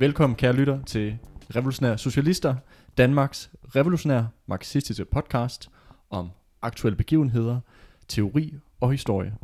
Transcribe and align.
Velkommen, 0.00 0.36
kære 0.36 0.52
lytter, 0.52 0.82
til 0.84 1.18
Revolutionære 1.56 1.98
Socialister, 1.98 2.54
Danmarks 2.98 3.50
revolutionære 3.76 4.28
marxistiske 4.46 5.04
podcast 5.04 5.70
om 6.10 6.30
aktuelle 6.62 6.96
begivenheder, 6.96 7.60
teori 8.08 8.54
og 8.80 8.90
historie. 8.90 9.34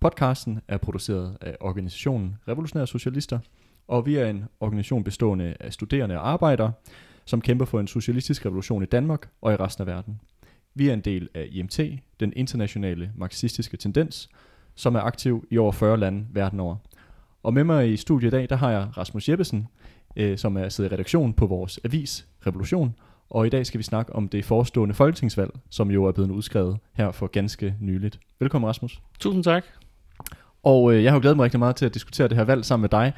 Podcasten 0.00 0.60
er 0.68 0.76
produceret 0.76 1.36
af 1.40 1.56
organisationen 1.60 2.36
Revolutionære 2.48 2.86
Socialister, 2.86 3.38
og 3.88 4.06
vi 4.06 4.16
er 4.16 4.26
en 4.26 4.44
organisation 4.60 5.04
bestående 5.04 5.56
af 5.60 5.72
studerende 5.72 6.18
og 6.18 6.28
arbejdere, 6.28 6.72
som 7.24 7.40
kæmper 7.40 7.64
for 7.64 7.80
en 7.80 7.86
socialistisk 7.86 8.46
revolution 8.46 8.82
i 8.82 8.86
Danmark 8.86 9.28
og 9.40 9.52
i 9.52 9.56
resten 9.56 9.82
af 9.82 9.86
verden. 9.86 10.20
Vi 10.74 10.88
er 10.88 10.92
en 10.92 11.00
del 11.00 11.28
af 11.34 11.48
IMT, 11.50 11.80
den 12.20 12.32
internationale 12.36 13.12
marxistiske 13.16 13.76
tendens, 13.76 14.28
som 14.74 14.94
er 14.94 15.00
aktiv 15.00 15.46
i 15.50 15.58
over 15.58 15.72
40 15.72 15.96
lande 15.96 16.26
verden 16.30 16.60
over. 16.60 16.76
Og 17.42 17.54
med 17.54 17.64
mig 17.64 17.92
i 17.92 17.96
studiet 17.96 18.28
i 18.28 18.30
dag, 18.30 18.50
der 18.50 18.56
har 18.56 18.70
jeg 18.70 18.88
Rasmus 18.96 19.28
Jeppesen, 19.28 19.68
øh, 20.16 20.38
som 20.38 20.56
er 20.56 20.68
siddet 20.68 20.90
i 20.90 20.94
redaktion 20.94 21.32
på 21.32 21.46
vores 21.46 21.80
avis 21.84 22.26
Revolution. 22.46 22.94
Og 23.30 23.46
i 23.46 23.50
dag 23.50 23.66
skal 23.66 23.78
vi 23.78 23.82
snakke 23.82 24.12
om 24.16 24.28
det 24.28 24.44
forestående 24.44 24.94
folketingsvalg, 24.94 25.50
som 25.70 25.90
jo 25.90 26.04
er 26.04 26.12
blevet 26.12 26.30
udskrevet 26.30 26.76
her 26.92 27.10
for 27.10 27.26
ganske 27.26 27.74
nyligt. 27.80 28.18
Velkommen 28.40 28.68
Rasmus. 28.68 29.00
Tusind 29.20 29.44
tak. 29.44 29.64
Og 30.62 30.94
øh, 30.94 31.04
jeg 31.04 31.12
har 31.12 31.16
jo 31.16 31.20
glædet 31.20 31.36
mig 31.36 31.44
rigtig 31.44 31.58
meget 31.58 31.76
til 31.76 31.86
at 31.86 31.94
diskutere 31.94 32.28
det 32.28 32.36
her 32.36 32.44
valg 32.44 32.64
sammen 32.64 32.82
med 32.82 32.88
dig, 32.88 33.12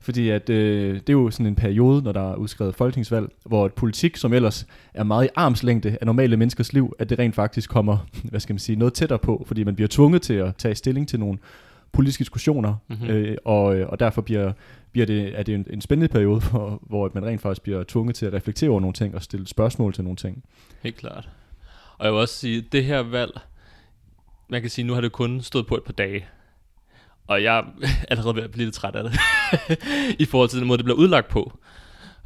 fordi 0.00 0.28
at, 0.28 0.50
øh, 0.50 0.94
det 0.94 1.08
er 1.08 1.12
jo 1.12 1.30
sådan 1.30 1.46
en 1.46 1.54
periode, 1.54 2.02
når 2.02 2.12
der 2.12 2.32
er 2.32 2.34
udskrevet 2.34 2.74
folketingsvalg, 2.74 3.28
hvor 3.46 3.66
et 3.66 3.72
politik, 3.72 4.16
som 4.16 4.32
ellers 4.32 4.66
er 4.94 5.04
meget 5.04 5.26
i 5.26 5.28
armslængde 5.36 5.96
af 6.00 6.06
normale 6.06 6.36
menneskers 6.36 6.72
liv, 6.72 6.94
at 6.98 7.10
det 7.10 7.18
rent 7.18 7.34
faktisk 7.34 7.70
kommer, 7.70 7.98
hvad 8.30 8.40
skal 8.40 8.52
man 8.52 8.58
sige, 8.58 8.76
noget 8.76 8.94
tættere 8.94 9.18
på, 9.18 9.44
fordi 9.46 9.64
man 9.64 9.74
bliver 9.74 9.88
tvunget 9.88 10.22
til 10.22 10.34
at 10.34 10.56
tage 10.56 10.74
stilling 10.74 11.08
til 11.08 11.20
nogle 11.20 11.38
politiske 11.92 12.20
diskussioner, 12.20 12.74
mm-hmm. 12.88 13.08
øh, 13.08 13.36
og, 13.44 13.64
og 13.64 14.00
derfor 14.00 14.22
bliver, 14.22 14.52
bliver 14.92 15.06
det, 15.06 15.38
er 15.38 15.42
det 15.42 15.54
en, 15.54 15.66
en 15.70 15.80
spændende 15.80 16.12
periode, 16.12 16.40
hvor, 16.50 16.82
hvor 16.86 17.10
man 17.14 17.24
rent 17.24 17.40
faktisk 17.40 17.62
bliver 17.62 17.84
tvunget 17.88 18.16
til 18.16 18.26
at 18.26 18.32
reflektere 18.32 18.70
over 18.70 18.80
nogle 18.80 18.94
ting 18.94 19.14
og 19.14 19.22
stille 19.22 19.46
spørgsmål 19.46 19.92
til 19.92 20.04
nogle 20.04 20.16
ting. 20.16 20.44
Helt 20.82 20.96
klart. 20.96 21.28
Og 21.98 22.06
jeg 22.06 22.12
vil 22.12 22.20
også 22.20 22.34
sige, 22.34 22.60
det 22.60 22.84
her 22.84 22.98
valg, 22.98 23.40
man 24.48 24.60
kan 24.60 24.70
sige, 24.70 24.84
nu 24.84 24.94
har 24.94 25.00
det 25.00 25.12
kun 25.12 25.40
stået 25.40 25.66
på 25.66 25.76
et 25.76 25.84
par 25.84 25.92
dage. 25.92 26.26
Og 27.26 27.42
jeg 27.42 27.58
er 27.58 27.64
allerede 28.10 28.36
ved 28.36 28.42
at 28.42 28.50
blive 28.50 28.64
lidt 28.64 28.74
træt 28.74 28.96
af 28.96 29.04
det, 29.04 29.12
i 30.22 30.24
forhold 30.24 30.48
til 30.48 30.58
den 30.58 30.68
måde, 30.68 30.78
det 30.78 30.84
bliver 30.84 30.98
udlagt 30.98 31.28
på. 31.28 31.58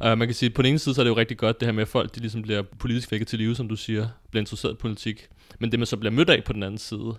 Uh, 0.05 0.17
man 0.17 0.27
kan 0.27 0.33
sige, 0.33 0.49
at 0.49 0.53
på 0.53 0.61
den 0.61 0.69
ene 0.69 0.79
side, 0.79 0.95
så 0.95 1.01
er 1.01 1.03
det 1.03 1.09
jo 1.09 1.17
rigtig 1.17 1.37
godt, 1.37 1.59
det 1.59 1.67
her 1.67 1.73
med, 1.73 1.81
at 1.81 1.87
folk 1.87 2.15
de 2.15 2.19
ligesom 2.19 2.41
bliver 2.41 2.61
politisk 2.61 3.11
vækket 3.11 3.27
til 3.27 3.39
live, 3.39 3.55
som 3.55 3.67
du 3.67 3.75
siger, 3.75 4.07
bliver 4.31 4.41
interesseret 4.41 4.73
i 4.73 4.75
politik. 4.75 5.27
Men 5.59 5.71
det, 5.71 5.79
man 5.79 5.85
så 5.85 5.97
bliver 5.97 6.11
mødt 6.11 6.29
af 6.29 6.43
på 6.43 6.53
den 6.53 6.63
anden 6.63 6.77
side, 6.77 7.15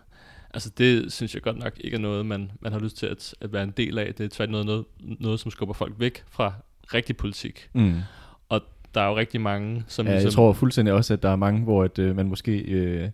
altså 0.56 0.70
det 0.78 1.12
synes 1.12 1.34
jeg 1.34 1.42
godt 1.42 1.58
nok 1.58 1.72
ikke 1.80 1.94
er 1.94 2.00
noget, 2.00 2.26
man, 2.26 2.50
man 2.60 2.72
har 2.72 2.78
lyst 2.78 2.96
til 2.96 3.06
at, 3.06 3.34
at 3.40 3.52
være 3.52 3.62
en 3.62 3.72
del 3.76 3.98
af. 3.98 4.14
Det 4.14 4.24
er 4.24 4.28
tværtimod 4.28 4.64
noget, 4.64 4.84
noget, 5.00 5.20
noget, 5.20 5.40
som 5.40 5.50
skubber 5.50 5.74
folk 5.74 5.94
væk 5.98 6.24
fra 6.30 6.52
rigtig 6.94 7.16
politik. 7.16 7.68
Mm. 7.72 7.94
Og 8.48 8.60
der 8.94 9.00
er 9.00 9.08
jo 9.08 9.16
rigtig 9.16 9.40
mange, 9.40 9.84
som... 9.88 10.06
Ja, 10.06 10.12
ligesom, 10.12 10.26
jeg 10.26 10.32
tror 10.32 10.52
fuldstændig 10.52 10.94
også, 10.94 11.12
at 11.12 11.22
der 11.22 11.28
er 11.28 11.36
mange, 11.36 11.62
hvor 11.62 11.84
at, 11.84 11.98
øh, 11.98 12.16
man 12.16 12.28
måske... 12.28 12.58
Øh, 12.58 13.08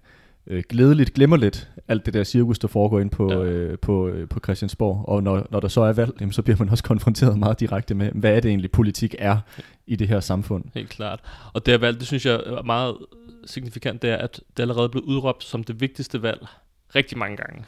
øh, 0.46 0.62
glædeligt 0.68 1.14
glemmer 1.14 1.36
lidt 1.36 1.70
alt 1.88 2.06
det 2.06 2.14
der 2.14 2.24
cirkus, 2.24 2.58
der 2.58 2.68
foregår 2.68 3.00
ind 3.00 3.10
på, 3.10 3.32
ja. 3.32 3.38
øh, 3.38 3.78
på, 3.78 4.08
øh, 4.08 4.28
på 4.28 4.40
Christiansborg. 4.40 5.04
Og 5.08 5.22
når, 5.22 5.46
når 5.50 5.60
der 5.60 5.68
så 5.68 5.80
er 5.80 5.92
valg, 5.92 6.12
jamen, 6.20 6.32
så 6.32 6.42
bliver 6.42 6.56
man 6.58 6.68
også 6.68 6.84
konfronteret 6.92 7.38
meget 7.38 7.60
direkte 7.60 7.94
med, 7.94 8.10
hvad 8.14 8.36
er 8.36 8.40
det 8.40 8.48
egentlig 8.48 8.70
politik 8.70 9.14
er 9.18 9.38
i 9.86 9.96
det 9.96 10.08
her 10.08 10.20
samfund. 10.20 10.64
Helt 10.74 10.88
klart. 10.88 11.20
Og 11.52 11.66
det 11.66 11.72
her 11.72 11.78
valg, 11.78 11.98
det 11.98 12.06
synes 12.06 12.26
jeg 12.26 12.34
er 12.34 12.62
meget 12.62 12.96
signifikant, 13.46 14.02
det 14.02 14.10
er, 14.10 14.16
at 14.16 14.40
det 14.56 14.62
allerede 14.62 14.88
blev 14.88 15.02
udråbt 15.06 15.44
som 15.44 15.64
det 15.64 15.80
vigtigste 15.80 16.22
valg 16.22 16.46
rigtig 16.94 17.18
mange 17.18 17.36
gange. 17.36 17.64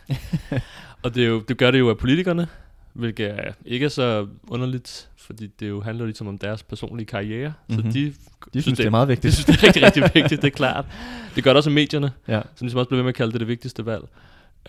og 1.03 1.15
det, 1.15 1.25
er 1.25 1.29
jo, 1.29 1.41
det 1.41 1.59
gør 1.59 1.71
det 1.71 1.79
jo 1.79 1.91
af 1.91 1.99
politikerne, 1.99 2.49
hvilket 2.93 3.27
er 3.27 3.53
ikke 3.65 3.85
er 3.85 3.89
så 3.89 4.27
underligt, 4.49 5.11
fordi 5.17 5.47
det 5.47 5.69
jo 5.69 5.81
handler 5.81 6.05
ligesom 6.05 6.27
om 6.27 6.39
deres 6.39 6.63
personlige 6.63 7.07
karriere. 7.07 7.53
Mm-hmm. 7.69 7.83
Så 7.83 7.85
mhm. 7.85 7.93
de, 7.93 8.05
de 8.05 8.15
synes, 8.51 8.65
synes 8.65 8.65
det, 8.65 8.79
det 8.79 8.87
er 8.87 8.91
meget 8.91 9.09
vigtigt. 9.09 9.33
De 9.33 9.33
synes, 9.33 9.47
det 9.47 9.57
er 9.57 9.67
rigtig, 9.67 9.83
rigtig 9.83 10.03
vigtigt, 10.23 10.43
det 10.43 10.49
er 10.49 10.57
klart. 10.57 10.87
Det 11.35 11.45
gør 11.45 11.51
det 11.51 11.57
også 11.57 11.71
af 11.71 11.75
medierne, 11.75 12.13
ja. 12.29 12.41
som 12.55 12.65
ligesom 12.65 12.79
også 12.79 12.89
bliver 12.89 12.99
ved 12.99 13.05
med 13.05 13.09
at 13.09 13.15
kalde 13.15 13.33
det 13.33 13.41
det 13.41 13.49
vigtigste 13.49 13.87
valg. 13.87 14.05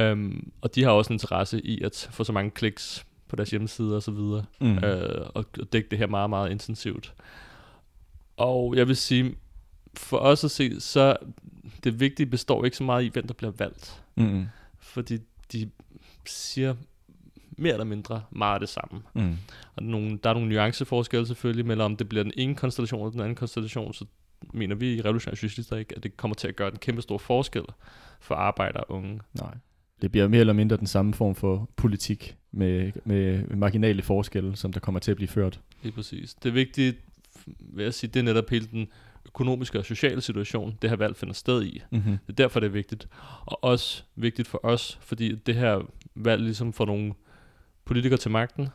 Um, 0.02 0.52
og 0.62 0.76
de 0.76 0.84
har 0.84 0.92
også 0.92 1.10
en 1.10 1.16
interesse 1.16 1.62
i 1.62 1.82
at 1.84 2.10
få 2.12 2.24
så 2.24 2.32
mange 2.32 2.52
kliks 2.52 3.06
på 3.28 3.36
deres 3.36 3.50
hjemmesider 3.50 4.00
så 4.00 4.12
videre, 4.12 4.46
mm. 4.62 4.78
uh, 4.78 4.82
og, 5.34 5.46
og 5.60 5.74
dække 5.74 5.90
det 5.92 6.00
her 6.00 6.08
meget, 6.08 6.30
meget 6.30 6.52
intensivt. 6.52 7.14
Og 8.38 8.76
jeg 8.76 8.88
vil 8.88 8.96
sige, 8.96 9.36
for 9.98 10.18
os 10.18 10.44
at 10.44 10.52
se, 10.52 10.82
så 10.82 11.18
det 11.84 12.00
vigtige 12.00 12.26
består 12.26 12.66
ikke 12.66 12.78
så 12.78 12.84
meget 12.84 13.04
i, 13.04 13.08
hvem 13.08 13.28
der 13.28 13.34
bliver 13.34 13.52
valgt. 13.58 14.02
Mm. 14.16 14.46
Fordi 14.80 15.18
de 15.52 15.70
siger 16.26 16.76
mere 17.58 17.74
eller 17.74 17.86
mindre 17.86 18.24
meget 18.32 18.62
det 18.62 18.70
samme. 18.70 19.02
Mm. 19.14 19.38
Og 19.76 19.84
nogle, 19.84 20.20
der 20.24 20.30
er 20.30 20.34
nogle 20.34 20.50
nuanceforskelle 20.50 21.28
selvfølgelig, 21.28 21.66
mellem 21.66 21.86
om 21.86 21.96
det 21.96 22.10
bliver 22.10 22.24
den 22.24 22.34
ene 22.38 22.56
konstellation 22.56 23.02
eller 23.02 23.12
den 23.12 23.22
anden 23.22 23.36
konstellation, 23.36 23.94
så 23.94 24.06
mener 24.54 24.76
vi 24.76 24.94
i 24.94 25.02
Revolutionære 25.02 25.36
Socialister 25.36 25.78
ikke, 25.78 25.96
at 25.98 26.04
det 26.04 26.18
kommer 26.18 26.36
til 26.36 26.48
at 26.48 26.56
gøre 26.56 26.72
en 26.72 26.78
kæmpe 26.78 27.02
stor 27.02 27.18
forskel 27.18 27.64
for 28.20 28.36
arbejdere 28.36 28.84
og 28.84 28.96
unge. 28.96 29.20
Nej. 29.34 29.54
Det 30.02 30.12
bliver 30.12 30.28
mere 30.28 30.40
eller 30.40 30.54
mindre 30.54 30.78
den 30.78 30.88
samme 30.88 31.14
form 31.14 31.36
for 31.36 31.70
politik 31.76 32.36
med, 32.52 32.92
med 33.06 33.44
marginale 33.48 34.02
forskelle, 34.02 34.56
som 34.56 34.74
der 34.74 34.80
kommer 34.80 35.00
til 35.00 35.12
at 35.12 35.18
blive 35.18 35.28
ført. 35.28 35.60
Er 35.84 35.92
præcis. 35.92 36.34
Det 36.34 36.54
vigtigt, 36.54 36.98
vil 37.60 37.84
jeg 37.84 37.94
sige, 37.94 38.12
det 38.14 38.20
er 38.20 38.24
netop 38.24 38.50
hele 38.50 38.68
den 38.72 38.88
økonomiske 39.36 39.80
og 39.80 39.86
sociale 39.86 40.22
situation, 40.22 40.78
det 40.82 40.90
her 40.90 40.98
valg 40.98 41.16
finder 41.16 41.34
sted 41.34 41.64
i. 41.64 41.82
Mm-hmm. 41.92 42.18
Det 42.28 42.30
er 42.30 42.44
derfor, 42.44 42.60
det 42.60 42.68
er 42.68 42.72
vigtigt. 42.72 43.08
Og 43.46 43.64
også 43.64 44.04
vigtigt 44.16 44.48
for 44.48 44.60
os, 44.64 45.00
fordi 45.02 45.36
det 45.36 45.56
her 45.56 45.82
valg 46.16 46.42
ligesom 46.42 46.74
får 46.74 46.86
nogle 46.86 47.14
politikere 47.86 48.18
til 48.18 48.32
magten, 48.32 48.68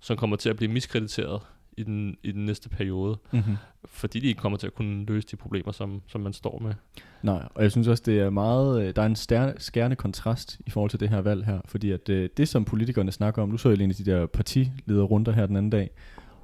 som 0.00 0.16
kommer 0.16 0.36
til 0.36 0.48
at 0.48 0.56
blive 0.56 0.72
miskrediteret 0.72 1.40
i 1.76 1.82
den, 1.82 2.16
i 2.22 2.32
den 2.32 2.44
næste 2.44 2.68
periode, 2.68 3.18
mm-hmm. 3.32 3.56
fordi 3.84 4.20
de 4.20 4.26
ikke 4.26 4.40
kommer 4.40 4.58
til 4.58 4.66
at 4.66 4.74
kunne 4.74 5.04
løse 5.04 5.26
de 5.30 5.36
problemer, 5.36 5.72
som, 5.72 6.02
som 6.08 6.20
man 6.20 6.32
står 6.32 6.58
med. 6.58 6.74
Nej, 7.22 7.48
og 7.54 7.62
jeg 7.62 7.70
synes 7.70 7.88
også, 7.88 8.02
det 8.06 8.20
er 8.20 8.30
meget, 8.30 8.82
øh, 8.82 8.96
der 8.96 9.02
er 9.02 9.06
en 9.06 9.16
stærne, 9.16 9.54
skærende 9.58 9.96
kontrast 9.96 10.60
i 10.66 10.70
forhold 10.70 10.90
til 10.90 11.00
det 11.00 11.08
her 11.08 11.20
valg 11.20 11.44
her, 11.44 11.60
fordi 11.64 11.90
at 11.90 12.06
det, 12.06 12.14
øh, 12.14 12.28
det 12.36 12.48
som 12.48 12.64
politikerne 12.64 13.12
snakker 13.12 13.42
om, 13.42 13.48
nu 13.48 13.56
så 13.56 13.68
jeg 13.68 13.78
lige 13.78 14.04
de 14.04 14.10
der 14.10 14.26
partilederrunder 14.26 15.32
her 15.32 15.46
den 15.46 15.56
anden 15.56 15.70
dag, 15.70 15.90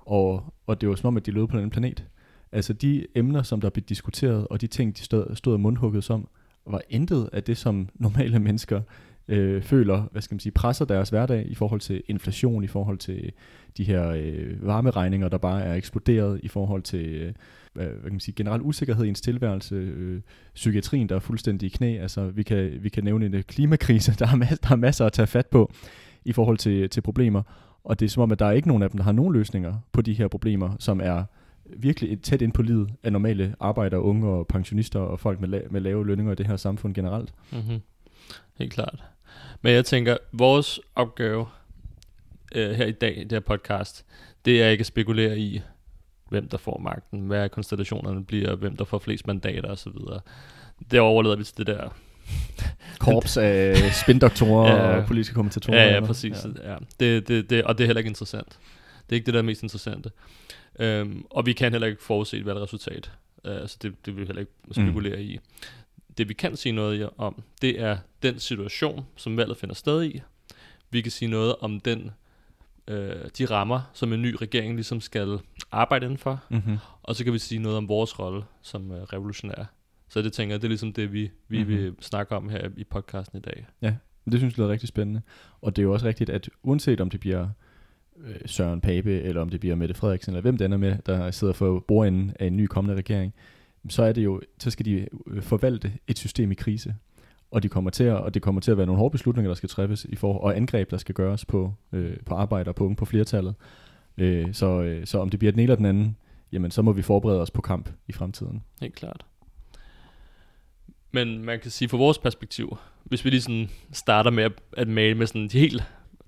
og, 0.06 0.55
og 0.66 0.81
det 0.81 0.88
var 0.88 0.94
som 0.94 1.09
om, 1.09 1.16
at 1.16 1.27
de 1.27 1.31
lød 1.31 1.47
på 1.47 1.59
en 1.59 1.71
planet. 1.71 2.05
Altså 2.53 2.73
de 2.73 3.07
emner, 3.15 3.43
som 3.43 3.61
der 3.61 3.71
blev 3.71 3.85
diskuteret, 3.85 4.47
og 4.49 4.61
de 4.61 4.67
ting, 4.67 4.97
de 4.97 5.03
stod, 5.03 5.37
stod 5.37 5.59
mundhugget 5.59 6.05
som, 6.05 6.29
var 6.67 6.83
intet 6.91 7.29
af 7.33 7.43
det, 7.43 7.57
som 7.57 7.89
normale 7.95 8.39
mennesker 8.39 8.81
øh, 9.29 9.63
føler, 9.63 10.03
hvad 10.13 10.23
skal 10.23 10.35
man 10.35 10.41
sige, 10.41 10.53
presser 10.53 10.85
deres 10.85 11.11
hverdag 11.11 11.47
i 11.47 11.55
forhold 11.55 11.81
til 11.81 12.03
inflation, 12.09 12.65
i 12.65 12.67
forhold 12.67 12.99
til 12.99 13.33
de 13.77 13.85
her 13.85 14.09
øh, 14.09 14.67
varmeregninger, 14.67 15.29
der 15.29 15.39
bare 15.39 15.62
er 15.62 15.75
eksploderet, 15.75 16.41
i 16.43 16.49
forhold 16.49 16.83
til 16.83 17.07
øh, 17.07 17.33
hvad 17.73 17.87
kan 17.87 18.12
man 18.12 18.21
sige, 18.21 18.35
generel 18.35 18.61
usikkerhed 18.62 19.05
i 19.05 19.09
ens 19.09 19.21
tilværelse, 19.21 19.75
øh, 19.75 20.21
psykiatrien, 20.55 21.09
der 21.09 21.15
er 21.15 21.21
fuldstændig 21.21 21.67
i 21.67 21.71
knæ, 21.71 21.99
altså 21.99 22.27
vi 22.27 22.43
kan, 22.43 22.79
vi 22.81 22.89
kan 22.89 23.05
nævne 23.05 23.27
en 23.27 23.35
øh, 23.35 23.43
klimakrise, 23.43 24.15
der 24.19 24.27
er, 24.27 24.37
mas- 24.37 24.59
der 24.62 24.73
er 24.73 24.77
masser 24.77 25.07
at 25.07 25.12
tage 25.12 25.27
fat 25.27 25.47
på 25.47 25.73
i 26.25 26.33
forhold 26.33 26.59
til, 26.59 26.91
til 26.91 27.01
problemer, 27.01 27.43
og 27.85 28.01
det 28.01 28.07
er 28.07 28.11
som 28.11 28.23
om, 28.23 28.33
at 28.33 28.39
der 28.39 28.47
er 28.47 28.53
ikke 28.53 28.69
nogen 28.69 28.83
af 28.83 28.91
dem, 28.91 28.99
der 28.99 29.05
har 29.05 29.12
nogen 29.12 29.33
løsninger 29.33 29.75
på 29.93 30.03
de 30.03 30.15
her 30.15 30.29
problemer, 30.29 30.77
som 30.79 31.01
er 31.01 31.25
virkelig 31.65 32.12
et 32.12 32.23
tæt 32.23 32.43
ind 32.43 32.53
på 32.53 32.62
livet 32.62 32.91
af 33.03 33.12
normale 33.12 33.55
arbejdere, 33.61 34.00
unge 34.00 34.28
og 34.28 34.47
pensionister 34.47 35.00
og 35.00 35.21
folk 35.21 35.41
med, 35.41 35.61
la- 35.61 35.69
med 35.71 35.81
lave 35.81 36.06
lønninger 36.06 36.33
i 36.33 36.37
det 36.37 36.47
her 36.47 36.56
samfund 36.56 36.95
generelt. 36.95 37.33
Mm-hmm. 37.50 37.81
Helt 38.59 38.73
klart. 38.73 39.05
Men 39.62 39.73
jeg 39.73 39.84
tænker, 39.84 40.17
vores 40.33 40.81
opgave 40.95 41.47
øh, 42.55 42.71
her 42.71 42.87
i 42.87 42.93
dag 42.93 43.17
i 43.19 43.23
det 43.23 43.33
her 43.33 43.41
podcast, 43.41 44.05
det 44.45 44.62
er 44.62 44.69
ikke 44.69 44.82
at 44.82 44.87
spekulere 44.87 45.38
i, 45.38 45.61
hvem 46.29 46.49
der 46.49 46.59
får 46.59 46.79
magten, 46.79 47.20
hvad 47.20 47.49
konstellationerne 47.49 48.25
bliver, 48.25 48.56
hvem 48.56 48.76
der 48.76 48.85
får 48.85 48.99
flest 48.99 49.26
mandater 49.26 49.70
osv. 49.70 49.93
Det 50.91 51.00
overlader 51.00 51.37
vi 51.37 51.44
til 51.44 51.56
det 51.56 51.67
der 51.67 51.88
korps 52.99 53.37
af 53.37 53.76
spindoktorer 54.03 54.70
ja, 54.76 54.97
og 55.00 55.06
politiske 55.06 55.35
kommentatorer. 55.35 55.82
Ja, 55.82 55.94
ja, 55.94 56.00
præcis. 56.00 56.47
Ja. 56.62 56.70
Ja. 56.73 56.76
Det, 57.00 57.29
det, 57.29 57.50
det, 57.50 57.64
og 57.64 57.79
det 57.79 57.85
er 57.85 57.88
heller 57.88 57.99
ikke 57.99 58.09
interessant. 58.09 58.59
Det 59.12 59.17
er 59.17 59.19
ikke 59.19 59.26
det, 59.26 59.35
der 59.35 59.41
er 59.41 59.44
mest 59.44 59.62
interessante. 59.62 60.11
Øhm, 60.79 61.25
og 61.31 61.47
vi 61.47 61.53
kan 61.53 61.73
heller 61.73 61.87
ikke 61.87 62.03
forudse 62.03 62.43
hvad 62.43 62.55
resultat. 62.55 63.12
Uh, 63.44 63.50
så 63.67 63.79
det, 63.82 64.06
det 64.06 64.17
vil 64.17 64.20
vi 64.20 64.26
heller 64.26 64.41
ikke 64.41 64.53
spekulere 64.70 65.17
mm. 65.17 65.23
i. 65.23 65.38
Det 66.19 66.29
vi 66.29 66.35
kan 66.35 66.56
sige 66.56 66.73
noget 66.73 67.11
om, 67.19 67.43
det 67.62 67.81
er 67.81 67.99
den 68.23 68.38
situation, 68.38 69.06
som 69.17 69.37
valget 69.37 69.56
finder 69.56 69.75
sted 69.75 70.05
i. 70.05 70.23
Vi 70.91 71.00
kan 71.00 71.12
sige 71.12 71.29
noget 71.29 71.56
om 71.61 71.81
den 71.81 72.11
øh, 72.88 73.17
de 73.38 73.44
rammer, 73.44 73.91
som 73.93 74.12
en 74.12 74.23
ny 74.23 74.35
regering 74.35 74.75
ligesom 74.75 75.00
skal 75.00 75.38
arbejde 75.73 76.05
indenfor. 76.05 76.44
Mm-hmm. 76.50 76.79
Og 77.03 77.17
så 77.17 77.25
kan 77.25 77.32
vi 77.32 77.38
sige 77.38 77.59
noget 77.59 77.79
om 77.79 77.88
vores 77.88 78.19
rolle 78.19 78.43
som 78.62 78.93
øh, 78.93 79.03
revolutionær. 79.03 79.64
Så 80.09 80.23
det 80.23 80.32
tænker 80.32 80.55
jeg, 80.55 80.62
det 80.62 80.67
er 80.67 80.70
ligesom 80.70 80.93
det, 80.93 81.12
vi, 81.12 81.31
vi 81.49 81.59
mm-hmm. 81.59 81.76
vil 81.76 81.94
snakke 82.00 82.37
om 82.37 82.49
her 82.49 82.69
i 82.76 82.85
podcasten 82.85 83.38
i 83.38 83.43
dag. 83.43 83.67
Ja, 83.82 83.94
det 84.31 84.41
synes 84.41 84.59
jeg 84.59 84.64
er 84.64 84.69
rigtig 84.69 84.88
spændende. 84.88 85.23
Og 85.61 85.76
det 85.76 85.82
er 85.82 85.85
jo 85.85 85.93
også 85.93 86.06
rigtigt, 86.06 86.31
at 86.31 86.50
uanset 86.62 87.00
om 87.00 87.11
det 87.11 87.20
bliver 87.20 87.43
øh, 87.43 87.49
Søren 88.47 88.81
Pape, 88.81 89.21
eller 89.23 89.41
om 89.41 89.49
det 89.49 89.61
bliver 89.61 89.75
Mette 89.75 89.95
Frederiksen, 89.95 90.33
eller 90.33 90.43
hvem 90.43 90.57
den 90.57 90.73
er 90.73 90.77
med, 90.77 90.97
der 91.07 91.31
sidder 91.31 91.53
for 91.53 91.85
bordenden 91.89 92.33
af 92.41 92.47
en 92.47 92.57
ny 92.57 92.67
kommende 92.67 92.97
regering, 92.97 93.35
så 93.89 94.03
er 94.03 94.13
det 94.13 94.25
jo, 94.25 94.41
så 94.59 94.71
skal 94.71 94.87
de 94.87 95.07
øh, 95.27 95.43
forvalte 95.43 95.93
et 96.09 96.19
system 96.19 96.53
i 96.53 96.55
krise. 96.55 96.95
Og, 97.51 97.63
de 97.63 97.69
kommer 97.69 97.91
til 97.91 98.05
at, 98.05 98.17
og 98.17 98.35
det 98.35 98.43
kommer 98.43 98.61
til 98.61 98.71
at 98.71 98.77
være 98.77 98.87
nogle 98.87 98.99
hårde 98.99 99.13
beslutninger, 99.13 99.51
der 99.51 99.55
skal 99.55 99.69
træffes, 99.69 100.07
i 100.09 100.17
for, 100.17 100.39
og 100.39 100.57
angreb, 100.57 100.91
der 100.91 100.97
skal 100.97 101.15
gøres 101.15 101.45
på, 101.45 101.75
øh, 101.93 102.17
på 102.27 102.35
arbejde 102.35 102.69
og 102.69 102.75
på 102.75 102.85
unge 102.85 102.97
på 102.97 103.05
flertallet. 103.05 103.55
Øh, 104.19 104.55
så, 104.55 104.83
øh, 104.83 105.07
så 105.07 105.19
om 105.19 105.31
det 105.31 105.39
bliver 105.39 105.53
den 105.53 105.61
ene 105.61 105.63
eller 105.63 105.77
den 105.77 105.87
anden, 105.87 106.17
jamen 106.53 106.71
så 106.71 106.83
må 106.83 106.93
vi 106.93 107.03
forberede 107.03 107.41
os 107.41 107.51
på 107.51 107.63
kamp 107.63 107.91
i 108.09 108.13
fremtiden. 108.13 108.63
Helt 108.81 108.95
klart. 108.95 109.27
Men 111.13 111.45
man 111.45 111.61
kan 111.61 111.71
sige 111.71 111.89
fra 111.89 111.97
vores 111.97 112.19
perspektiv, 112.19 112.77
hvis 113.05 113.25
vi 113.25 113.31
lige 113.31 113.41
sådan 113.41 113.71
starter 113.93 114.31
med 114.31 114.45
at, 114.45 114.53
at 114.77 114.89
male 114.89 115.15
med 115.15 115.27
sådan 115.27 115.49
de 115.49 115.59
helt, 115.59 115.83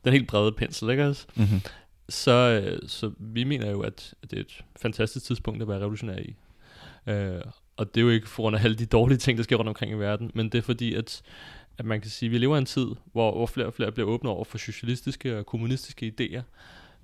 den 0.04 0.12
helt 0.12 0.28
brede 0.28 0.52
pensel, 0.52 0.90
ikke 0.90 1.06
også? 1.06 1.26
Mm-hmm. 1.34 1.60
Så, 2.08 2.60
øh, 2.64 2.88
så 2.88 3.12
vi 3.18 3.44
mener 3.44 3.70
jo, 3.70 3.80
at, 3.80 4.14
det 4.22 4.32
er 4.32 4.40
et 4.40 4.64
fantastisk 4.76 5.26
tidspunkt 5.26 5.62
at 5.62 5.68
være 5.68 5.80
revolutionær 5.80 6.16
i. 6.16 6.34
Øh, 7.06 7.40
og 7.76 7.94
det 7.94 8.00
er 8.00 8.04
jo 8.04 8.10
ikke 8.10 8.28
for 8.28 8.42
grund 8.42 8.56
af 8.56 8.64
alle 8.64 8.76
de 8.76 8.86
dårlige 8.86 9.18
ting, 9.18 9.38
der 9.38 9.44
sker 9.44 9.56
rundt 9.56 9.68
omkring 9.68 9.92
i 9.92 9.94
verden, 9.94 10.30
men 10.34 10.48
det 10.48 10.58
er 10.58 10.62
fordi, 10.62 10.94
at, 10.94 11.22
at 11.78 11.84
man 11.84 12.00
kan 12.00 12.10
sige, 12.10 12.28
at 12.28 12.32
vi 12.32 12.38
lever 12.38 12.56
i 12.56 12.58
en 12.58 12.66
tid, 12.66 12.86
hvor, 13.12 13.32
hvor 13.32 13.46
flere 13.46 13.66
og 13.66 13.74
flere 13.74 13.92
bliver 13.92 14.08
åbne 14.08 14.30
over 14.30 14.44
for 14.44 14.58
socialistiske 14.58 15.38
og 15.38 15.46
kommunistiske 15.46 16.12
idéer. 16.20 16.42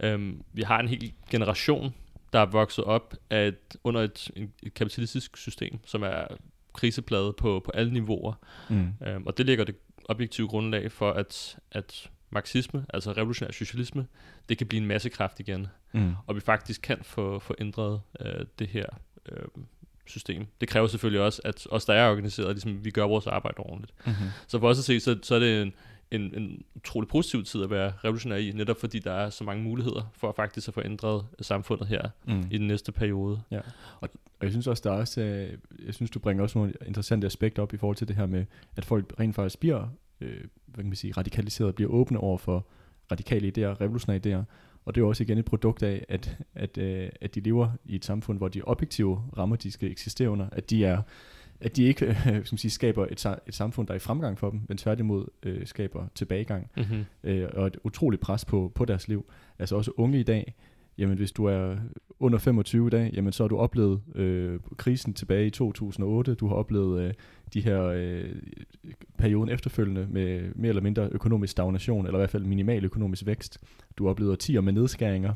Um, 0.06 0.44
vi 0.52 0.62
har 0.62 0.80
en 0.80 0.88
hel 0.88 1.12
generation, 1.30 1.94
der 2.32 2.38
er 2.38 2.46
vokset 2.46 2.84
op 2.84 3.14
af 3.30 3.48
et, 3.48 3.76
under 3.84 4.00
et, 4.00 4.30
et 4.62 4.74
kapitalistisk 4.74 5.36
system, 5.36 5.78
som 5.86 6.02
er 6.02 6.24
krisepladet 6.72 7.36
på, 7.36 7.62
på 7.64 7.70
alle 7.70 7.92
niveauer. 7.92 8.32
Mm. 8.68 8.92
Um, 9.16 9.26
og 9.26 9.38
det 9.38 9.46
ligger 9.46 9.64
det 9.64 9.74
objektive 10.04 10.48
grundlag 10.48 10.92
for, 10.92 11.12
at, 11.12 11.58
at 11.72 12.10
marxisme, 12.30 12.86
altså 12.94 13.12
revolutionær 13.12 13.52
socialisme, 13.52 14.06
det 14.48 14.58
kan 14.58 14.66
blive 14.66 14.82
en 14.82 14.88
masse 14.88 15.08
kraft 15.08 15.40
igen. 15.40 15.66
Mm. 15.92 16.12
Og 16.26 16.34
vi 16.34 16.40
faktisk 16.40 16.82
kan 16.82 16.98
få, 17.02 17.38
få 17.38 17.54
ændret 17.58 18.00
uh, 18.20 18.26
det 18.58 18.66
her 18.66 18.86
uh, 19.32 19.62
system. 20.06 20.46
Det 20.60 20.68
kræver 20.68 20.86
selvfølgelig 20.86 21.20
også, 21.20 21.42
at 21.44 21.66
os, 21.70 21.84
der 21.84 21.94
er 21.94 22.10
organiseret, 22.10 22.50
ligesom, 22.50 22.84
vi 22.84 22.90
gør 22.90 23.04
vores 23.04 23.26
arbejde 23.26 23.58
ordentligt. 23.58 23.92
Mm-hmm. 24.06 24.28
Så 24.48 24.58
for 24.58 24.68
os 24.68 24.78
at 24.78 24.84
se, 24.84 25.00
så, 25.00 25.18
så 25.22 25.34
er 25.34 25.38
det 25.38 25.62
en, 25.62 25.72
en, 26.10 26.34
en 26.34 26.64
utrolig 26.74 27.08
positiv 27.08 27.44
tid 27.44 27.62
at 27.62 27.70
være 27.70 27.92
revolutionær 28.04 28.36
i, 28.36 28.50
netop 28.50 28.80
fordi 28.80 28.98
der 28.98 29.12
er 29.12 29.30
så 29.30 29.44
mange 29.44 29.62
muligheder 29.62 30.10
for 30.12 30.32
faktisk 30.36 30.68
at 30.68 30.74
få 30.74 30.82
ændret 30.84 31.26
samfundet 31.40 31.88
her 31.88 32.08
mm. 32.26 32.44
i 32.50 32.58
den 32.58 32.66
næste 32.66 32.92
periode. 32.92 33.40
Ja. 33.50 33.60
Og, 34.00 34.08
og 34.40 34.42
jeg 34.42 34.50
synes 34.50 34.66
også, 34.66 34.82
der 34.84 34.92
er 34.92 34.98
også, 34.98 35.20
øh, 35.20 35.58
jeg 35.86 35.94
synes, 35.94 36.10
du 36.10 36.18
bringer 36.18 36.42
også 36.42 36.58
nogle 36.58 36.72
interessante 36.86 37.26
aspekter 37.26 37.62
op 37.62 37.74
i 37.74 37.76
forhold 37.76 37.96
til 37.96 38.08
det 38.08 38.16
her 38.16 38.26
med, 38.26 38.44
at 38.76 38.84
folk 38.84 39.14
rent 39.20 39.34
faktisk 39.34 39.58
bliver, 39.60 39.88
øh, 40.20 40.44
hvad 40.74 40.84
kan 40.84 40.88
man 40.88 40.96
sige, 40.96 41.12
radikaliseret, 41.12 41.74
bliver 41.74 41.90
åbne 41.90 42.18
over 42.18 42.38
for 42.38 42.66
radikale 43.12 43.48
idéer, 43.48 43.80
revolutionære 43.80 44.20
idéer, 44.26 44.44
og 44.84 44.94
det 44.94 45.00
er 45.00 45.04
jo 45.04 45.08
også 45.08 45.22
igen 45.22 45.38
et 45.38 45.44
produkt 45.44 45.82
af, 45.82 46.04
at, 46.08 46.38
at, 46.54 46.78
øh, 46.78 47.08
at 47.20 47.34
de 47.34 47.40
lever 47.40 47.70
i 47.84 47.94
et 47.94 48.04
samfund, 48.04 48.38
hvor 48.38 48.48
de 48.48 48.62
objektive 48.62 49.22
rammer, 49.38 49.56
de 49.56 49.70
skal 49.70 49.90
eksistere 49.90 50.30
under, 50.30 50.48
at 50.52 50.70
de 50.70 50.84
er 50.84 51.02
at 51.60 51.76
de 51.76 51.82
ikke 51.82 52.06
øh, 52.06 52.44
som 52.44 52.58
siger, 52.58 52.70
skaber 52.70 53.06
et, 53.06 53.26
et 53.46 53.54
samfund, 53.54 53.86
der 53.86 53.94
er 53.94 53.96
i 53.96 54.00
fremgang 54.00 54.38
for 54.38 54.50
dem, 54.50 54.60
men 54.68 54.78
tværtimod 54.78 55.26
øh, 55.42 55.66
skaber 55.66 56.06
tilbagegang 56.14 56.70
mm-hmm. 56.76 57.04
øh, 57.24 57.48
og 57.52 57.66
et 57.66 57.76
utroligt 57.84 58.22
pres 58.22 58.44
på, 58.44 58.72
på 58.74 58.84
deres 58.84 59.08
liv. 59.08 59.32
Altså 59.58 59.76
også 59.76 59.90
unge 59.96 60.20
i 60.20 60.22
dag, 60.22 60.54
jamen 61.00 61.16
hvis 61.16 61.32
du 61.32 61.44
er 61.44 61.76
under 62.20 62.38
25 62.38 62.86
i 62.86 62.90
dag, 62.90 63.10
jamen 63.14 63.32
så 63.32 63.42
har 63.42 63.48
du 63.48 63.58
oplevet 63.58 64.00
øh, 64.14 64.60
krisen 64.76 65.14
tilbage 65.14 65.46
i 65.46 65.50
2008, 65.50 66.34
du 66.34 66.48
har 66.48 66.54
oplevet 66.54 67.02
øh, 67.02 67.14
de 67.54 67.60
her 67.60 67.82
øh, 67.82 68.34
perioden 69.18 69.48
efterfølgende 69.48 70.06
med 70.10 70.52
mere 70.54 70.68
eller 70.68 70.82
mindre 70.82 71.08
økonomisk 71.12 71.50
stagnation, 71.50 72.06
eller 72.06 72.18
i 72.18 72.20
hvert 72.20 72.30
fald 72.30 72.44
minimal 72.44 72.84
økonomisk 72.84 73.26
vækst. 73.26 73.58
Du 73.98 74.04
har 74.04 74.10
oplevet 74.10 74.32
årtier 74.32 74.60
med 74.60 74.72
nedskæringer, 74.72 75.34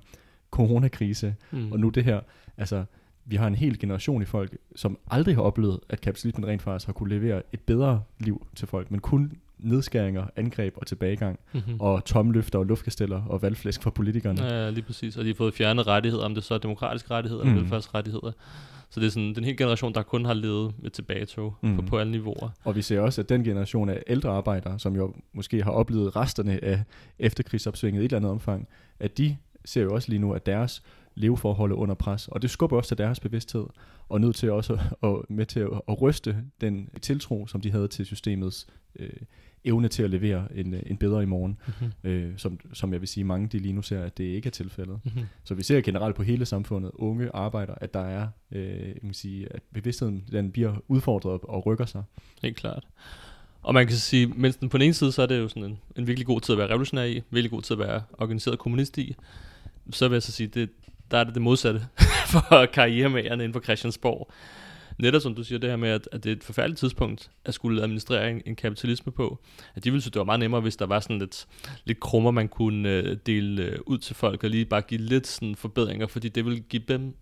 coronakrise, 0.51 1.35
mm. 1.51 1.73
og 1.73 1.81
nu 1.81 1.89
det 1.89 2.05
her, 2.05 2.21
altså 2.57 2.85
vi 3.25 3.37
har 3.37 3.47
en 3.47 3.55
hel 3.55 3.79
generation 3.79 4.23
i 4.23 4.25
folk, 4.25 4.57
som 4.77 4.99
aldrig 5.11 5.35
har 5.35 5.43
oplevet, 5.43 5.81
at 5.89 6.01
kapitalismen 6.01 6.47
rent 6.47 6.63
faktisk 6.63 6.87
har 6.87 6.93
kunne 6.93 7.15
levere 7.15 7.43
et 7.53 7.61
bedre 7.61 8.03
liv 8.19 8.47
til 8.57 8.69
folk, 8.69 8.91
men 8.91 9.01
kun 9.01 9.33
nedskæringer, 9.65 10.27
angreb 10.37 10.75
og 10.77 10.87
tilbagegang, 10.87 11.39
mm-hmm. 11.53 11.81
og 11.81 12.05
tomløfter 12.05 12.59
og 12.59 12.67
luftkasteller 12.67 13.23
og 13.23 13.43
valgflæsk 13.43 13.83
fra 13.83 13.91
politikerne. 13.91 14.45
Ja, 14.45 14.71
lige 14.71 14.83
præcis. 14.83 15.17
Og 15.17 15.25
de 15.25 15.29
har 15.29 15.35
fået 15.35 15.55
fjernet 15.55 15.87
rettigheder, 15.87 16.25
om 16.25 16.35
det 16.35 16.45
så 16.45 16.55
er 16.55 16.59
demokratiske 16.59 17.11
rettigheder 17.11 17.45
mm. 17.45 17.51
eller 17.51 17.63
velfærdsrettigheder. 17.63 18.33
Så 18.91 19.01
det 19.01 19.07
er 19.07 19.11
sådan 19.11 19.35
den 19.35 19.45
hele 19.45 19.57
generation, 19.57 19.95
der 19.95 20.03
kun 20.03 20.25
har 20.25 20.35
levet 20.35 20.75
med 20.79 20.91
tilbagetog 20.91 21.57
mm. 21.63 21.77
på, 21.77 21.83
på 21.83 21.99
alle 21.99 22.11
niveauer. 22.11 22.51
Og 22.65 22.77
vi 22.77 22.83
ser 22.83 23.01
også, 23.01 23.21
at 23.21 23.29
den 23.29 23.45
generation 23.45 23.89
af 23.89 24.03
ældre 24.07 24.31
arbejdere, 24.31 24.79
som 24.79 24.97
jo 24.97 25.15
måske 25.33 25.63
har 25.63 25.71
oplevet 25.71 26.17
resterne 26.17 26.65
af 26.65 26.83
efterkrigsopsvinget 27.19 28.03
i 28.03 28.05
et 28.05 28.09
eller 28.09 28.19
andet 28.19 28.31
omfang, 28.31 28.69
at 29.01 29.19
de 29.19 29.37
ser 29.65 29.83
jo 29.83 29.95
også 29.95 30.09
lige 30.09 30.19
nu, 30.21 30.33
at 30.33 30.47
deres 30.47 30.83
leveforhold 31.15 31.73
er 31.73 31.77
under 31.77 31.95
pres, 31.95 32.29
og 32.29 32.43
det 32.43 32.51
skubber 32.51 32.77
også 32.77 32.89
til 32.89 32.99
deres 32.99 33.21
bevidsthed, 33.21 33.67
og 34.09 34.21
nødt 34.21 34.37
til 34.37 34.53
også 34.53 34.73
at, 34.73 35.09
at, 35.11 35.17
med 35.29 35.47
til 35.47 35.61
at, 35.61 35.81
at 35.89 36.03
ryste 36.03 36.37
den 36.61 36.89
tiltro, 37.03 37.47
som 37.47 37.61
de 37.61 37.71
havde 37.71 37.89
til 37.89 38.07
systemets 38.07 38.67
øh, 38.99 39.11
evne 39.65 39.89
til 39.89 40.03
at 40.03 40.11
levere 40.11 40.47
en, 40.55 40.75
en 40.87 40.97
bedre 40.97 41.23
i 41.23 41.27
morgen, 41.27 41.59
mm-hmm. 41.67 42.11
øh, 42.11 42.33
som, 42.37 42.61
som 42.73 42.93
jeg 42.93 43.01
vil 43.01 43.09
sige, 43.09 43.25
mange 43.25 43.49
de 43.49 43.59
lige 43.59 43.73
nu 43.73 43.83
ser, 43.83 44.03
at 44.03 44.19
det 44.19 44.25
ikke 44.25 44.47
er 44.47 44.51
tilfældet. 44.51 45.01
Mm-hmm. 45.05 45.23
Så 45.45 45.55
vi 45.55 45.63
ser 45.63 45.81
generelt 45.81 46.17
på 46.17 46.23
hele 46.23 46.47
samfundet, 46.47 46.91
unge 46.95 47.31
arbejder, 47.35 47.75
at 47.81 47.95
der 47.95 48.05
er, 48.05 48.29
øh, 48.53 48.89
jeg 48.89 49.01
kan 49.01 49.15
sige, 49.15 49.47
at 49.51 49.63
bevidstheden 49.73 50.25
den 50.33 50.51
bliver 50.51 50.75
udfordret 50.89 51.41
og 51.43 51.67
rykker 51.67 51.87
sig. 51.87 52.03
Helt 52.43 52.57
klart. 52.57 52.85
Og 53.63 53.75
man 53.75 53.87
kan 53.87 53.97
sige, 53.97 54.27
mens 54.27 54.57
den 54.57 54.69
på 54.69 54.79
den 54.79 54.85
ene 54.85 54.95
side, 54.95 55.13
så 55.13 55.23
er 55.23 55.27
det 55.27 55.39
jo 55.39 55.49
sådan 55.49 55.65
en, 55.65 55.79
en 55.97 56.07
virkelig 56.07 56.27
god 56.27 56.41
tid 56.41 56.53
at 56.53 56.59
være 56.59 56.69
revolutionær 56.69 57.05
i, 57.05 57.23
virkelig 57.31 57.51
god 57.51 57.63
tid 57.63 57.81
at 57.81 57.89
være 57.89 58.03
organiseret 58.19 58.59
kommunist 58.59 58.99
i, 58.99 59.17
så 59.91 60.09
vil 60.09 60.15
jeg 60.15 60.23
så 60.23 60.33
sige, 60.33 60.47
det, 60.47 60.71
der 61.11 61.19
er 61.19 61.25
det 61.25 61.35
det 61.35 61.43
modsatte 61.43 61.87
for 62.33 62.67
karrieremagerne 62.67 63.45
inden 63.45 63.53
for 63.53 63.61
Christiansborg. 63.61 64.31
Netop 64.99 65.23
som 65.23 65.35
du 65.35 65.45
siger, 65.45 65.59
det 65.59 65.71
her 65.71 65.77
med, 65.77 65.89
at, 65.89 66.09
at 66.13 66.25
det 66.25 66.33
er 66.33 66.37
et 66.37 66.45
forfærdeligt 66.45 66.79
tidspunkt 66.79 67.31
at 67.45 67.55
skulle 67.55 67.83
administrere 67.83 68.31
en, 68.31 68.43
en 68.47 68.57
kapitalisme 68.57 69.13
på. 69.13 69.39
At 69.75 69.85
de 69.85 69.91
ville 69.91 70.03
synes, 70.03 70.13
det 70.13 70.19
var 70.19 70.25
meget 70.25 70.41
nemmere, 70.41 70.61
hvis 70.61 70.77
der 70.77 70.87
var 70.87 71.01
sådan 71.01 71.19
lidt, 71.19 71.47
lidt 71.85 72.01
krummer, 72.01 72.31
man 72.31 72.49
kunne 72.49 72.89
øh, 72.89 73.17
dele 73.27 73.63
øh, 73.63 73.79
ud 73.87 73.99
til 73.99 74.17
folk, 74.17 74.45
og 74.45 74.51
lige 74.51 74.65
bare 74.65 74.83
give 74.83 75.01
lidt 75.01 75.27
sådan 75.27 75.57
forbedringer, 75.57 76.07
fordi 76.07 76.29
det 76.29 76.45
ville 76.45 76.61
give 76.61 76.83
dem 76.89 77.15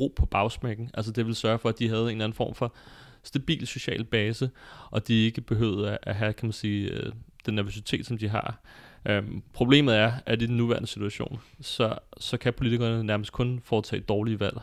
ro 0.00 0.12
på 0.16 0.26
bagsmækken. 0.26 0.90
Altså 0.94 1.12
det 1.12 1.24
ville 1.24 1.36
sørge 1.36 1.58
for, 1.58 1.68
at 1.68 1.78
de 1.78 1.88
havde 1.88 2.02
en 2.02 2.08
eller 2.08 2.24
anden 2.24 2.36
form 2.36 2.54
for 2.54 2.74
stabil 3.22 3.66
social 3.66 4.04
base, 4.04 4.50
og 4.90 5.08
de 5.08 5.24
ikke 5.24 5.40
behøvede 5.40 5.90
at, 5.90 5.98
at 6.02 6.14
have, 6.14 6.32
kan 6.32 6.46
man 6.46 6.52
sige, 6.52 6.90
øh, 6.90 7.12
den 7.46 7.54
nervøsitet, 7.54 8.06
som 8.06 8.18
de 8.18 8.28
har. 8.28 8.60
Øhm, 9.06 9.42
problemet 9.52 9.96
er, 9.96 10.12
at 10.26 10.42
i 10.42 10.46
den 10.46 10.56
nuværende 10.56 10.88
situation, 10.88 11.40
så, 11.60 11.98
så 12.18 12.36
kan 12.36 12.52
politikerne 12.52 13.04
nærmest 13.04 13.32
kun 13.32 13.60
foretage 13.64 14.02
dårlige 14.02 14.40
valg 14.40 14.58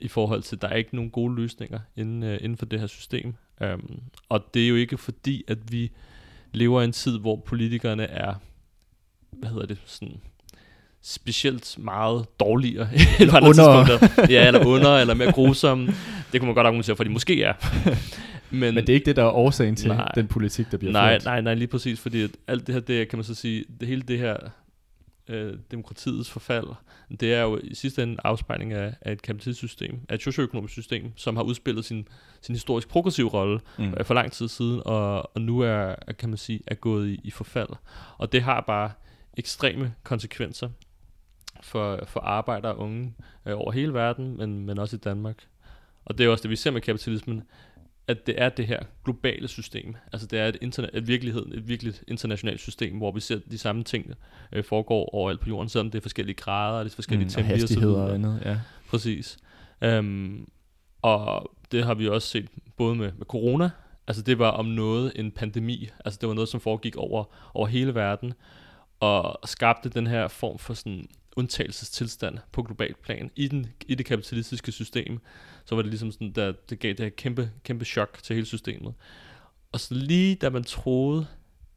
i 0.00 0.08
forhold 0.08 0.42
til, 0.42 0.56
at 0.56 0.62
der 0.62 0.68
er 0.68 0.76
ikke 0.76 0.94
nogen 0.94 1.10
gode 1.10 1.34
løsninger 1.36 1.78
inden, 1.96 2.22
øh, 2.22 2.38
inden 2.40 2.56
for 2.56 2.66
det 2.66 2.80
her 2.80 2.86
system. 2.86 3.34
Øhm, 3.62 4.00
og 4.28 4.54
det 4.54 4.64
er 4.64 4.68
jo 4.68 4.74
ikke 4.74 4.98
fordi, 4.98 5.44
at 5.48 5.72
vi 5.72 5.90
lever 6.52 6.80
i 6.80 6.84
en 6.84 6.92
tid, 6.92 7.18
hvor 7.18 7.36
politikerne 7.36 8.02
er, 8.02 8.34
hvad 9.30 9.50
hedder 9.50 9.66
det, 9.66 9.78
sådan 9.84 10.20
specielt 11.02 11.76
meget 11.78 12.26
dårligere 12.40 12.88
end 13.20 13.30
andre 13.32 13.54
tidspunkter. 13.54 14.26
Ja, 14.30 14.46
eller 14.46 14.66
under, 14.66 14.96
eller 14.96 15.14
mere 15.14 15.32
grusomme. 15.32 15.86
Det 16.32 16.40
kunne 16.40 16.46
man 16.46 16.54
godt 16.54 16.66
argumentere 16.66 16.96
for, 16.96 17.04
at 17.04 17.08
de 17.08 17.12
måske 17.12 17.42
er. 17.42 17.52
Men, 18.50 18.74
Men 18.74 18.76
det 18.76 18.88
er 18.88 18.94
ikke 18.94 19.06
det, 19.06 19.16
der 19.16 19.24
er 19.24 19.30
årsagen 19.30 19.76
til 19.76 19.88
nej, 19.88 20.12
den 20.14 20.26
politik, 20.26 20.66
der 20.70 20.76
bliver 20.76 20.92
nej, 20.92 21.14
ført. 21.14 21.24
Nej, 21.24 21.40
nej, 21.40 21.54
lige 21.54 21.68
præcis, 21.68 22.00
fordi 22.00 22.22
at 22.22 22.30
alt 22.46 22.66
det 22.66 22.74
her, 22.74 22.80
det 22.80 23.08
kan 23.08 23.16
man 23.16 23.24
så 23.24 23.34
sige, 23.34 23.64
det 23.80 23.88
hele 23.88 24.02
det 24.02 24.18
her 24.18 24.36
øh, 25.28 25.58
demokratiets 25.70 26.30
forfald, 26.30 26.66
det 27.20 27.34
er 27.34 27.42
jo 27.42 27.60
i 27.62 27.74
sidste 27.74 28.02
ende 28.02 28.16
afspejling 28.24 28.72
af, 28.72 28.94
af 29.00 29.12
et 29.12 29.22
kapitalistisk 29.22 29.72
system, 29.72 30.00
af 30.08 30.14
et 30.14 30.22
socioøkonomisk 30.22 30.72
system, 30.72 31.12
som 31.16 31.36
har 31.36 31.42
udspillet 31.42 31.84
sin, 31.84 32.08
sin 32.40 32.54
historisk 32.54 32.88
progressive 32.88 33.28
rolle 33.28 33.60
mm. 33.78 33.94
øh, 33.96 34.04
for 34.04 34.14
lang 34.14 34.32
tid 34.32 34.48
siden, 34.48 34.82
og, 34.84 35.36
og 35.36 35.40
nu 35.40 35.60
er, 35.60 35.94
kan 36.18 36.28
man 36.28 36.38
sige, 36.38 36.60
er 36.66 36.74
gået 36.74 37.08
i, 37.08 37.20
i 37.24 37.30
forfald. 37.30 37.68
Og 38.18 38.32
det 38.32 38.42
har 38.42 38.60
bare 38.60 38.90
ekstreme 39.36 39.94
konsekvenser 40.02 40.68
for, 41.62 42.00
for 42.06 42.20
arbejdere 42.20 42.72
og 42.72 42.78
unge 42.78 43.14
øh, 43.46 43.54
over 43.56 43.72
hele 43.72 43.94
verden, 43.94 44.36
men, 44.36 44.66
men 44.66 44.78
også 44.78 44.96
i 44.96 44.98
Danmark. 44.98 45.46
Og 46.04 46.18
det 46.18 46.26
er 46.26 46.30
også 46.30 46.42
det, 46.42 46.50
vi 46.50 46.56
ser 46.56 46.70
med 46.70 46.80
kapitalismen, 46.80 47.42
at 48.08 48.26
det 48.26 48.42
er 48.42 48.48
det 48.48 48.66
her 48.66 48.80
globale 49.04 49.48
system. 49.48 49.96
Altså 50.12 50.26
det 50.26 50.38
er 50.38 50.46
et, 50.46 50.56
internet, 50.60 50.90
et 50.94 51.08
virkelighed, 51.08 51.46
et 51.54 51.68
virkeligt 51.68 52.04
internationalt 52.08 52.60
system, 52.60 52.96
hvor 52.96 53.12
vi 53.12 53.20
ser 53.20 53.40
de 53.50 53.58
samme 53.58 53.84
ting 53.84 54.14
øh, 54.52 54.64
foregår 54.64 55.14
overalt 55.14 55.40
på 55.40 55.48
jorden, 55.48 55.68
selvom 55.68 55.90
det 55.90 55.98
er 55.98 56.02
forskellige 56.02 56.36
grader, 56.36 56.84
det 56.84 56.90
er 56.90 56.94
forskellige 56.94 57.24
mm, 57.24 57.30
tempi 57.30 57.52
og 57.52 57.58
hastigheder 57.58 58.02
og 58.02 58.14
andet, 58.14 58.42
ja. 58.44 58.58
Præcis. 58.90 59.38
Um, 59.86 60.48
og 61.02 61.52
det 61.72 61.84
har 61.84 61.94
vi 61.94 62.08
også 62.08 62.28
set 62.28 62.48
både 62.76 62.94
med, 62.94 63.12
med 63.18 63.26
corona, 63.26 63.70
altså 64.06 64.22
det 64.22 64.38
var 64.38 64.50
om 64.50 64.66
noget 64.66 65.12
en 65.16 65.30
pandemi, 65.30 65.88
altså 66.04 66.18
det 66.20 66.28
var 66.28 66.34
noget, 66.34 66.48
som 66.48 66.60
foregik 66.60 66.96
over, 66.96 67.24
over 67.54 67.66
hele 67.66 67.94
verden, 67.94 68.32
og 69.00 69.48
skabte 69.48 69.88
den 69.88 70.06
her 70.06 70.28
form 70.28 70.58
for 70.58 70.74
sådan 70.74 71.08
undtagelsestilstand 71.38 72.38
på 72.52 72.62
global 72.62 72.94
plan 73.02 73.30
i, 73.36 73.48
den, 73.48 73.66
i 73.86 73.94
det 73.94 74.06
kapitalistiske 74.06 74.72
system, 74.72 75.18
så 75.64 75.74
var 75.74 75.82
det 75.82 75.90
ligesom 75.90 76.12
sådan, 76.12 76.32
der, 76.32 76.52
det 76.70 76.78
gav 76.78 76.90
det 76.90 77.00
her 77.00 77.08
kæmpe, 77.08 77.50
kæmpe 77.64 77.84
chok 77.84 78.18
til 78.22 78.34
hele 78.34 78.46
systemet. 78.46 78.94
Og 79.72 79.80
så 79.80 79.94
lige 79.94 80.34
da 80.34 80.50
man 80.50 80.64
troede, 80.64 81.26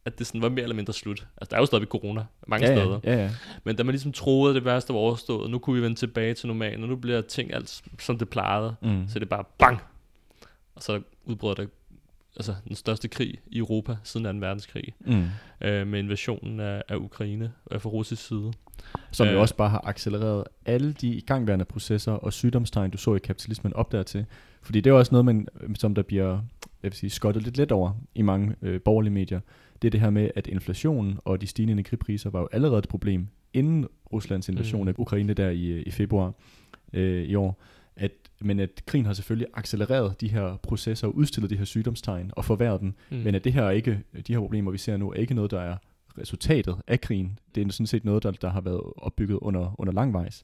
at 0.05 0.19
det 0.19 0.27
sådan 0.27 0.41
var 0.41 0.49
mere 0.49 0.63
eller 0.63 0.75
mindre 0.75 0.93
slut. 0.93 1.27
Altså, 1.37 1.49
der 1.49 1.55
er 1.55 1.61
jo 1.61 1.65
stadig 1.65 1.87
corona 1.87 2.25
mange 2.47 2.67
ja, 2.67 2.75
steder. 2.75 2.99
Ja, 3.03 3.15
ja. 3.15 3.31
Men 3.63 3.75
da 3.75 3.83
man 3.83 3.93
ligesom 3.93 4.11
troede, 4.11 4.51
at 4.51 4.55
det 4.55 4.65
værste 4.65 4.93
var 4.93 4.99
overstået, 4.99 5.51
nu 5.51 5.59
kunne 5.59 5.75
vi 5.75 5.81
vende 5.81 5.95
tilbage 5.95 6.33
til 6.33 6.47
normalen, 6.47 6.83
og 6.83 6.89
nu 6.89 6.95
bliver 6.95 7.21
ting 7.21 7.53
alt 7.53 7.81
som 7.99 8.17
det 8.17 8.29
plejede. 8.29 8.75
Mm. 8.81 9.05
Så 9.07 9.19
det 9.19 9.25
er 9.25 9.29
bare 9.29 9.43
bang! 9.57 9.79
Og 10.75 10.83
så 10.83 11.01
udbrød 11.25 11.55
der 11.55 11.65
altså, 12.35 12.55
den 12.67 12.75
største 12.75 13.07
krig 13.07 13.39
i 13.47 13.57
Europa 13.57 13.97
siden 14.03 14.41
2. 14.41 14.45
verdenskrig, 14.47 14.93
mm. 14.99 15.25
øh, 15.61 15.87
med 15.87 15.99
invasionen 15.99 16.59
af, 16.59 16.83
af 16.89 16.95
Ukraine 16.95 17.51
øh, 17.71 17.81
fra 17.81 17.89
russisk 17.89 18.27
side. 18.27 18.53
Som 19.11 19.27
øh, 19.27 19.33
jo 19.33 19.41
også 19.41 19.55
bare 19.55 19.69
har 19.69 19.87
accelereret 19.87 20.43
alle 20.65 20.93
de 20.93 21.07
igangværende 21.07 21.65
processer 21.65 22.11
og 22.11 22.33
sygdomstegn, 22.33 22.91
du 22.91 22.97
så 22.97 23.15
i 23.15 23.19
kapitalismen 23.19 23.73
op 23.73 23.91
der 23.91 24.03
til. 24.03 24.25
Fordi 24.61 24.81
det 24.81 24.89
er 24.89 24.93
også 24.93 25.11
noget, 25.11 25.25
man, 25.25 25.47
som 25.75 25.95
der 25.95 26.01
bliver 26.01 26.39
jeg 26.83 26.91
vil 26.91 26.97
sige, 26.97 27.09
skottet 27.09 27.43
lidt 27.43 27.57
let 27.57 27.71
over 27.71 27.91
i 28.15 28.21
mange 28.21 28.55
øh, 28.61 28.81
borgerlige 28.81 29.13
medier. 29.13 29.39
Det 29.81 29.87
er 29.87 29.91
det 29.91 29.99
her 29.99 30.09
med, 30.09 30.31
at 30.35 30.47
inflationen 30.47 31.19
og 31.25 31.41
de 31.41 31.47
stigende 31.47 31.71
energipriser 31.71 32.29
var 32.29 32.39
jo 32.39 32.49
allerede 32.51 32.79
et 32.79 32.87
problem 32.87 33.27
inden 33.53 33.87
Ruslands 34.13 34.49
invasion 34.49 34.81
mm. 34.81 34.87
af 34.87 34.93
Ukraine 34.97 35.33
der 35.33 35.49
i, 35.49 35.81
i 35.81 35.91
februar 35.91 36.33
øh, 36.93 37.23
i 37.23 37.35
år. 37.35 37.61
At, 37.95 38.11
men 38.39 38.59
at 38.59 38.81
krigen 38.85 39.05
har 39.05 39.13
selvfølgelig 39.13 39.47
accelereret 39.53 40.21
de 40.21 40.27
her 40.27 40.55
processer 40.63 41.07
og 41.07 41.15
udstillet 41.15 41.49
de 41.49 41.57
her 41.57 41.65
sygdomstegn 41.65 42.31
og 42.33 42.45
forværret 42.45 42.81
dem. 42.81 42.93
Mm. 43.09 43.17
Men 43.17 43.35
at 43.35 43.43
det 43.43 43.53
her 43.53 43.69
ikke, 43.69 43.99
de 44.27 44.33
her 44.33 44.39
problemer, 44.39 44.71
vi 44.71 44.77
ser 44.77 44.97
nu, 44.97 45.11
er 45.11 45.15
ikke 45.15 45.33
noget, 45.33 45.51
der 45.51 45.61
er 45.61 45.77
resultatet 46.17 46.75
af 46.87 47.01
krigen. 47.01 47.39
Det 47.55 47.67
er 47.67 47.71
sådan 47.71 47.87
set 47.87 48.05
noget, 48.05 48.23
der, 48.23 48.31
der 48.31 48.49
har 48.49 48.61
været 48.61 48.81
opbygget 48.97 49.37
under, 49.41 49.75
under 49.79 49.93
langvejs 49.93 50.43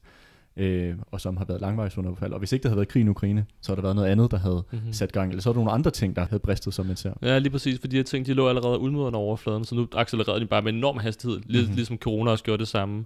øh, 0.58 0.94
og 1.06 1.20
som 1.20 1.36
har 1.36 1.44
været 1.44 1.60
langvejs 1.60 1.98
underfald. 1.98 2.32
Og 2.32 2.38
hvis 2.38 2.52
ikke 2.52 2.62
der 2.62 2.68
havde 2.68 2.76
været 2.76 2.88
krig 2.88 3.04
i 3.04 3.08
Ukraine, 3.08 3.46
så 3.60 3.72
har 3.72 3.74
der 3.74 3.82
været 3.82 3.96
noget 3.96 4.08
andet, 4.08 4.30
der 4.30 4.38
havde 4.38 4.64
mm-hmm. 4.70 4.92
sat 4.92 5.12
gang, 5.12 5.30
eller 5.30 5.42
så 5.42 5.48
er 5.48 5.52
der 5.52 5.58
nogle 5.58 5.72
andre 5.72 5.90
ting, 5.90 6.16
der 6.16 6.26
havde 6.26 6.40
bristet, 6.40 6.74
som 6.74 6.86
man 6.86 6.96
ser. 6.96 7.12
Ja, 7.22 7.38
lige 7.38 7.50
præcis, 7.50 7.80
fordi 7.80 7.90
de 7.90 7.96
her 7.96 8.04
ting, 8.04 8.26
de 8.26 8.34
lå 8.34 8.48
allerede 8.48 8.78
under 8.78 9.18
overfladen, 9.18 9.64
så 9.64 9.74
nu 9.74 9.88
accelererede 9.92 10.40
de 10.40 10.46
bare 10.46 10.62
med 10.62 10.72
enorm 10.72 10.98
hastighed, 10.98 11.40
lidt 11.46 11.62
mm-hmm. 11.62 11.76
ligesom 11.76 11.96
corona 11.98 12.30
også 12.30 12.44
gjorde 12.44 12.60
det 12.60 12.68
samme. 12.68 12.98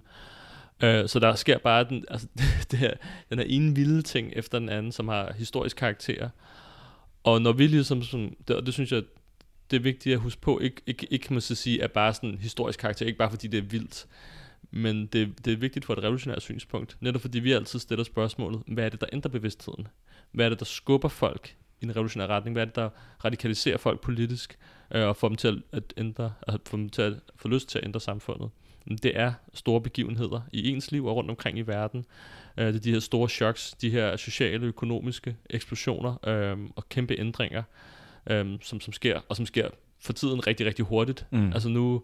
Uh, 0.83 0.89
så 1.07 1.19
der 1.21 1.35
sker 1.35 1.57
bare 1.57 1.83
den, 1.83 2.05
altså, 2.09 2.27
det 2.71 2.79
her, 2.79 2.93
den 3.29 3.37
her 3.39 3.45
ene 3.45 3.75
vilde 3.75 4.01
ting 4.01 4.33
efter 4.35 4.59
den 4.59 4.69
anden, 4.69 4.91
som 4.91 5.07
har 5.07 5.33
historisk 5.37 5.77
karakter. 5.77 6.29
Og 7.23 7.41
når 7.41 7.51
vi 7.51 7.67
ligesom, 7.67 8.01
som, 8.01 8.35
det, 8.47 8.55
og 8.55 8.65
det 8.65 8.73
synes 8.73 8.91
jeg, 8.91 9.03
det 9.73 9.79
er 9.79 9.83
vigtigt 9.83 10.13
at 10.13 10.19
huske 10.19 10.41
på, 10.41 10.59
ikke, 10.59 10.81
ikke, 10.87 11.07
ikke 11.11 11.23
kan 11.23 11.33
man 11.33 11.41
så 11.41 11.55
sige, 11.55 11.83
at 11.83 11.91
bare 11.91 12.13
sådan 12.13 12.37
historisk 12.41 12.79
karakter, 12.79 13.05
ikke 13.05 13.17
bare 13.17 13.29
fordi 13.29 13.47
det 13.47 13.57
er 13.57 13.61
vildt, 13.61 14.07
men 14.71 15.05
det, 15.05 15.45
det 15.45 15.53
er 15.53 15.57
vigtigt 15.57 15.85
for 15.85 15.93
et 15.93 16.03
revolutionært 16.03 16.41
synspunkt, 16.41 16.97
netop 17.01 17.21
fordi 17.21 17.39
vi 17.39 17.51
altid 17.51 17.79
stiller 17.79 18.03
spørgsmålet, 18.03 18.61
hvad 18.67 18.85
er 18.85 18.89
det, 18.89 19.01
der 19.01 19.07
ændrer 19.13 19.31
bevidstheden? 19.31 19.87
Hvad 20.31 20.45
er 20.45 20.49
det, 20.49 20.59
der 20.59 20.65
skubber 20.65 21.09
folk 21.09 21.55
i 21.81 21.85
en 21.85 21.95
revolutionær 21.95 22.27
retning? 22.27 22.53
Hvad 22.53 22.61
er 22.63 22.65
det, 22.65 22.75
der 22.75 22.89
radikaliserer 23.25 23.77
folk 23.77 24.01
politisk, 24.01 24.57
øh, 24.91 25.07
og 25.07 25.15
får 25.15 25.27
dem 25.27 25.37
til 25.37 25.47
at, 25.47 25.63
at 25.71 25.93
ændre, 25.97 26.33
at 26.41 26.59
få 26.65 26.77
dem 26.77 26.89
til 26.89 27.01
at 27.01 27.13
få 27.35 27.47
lyst 27.47 27.69
til 27.69 27.77
at 27.77 27.85
ændre 27.85 27.99
samfundet? 27.99 28.49
Det 29.03 29.19
er 29.19 29.33
store 29.53 29.81
begivenheder 29.81 30.41
i 30.51 30.69
ens 30.69 30.91
liv 30.91 31.05
og 31.05 31.15
rundt 31.15 31.29
omkring 31.29 31.57
i 31.57 31.61
verden. 31.61 32.05
Øh, 32.57 32.67
det 32.67 32.75
er 32.75 32.79
de 32.79 32.91
her 32.91 32.99
store 32.99 33.29
choks, 33.29 33.71
de 33.81 33.89
her 33.89 34.15
sociale, 34.15 34.65
økonomiske 34.65 35.35
eksplosioner 35.49 36.27
øh, 36.27 36.57
og 36.75 36.89
kæmpe 36.89 37.19
ændringer, 37.19 37.63
øh, 38.29 38.45
som, 38.61 38.81
som 38.81 38.93
sker, 38.93 39.19
og 39.29 39.35
som 39.35 39.45
sker 39.45 39.69
for 40.01 40.13
tiden 40.13 40.47
rigtig, 40.47 40.65
rigtig 40.65 40.85
hurtigt. 40.85 41.25
Mm. 41.31 41.53
Altså 41.53 41.69
nu 41.69 42.03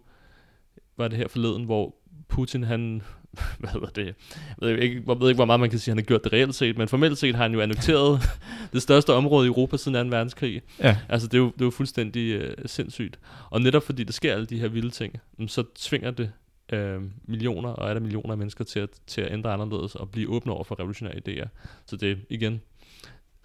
var 0.96 1.08
det 1.08 1.18
her 1.18 1.28
forleden, 1.28 1.64
hvor 1.64 1.94
Putin, 2.28 2.62
han, 2.62 3.02
hvad 3.58 3.70
hedder 3.70 3.86
det, 3.86 4.06
jeg 4.06 4.14
ved 4.60 4.78
ikke, 4.78 5.02
jeg 5.08 5.20
ved 5.20 5.28
ikke, 5.28 5.38
hvor 5.38 5.44
meget 5.44 5.60
man 5.60 5.70
kan 5.70 5.78
sige, 5.78 5.92
han 5.92 5.98
har 5.98 6.04
gjort 6.04 6.24
det 6.24 6.32
reelt 6.32 6.54
set, 6.54 6.78
men 6.78 6.88
formelt 6.88 7.18
set 7.18 7.34
har 7.34 7.42
han 7.42 7.52
jo 7.52 7.60
annokteret 7.60 8.20
det 8.72 8.82
største 8.82 9.12
område 9.12 9.46
i 9.46 9.48
Europa 9.48 9.76
siden 9.76 10.10
2. 10.10 10.16
verdenskrig. 10.16 10.62
Ja. 10.80 10.96
Altså, 11.08 11.28
det 11.28 11.34
er 11.34 11.38
jo, 11.38 11.46
det 11.46 11.60
er 11.60 11.64
jo 11.64 11.70
fuldstændig 11.70 12.32
øh, 12.32 12.56
sindssygt. 12.66 13.18
Og 13.50 13.60
netop 13.60 13.82
fordi 13.82 14.04
der 14.04 14.12
sker 14.12 14.34
alle 14.34 14.46
de 14.46 14.58
her 14.60 14.68
vilde 14.68 14.90
ting, 14.90 15.14
så 15.46 15.64
tvinger 15.74 16.10
det 16.10 16.32
øh, 16.72 17.00
millioner, 17.24 17.68
og 17.68 17.90
er 17.90 17.94
der 17.94 18.00
millioner 18.00 18.30
af 18.30 18.38
mennesker 18.38 18.64
til 18.64 18.80
at, 18.80 18.90
til 19.06 19.20
at 19.20 19.32
ændre 19.32 19.52
anderledes 19.52 19.94
og 19.94 20.10
blive 20.10 20.28
åbne 20.28 20.52
over 20.52 20.64
for 20.64 20.80
revolutionære 20.80 21.14
idéer. 21.28 21.48
Så 21.86 21.96
det 21.96 22.10
er 22.10 22.16
igen 22.30 22.60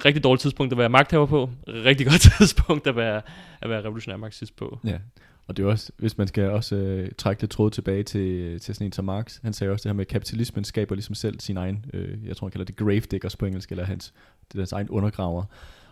rigtig 0.05 0.23
dårligt 0.23 0.41
tidspunkt 0.41 0.73
at 0.73 0.77
være 0.77 0.89
magthaver 0.89 1.25
på, 1.25 1.49
rigtig 1.67 2.07
godt 2.11 2.21
tidspunkt 2.37 2.87
at 2.87 2.95
være, 2.95 3.21
at 3.61 3.69
være 3.69 3.81
revolutionær 3.83 4.17
marxist 4.17 4.55
på. 4.55 4.79
Ja. 4.85 4.97
Og 5.47 5.57
det 5.57 5.63
er 5.63 5.67
også, 5.67 5.91
hvis 5.97 6.17
man 6.17 6.27
skal 6.27 6.49
også 6.49 6.75
øh, 6.75 7.11
trække 7.17 7.41
det 7.41 7.49
tråd 7.49 7.71
tilbage 7.71 8.03
til, 8.03 8.59
til 8.59 8.75
sådan 8.75 8.85
en 8.85 8.91
som 8.91 9.05
Marx, 9.05 9.39
han 9.43 9.53
sagde 9.53 9.71
også 9.71 9.83
det 9.83 9.89
her 9.89 9.95
med, 9.95 10.05
at 10.05 10.07
kapitalismen 10.07 10.63
skaber 10.63 10.95
ligesom 10.95 11.15
selv 11.15 11.39
sin 11.39 11.57
egen, 11.57 11.85
øh, 11.93 12.27
jeg 12.27 12.37
tror 12.37 12.47
han 12.47 12.51
kalder 12.51 12.65
det 12.65 12.75
gravediggers 12.75 13.35
på 13.35 13.45
engelsk, 13.45 13.71
eller 13.71 13.83
hans, 13.83 14.13
det 14.47 14.57
er 14.57 14.61
hans 14.61 14.71
egen 14.71 14.89
undergraver. 14.89 15.43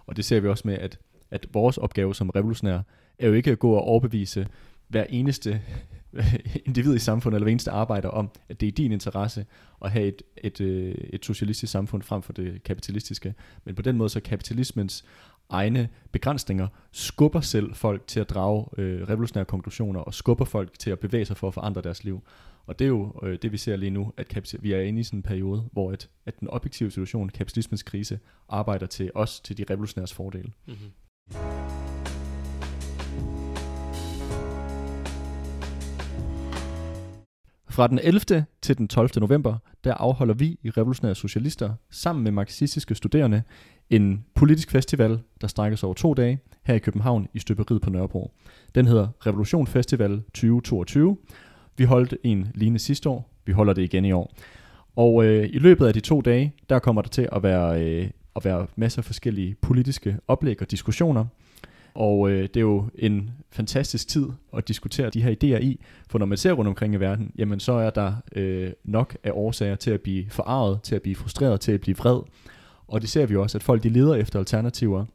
Og 0.05 0.17
det 0.17 0.25
ser 0.25 0.39
vi 0.39 0.48
også 0.48 0.67
med, 0.67 0.77
at, 0.77 1.00
at 1.31 1.48
vores 1.53 1.77
opgave 1.77 2.15
som 2.15 2.29
revolutionær, 2.29 2.79
er 3.19 3.27
jo 3.27 3.33
ikke 3.33 3.51
at 3.51 3.60
gå 3.60 3.72
og 3.72 3.81
overbevise 3.81 4.48
hver 4.88 5.05
eneste 5.10 5.62
individ 6.67 6.96
i 6.96 7.00
samfundet, 7.00 7.36
eller 7.36 7.46
hver 7.46 7.51
eneste 7.51 7.72
arbejder 7.72 8.10
om, 8.10 8.29
at 8.50 8.62
det 8.62 8.67
er 8.67 8.72
din 8.72 8.91
interesse 8.91 9.46
at 9.82 9.91
have 9.91 10.05
et, 10.05 10.22
et, 10.38 10.62
øh, 10.62 10.96
et 11.13 11.25
socialistisk 11.25 11.72
samfund 11.72 12.01
frem 12.01 12.22
for 12.22 12.34
det 12.34 12.63
kapitalistiske. 12.63 13.34
Men 13.65 13.75
på 13.75 13.82
den 13.82 13.98
måde 13.98 14.10
så 14.10 14.20
kapitalismens 14.20 15.05
egne 15.50 15.89
begrænsninger 16.12 16.67
skubber 16.91 17.41
selv 17.41 17.75
folk 17.75 18.08
til 18.08 18.20
at 18.20 18.29
drage 18.29 18.65
øh, 18.77 19.10
revolutionære 19.10 19.46
konklusioner 19.46 20.00
og 20.00 20.13
skubber 20.13 20.46
folk 20.46 20.79
til 20.79 20.89
at 20.89 21.00
bevæge 21.00 21.25
sig 21.25 21.38
for 21.38 21.48
at 21.48 21.53
forandre 21.53 21.82
deres 21.82 22.03
liv. 22.03 22.22
Og 22.65 22.79
det 22.79 22.86
er 22.86 22.89
jo 22.89 23.13
øh, 23.24 23.38
det, 23.41 23.51
vi 23.51 23.58
ser 23.58 23.75
lige 23.75 23.89
nu, 23.89 24.13
at 24.17 24.55
vi 24.60 24.72
er 24.72 24.82
inde 24.82 25.00
i 25.00 25.03
sådan 25.03 25.20
en 25.20 25.24
periode, 25.24 25.63
hvor 25.72 25.91
at, 25.91 26.10
at 26.25 26.39
den 26.39 26.50
objektive 26.50 26.91
situation, 26.91 27.29
kapitalismens 27.29 27.84
krise, 27.84 28.20
arbejder 28.50 28.86
til 28.86 29.12
os, 29.15 29.39
til 29.39 29.58
de 29.58 29.65
revolutionæres 29.70 30.13
fordele. 30.13 30.51
Mm-hmm. 30.67 31.83
Fra 37.74 37.88
den 37.88 38.00
11. 38.03 38.46
til 38.62 38.77
den 38.77 38.88
12. 38.88 39.10
november, 39.20 39.58
der 39.84 39.94
afholder 39.94 40.34
vi 40.34 40.58
i 40.63 40.70
Revolutionære 40.70 41.15
Socialister 41.15 41.74
sammen 41.92 42.24
med 42.24 42.32
marxistiske 42.32 42.96
studerende 42.96 43.44
en 43.89 44.25
politisk 44.36 44.72
festival, 44.72 45.20
der 45.42 45.48
strækker 45.48 45.75
sig 45.77 45.88
over 45.88 45.94
to 45.94 46.13
dage 46.13 46.39
her 46.63 46.75
i 46.75 46.80
København 46.80 47.27
i 47.34 47.39
Støberiet 47.39 47.82
på 47.82 47.89
Nørrebro. 47.89 48.32
Den 48.75 48.88
hedder 48.88 49.08
Revolution 49.27 49.68
Festival 49.68 50.22
2022. 50.34 51.18
Vi 51.77 51.84
holdt 51.84 52.15
en 52.24 52.48
lignende 52.56 52.80
sidste 52.80 53.10
år. 53.10 53.30
Vi 53.46 53.51
holder 53.51 53.74
det 53.74 53.82
igen 53.82 54.06
i 54.06 54.12
år. 54.12 54.34
Og 54.96 55.25
øh, 55.25 55.50
i 55.53 55.60
løbet 55.60 55.88
af 55.88 55.94
de 55.94 56.00
to 56.00 56.22
dage, 56.22 56.56
der 56.70 56.80
kommer 56.80 57.01
der 57.01 57.10
til 57.10 57.30
at 57.32 57.44
være, 57.44 57.84
øh, 57.84 58.10
at 58.36 58.46
være 58.46 58.68
masser 58.75 59.00
af 59.00 59.06
forskellige 59.06 59.56
politiske 59.62 60.18
oplæg 60.27 60.62
og 60.62 60.72
diskussioner. 60.72 61.25
Og 61.96 62.30
øh, 62.30 62.42
det 62.42 62.58
er 62.58 62.62
jo 62.62 62.90
en 62.96 63.30
fantastisk 63.52 64.08
tid 64.08 64.26
at 64.58 64.68
diskutere 64.68 65.10
de 65.10 65.22
her 65.22 65.32
idéer 65.32 65.64
i, 65.64 65.80
for 66.10 66.20
når 66.20 66.26
man 66.26 66.38
ser 66.38 66.52
rundt 66.52 66.70
omkring 66.70 66.94
i 66.94 66.98
verden, 66.98 67.32
jamen 67.38 67.60
så 67.60 67.72
er 67.72 67.90
der 67.90 68.16
øh, 68.36 68.72
nok 68.84 69.18
af 69.24 69.32
årsager 69.34 69.76
til 69.76 69.92
at 69.92 70.02
blive 70.02 70.30
forarvet, 70.30 70.82
til 70.84 70.96
at 70.96 71.02
blive 71.02 71.16
frustreret, 71.16 71.62
til 71.62 71.72
at 71.72 71.82
blive 71.82 71.98
vred. 71.98 72.20
Og 72.88 73.02
det 73.02 73.10
ser 73.10 73.26
vi 73.26 73.36
også, 73.36 73.58
at 73.58 73.64
folk 73.64 73.84
de 73.84 73.90
leder 73.90 74.16
efter 74.16 74.40
alternativer 74.40 75.06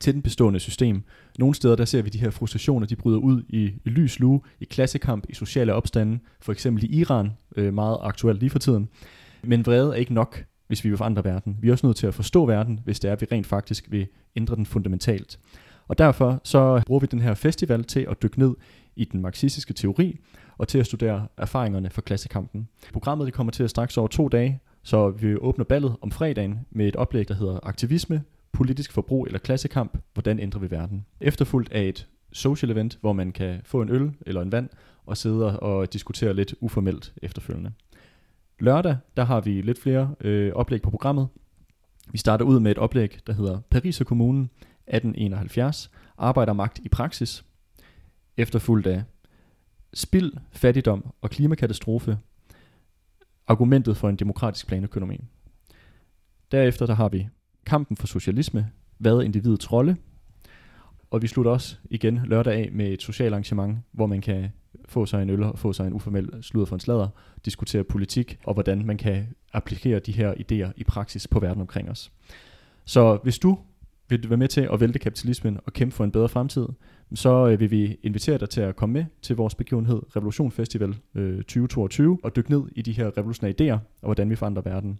til 0.00 0.14
den 0.14 0.22
bestående 0.22 0.60
system. 0.60 1.02
Nogle 1.38 1.54
steder 1.54 1.76
der 1.76 1.84
ser 1.84 2.02
vi 2.02 2.10
de 2.10 2.20
her 2.20 2.30
frustrationer, 2.30 2.86
de 2.86 2.96
bryder 2.96 3.18
ud 3.18 3.42
i, 3.48 3.72
i 3.84 3.88
lys 3.88 4.20
lue, 4.20 4.40
i 4.60 4.64
klassekamp, 4.64 5.26
i 5.28 5.34
sociale 5.34 5.74
opstande, 5.74 6.18
for 6.40 6.52
eksempel 6.52 6.84
i 6.84 6.86
Iran, 6.86 7.30
øh, 7.56 7.74
meget 7.74 7.98
aktuelt 8.00 8.40
lige 8.40 8.50
for 8.50 8.58
tiden. 8.58 8.88
Men 9.42 9.66
vrede 9.66 9.88
er 9.88 9.94
ikke 9.94 10.14
nok, 10.14 10.44
hvis 10.66 10.84
vi 10.84 10.88
vil 10.88 10.98
forandre 10.98 11.24
verden. 11.24 11.56
Vi 11.60 11.68
er 11.68 11.72
også 11.72 11.86
nødt 11.86 11.96
til 11.96 12.06
at 12.06 12.14
forstå 12.14 12.46
verden, 12.46 12.80
hvis 12.84 13.00
det 13.00 13.08
er, 13.08 13.12
at 13.12 13.20
vi 13.20 13.26
rent 13.32 13.46
faktisk 13.46 13.90
vil 13.90 14.06
ændre 14.36 14.56
den 14.56 14.66
fundamentalt. 14.66 15.38
Og 15.88 15.98
derfor 15.98 16.40
så 16.44 16.82
bruger 16.86 17.00
vi 17.00 17.06
den 17.06 17.20
her 17.20 17.34
festival 17.34 17.84
til 17.84 18.06
at 18.10 18.22
dykke 18.22 18.38
ned 18.38 18.54
i 18.96 19.04
den 19.04 19.22
marxistiske 19.22 19.74
teori 19.74 20.18
og 20.58 20.68
til 20.68 20.78
at 20.78 20.86
studere 20.86 21.26
erfaringerne 21.36 21.90
fra 21.90 22.02
klassekampen. 22.02 22.68
Programmet 22.92 23.26
det 23.26 23.34
kommer 23.34 23.50
til 23.50 23.64
at 23.64 23.70
straks 23.70 23.96
over 23.96 24.08
to 24.08 24.28
dage, 24.28 24.60
så 24.82 25.10
vi 25.10 25.36
åbner 25.36 25.64
ballet 25.64 25.96
om 26.00 26.10
fredagen 26.10 26.66
med 26.70 26.88
et 26.88 26.96
oplæg, 26.96 27.28
der 27.28 27.34
hedder 27.34 27.60
Aktivisme, 27.62 28.22
politisk 28.52 28.92
forbrug 28.92 29.26
eller 29.26 29.38
klassekamp, 29.38 29.98
hvordan 30.14 30.38
ændrer 30.38 30.60
vi 30.60 30.70
verden? 30.70 31.06
Efterfulgt 31.20 31.72
af 31.72 31.82
et 31.82 32.06
social 32.32 32.70
event, 32.70 32.98
hvor 33.00 33.12
man 33.12 33.32
kan 33.32 33.60
få 33.64 33.82
en 33.82 33.90
øl 33.90 34.12
eller 34.26 34.42
en 34.42 34.52
vand 34.52 34.68
og 35.06 35.16
sidde 35.16 35.60
og 35.60 35.92
diskutere 35.92 36.34
lidt 36.34 36.54
uformelt 36.60 37.12
efterfølgende. 37.22 37.72
Lørdag, 38.58 38.96
der 39.16 39.24
har 39.24 39.40
vi 39.40 39.60
lidt 39.60 39.82
flere 39.82 40.14
øh, 40.20 40.52
oplæg 40.54 40.82
på 40.82 40.90
programmet. 40.90 41.28
Vi 42.12 42.18
starter 42.18 42.44
ud 42.44 42.60
med 42.60 42.70
et 42.70 42.78
oplæg, 42.78 43.18
der 43.26 43.32
hedder 43.32 43.60
Paris 43.70 44.00
og 44.00 44.06
Kommunen 44.06 44.50
1871, 44.86 45.90
Arbejdermagt 46.18 46.78
i 46.78 46.88
praksis, 46.88 47.44
efterfulgt 48.36 48.86
af 48.86 49.02
Spild, 49.94 50.32
fattigdom 50.52 51.12
og 51.20 51.30
klimakatastrofe, 51.30 52.18
argumentet 53.46 53.96
for 53.96 54.08
en 54.08 54.16
demokratisk 54.16 54.66
planøkonomi. 54.66 55.24
Derefter 56.52 56.86
der 56.86 56.94
har 56.94 57.08
vi 57.08 57.28
kampen 57.66 57.96
for 57.96 58.06
socialisme, 58.06 58.70
hvad 58.98 59.12
er 59.12 59.20
individets 59.20 59.72
rolle, 59.72 59.96
og 61.10 61.22
vi 61.22 61.26
slutter 61.26 61.52
også 61.52 61.76
igen 61.90 62.20
lørdag 62.24 62.54
af 62.54 62.68
med 62.72 62.92
et 62.92 63.02
socialt 63.02 63.32
arrangement, 63.32 63.78
hvor 63.92 64.06
man 64.06 64.20
kan 64.20 64.52
få 64.88 65.06
sig 65.06 65.22
en 65.22 65.30
øl 65.30 65.42
og 65.42 65.58
få 65.58 65.72
sig 65.72 65.86
en 65.86 65.92
uformel 65.92 66.42
sludder 66.42 66.66
for 66.66 66.76
en 66.76 66.80
sladder, 66.80 67.08
diskutere 67.44 67.84
politik 67.84 68.38
og 68.44 68.54
hvordan 68.54 68.86
man 68.86 68.96
kan 68.96 69.26
applikere 69.52 69.98
de 69.98 70.12
her 70.12 70.34
idéer 70.34 70.72
i 70.76 70.84
praksis 70.84 71.28
på 71.28 71.40
verden 71.40 71.60
omkring 71.60 71.90
os. 71.90 72.12
Så 72.84 73.18
hvis 73.22 73.38
du 73.38 73.58
vil 74.08 74.22
du 74.22 74.28
være 74.28 74.36
med 74.36 74.48
til 74.48 74.68
at 74.72 74.80
vælte 74.80 74.98
kapitalismen 74.98 75.58
og 75.66 75.72
kæmpe 75.72 75.94
for 75.94 76.04
en 76.04 76.10
bedre 76.10 76.28
fremtid, 76.28 76.66
så 77.14 77.48
øh, 77.48 77.60
vil 77.60 77.70
vi 77.70 77.96
invitere 78.02 78.38
dig 78.38 78.50
til 78.50 78.60
at 78.60 78.76
komme 78.76 78.92
med 78.92 79.04
til 79.22 79.36
vores 79.36 79.54
begivenhed 79.54 80.16
Revolution 80.16 80.50
Festival 80.50 80.96
øh, 81.14 81.36
2022 81.36 82.18
og 82.22 82.36
dykke 82.36 82.50
ned 82.50 82.62
i 82.72 82.82
de 82.82 82.92
her 82.92 83.18
revolutionære 83.18 83.54
idéer 83.60 83.78
og 84.02 84.06
hvordan 84.06 84.30
vi 84.30 84.36
forandrer 84.36 84.62
verden. 84.62 84.98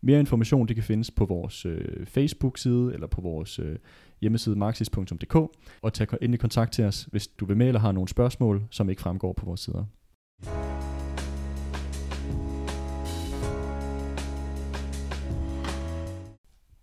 Mere 0.00 0.20
information 0.20 0.68
det 0.68 0.76
kan 0.76 0.84
findes 0.84 1.10
på 1.10 1.24
vores 1.24 1.66
øh, 1.66 2.06
Facebook-side 2.06 2.90
eller 2.94 3.06
på 3.06 3.20
vores 3.20 3.58
øh, 3.58 3.76
hjemmeside 4.20 4.56
marxist.dk 4.56 5.34
og 5.82 5.92
tag 5.92 6.06
endelig 6.22 6.40
kontakt 6.40 6.72
til 6.72 6.84
os, 6.84 7.08
hvis 7.10 7.26
du 7.26 7.44
vil 7.44 7.56
med 7.56 7.66
eller 7.66 7.80
har 7.80 7.92
nogle 7.92 8.08
spørgsmål, 8.08 8.62
som 8.70 8.90
ikke 8.90 9.02
fremgår 9.02 9.32
på 9.32 9.46
vores 9.46 9.60
sider. 9.60 9.84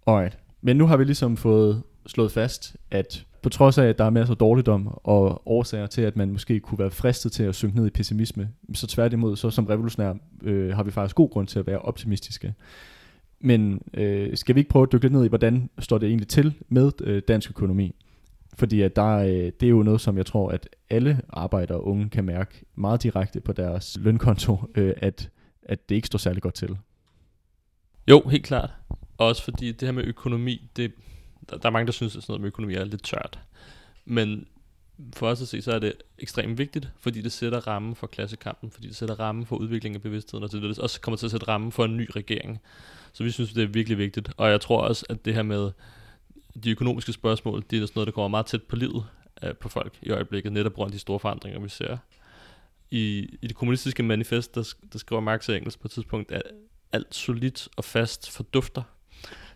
Alright, 0.07 0.37
men 0.65 0.77
nu 0.77 0.85
har 0.85 0.97
vi 0.97 1.03
ligesom 1.03 1.37
fået 1.37 1.83
slået 2.05 2.31
fast, 2.31 2.75
at 2.91 3.25
på 3.41 3.49
trods 3.49 3.77
af, 3.77 3.85
at 3.85 3.97
der 3.97 4.03
er 4.03 4.09
masser 4.09 4.33
af 4.33 4.37
dårligdom 4.37 4.99
og 5.03 5.41
årsager 5.45 5.87
til, 5.87 6.01
at 6.01 6.15
man 6.15 6.31
måske 6.31 6.59
kunne 6.59 6.79
være 6.79 6.91
fristet 6.91 7.31
til 7.31 7.43
at 7.43 7.55
synke 7.55 7.75
ned 7.75 7.87
i 7.87 7.89
pessimisme, 7.89 8.49
så 8.73 8.87
tværtimod, 8.87 9.35
så 9.35 9.49
som 9.49 9.65
revolutionær 9.65 10.13
øh, 10.43 10.75
har 10.75 10.83
vi 10.83 10.91
faktisk 10.91 11.15
god 11.15 11.29
grund 11.29 11.47
til 11.47 11.59
at 11.59 11.67
være 11.67 11.79
optimistiske. 11.79 12.53
Men 13.39 13.81
øh, 13.93 14.37
skal 14.37 14.55
vi 14.55 14.59
ikke 14.59 14.69
prøve 14.69 14.83
at 14.83 14.91
dykke 14.91 15.03
lidt 15.03 15.13
ned 15.13 15.25
i, 15.25 15.27
hvordan 15.27 15.69
står 15.79 15.97
det 15.97 16.09
egentlig 16.09 16.27
til 16.27 16.53
med 16.69 16.91
øh, 17.03 17.21
dansk 17.27 17.49
økonomi? 17.49 17.95
Fordi 18.53 18.81
at 18.81 18.95
der, 18.95 19.17
øh, 19.17 19.51
det 19.59 19.63
er 19.63 19.69
jo 19.69 19.83
noget, 19.83 20.01
som 20.01 20.17
jeg 20.17 20.25
tror, 20.25 20.49
at 20.49 20.69
alle 20.89 21.21
arbejdere 21.29 21.77
og 21.77 21.87
unge 21.87 22.09
kan 22.09 22.25
mærke 22.25 22.65
meget 22.75 23.03
direkte 23.03 23.41
på 23.41 23.53
deres 23.53 23.97
lønkonto, 24.01 24.57
øh, 24.75 24.93
at, 24.97 25.29
at 25.63 25.89
det 25.89 25.95
ikke 25.95 26.07
står 26.07 26.19
særlig 26.19 26.41
godt 26.41 26.53
til. 26.53 26.77
Jo, 28.09 28.21
helt 28.29 28.45
klart. 28.45 28.69
Også 29.17 29.43
fordi 29.43 29.71
det 29.71 29.87
her 29.87 29.91
med 29.91 30.03
økonomi, 30.03 30.69
det, 30.75 30.91
der, 31.49 31.57
der 31.57 31.69
er 31.69 31.73
mange, 31.73 31.85
der 31.85 31.91
synes, 31.91 32.15
at 32.15 32.23
sådan 32.23 32.31
noget 32.31 32.41
med 32.41 32.47
økonomi 32.47 32.73
er 32.73 32.83
lidt 32.83 33.03
tørt. 33.03 33.39
Men 34.05 34.47
for 35.13 35.27
os 35.27 35.41
at 35.41 35.47
se, 35.47 35.61
så 35.61 35.71
er 35.71 35.79
det 35.79 35.93
ekstremt 36.19 36.57
vigtigt, 36.57 36.89
fordi 36.99 37.21
det 37.21 37.31
sætter 37.31 37.67
rammen 37.67 37.95
for 37.95 38.07
klassekampen, 38.07 38.71
fordi 38.71 38.87
det 38.87 38.95
sætter 38.95 39.19
rammen 39.19 39.45
for 39.45 39.55
udviklingen 39.55 39.95
af 39.95 40.01
bevidstheden, 40.01 40.43
og 40.43 40.51
det 40.51 40.79
også 40.79 41.01
kommer 41.01 41.17
til 41.17 41.27
at 41.27 41.31
sætte 41.31 41.47
rammen 41.47 41.71
for 41.71 41.85
en 41.85 41.97
ny 41.97 42.09
regering. 42.15 42.59
Så 43.13 43.23
vi 43.23 43.31
synes, 43.31 43.53
det 43.53 43.63
er 43.63 43.67
virkelig 43.67 43.97
vigtigt. 43.97 44.31
Og 44.37 44.49
jeg 44.49 44.61
tror 44.61 44.81
også, 44.81 45.05
at 45.09 45.25
det 45.25 45.33
her 45.33 45.43
med 45.43 45.71
de 46.63 46.71
økonomiske 46.71 47.13
spørgsmål, 47.13 47.63
det 47.69 47.81
er 47.81 47.85
sådan 47.85 47.91
noget, 47.95 48.07
der 48.07 48.11
kommer 48.11 48.27
meget 48.27 48.45
tæt 48.45 48.63
på 48.63 48.75
livet 48.75 49.05
øh, 49.43 49.55
på 49.55 49.69
folk 49.69 49.99
i 50.01 50.09
øjeblikket, 50.09 50.53
netop 50.53 50.71
på 50.71 50.75
grund 50.75 50.87
af 50.87 50.91
de 50.91 50.99
store 50.99 51.19
forandringer, 51.19 51.59
vi 51.59 51.69
ser. 51.69 51.97
I, 52.91 53.29
i 53.41 53.47
det 53.47 53.55
kommunistiske 53.55 54.03
manifest, 54.03 54.55
der, 54.55 54.73
der 54.93 54.99
skriver 54.99 55.21
Marx 55.21 55.49
og 55.49 55.55
Engels 55.55 55.77
på 55.77 55.87
et 55.87 55.91
tidspunkt, 55.91 56.31
at 56.31 56.41
alt 56.91 57.15
solidt 57.15 57.67
og 57.77 57.83
fast 57.83 58.31
fordufter, 58.31 58.81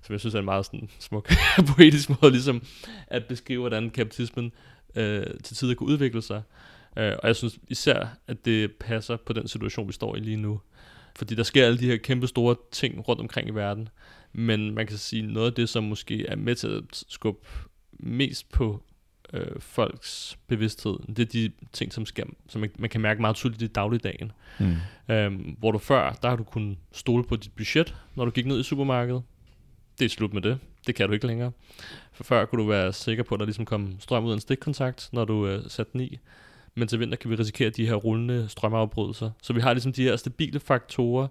som 0.09 0.13
jeg 0.13 0.19
synes 0.19 0.35
er 0.35 0.39
en 0.39 0.45
meget 0.45 0.65
sådan 0.65 0.89
smuk 0.99 1.31
poetisk 1.75 2.09
måde 2.09 2.31
ligesom 2.31 2.61
at 3.07 3.25
beskrive, 3.25 3.59
hvordan 3.59 3.89
kapitalismen 3.89 4.51
øh, 4.95 5.25
til 5.43 5.57
tider 5.57 5.73
kan 5.73 5.87
udvikle 5.87 6.21
sig. 6.21 6.41
Øh, 6.97 7.13
og 7.23 7.27
jeg 7.27 7.35
synes 7.35 7.59
især, 7.67 8.07
at 8.27 8.45
det 8.45 8.71
passer 8.71 9.17
på 9.17 9.33
den 9.33 9.47
situation, 9.47 9.87
vi 9.87 9.93
står 9.93 10.15
i 10.15 10.19
lige 10.19 10.37
nu. 10.37 10.61
Fordi 11.15 11.35
der 11.35 11.43
sker 11.43 11.65
alle 11.65 11.79
de 11.79 11.85
her 11.85 11.97
kæmpe 11.97 12.27
store 12.27 12.55
ting 12.71 13.07
rundt 13.07 13.21
omkring 13.21 13.47
i 13.47 13.51
verden. 13.51 13.89
Men 14.33 14.71
man 14.73 14.87
kan 14.87 14.97
sige, 14.97 15.21
noget 15.21 15.47
af 15.47 15.53
det, 15.53 15.69
som 15.69 15.83
måske 15.83 16.25
er 16.25 16.35
med 16.35 16.55
til 16.55 16.67
at 16.67 17.03
skubbe 17.07 17.47
mest 17.91 18.51
på 18.51 18.83
øh, 19.33 19.59
folks 19.59 20.37
bevidsthed, 20.47 20.97
det 21.07 21.19
er 21.19 21.25
de 21.25 21.51
ting, 21.73 21.93
som, 21.93 22.05
skal, 22.05 22.25
som 22.47 22.61
man, 22.61 22.71
man 22.79 22.89
kan 22.89 23.01
mærke 23.01 23.21
meget 23.21 23.35
tydeligt 23.35 23.61
i 23.61 23.67
dagligdagen. 23.67 24.31
Mm. 24.59 24.75
Øhm, 25.09 25.55
hvor 25.59 25.71
du 25.71 25.77
før, 25.77 26.17
der 26.21 26.29
har 26.29 26.35
du 26.35 26.43
kunnet 26.43 26.77
stole 26.91 27.23
på 27.23 27.35
dit 27.35 27.51
budget, 27.55 27.95
når 28.15 28.25
du 28.25 28.31
gik 28.31 28.45
ned 28.45 28.59
i 28.59 28.63
supermarkedet 28.63 29.23
det 29.99 30.05
er 30.05 30.09
slut 30.09 30.33
med 30.33 30.41
det. 30.41 30.59
Det 30.87 30.95
kan 30.95 31.07
du 31.07 31.13
ikke 31.13 31.27
længere. 31.27 31.51
For 32.13 32.23
før 32.23 32.45
kunne 32.45 32.63
du 32.63 32.67
være 32.67 32.93
sikker 32.93 33.23
på, 33.23 33.35
at 33.35 33.39
der 33.39 33.45
ligesom 33.45 33.65
kom 33.65 33.95
strøm 33.99 34.25
ud 34.25 34.31
af 34.31 34.35
en 34.35 34.41
stikkontakt, 34.41 35.09
når 35.11 35.25
du 35.25 35.47
øh, 35.47 35.61
satte 35.67 35.93
den 35.93 36.01
i. 36.01 36.19
Men 36.75 36.87
til 36.87 36.99
vinter 36.99 37.17
kan 37.17 37.31
vi 37.31 37.35
risikere 37.35 37.69
de 37.69 37.87
her 37.87 37.95
rullende 37.95 38.45
strømafbrydelser. 38.49 39.31
Så 39.41 39.53
vi 39.53 39.61
har 39.61 39.73
ligesom 39.73 39.93
de 39.93 40.03
her 40.03 40.15
stabile 40.15 40.59
faktorer, 40.59 41.27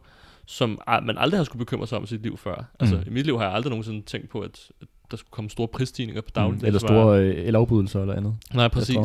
som 0.47 0.81
man 1.03 1.19
aldrig 1.19 1.39
har 1.39 1.45
skulle 1.45 1.65
bekymre 1.65 1.87
sig 1.87 1.99
om 1.99 2.05
i 2.05 2.07
sit 2.07 2.23
liv 2.23 2.37
før. 2.37 2.65
Altså 2.81 2.97
mm. 2.97 3.03
i 3.07 3.11
mit 3.11 3.27
liv 3.27 3.39
har 3.39 3.45
jeg 3.45 3.55
aldrig 3.55 3.71
nogensinde 3.71 4.03
tænkt 4.03 4.29
på, 4.29 4.41
at 4.41 4.71
der 5.11 5.17
skulle 5.17 5.31
komme 5.31 5.51
store 5.51 5.69
prisstigninger 5.69 6.23
på 6.23 6.31
daglig. 6.35 6.61
Mm, 6.61 6.67
eller 6.67 6.79
store 6.79 7.21
øh, 7.21 7.47
eller 7.47 8.15
andet. 8.15 8.37
Nej, 8.55 8.69
præcis. 8.69 8.97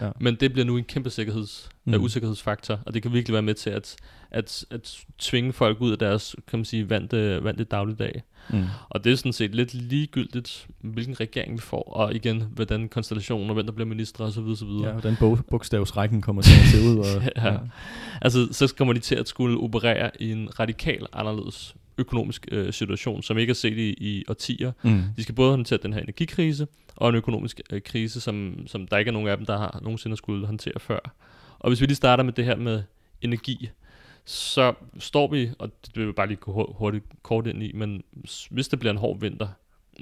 Ja. 0.00 0.10
Men 0.20 0.34
det 0.34 0.52
bliver 0.52 0.66
nu 0.66 0.76
en 0.76 0.84
kæmpe 0.84 1.10
sikkerheds, 1.10 1.68
mm. 1.84 1.94
uh, 1.94 2.02
usikkerhedsfaktor, 2.02 2.80
og 2.86 2.94
det 2.94 3.02
kan 3.02 3.12
virkelig 3.12 3.32
være 3.32 3.42
med 3.42 3.54
til 3.54 3.70
at, 3.70 3.96
at, 4.30 4.64
at 4.70 4.98
tvinge 5.18 5.52
folk 5.52 5.80
ud 5.80 5.92
af 5.92 5.98
deres 5.98 6.36
kan 6.46 6.58
man 6.58 6.64
sige, 6.64 6.90
vante, 6.90 7.44
vante 7.44 7.64
dagligdag. 7.64 8.22
Mm. 8.50 8.64
Og 8.88 9.04
det 9.04 9.12
er 9.12 9.16
sådan 9.16 9.32
set 9.32 9.54
lidt 9.54 9.74
ligegyldigt, 9.74 10.66
hvilken 10.80 11.20
regering 11.20 11.52
vi 11.52 11.60
får, 11.60 11.82
og 11.82 12.14
igen, 12.14 12.44
hvordan 12.54 12.88
konstellationen, 12.88 13.50
og 13.50 13.54
hvem 13.54 13.66
der 13.66 13.72
bliver 13.72 13.88
minister 13.88 14.24
osv. 14.24 14.40
osv. 14.40 14.68
Ja, 14.68 14.92
hvordan 14.92 15.16
bog, 15.20 15.38
bogstavsrækken 15.50 16.20
kommer 16.20 16.42
til 16.42 16.52
at 16.52 16.66
se 16.66 16.88
ud. 16.88 16.98
Og, 16.98 17.22
ja. 17.36 17.52
ja. 17.52 17.58
Altså, 18.22 18.48
så 18.52 18.74
kommer 18.78 18.94
de 18.94 19.00
til 19.00 19.14
at 19.14 19.28
skulle 19.28 19.58
operere 19.58 20.10
i 20.20 20.32
en 20.32 20.60
radikal 20.60 21.06
anderledes 21.12 21.74
økonomisk 21.98 22.48
øh, 22.52 22.72
situation, 22.72 23.22
som 23.22 23.38
ikke 23.38 23.50
er 23.50 23.54
set 23.54 23.78
i, 23.78 23.94
i 23.98 24.24
årtier. 24.28 24.72
Mm. 24.82 25.02
De 25.16 25.22
skal 25.22 25.34
både 25.34 25.50
håndtere 25.50 25.78
den 25.82 25.92
her 25.92 26.00
energikrise, 26.00 26.66
og 26.96 27.08
en 27.08 27.14
økonomisk 27.14 27.60
øh, 27.72 27.80
krise, 27.82 28.20
som, 28.20 28.66
som 28.66 28.86
der 28.86 28.98
ikke 28.98 29.08
er 29.08 29.12
nogen 29.12 29.28
af 29.28 29.36
dem, 29.36 29.46
der 29.46 29.58
har 29.58 29.80
nogensinde 29.82 30.16
skulle 30.16 30.46
håndtere 30.46 30.80
før. 30.80 31.14
Og 31.58 31.70
hvis 31.70 31.80
vi 31.80 31.86
lige 31.86 31.96
starter 31.96 32.24
med 32.24 32.32
det 32.32 32.44
her 32.44 32.56
med 32.56 32.82
energi, 33.22 33.70
så 34.24 34.74
står 34.98 35.30
vi, 35.30 35.50
og 35.58 35.70
det 35.86 35.96
vil 35.96 36.06
vi 36.06 36.12
bare 36.12 36.26
lige 36.26 36.36
gå 36.36 36.74
hurtigt 36.78 37.04
kort 37.22 37.46
ind 37.46 37.62
i, 37.62 37.72
men 37.74 38.02
hvis 38.50 38.68
det 38.68 38.78
bliver 38.78 38.92
en 38.92 38.98
hård 38.98 39.20
vinter, 39.20 39.48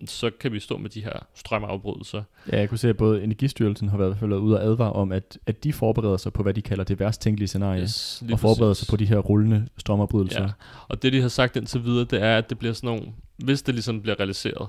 så 0.06 0.30
kan 0.40 0.52
vi 0.52 0.60
stå 0.60 0.76
med 0.76 0.90
de 0.90 1.04
her 1.04 1.12
strømafbrydelser. 1.34 2.22
Ja, 2.52 2.58
jeg 2.58 2.68
kunne 2.68 2.78
se, 2.78 2.88
at 2.88 2.96
både 2.96 3.22
Energistyrelsen 3.22 3.88
har 3.88 3.98
været, 3.98 4.18
været 4.20 4.38
ude 4.38 4.56
og 4.56 4.64
advare 4.64 4.92
om, 4.92 5.12
at, 5.12 5.38
at 5.46 5.64
de 5.64 5.72
forbereder 5.72 6.16
sig 6.16 6.32
på, 6.32 6.42
hvad 6.42 6.54
de 6.54 6.62
kalder 6.62 6.84
det 6.84 7.00
værst 7.00 7.20
tænkelige 7.20 7.48
scenarie, 7.48 7.82
yes, 7.82 8.22
og 8.32 8.40
forbereder 8.40 8.70
præcis. 8.70 8.86
sig 8.86 8.92
på 8.92 8.96
de 8.96 9.06
her 9.06 9.18
rullende 9.18 9.68
strømafbrydelser. 9.76 10.42
Ja. 10.42 10.48
Og 10.88 11.02
det, 11.02 11.12
de 11.12 11.20
har 11.20 11.28
sagt 11.28 11.56
indtil 11.56 11.84
videre, 11.84 12.04
det 12.04 12.22
er, 12.22 12.38
at 12.38 12.50
det 12.50 12.58
bliver 12.58 12.74
sådan 12.74 12.86
nogle, 12.86 13.12
hvis 13.36 13.62
det 13.62 13.74
ligesom 13.74 14.02
bliver 14.02 14.20
realiseret, 14.20 14.68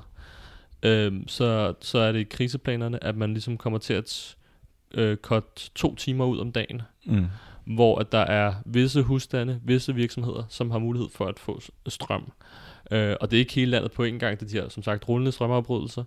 øhm, 0.84 1.28
så, 1.28 1.74
så 1.82 1.98
er 1.98 2.12
det 2.12 2.20
i 2.20 2.24
kriseplanerne, 2.24 3.04
at 3.04 3.16
man 3.16 3.34
ligesom 3.34 3.58
kommer 3.58 3.80
til 3.80 3.94
at 3.94 4.36
øh, 4.94 5.18
cut 5.18 5.72
to 5.76 5.96
timer 5.96 6.26
ud 6.26 6.40
om 6.40 6.52
dagen. 6.52 6.82
Mm 7.06 7.26
hvor 7.66 8.00
at 8.00 8.12
der 8.12 8.20
er 8.20 8.54
visse 8.66 9.02
husstande, 9.02 9.60
visse 9.64 9.96
virksomheder, 9.96 10.44
som 10.50 10.72
har 10.72 10.80
mulighed 10.80 11.10
for 11.10 11.26
at 11.26 11.40
få 11.40 11.62
strøm. 11.88 12.32
Øh, 12.92 13.16
og 13.22 13.32
det 13.32 13.38
er 13.38 13.40
ikke 13.40 13.54
hele 13.54 13.72
landet 13.72 13.92
på 13.92 14.04
en 14.04 14.20
gang, 14.20 14.40
det 14.40 14.52
de 14.52 14.54
her, 14.54 14.70
som 14.70 14.84
sagt, 14.84 15.10
rullende 15.10 15.32
strømafbrydelser. 15.32 16.04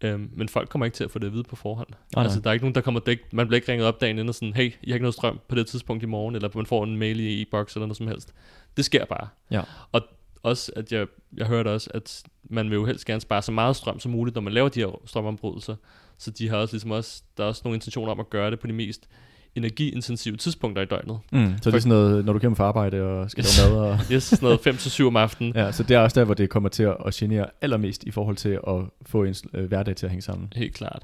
Øh, 0.00 0.20
men 0.36 0.48
folk 0.48 0.68
kommer 0.68 0.84
ikke 0.84 0.94
til 0.94 1.04
at 1.04 1.10
få 1.10 1.18
det 1.18 1.26
at 1.26 1.32
vide 1.32 1.44
på 1.44 1.56
forhånd. 1.56 1.88
Nej, 2.16 2.24
altså, 2.24 2.40
der 2.40 2.50
er 2.50 2.52
ikke 2.52 2.64
nogen, 2.64 2.74
der 2.74 2.80
kommer 2.80 3.00
dæk, 3.00 3.32
man 3.32 3.46
bliver 3.46 3.56
ikke 3.56 3.72
ringet 3.72 3.86
op 3.86 4.00
dagen 4.00 4.16
inden 4.16 4.28
og 4.28 4.34
sådan, 4.34 4.54
hey, 4.54 4.64
jeg 4.64 4.92
har 4.92 4.94
ikke 4.94 5.02
noget 5.02 5.14
strøm 5.14 5.40
på 5.48 5.54
det 5.54 5.66
tidspunkt 5.66 6.02
i 6.02 6.06
morgen, 6.06 6.34
eller 6.34 6.48
man 6.54 6.66
får 6.66 6.84
en 6.84 6.96
mail 6.96 7.20
i 7.20 7.42
e-boks 7.42 7.74
eller 7.74 7.86
noget 7.86 7.96
som 7.96 8.06
helst. 8.06 8.34
Det 8.76 8.84
sker 8.84 9.04
bare. 9.04 9.28
Ja. 9.50 9.62
Og 9.92 10.02
også, 10.42 10.72
at 10.76 10.92
jeg, 10.92 11.06
jeg 11.36 11.46
hørte 11.46 11.68
også, 11.68 11.90
at 11.94 12.22
man 12.44 12.70
vil 12.70 12.76
jo 12.76 12.86
helst 12.86 13.04
gerne 13.04 13.20
spare 13.20 13.42
så 13.42 13.52
meget 13.52 13.76
strøm 13.76 14.00
som 14.00 14.12
muligt, 14.12 14.34
når 14.34 14.42
man 14.42 14.52
laver 14.52 14.68
de 14.68 14.80
her 14.80 15.00
strømafbrydelser. 15.06 15.76
Så 16.18 16.30
de 16.30 16.48
har 16.48 16.56
også 16.56 16.74
ligesom 16.74 16.90
også, 16.90 17.22
der 17.36 17.44
er 17.44 17.48
også 17.48 17.62
nogle 17.64 17.76
intentioner 17.76 18.12
om 18.12 18.20
at 18.20 18.30
gøre 18.30 18.50
det 18.50 18.60
på 18.60 18.66
de 18.66 18.72
mest 18.72 19.08
energiintensive 19.54 20.36
tidspunkter 20.36 20.82
i 20.82 20.86
døgnet. 20.86 21.18
Mm, 21.32 21.54
så 21.62 21.70
det 21.70 21.76
er 21.76 21.80
sådan 21.80 21.98
noget, 21.98 22.24
når 22.24 22.32
du 22.32 22.38
kommer 22.38 22.56
fra 22.56 22.64
arbejde 22.64 23.02
og 23.02 23.30
skal 23.30 23.44
lave 23.44 23.80
mad? 23.80 23.90
Og 23.90 23.98
yes, 24.12 24.22
sådan 24.22 24.46
noget 24.46 24.66
5-7 24.66 25.04
om 25.04 25.16
aftenen. 25.16 25.52
Ja, 25.56 25.72
så 25.72 25.82
det 25.82 25.94
er 25.94 25.98
også 25.98 26.20
der, 26.20 26.26
hvor 26.26 26.34
det 26.34 26.50
kommer 26.50 26.68
til 26.68 26.82
at 26.82 27.14
genere 27.14 27.46
allermest 27.60 28.04
i 28.04 28.10
forhold 28.10 28.36
til 28.36 28.58
at 28.68 28.74
få 29.06 29.24
ens 29.24 29.44
øh, 29.54 29.64
hverdag 29.64 29.96
til 29.96 30.06
at 30.06 30.10
hænge 30.10 30.22
sammen. 30.22 30.52
Helt 30.56 30.74
klart. 30.74 31.02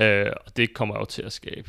Øh, 0.00 0.26
og 0.46 0.56
det 0.56 0.74
kommer 0.74 0.98
jo 0.98 1.04
til 1.04 1.22
at 1.22 1.32
skabe 1.32 1.68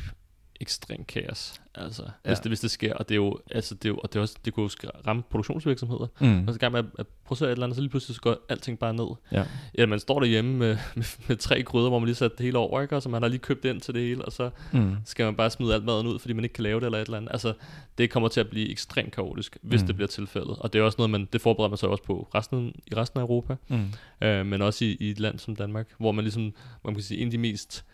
ekstrem 0.62 1.04
kaos, 1.04 1.60
altså, 1.74 2.02
ja. 2.02 2.30
hvis, 2.30 2.38
det, 2.38 2.50
hvis 2.50 2.60
det 2.60 2.70
sker. 2.70 2.94
Og 2.94 3.08
det 3.08 3.14
er 3.14 3.16
jo, 3.16 3.38
altså, 3.50 3.74
det 3.74 3.84
er 3.84 3.88
jo, 3.88 3.96
og 3.96 4.12
det, 4.12 4.18
er 4.18 4.20
også, 4.20 4.36
det 4.44 4.54
kunne 4.54 4.70
jo 4.84 4.90
ramme 5.06 5.22
produktionsvirksomheder. 5.30 6.06
Mm. 6.20 6.48
Og 6.48 6.54
så 6.54 6.60
gang 6.60 6.72
med 6.72 6.78
at, 6.80 6.86
at 6.98 7.06
producere 7.24 7.48
et 7.48 7.52
eller 7.52 7.66
andet, 7.66 7.76
så 7.76 7.80
lige 7.80 7.90
pludselig 7.90 8.14
så 8.14 8.20
går 8.20 8.36
alting 8.48 8.78
bare 8.78 8.94
ned. 8.94 9.06
Ja. 9.32 9.44
ja 9.78 9.86
man 9.86 10.00
står 10.00 10.20
derhjemme 10.20 10.52
med, 10.52 10.76
med, 10.96 11.04
med, 11.28 11.36
tre 11.36 11.62
gryder, 11.62 11.88
hvor 11.88 11.98
man 11.98 12.06
lige 12.06 12.14
sat 12.14 12.38
det 12.38 12.44
hele 12.44 12.58
over, 12.58 12.82
ikke? 12.82 12.96
og 12.96 13.02
så 13.02 13.08
man 13.08 13.22
har 13.22 13.28
lige 13.28 13.38
købt 13.38 13.64
ind 13.64 13.80
til 13.80 13.94
det 13.94 14.02
hele, 14.02 14.24
og 14.24 14.32
så 14.32 14.50
mm. 14.72 14.96
skal 15.04 15.24
man 15.24 15.36
bare 15.36 15.50
smide 15.50 15.74
alt 15.74 15.84
maden 15.84 16.06
ud, 16.06 16.18
fordi 16.18 16.32
man 16.34 16.44
ikke 16.44 16.52
kan 16.52 16.62
lave 16.62 16.80
det 16.80 16.86
eller 16.86 16.98
et 16.98 17.04
eller 17.04 17.16
andet. 17.16 17.32
Altså, 17.32 17.54
det 17.98 18.10
kommer 18.10 18.28
til 18.28 18.40
at 18.40 18.48
blive 18.48 18.70
ekstremt 18.70 19.12
kaotisk, 19.12 19.58
hvis 19.62 19.80
mm. 19.80 19.86
det 19.86 19.96
bliver 19.96 20.08
tilfældet. 20.08 20.56
Og 20.58 20.72
det 20.72 20.78
er 20.78 20.82
også 20.82 20.96
noget, 20.98 21.10
man, 21.10 21.28
det 21.32 21.40
forbereder 21.40 21.68
man 21.68 21.78
sig 21.78 21.88
også 21.88 22.04
på 22.04 22.28
resten, 22.34 22.72
i 22.86 22.94
resten 22.94 23.20
af 23.20 23.24
Europa, 23.24 23.56
mm. 23.68 23.92
øh, 24.22 24.46
men 24.46 24.62
også 24.62 24.84
i, 24.84 24.96
i 25.00 25.10
et 25.10 25.20
land 25.20 25.38
som 25.38 25.56
Danmark, 25.56 25.88
hvor 25.98 26.12
man 26.12 26.24
ligesom, 26.24 26.54
man 26.84 26.94
kan 26.94 27.02
sige, 27.02 27.20
en 27.20 27.26
af 27.26 27.30
de 27.30 27.38
mest 27.38 27.84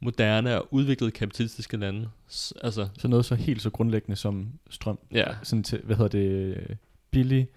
moderne 0.00 0.60
og 0.60 0.68
udviklede 0.70 1.10
kapitalistiske 1.10 1.76
lande. 1.76 2.08
Altså, 2.62 2.88
så 2.98 3.08
noget 3.08 3.24
så 3.24 3.34
helt 3.34 3.62
så 3.62 3.70
grundlæggende 3.70 4.16
som 4.16 4.48
strøm. 4.70 4.98
Ja. 5.12 5.24
Sådan 5.42 5.62
til, 5.62 5.80
hvad 5.84 5.96
hedder 5.96 6.18
det, 6.18 6.76
billig 7.10 7.48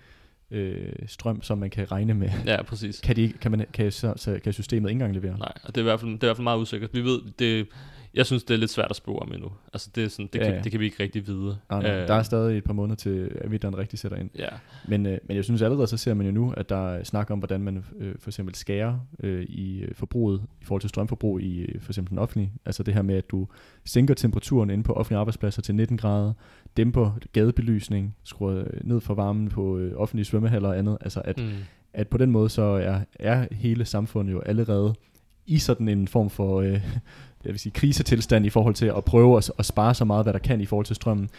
øh, 0.51 0.93
strøm, 1.07 1.41
som 1.41 1.57
man 1.57 1.69
kan 1.69 1.91
regne 1.91 2.13
med. 2.13 2.29
Ja, 2.45 2.61
præcis. 2.61 2.99
Kan, 2.99 3.15
de, 3.15 3.33
kan, 3.41 3.51
man, 3.51 3.65
kan, 3.73 3.91
så, 3.91 4.13
så, 4.15 4.39
kan 4.43 4.53
systemet 4.53 4.89
ikke 4.89 4.95
engang 5.03 5.13
levere? 5.13 5.37
Nej, 5.37 5.53
og 5.63 5.75
det 5.75 5.77
er, 5.77 5.81
i 5.81 5.83
hvert 5.83 5.99
fald, 5.99 6.11
det 6.11 6.23
er 6.23 6.27
i 6.27 6.27
hvert 6.27 6.37
fald 6.37 6.43
meget 6.43 6.59
usikkert. 6.59 6.93
Vi 6.93 7.01
ved, 7.01 7.21
det, 7.39 7.67
jeg 8.13 8.25
synes, 8.25 8.43
det 8.43 8.53
er 8.53 8.57
lidt 8.57 8.71
svært 8.71 8.87
at 8.89 8.95
spore 8.95 9.19
om 9.19 9.33
endnu. 9.33 9.51
Altså, 9.73 9.89
det, 9.95 10.03
er 10.03 10.07
sådan, 10.07 10.29
det, 10.33 10.39
ja, 10.39 10.45
kan, 10.45 10.53
ja. 10.53 10.61
det 10.61 10.71
kan 10.71 10.79
vi 10.79 10.85
ikke 10.85 11.03
rigtig 11.03 11.27
vide. 11.27 11.57
Nej, 11.69 11.81
nej. 11.81 12.01
Uh, 12.01 12.07
der 12.07 12.13
er 12.13 12.23
stadig 12.23 12.57
et 12.57 12.63
par 12.63 12.73
måneder 12.73 12.95
til, 12.95 13.37
at 13.41 13.51
vinteren 13.51 13.77
rigtig 13.77 13.99
sætter 13.99 14.17
ind. 14.17 14.29
Ja. 14.37 14.47
Men, 14.87 15.05
uh, 15.05 15.11
men 15.23 15.37
jeg 15.37 15.43
synes 15.43 15.61
allerede, 15.61 15.87
så 15.87 15.97
ser 15.97 16.13
man 16.13 16.25
jo 16.25 16.31
nu, 16.31 16.51
at 16.51 16.69
der 16.69 16.89
er 16.89 17.03
snak 17.03 17.31
om, 17.31 17.39
hvordan 17.39 17.61
man 17.61 17.77
uh, 17.77 18.05
for 18.19 18.29
eksempel 18.29 18.55
skærer 18.55 18.99
uh, 19.23 19.41
i 19.41 19.85
forbruget, 19.93 20.41
i 20.61 20.65
forhold 20.65 20.81
til 20.81 20.89
strømforbrug 20.89 21.41
i 21.41 21.63
uh, 21.63 21.81
for 21.81 21.91
eksempel 21.91 22.09
den 22.09 22.19
offentlige. 22.19 22.53
Altså 22.65 22.83
det 22.83 22.93
her 22.93 23.01
med, 23.01 23.15
at 23.15 23.29
du 23.29 23.47
sænker 23.85 24.13
temperaturen 24.13 24.69
inde 24.69 24.83
på 24.83 24.93
offentlige 24.93 25.19
arbejdspladser 25.19 25.61
til 25.61 25.75
19 25.75 25.97
grader, 25.97 26.33
dæmper 26.77 27.17
gadebelysning, 27.33 28.15
skruer 28.23 28.63
ned 28.81 29.01
for 29.01 29.13
varmen 29.13 29.49
på 29.49 29.61
uh, 29.61 29.91
offentlige 29.95 30.25
svømmehaller 30.25 30.69
og 30.69 30.77
andet. 30.77 30.97
Altså 31.01 31.21
at, 31.25 31.37
mm. 31.37 31.51
at 31.93 32.07
på 32.07 32.17
den 32.17 32.31
måde, 32.31 32.49
så 32.49 32.61
er, 32.61 32.99
er 33.19 33.47
hele 33.51 33.85
samfundet 33.85 34.33
jo 34.33 34.39
allerede 34.39 34.93
i 35.45 35.59
sådan 35.59 35.87
en 35.87 36.07
form 36.07 36.29
for 36.29 36.61
øh, 36.61 36.81
jeg 37.45 37.51
vil 37.51 37.59
sige, 37.59 37.73
krisetilstand 37.73 38.45
i 38.45 38.49
forhold 38.49 38.75
til 38.75 38.85
at 38.85 39.05
prøve 39.05 39.37
at, 39.37 39.51
at 39.59 39.65
spare 39.65 39.93
så 39.93 40.05
meget, 40.05 40.25
hvad 40.25 40.33
der 40.33 40.39
kan 40.39 40.61
i 40.61 40.65
forhold 40.65 40.85
til 40.85 40.95
strømmen. 40.95 41.29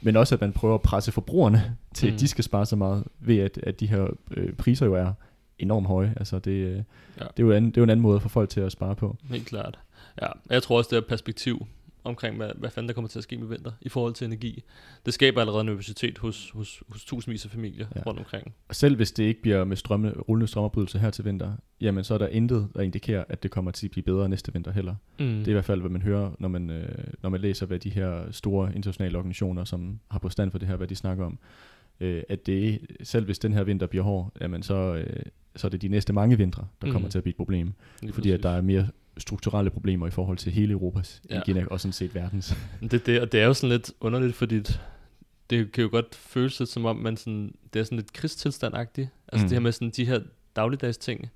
Men 0.00 0.16
også, 0.16 0.34
at 0.34 0.40
man 0.40 0.52
prøver 0.52 0.74
at 0.74 0.82
presse 0.82 1.12
forbrugerne 1.12 1.76
til, 1.94 2.08
mm. 2.08 2.14
at 2.14 2.20
de 2.20 2.28
skal 2.28 2.44
spare 2.44 2.66
så 2.66 2.76
meget, 2.76 3.04
ved 3.20 3.38
at, 3.38 3.58
at 3.62 3.80
de 3.80 3.86
her 3.86 4.06
øh, 4.30 4.52
priser 4.52 4.86
jo 4.86 4.94
er 4.94 5.12
enormt 5.58 5.86
høje. 5.86 6.14
Altså 6.16 6.38
det, 6.38 6.50
øh, 6.50 6.76
ja. 7.20 7.24
det, 7.36 7.42
er 7.42 7.46
jo 7.46 7.52
en, 7.52 7.66
det 7.66 7.76
er 7.76 7.80
jo 7.80 7.84
en 7.84 7.90
anden 7.90 8.02
måde 8.02 8.20
for 8.20 8.28
folk 8.28 8.50
til 8.50 8.60
at 8.60 8.72
spare 8.72 8.94
på. 8.94 9.16
Helt 9.30 9.46
klart. 9.46 9.78
Ja, 10.22 10.28
jeg 10.50 10.62
tror 10.62 10.78
også, 10.78 10.88
det 10.90 10.96
er 10.96 11.08
perspektiv 11.08 11.66
omkring, 12.06 12.36
hvad, 12.36 12.50
hvad 12.56 12.70
fanden 12.70 12.88
der 12.88 12.94
kommer 12.94 13.08
til 13.08 13.18
at 13.18 13.22
ske 13.22 13.36
med 13.36 13.48
vinter 13.48 13.72
i 13.80 13.88
forhold 13.88 14.14
til 14.14 14.24
energi. 14.24 14.64
Det 15.06 15.14
skaber 15.14 15.40
allerede 15.40 15.64
nervøsitet 15.64 16.18
hos, 16.18 16.50
hos, 16.50 16.82
hos 16.88 17.04
tusindvis 17.04 17.44
af 17.44 17.50
familier 17.50 17.86
ja. 17.96 18.02
rundt 18.06 18.20
omkring. 18.20 18.54
Og 18.68 18.74
selv 18.74 18.96
hvis 18.96 19.12
det 19.12 19.24
ikke 19.24 19.42
bliver 19.42 19.64
med 19.64 19.76
strømme, 19.76 20.12
rullende 20.28 20.46
strømopbrydelse 20.46 20.98
her 20.98 21.10
til 21.10 21.24
vinter, 21.24 21.52
jamen 21.80 22.04
så 22.04 22.14
er 22.14 22.18
der 22.18 22.28
intet, 22.28 22.68
der 22.74 22.80
indikerer, 22.80 23.24
at 23.28 23.42
det 23.42 23.50
kommer 23.50 23.70
til 23.70 23.86
at 23.86 23.90
blive 23.90 24.04
bedre 24.04 24.28
næste 24.28 24.52
vinter 24.52 24.72
heller. 24.72 24.94
Mm. 25.18 25.26
Det 25.26 25.44
er 25.44 25.48
i 25.48 25.52
hvert 25.52 25.64
fald, 25.64 25.80
hvad 25.80 25.90
man 25.90 26.02
hører, 26.02 26.30
når 26.38 26.48
man, 26.48 26.70
øh, 26.70 26.88
når 27.22 27.30
man 27.30 27.40
læser, 27.40 27.66
hvad 27.66 27.78
de 27.78 27.90
her 27.90 28.32
store 28.32 28.74
internationale 28.74 29.18
organisationer, 29.18 29.64
som 29.64 30.00
har 30.10 30.18
på 30.18 30.28
stand 30.28 30.50
for 30.50 30.58
det 30.58 30.68
her, 30.68 30.76
hvad 30.76 30.86
de 30.86 30.96
snakker 30.96 31.24
om. 31.24 31.38
Øh, 32.00 32.22
at 32.28 32.46
det 32.46 32.80
selv 33.02 33.24
hvis 33.24 33.38
den 33.38 33.52
her 33.52 33.64
vinter 33.64 33.86
bliver 33.86 34.02
hård, 34.02 34.32
jamen 34.40 34.62
så, 34.62 34.74
øh, 34.74 35.22
så 35.56 35.66
er 35.66 35.68
det 35.68 35.82
de 35.82 35.88
næste 35.88 36.12
mange 36.12 36.36
vintre, 36.36 36.66
der 36.80 36.86
mm. 36.86 36.92
kommer 36.92 37.08
til 37.08 37.18
at 37.18 37.24
blive 37.24 37.32
et 37.32 37.36
problem. 37.36 37.72
Lige 38.02 38.12
fordi 38.12 38.30
at 38.30 38.42
der 38.42 38.50
er 38.50 38.60
mere 38.60 38.88
strukturelle 39.18 39.70
problemer 39.70 40.06
i 40.06 40.10
forhold 40.10 40.38
til 40.38 40.52
hele 40.52 40.72
Europas 40.72 41.22
ja. 41.30 41.34
energi, 41.34 41.66
og 41.70 41.80
sådan 41.80 41.92
set 41.92 42.14
verdens. 42.14 42.56
Det, 42.90 43.06
det, 43.06 43.20
og 43.20 43.32
det 43.32 43.40
er 43.40 43.46
jo 43.46 43.54
sådan 43.54 43.68
lidt 43.68 43.92
underligt, 44.00 44.34
fordi 44.34 44.62
det 45.50 45.72
kan 45.72 45.84
jo 45.84 45.88
godt 45.90 46.14
føles 46.14 46.58
lidt 46.58 46.70
som 46.70 46.84
om, 46.84 46.96
man 46.96 47.16
sådan, 47.16 47.54
det 47.72 47.80
er 47.80 47.84
sådan 47.84 47.96
lidt 47.96 48.12
krigstilstandagtigt. 48.12 49.08
Altså 49.28 49.44
mm. 49.44 49.48
det 49.48 49.56
her 49.56 49.60
med 49.60 49.72
sådan 49.72 49.90
de 49.90 50.06
her 50.06 50.20
dagligdags 50.56 50.98
ting, 50.98 51.30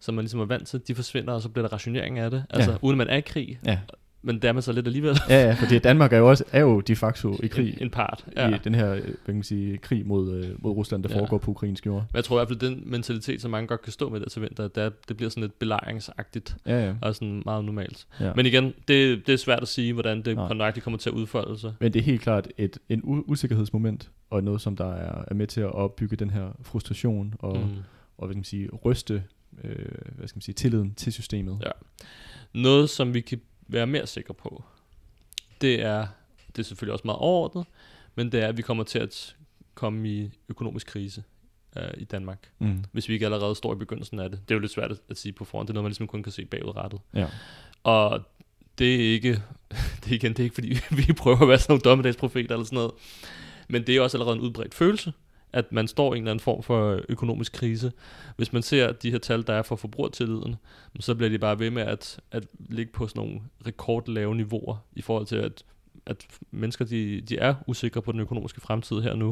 som 0.00 0.14
man 0.14 0.22
ligesom 0.22 0.40
er 0.40 0.44
vant 0.44 0.68
til, 0.68 0.80
de 0.88 0.94
forsvinder, 0.94 1.32
og 1.32 1.42
så 1.42 1.48
bliver 1.48 1.68
der 1.68 1.72
rationering 1.72 2.18
af 2.18 2.30
det. 2.30 2.44
Altså 2.50 2.70
ja. 2.70 2.76
uden 2.82 2.98
man 2.98 3.08
er 3.08 3.16
i 3.16 3.20
krig. 3.20 3.60
Ja 3.64 3.78
men 4.26 4.36
det 4.36 4.44
er 4.44 4.52
man 4.52 4.62
så 4.62 4.72
lidt 4.72 4.86
alligevel. 4.86 5.16
ja, 5.28 5.46
ja, 5.46 5.54
fordi 5.54 5.78
Danmark 5.78 6.12
er 6.12 6.18
jo 6.18 6.28
også 6.28 6.44
er 6.52 6.60
jo 6.60 6.80
de 6.80 6.96
facto 6.96 7.36
i 7.42 7.46
krig. 7.46 7.68
En, 7.68 7.78
en 7.80 7.90
part, 7.90 8.24
ja. 8.36 8.54
I 8.54 8.58
den 8.64 8.74
her 8.74 8.88
hvad 8.88 9.02
kan 9.26 9.34
man 9.34 9.42
sige, 9.42 9.78
krig 9.78 10.06
mod, 10.06 10.34
øh, 10.34 10.50
mod 10.58 10.72
Rusland, 10.72 11.02
der 11.02 11.08
ja. 11.14 11.20
foregår 11.20 11.38
på 11.38 11.50
ukrainsk 11.50 11.86
jord. 11.86 12.00
Men 12.00 12.16
jeg 12.16 12.24
tror 12.24 12.36
i 12.36 12.38
hvert 12.38 12.48
fald, 12.48 12.70
den 12.70 12.82
mentalitet, 12.86 13.42
som 13.42 13.50
mange 13.50 13.66
godt 13.66 13.82
kan 13.82 13.92
stå 13.92 14.08
med 14.08 14.20
det 14.20 14.32
til 14.32 14.42
vinter, 14.42 14.68
det, 14.68 14.82
er, 14.82 14.90
det 15.08 15.16
bliver 15.16 15.30
sådan 15.30 15.40
lidt 15.40 15.58
belejringsagtigt. 15.58 16.56
Ja, 16.66 16.86
ja. 16.86 16.94
Og 17.02 17.14
sådan 17.14 17.42
meget 17.44 17.64
normalt. 17.64 18.06
Ja. 18.20 18.32
Men 18.34 18.46
igen, 18.46 18.64
det, 18.64 19.26
det 19.26 19.32
er 19.32 19.36
svært 19.36 19.62
at 19.62 19.68
sige, 19.68 19.92
hvordan 19.92 20.22
det 20.22 20.36
nøjagtigt 20.36 20.84
kommer 20.84 20.98
til 20.98 21.10
at 21.10 21.14
udfolde 21.14 21.58
sig. 21.58 21.72
Men 21.80 21.92
det 21.92 21.98
er 21.98 22.04
helt 22.04 22.22
klart 22.22 22.48
et 22.58 22.78
en 22.88 23.00
usikkerhedsmoment, 23.04 24.10
og 24.30 24.44
noget, 24.44 24.60
som 24.60 24.76
der 24.76 24.92
er, 24.92 25.24
er 25.28 25.34
med 25.34 25.46
til 25.46 25.60
at 25.60 25.72
opbygge 25.72 26.16
den 26.16 26.30
her 26.30 26.56
frustration, 26.62 27.34
og, 27.38 27.56
mm. 27.56 27.76
og 28.18 28.26
hvad 28.26 28.34
kan 28.34 28.38
man 28.38 28.44
sige, 28.44 28.68
ryste 28.84 29.22
øh, 29.64 29.76
hvad 30.16 30.28
skal 30.28 30.36
man 30.36 30.42
sige, 30.42 30.54
tilliden 30.54 30.94
til 30.94 31.12
systemet. 31.12 31.58
Ja. 31.64 31.70
Noget, 32.54 32.90
som 32.90 33.14
vi 33.14 33.20
kan 33.20 33.40
være 33.68 33.86
mere 33.86 34.06
sikre 34.06 34.34
på, 34.34 34.64
det 35.60 35.82
er, 35.82 36.06
det 36.46 36.58
er 36.58 36.62
selvfølgelig 36.62 36.92
også 36.92 37.02
meget 37.04 37.18
overordnet, 37.18 37.66
men 38.14 38.32
det 38.32 38.42
er, 38.42 38.48
at 38.48 38.56
vi 38.56 38.62
kommer 38.62 38.84
til 38.84 38.98
at 38.98 39.36
komme 39.74 40.08
i 40.08 40.30
økonomisk 40.48 40.86
krise 40.86 41.24
øh, 41.76 41.90
i 41.96 42.04
Danmark, 42.04 42.50
mm. 42.58 42.84
hvis 42.92 43.08
vi 43.08 43.14
ikke 43.14 43.26
allerede 43.26 43.54
står 43.54 43.72
i 43.72 43.76
begyndelsen 43.76 44.18
af 44.18 44.30
det. 44.30 44.40
Det 44.48 44.54
er 44.54 44.56
jo 44.56 44.60
lidt 44.60 44.72
svært 44.72 44.92
at, 45.08 45.18
sige 45.18 45.32
på 45.32 45.44
forhånd, 45.44 45.66
det 45.66 45.72
er 45.72 45.74
noget, 45.74 45.84
man 45.84 45.90
ligesom 45.90 46.06
kun 46.06 46.22
kan 46.22 46.32
se 46.32 46.44
bagudrettet. 46.44 47.00
Ja. 47.14 47.26
Og 47.82 48.20
det 48.78 48.94
er 48.94 49.12
ikke, 49.12 49.30
det 50.04 50.10
er 50.10 50.14
igen, 50.14 50.32
det 50.32 50.38
er 50.38 50.44
ikke 50.44 50.54
fordi, 50.54 50.78
vi 51.06 51.12
prøver 51.12 51.42
at 51.42 51.48
være 51.48 51.58
sådan 51.58 51.72
nogle 51.72 51.82
dommedagsprofeter 51.82 52.54
eller 52.54 52.64
sådan 52.64 52.76
noget, 52.76 52.92
men 53.68 53.86
det 53.86 53.96
er 53.96 54.00
også 54.00 54.16
allerede 54.16 54.36
en 54.36 54.42
udbredt 54.42 54.74
følelse, 54.74 55.12
at 55.56 55.72
man 55.72 55.88
står 55.88 56.14
i 56.14 56.16
en 56.16 56.22
eller 56.22 56.30
anden 56.30 56.42
form 56.42 56.62
for 56.62 57.00
økonomisk 57.08 57.52
krise. 57.52 57.92
Hvis 58.36 58.52
man 58.52 58.62
ser 58.62 58.92
de 58.92 59.10
her 59.10 59.18
tal, 59.18 59.46
der 59.46 59.52
er 59.52 59.62
for 59.62 59.76
forbrugertilliden, 59.76 60.56
så 61.00 61.14
bliver 61.14 61.30
de 61.30 61.38
bare 61.38 61.58
ved 61.58 61.70
med 61.70 61.82
at, 61.82 62.20
at 62.30 62.46
ligge 62.68 62.92
på 62.92 63.08
sådan 63.08 63.20
nogle 63.20 63.40
rekordlave 63.66 64.34
niveauer 64.34 64.76
i 64.92 65.02
forhold 65.02 65.26
til, 65.26 65.36
at, 65.36 65.64
at 66.06 66.26
mennesker 66.50 66.84
de, 66.84 67.20
de 67.20 67.38
er 67.38 67.54
usikre 67.66 68.02
på 68.02 68.12
den 68.12 68.20
økonomiske 68.20 68.60
fremtid 68.60 69.00
her 69.00 69.14
nu. 69.14 69.28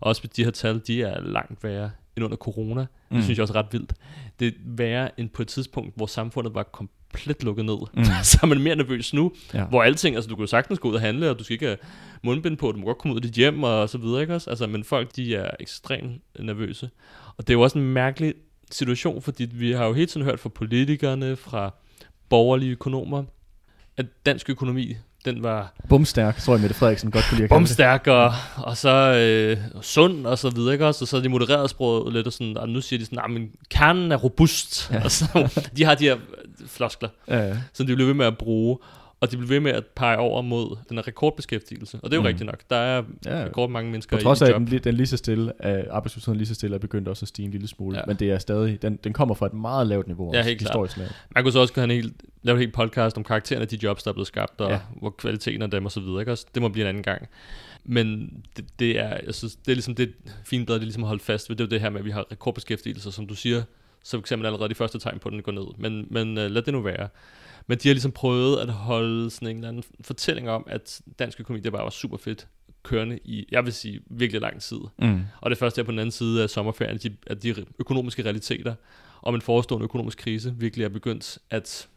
Og 0.00 0.06
også 0.06 0.28
de 0.36 0.44
her 0.44 0.50
tal, 0.50 0.82
de 0.86 1.02
er 1.02 1.20
langt 1.20 1.64
værre 1.64 1.90
end 2.16 2.24
under 2.24 2.36
corona. 2.36 2.80
Mm. 2.80 3.16
Det 3.16 3.24
synes 3.24 3.38
jeg 3.38 3.42
også 3.42 3.54
er 3.54 3.62
ret 3.62 3.72
vildt. 3.72 3.94
Det 4.40 4.48
er 4.48 4.52
værre 4.64 5.20
end 5.20 5.28
på 5.28 5.42
et 5.42 5.48
tidspunkt, 5.48 5.96
hvor 5.96 6.06
samfundet 6.06 6.54
var 6.54 6.62
kom 6.62 6.90
komplet 7.12 7.44
lukket 7.44 7.64
ned. 7.64 7.78
Mm. 7.94 8.04
så 8.22 8.38
er 8.42 8.46
man 8.46 8.60
mere 8.60 8.76
nervøs 8.76 9.14
nu, 9.14 9.32
ja. 9.54 9.64
hvor 9.64 9.82
alting, 9.82 10.16
altså 10.16 10.28
du 10.28 10.36
kan 10.36 10.42
jo 10.42 10.46
sagtens 10.46 10.78
gå 10.78 10.88
ud 10.88 10.94
og 10.94 11.00
handle, 11.00 11.30
og 11.30 11.38
du 11.38 11.44
skal 11.44 11.54
ikke 11.54 11.66
have 11.66 11.78
mundbind 12.22 12.56
på, 12.56 12.72
du 12.72 12.78
må 12.78 12.86
godt 12.86 12.98
komme 12.98 13.14
ud 13.14 13.18
af 13.18 13.22
dit 13.22 13.32
hjem 13.32 13.62
og 13.62 13.88
så 13.88 13.98
videre, 13.98 14.20
ikke 14.20 14.34
også? 14.34 14.50
Altså, 14.50 14.66
men 14.66 14.84
folk, 14.84 15.16
de 15.16 15.34
er 15.34 15.50
ekstremt 15.60 16.22
nervøse. 16.38 16.90
Og 17.36 17.46
det 17.46 17.50
er 17.50 17.54
jo 17.54 17.60
også 17.60 17.78
en 17.78 17.92
mærkelig 17.92 18.34
situation, 18.70 19.22
fordi 19.22 19.44
vi 19.44 19.72
har 19.72 19.86
jo 19.86 19.92
hele 19.92 20.06
tiden 20.06 20.26
hørt 20.26 20.40
fra 20.40 20.48
politikerne, 20.48 21.36
fra 21.36 21.74
borgerlige 22.28 22.72
økonomer, 22.72 23.24
at 23.96 24.06
dansk 24.26 24.50
økonomi, 24.50 24.96
den 25.24 25.42
var... 25.42 25.74
Bumstærk, 25.88 26.36
tror 26.36 26.54
jeg 26.54 26.60
Mette 26.60 26.76
Frederiksen 26.76 27.10
godt 27.10 27.24
kunne 27.28 27.36
lide 27.36 27.44
at 27.44 27.50
Bumstærk, 27.50 28.06
og, 28.06 28.32
og 28.56 28.76
så 28.76 29.14
øh, 29.14 29.82
sund, 29.82 30.26
og 30.26 30.38
så 30.38 30.50
videre, 30.50 30.72
ikke 30.72 30.86
også? 30.86 31.04
Og 31.04 31.08
så 31.08 31.16
er 31.16 31.20
de 31.20 31.28
modereret 31.28 31.70
sproget 31.70 32.12
lidt, 32.12 32.26
og, 32.26 32.32
sådan, 32.32 32.56
og 32.56 32.68
nu 32.68 32.80
siger 32.80 32.98
de 32.98 33.06
sådan, 33.06 33.30
men 33.30 33.50
kernen 33.70 34.12
er 34.12 34.16
robust. 34.16 34.90
Ja. 34.92 35.02
Og 35.04 35.10
så, 35.10 35.60
de 35.76 35.84
har 35.84 35.94
de 35.94 36.04
her 36.04 36.16
floskler, 36.66 37.08
ja, 37.28 37.56
som 37.72 37.86
de 37.86 37.94
bliver 37.94 38.06
ved 38.06 38.14
med 38.14 38.26
at 38.26 38.38
bruge. 38.38 38.78
Og 39.20 39.30
de 39.30 39.36
bliver 39.36 39.48
ved 39.48 39.60
med 39.60 39.72
at 39.72 39.86
pege 39.86 40.18
over 40.18 40.42
mod 40.42 40.76
den 40.88 40.96
her 40.96 41.08
rekordbeskæftigelse. 41.08 41.98
Og 42.02 42.10
det 42.10 42.12
er 42.12 42.16
jo 42.16 42.22
mm. 42.22 42.26
rigtigt 42.26 42.46
nok. 42.46 42.60
Der 42.70 42.76
er 42.76 43.02
ja. 43.26 43.44
rekord 43.44 43.70
mange 43.70 43.90
mennesker 43.90 44.16
På 44.16 44.22
trods 44.22 44.42
af, 44.42 44.46
at 44.46 44.54
den, 44.54 44.66
den 44.66 44.94
lige 44.94 45.06
så 45.06 45.16
stille, 45.16 45.52
at 45.58 45.88
arbejdsløsheden 45.90 46.36
lige 46.36 46.48
så 46.48 46.54
stille 46.54 46.74
er 46.74 46.78
begyndt 46.78 47.08
også 47.08 47.24
at 47.24 47.28
stige 47.28 47.46
en 47.46 47.52
lille 47.52 47.68
smule. 47.68 47.98
Ja. 47.98 48.02
Men 48.06 48.16
det 48.16 48.30
er 48.30 48.38
stadig, 48.38 48.82
den, 48.82 48.96
den 49.04 49.12
kommer 49.12 49.34
fra 49.34 49.46
et 49.46 49.52
meget 49.52 49.86
lavt 49.86 50.06
niveau. 50.06 50.34
Ja, 50.34 50.42
helt 50.42 50.60
klart. 50.60 50.96
Lavt. 50.96 51.12
Man 51.34 51.44
kunne 51.44 51.52
så 51.52 51.60
også 51.60 51.74
have 51.74 51.84
en 51.84 51.90
helt, 51.90 52.12
lave 52.42 52.54
en 52.54 52.60
helt 52.60 52.74
podcast 52.74 53.16
om 53.16 53.24
karakteren 53.24 53.62
af 53.62 53.68
de 53.68 53.78
jobs, 53.82 54.02
der 54.02 54.10
er 54.10 54.12
blevet 54.12 54.26
skabt, 54.26 54.60
og 54.60 54.70
ja. 54.70 54.80
hvor 55.00 55.10
kvaliteten 55.10 55.62
af 55.62 55.70
dem 55.70 55.84
og 55.84 55.92
så 55.92 56.00
videre. 56.00 56.20
Ikke? 56.20 56.32
Også, 56.32 56.46
det 56.54 56.62
må 56.62 56.68
blive 56.68 56.84
en 56.84 56.88
anden 56.88 57.02
gang. 57.02 57.28
Men 57.84 58.32
det, 58.56 58.64
det 58.78 58.98
er, 58.98 59.16
jeg 59.26 59.34
synes, 59.34 59.56
det 59.56 59.70
er 59.70 59.74
ligesom 59.74 59.94
det 59.94 60.12
fine 60.44 60.66
bedre, 60.66 60.78
det 60.78 60.82
er 60.82 60.86
ligesom 60.86 61.02
at 61.02 61.08
holde 61.08 61.22
fast 61.22 61.50
ved. 61.50 61.56
Det 61.56 61.64
er 61.64 61.68
det 61.68 61.80
her 61.80 61.90
med, 61.90 61.98
at 61.98 62.04
vi 62.04 62.10
har 62.10 62.26
rekordbeskæftigelse, 62.32 63.12
som 63.12 63.26
du 63.26 63.34
siger, 63.34 63.62
så 64.08 64.16
for 64.16 64.20
eksempel 64.20 64.46
allerede 64.46 64.68
de 64.68 64.74
første 64.74 64.98
tegn 64.98 65.18
på, 65.18 65.28
at 65.28 65.32
den 65.32 65.42
går 65.42 65.52
ned. 65.52 65.66
Men, 65.78 66.06
men 66.10 66.28
uh, 66.38 66.44
lad 66.44 66.62
det 66.62 66.74
nu 66.74 66.80
være. 66.80 67.08
Men 67.66 67.78
de 67.78 67.88
har 67.88 67.94
ligesom 67.94 68.12
prøvet 68.12 68.60
at 68.60 68.68
holde 68.68 69.30
sådan 69.30 69.48
en 69.48 69.56
eller 69.56 69.68
anden 69.68 69.82
fortælling 70.00 70.50
om, 70.50 70.66
at 70.66 71.00
dansk 71.18 71.40
økonomi, 71.40 71.60
det 71.60 71.72
bare 71.72 71.82
var 71.82 71.90
super 71.90 72.16
fedt 72.16 72.46
kørende 72.82 73.18
i, 73.24 73.48
jeg 73.50 73.64
vil 73.64 73.72
sige, 73.72 74.00
virkelig 74.10 74.40
lang 74.40 74.60
tid. 74.60 74.78
Mm. 74.98 75.20
Og 75.40 75.50
det 75.50 75.58
første 75.58 75.80
er 75.80 75.84
på 75.84 75.90
den 75.90 75.98
anden 75.98 76.12
side 76.12 76.42
af 76.42 76.50
sommerferien, 76.50 76.94
at 76.94 77.02
de, 77.02 77.16
at 77.26 77.42
de 77.42 77.64
økonomiske 77.78 78.24
realiteter 78.24 78.74
om 79.22 79.34
en 79.34 79.40
forestående 79.40 79.84
økonomisk 79.84 80.18
krise 80.18 80.54
virkelig 80.56 80.84
er 80.84 80.88
begyndt 80.88 81.38
at 81.50 81.88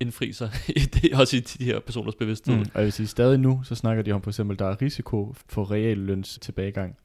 indfri 0.00 0.32
sig, 0.32 0.50
i 0.68 0.80
det, 0.80 1.14
også 1.14 1.36
i 1.36 1.40
de 1.40 1.64
her 1.64 1.80
personers 1.80 2.14
bevidsthed. 2.14 2.56
Mm. 2.56 2.60
Og 2.60 2.70
jeg 2.74 2.84
vil 2.84 2.92
sige, 2.92 3.06
stadig 3.06 3.38
nu, 3.38 3.60
så 3.64 3.74
snakker 3.74 4.02
de 4.02 4.12
om 4.12 4.22
for 4.22 4.30
eksempel, 4.30 4.58
der 4.58 4.66
er 4.66 4.82
risiko 4.82 5.34
for 5.48 5.70
realløns 5.70 6.38
tilbagegang. 6.42 6.96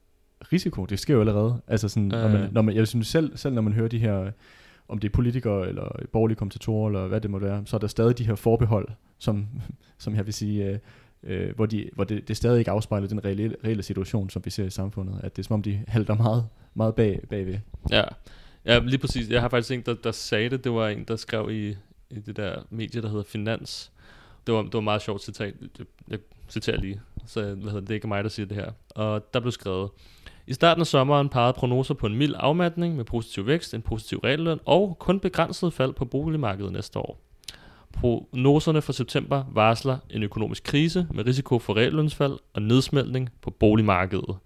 Risiko, 0.52 0.84
det 0.84 0.98
sker 0.98 1.14
jo 1.14 1.20
allerede. 1.20 1.60
Altså 1.66 1.88
sådan, 1.88 2.14
øh. 2.14 2.22
når 2.22 2.28
man, 2.28 2.48
når 2.52 2.62
man, 2.62 2.76
jeg 2.76 2.88
synes 2.88 3.06
selv, 3.06 3.36
selv 3.36 3.54
når 3.54 3.62
man 3.62 3.72
hører 3.72 3.88
de 3.88 3.98
her 3.98 4.30
om 4.88 4.98
det 4.98 5.08
er 5.08 5.12
politikere 5.12 5.68
eller 5.68 5.88
borgerlige 6.12 6.36
kommentatorer 6.36 6.88
eller 6.88 7.06
hvad 7.06 7.20
det 7.20 7.30
må 7.30 7.38
være, 7.38 7.62
så 7.66 7.76
er 7.76 7.80
der 7.80 7.86
stadig 7.86 8.18
de 8.18 8.24
her 8.24 8.34
forbehold, 8.34 8.88
som, 9.18 9.46
som 9.98 10.14
jeg 10.14 10.26
vil 10.26 10.34
sige, 10.34 10.64
øh, 10.64 10.78
øh, 11.22 11.54
hvor, 11.54 11.66
de, 11.66 11.90
hvor 11.92 12.04
det, 12.04 12.28
det 12.28 12.36
stadig 12.36 12.58
ikke 12.58 12.70
afspejler 12.70 13.08
den 13.08 13.24
reelle, 13.24 13.56
reelle 13.64 13.82
situation, 13.82 14.30
som 14.30 14.44
vi 14.44 14.50
ser 14.50 14.64
i 14.64 14.70
samfundet. 14.70 15.20
At 15.22 15.36
det 15.36 15.42
er 15.42 15.46
som 15.46 15.54
om, 15.54 15.62
de 15.62 15.84
halter 15.88 16.14
meget, 16.14 16.46
meget 16.74 16.94
bag, 16.94 17.20
bagved. 17.30 17.58
Ja. 17.90 18.02
ja, 18.64 18.78
lige 18.78 18.98
præcis. 18.98 19.30
Jeg 19.30 19.40
har 19.40 19.48
faktisk 19.48 19.72
en, 19.72 19.80
der, 19.80 19.94
der 19.94 20.12
sagde 20.12 20.50
det. 20.50 20.64
Det 20.64 20.72
var 20.72 20.88
en, 20.88 21.04
der 21.04 21.16
skrev 21.16 21.50
i, 21.50 21.68
i 22.10 22.20
det 22.20 22.36
der 22.36 22.62
medie, 22.70 23.02
der 23.02 23.08
hedder 23.08 23.24
Finans. 23.24 23.92
Det 24.46 24.54
var, 24.54 24.62
det 24.62 24.74
var 24.74 24.80
meget 24.80 25.02
sjovt 25.02 25.22
citat. 25.22 25.54
Jeg 26.08 26.18
citerer 26.48 26.80
lige, 26.80 27.00
så 27.26 27.42
hvad 27.42 27.56
hedder 27.56 27.72
det, 27.72 27.88
det 27.88 27.90
er 27.90 27.94
ikke 27.94 28.08
mig, 28.08 28.24
der 28.24 28.30
siger 28.30 28.46
det 28.46 28.56
her. 28.56 28.70
Og 28.88 29.34
der 29.34 29.40
blev 29.40 29.52
skrevet, 29.52 29.90
i 30.46 30.54
starten 30.54 30.80
af 30.80 30.86
sommeren 30.86 31.28
pegede 31.28 31.52
prognoser 31.52 31.94
på 31.94 32.06
en 32.06 32.16
mild 32.16 32.34
afmatning 32.36 32.96
med 32.96 33.04
positiv 33.04 33.46
vækst, 33.46 33.74
en 33.74 33.82
positiv 33.82 34.18
regelløn 34.18 34.58
og 34.64 34.96
kun 34.98 35.20
begrænset 35.20 35.72
fald 35.72 35.92
på 35.92 36.04
boligmarkedet 36.04 36.72
næste 36.72 36.98
år. 36.98 37.22
Prognoserne 37.92 38.82
for 38.82 38.92
september 38.92 39.44
varsler 39.52 39.98
en 40.10 40.22
økonomisk 40.22 40.64
krise 40.64 41.06
med 41.14 41.26
risiko 41.26 41.58
for 41.58 41.76
reallønsfald 41.76 42.32
og 42.54 42.62
nedsmeltning 42.62 43.28
på 43.42 43.50
boligmarkedet. 43.50 44.36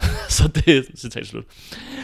så 0.28 0.48
det 0.48 0.76
er 0.76 0.82
citat 0.94 1.26
slut. 1.26 1.44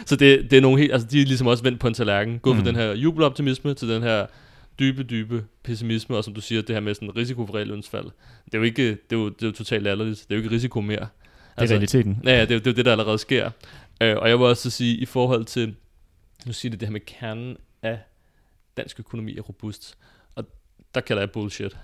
Så 0.05 0.15
det, 0.15 0.51
det 0.51 0.57
er 0.57 0.61
nogle 0.61 0.79
helt, 0.79 0.93
altså 0.93 1.07
de 1.07 1.21
er 1.21 1.25
ligesom 1.25 1.47
også 1.47 1.63
vendt 1.63 1.79
på 1.79 1.87
en 1.87 1.93
tallerken, 1.93 2.39
gået 2.39 2.55
mm. 2.55 2.61
fra 2.61 2.67
den 2.67 2.75
her 2.75 2.93
jubeloptimisme 2.93 3.73
til 3.73 3.89
den 3.89 4.03
her 4.03 4.25
dybe, 4.79 5.03
dybe 5.03 5.45
pessimisme, 5.63 6.17
og 6.17 6.23
som 6.23 6.33
du 6.33 6.41
siger, 6.41 6.61
det 6.61 6.75
her 6.75 6.79
med 6.79 6.93
sådan 6.93 7.15
risiko 7.15 7.45
for 7.45 7.55
reallønsfald. 7.55 8.05
Det 8.45 8.53
er 8.53 8.57
jo 8.57 8.63
ikke, 8.63 8.89
det 8.89 8.97
er 9.11 9.15
jo, 9.15 9.29
det 9.29 9.43
er 9.43 9.47
jo 9.47 9.51
totalt 9.51 9.83
latterligt. 9.83 10.25
Det 10.29 10.35
er 10.35 10.35
jo 10.35 10.43
ikke 10.43 10.55
risiko 10.55 10.81
mere. 10.81 11.07
Det 11.55 11.57
er 11.57 11.61
altså, 11.61 11.75
realiteten. 11.75 12.21
Ja, 12.23 12.41
det 12.41 12.51
er, 12.51 12.59
det 12.59 12.67
er 12.67 12.73
det, 12.73 12.85
der 12.85 12.91
allerede 12.91 13.17
sker. 13.17 13.45
Uh, 14.03 14.07
og 14.07 14.29
jeg 14.29 14.39
vil 14.39 14.45
også 14.45 14.69
sige, 14.69 14.95
i 14.95 15.05
forhold 15.05 15.45
til, 15.45 15.75
nu 16.45 16.53
siger 16.53 16.69
det 16.69 16.79
det 16.79 16.87
her 16.87 16.93
med 16.93 17.05
kernen 17.05 17.57
af 17.81 17.99
dansk 18.77 18.99
økonomi 18.99 19.37
er 19.37 19.41
robust, 19.41 19.97
og 20.35 20.45
der 20.95 21.01
kalder 21.01 21.21
jeg 21.21 21.31
bullshit. 21.31 21.77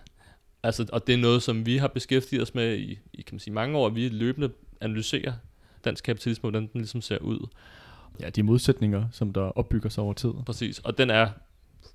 Altså, 0.63 0.85
og 0.93 1.07
det 1.07 1.13
er 1.13 1.17
noget, 1.17 1.43
som 1.43 1.65
vi 1.65 1.77
har 1.77 1.87
beskæftiget 1.87 2.41
os 2.41 2.55
med 2.55 2.77
i, 2.77 2.99
i 3.13 3.21
kan 3.21 3.35
man 3.35 3.39
sige, 3.39 3.53
mange 3.53 3.77
år, 3.77 3.89
vi 3.89 4.09
løbende 4.09 4.49
analyserer 4.81 5.33
dansk 5.85 6.03
kapitalisme, 6.03 6.41
hvordan 6.41 6.61
den 6.61 6.81
ligesom 6.81 7.01
ser 7.01 7.17
ud. 7.17 7.47
Ja, 8.19 8.29
de 8.29 8.43
modsætninger, 8.43 9.05
som 9.11 9.33
der 9.33 9.41
opbygger 9.41 9.89
sig 9.89 10.03
over 10.03 10.13
tid. 10.13 10.31
Præcis, 10.45 10.79
og 10.79 10.97
den 10.97 11.09
er, 11.09 11.29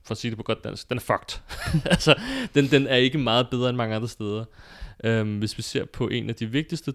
for 0.05 0.13
at 0.13 0.19
sige 0.19 0.31
det 0.31 0.37
på 0.37 0.43
godt 0.43 0.65
dansk, 0.65 0.89
den 0.89 0.99
er 0.99 1.01
fucked. 1.01 1.41
altså, 1.95 2.21
den, 2.55 2.71
den 2.71 2.87
er 2.87 2.97
ikke 2.97 3.19
meget 3.19 3.47
bedre 3.51 3.69
end 3.69 3.77
mange 3.77 3.97
andre 3.97 4.09
steder. 4.09 4.45
Um, 5.05 5.39
hvis 5.39 5.59
vi 5.59 5.63
ser 5.63 5.85
på 5.85 6.09
en 6.09 6.29
af 6.29 6.35
de 6.35 6.47
vigtigste 6.47 6.95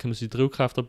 kan 0.00 0.08
man 0.08 0.14
sige, 0.14 0.28
drivkræfter 0.28 0.82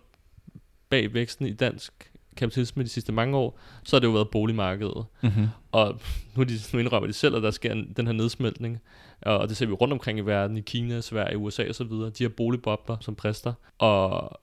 bag 0.89 1.13
væksten 1.13 1.45
i 1.45 1.53
dansk 1.53 2.11
kapitalisme 2.35 2.83
de 2.83 2.89
sidste 2.89 3.11
mange 3.11 3.37
år, 3.37 3.59
så 3.83 3.95
har 3.95 3.99
det 3.99 4.07
jo 4.07 4.11
været 4.11 4.29
boligmarkedet. 4.29 5.05
Mm-hmm. 5.21 5.47
Og 5.71 5.99
nu, 6.35 6.43
de, 6.43 6.53
nu 6.73 6.79
indrømmer 6.79 7.07
de 7.07 7.13
selv, 7.13 7.35
at 7.35 7.43
der 7.43 7.51
sker 7.51 7.71
en, 7.71 7.93
den 7.97 8.05
her 8.05 8.13
nedsmeltning. 8.13 8.79
Og 9.21 9.49
det 9.49 9.57
ser 9.57 9.65
vi 9.65 9.73
rundt 9.73 9.91
omkring 9.91 10.19
i 10.19 10.21
verden, 10.21 10.57
i 10.57 10.61
Kina, 10.61 11.01
Sverige, 11.01 11.37
USA 11.37 11.69
osv. 11.69 11.89
De 11.89 12.23
har 12.23 12.29
boligbobler 12.29 12.97
som 13.01 13.15
præster. 13.15 13.53
Og 13.77 14.39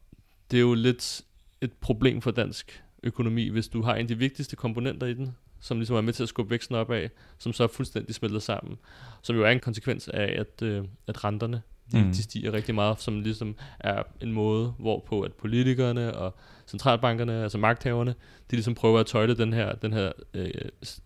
det 0.50 0.56
er 0.56 0.60
jo 0.60 0.74
lidt 0.74 1.22
et 1.60 1.72
problem 1.72 2.22
for 2.22 2.30
dansk 2.30 2.82
økonomi, 3.02 3.48
hvis 3.48 3.68
du 3.68 3.82
har 3.82 3.94
en 3.94 4.00
af 4.00 4.08
de 4.08 4.18
vigtigste 4.18 4.56
komponenter 4.56 5.06
i 5.06 5.14
den, 5.14 5.36
som 5.60 5.78
ligesom 5.78 5.96
er 5.96 6.00
med 6.00 6.12
til 6.12 6.22
at 6.22 6.28
skubbe 6.28 6.50
væksten 6.50 6.74
op 6.74 6.90
af, 6.90 7.10
som 7.38 7.52
så 7.52 7.62
er 7.62 7.68
fuldstændig 7.68 8.14
smeltet 8.14 8.42
sammen. 8.42 8.78
Som 9.22 9.36
jo 9.36 9.44
er 9.44 9.50
en 9.50 9.60
konsekvens 9.60 10.08
af, 10.08 10.34
at, 10.38 10.62
øh, 10.62 10.84
at 11.06 11.24
renterne 11.24 11.62
de, 11.92 12.04
mm. 12.04 12.12
de 12.12 12.22
stiger 12.22 12.52
rigtig 12.52 12.74
meget, 12.74 13.00
som 13.00 13.20
ligesom 13.20 13.56
er 13.80 14.02
en 14.20 14.32
måde, 14.32 14.74
hvorpå 14.78 15.20
at 15.20 15.32
politikerne 15.32 16.14
og 16.14 16.36
centralbankerne, 16.66 17.42
altså 17.42 17.58
magthaverne, 17.58 18.14
de 18.50 18.56
ligesom 18.56 18.74
prøver 18.74 19.00
at 19.00 19.06
tøjle 19.06 19.36
den 19.36 19.52
her, 19.52 19.74
den 19.74 19.92
her 19.92 20.12
øh, 20.34 20.50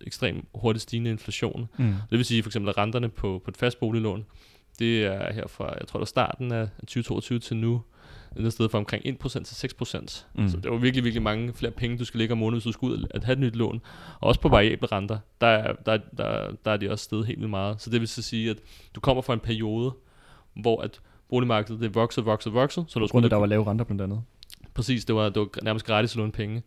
ekstrem 0.01 0.47
hurtigt 0.55 0.83
stigende 0.83 1.11
inflation. 1.11 1.69
Mm. 1.79 1.95
Det 2.11 2.19
vil 2.19 2.25
sige 2.25 2.43
for 2.43 2.49
eksempel, 2.49 2.69
at 2.69 2.79
renterne 2.79 3.09
på, 3.09 3.43
på 3.45 3.51
et 3.51 3.57
fast 3.57 3.81
boliglån, 3.81 4.25
det 4.79 5.05
er 5.05 5.33
her 5.33 5.47
fra, 5.47 5.75
jeg 5.79 5.89
tror, 5.89 5.99
der 5.99 6.07
starten 6.07 6.53
af 6.53 6.69
2022 6.81 7.39
til 7.39 7.57
nu, 7.57 7.83
et 8.37 8.53
sted 8.53 8.69
fra 8.69 8.79
omkring 8.79 9.05
1% 9.25 9.45
til 9.45 9.69
6%. 9.69 10.25
Mm. 10.35 10.49
Så 10.49 10.57
det 10.57 10.71
var 10.71 10.77
virkelig, 10.77 11.05
virkelig 11.05 11.23
mange 11.23 11.53
flere 11.53 11.73
penge, 11.73 11.99
du 11.99 12.05
skal 12.05 12.19
lægge 12.19 12.33
om 12.33 12.39
måneden, 12.39 12.55
hvis 12.55 12.65
du 12.65 12.73
skulle 12.73 12.99
ud 12.99 13.05
at 13.11 13.25
have 13.25 13.33
et 13.33 13.39
nyt 13.39 13.57
lån. 13.57 13.81
Og 14.21 14.29
også 14.29 14.41
på 14.41 14.49
variable 14.49 14.89
renter, 14.93 15.19
der 15.41 15.47
er, 15.47 15.73
der, 15.73 15.99
der, 16.17 16.51
der 16.65 16.71
er 16.71 16.77
de 16.77 16.91
også 16.91 17.05
steget 17.05 17.27
helt 17.27 17.39
vildt 17.39 17.51
meget. 17.51 17.81
Så 17.83 17.91
det 17.91 18.01
vil 18.01 18.09
så 18.09 18.23
sige, 18.23 18.51
at 18.51 18.57
du 18.95 19.01
kommer 19.01 19.23
fra 19.23 19.33
en 19.33 19.41
periode, 19.41 19.93
hvor 20.55 20.81
at 20.81 21.01
boligmarkedet 21.29 21.81
det 21.81 21.95
voksede, 21.95 22.27
voksede, 22.27 22.55
voksede. 22.55 22.87
Så 22.89 22.99
du 22.99 23.07
skulle 23.07 23.31
der 23.31 23.37
var 23.37 23.47
lave 23.47 23.67
renter 23.67 23.85
blandt 23.85 24.03
andet. 24.03 24.23
Præcis, 24.75 25.05
det 25.05 25.15
var, 25.15 25.29
det 25.29 25.41
var 25.41 25.49
nærmest 25.63 25.87
gratis 25.87 26.13
at 26.13 26.17
låne 26.17 26.33
penge. 26.33 26.63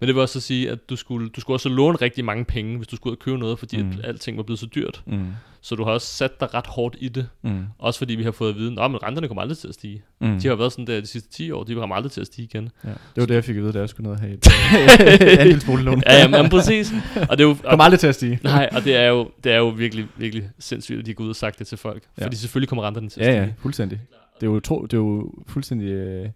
Men 0.00 0.06
det 0.06 0.14
vil 0.14 0.22
også 0.22 0.40
sige, 0.40 0.70
at 0.70 0.90
du 0.90 0.96
skulle, 0.96 1.28
du 1.28 1.40
skulle 1.40 1.54
også 1.54 1.68
låne 1.68 1.96
rigtig 1.96 2.24
mange 2.24 2.44
penge, 2.44 2.76
hvis 2.76 2.88
du 2.88 2.96
skulle 2.96 3.10
ud 3.10 3.16
og 3.16 3.20
købe 3.20 3.38
noget, 3.38 3.58
fordi 3.58 3.82
mm. 3.82 3.90
at 3.90 4.08
alting 4.08 4.36
var 4.36 4.42
blevet 4.42 4.58
så 4.58 4.66
dyrt. 4.74 5.02
Mm. 5.06 5.26
Så 5.60 5.74
du 5.74 5.84
har 5.84 5.90
også 5.90 6.06
sat 6.06 6.40
dig 6.40 6.54
ret 6.54 6.66
hårdt 6.66 6.96
i 6.98 7.08
det. 7.08 7.28
Mm. 7.42 7.64
Også 7.78 7.98
fordi 7.98 8.14
vi 8.14 8.22
har 8.22 8.30
fået 8.30 8.50
at 8.50 8.56
vide, 8.56 8.72
at 8.72 9.02
renterne 9.02 9.28
kommer 9.28 9.42
aldrig 9.42 9.58
til 9.58 9.68
at 9.68 9.74
stige. 9.74 10.02
Mm. 10.20 10.40
De 10.40 10.48
har 10.48 10.54
været 10.54 10.72
sådan 10.72 10.86
der 10.86 11.00
de 11.00 11.06
sidste 11.06 11.30
10 11.30 11.50
år, 11.50 11.64
de 11.64 11.74
kommer 11.74 11.96
aldrig 11.96 12.12
til 12.12 12.20
at 12.20 12.26
stige 12.26 12.44
igen. 12.44 12.68
Ja. 12.84 12.88
Det 12.88 12.98
var 13.16 13.26
det, 13.26 13.34
jeg 13.34 13.44
fik 13.44 13.56
at 13.56 13.62
vide, 13.62 13.72
da 13.72 13.78
jeg 13.78 13.88
skulle 13.88 14.10
ned 14.10 14.12
og 14.12 14.20
have 14.20 14.32
et 14.32 14.46
andelsboliglån. 15.40 16.02
ja, 16.06 16.18
jamen, 16.18 16.50
præcis. 16.50 16.92
Og 17.28 17.38
det 17.38 17.44
er 17.44 17.48
jo, 17.48 17.50
og, 17.50 17.58
kommer 17.70 17.84
aldrig 17.84 18.00
til 18.00 18.06
at 18.06 18.14
stige. 18.14 18.40
nej, 18.42 18.68
og 18.72 18.84
det 18.84 18.96
er, 18.96 19.08
jo, 19.08 19.30
det 19.44 19.52
er 19.52 19.58
jo 19.58 19.68
virkelig, 19.68 20.06
virkelig 20.16 20.50
sindssygt, 20.58 20.98
at 20.98 21.06
de 21.06 21.14
går 21.14 21.24
ud 21.24 21.28
og 21.28 21.36
sagt 21.36 21.58
det 21.58 21.66
til 21.66 21.78
folk. 21.78 22.02
Ja. 22.18 22.24
Fordi 22.24 22.36
selvfølgelig 22.36 22.68
kommer 22.68 22.86
renterne 22.86 23.08
til 23.08 23.20
at 23.20 23.26
stige. 23.26 23.36
Ja, 23.36 23.44
ja, 23.44 23.52
fuldstændig. 23.58 24.00
Det 24.40 24.46
er 24.46 24.50
jo, 24.50 24.60
tro, 24.60 24.82
det 24.82 24.92
er 24.92 24.98
jo 24.98 25.32
fuldstændig... 25.46 25.88
Øh, 25.88 26.28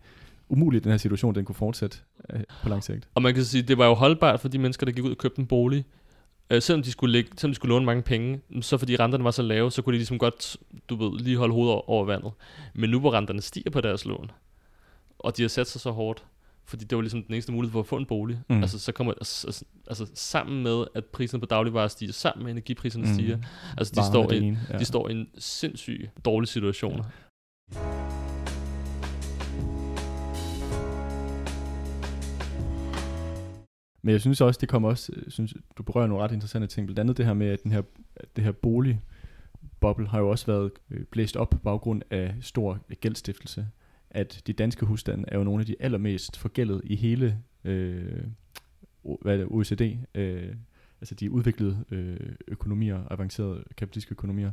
umuligt, 0.55 0.85
den 0.85 0.91
her 0.91 0.99
situation, 0.99 1.35
den 1.35 1.45
kunne 1.45 1.55
fortsætte 1.55 1.99
øh, 2.31 2.41
på 2.63 2.69
lang 2.69 2.85
sigt. 2.85 3.09
Og 3.15 3.23
man 3.23 3.35
kan 3.35 3.45
sige, 3.45 3.63
det 3.63 3.79
var 3.79 3.87
jo 3.87 3.95
holdbart 3.95 4.41
for 4.41 4.49
de 4.49 4.59
mennesker, 4.59 4.87
der 4.87 4.93
gik 4.93 5.05
ud 5.05 5.11
og 5.11 5.19
købte 5.19 5.41
en 5.41 5.47
bolig. 5.47 5.85
Øh, 6.51 6.63
selvom, 6.63 6.83
de 6.83 6.93
skulle 6.93 7.13
lægge, 7.13 7.31
selvom 7.37 7.51
de 7.53 7.55
skulle 7.55 7.75
låne 7.75 7.87
mange 7.87 8.03
penge, 8.03 8.41
så 8.61 8.79
fordi 8.79 8.97
renterne 8.97 9.25
var 9.25 9.31
så 9.31 9.43
lave, 9.43 9.71
så 9.71 9.83
kunne 9.83 9.93
de 9.93 9.99
ligesom 9.99 10.19
godt, 10.19 10.57
du 10.89 10.97
ved, 10.97 11.21
lige 11.21 11.37
holde 11.37 11.55
hovedet 11.55 11.81
over, 11.87 12.05
vandet. 12.05 12.33
Men 12.75 12.91
nu 12.91 13.01
hvor 13.01 13.15
renterne 13.15 13.43
stiger 13.43 13.71
på 13.71 13.81
deres 13.81 14.05
lån, 14.05 14.31
og 15.19 15.37
de 15.37 15.43
har 15.43 15.49
sat 15.49 15.67
sig 15.67 15.81
så 15.81 15.91
hårdt, 15.91 16.25
fordi 16.67 16.85
det 16.85 16.97
var 16.97 17.03
ligesom 17.03 17.23
den 17.23 17.35
eneste 17.35 17.53
mulighed 17.53 17.73
for 17.73 17.81
at 17.81 17.87
få 17.87 17.97
en 17.97 18.07
bolig. 18.07 18.39
Mm. 18.49 18.63
Altså, 18.63 18.79
så 18.79 18.93
kommer, 18.93 19.13
altså, 19.13 19.65
altså, 19.87 20.07
sammen 20.15 20.63
med, 20.63 20.85
at 20.95 21.05
priserne 21.05 21.41
på 21.41 21.47
dagligvarer 21.47 21.89
stiger, 21.89 22.13
sammen 22.13 22.45
med 22.45 22.53
energipriserne 22.53 23.07
mm. 23.07 23.15
stiger, 23.15 23.39
altså 23.79 23.95
de 23.97 24.07
står, 24.07 24.33
i, 24.33 24.57
ja. 24.71 24.79
de 24.79 24.85
står 24.85 25.09
i 25.09 25.13
en 25.13 25.29
sindssyg 25.39 26.11
dårlig 26.25 26.49
situation. 26.49 27.05
Ja. 27.73 28.14
Men 34.05 34.13
jeg 34.13 34.21
synes 34.21 34.41
også, 34.41 34.59
det 34.61 34.69
kommer 34.69 34.89
også, 34.89 35.13
øh, 35.17 35.23
synes, 35.29 35.55
du 35.79 35.83
berører 35.83 36.07
nogle 36.07 36.25
ret 36.25 36.33
interessante 36.33 36.69
ting, 36.69 36.87
blandt 36.87 36.99
andet 36.99 37.17
det 37.17 37.27
her 37.27 37.35
med, 37.35 37.47
at 37.47 37.63
den 37.63 37.73
her, 37.73 37.83
det 38.37 38.45
her 38.45 38.53
boligboble 38.53 40.09
har 40.09 40.19
jo 40.19 40.31
også 40.31 40.47
været 40.47 40.71
øh, 40.91 41.05
blæst 41.05 41.37
op 41.37 41.51
på 41.51 41.59
baggrund 41.59 42.03
af 42.11 42.35
stor 42.41 42.79
gældstiftelse. 43.01 43.67
At 44.11 44.43
de 44.47 44.53
danske 44.53 44.87
husstande 44.87 45.25
er 45.29 45.39
jo 45.39 45.45
nogle 45.45 45.61
af 45.61 45.67
de 45.67 45.77
allermest 45.81 46.37
forgældede 46.37 46.81
i 46.85 46.97
hele 46.97 47.39
øh, 47.65 48.25
hvad 49.21 49.33
er 49.33 49.37
det, 49.37 49.47
OECD, 49.51 49.99
øh, 50.15 50.55
altså 51.01 51.15
de 51.15 51.31
udviklede 51.31 51.85
øh, 51.91 52.33
økonomier, 52.49 53.01
avancerede 53.11 53.65
kapitalistiske 53.77 54.13
økonomier. 54.13 54.51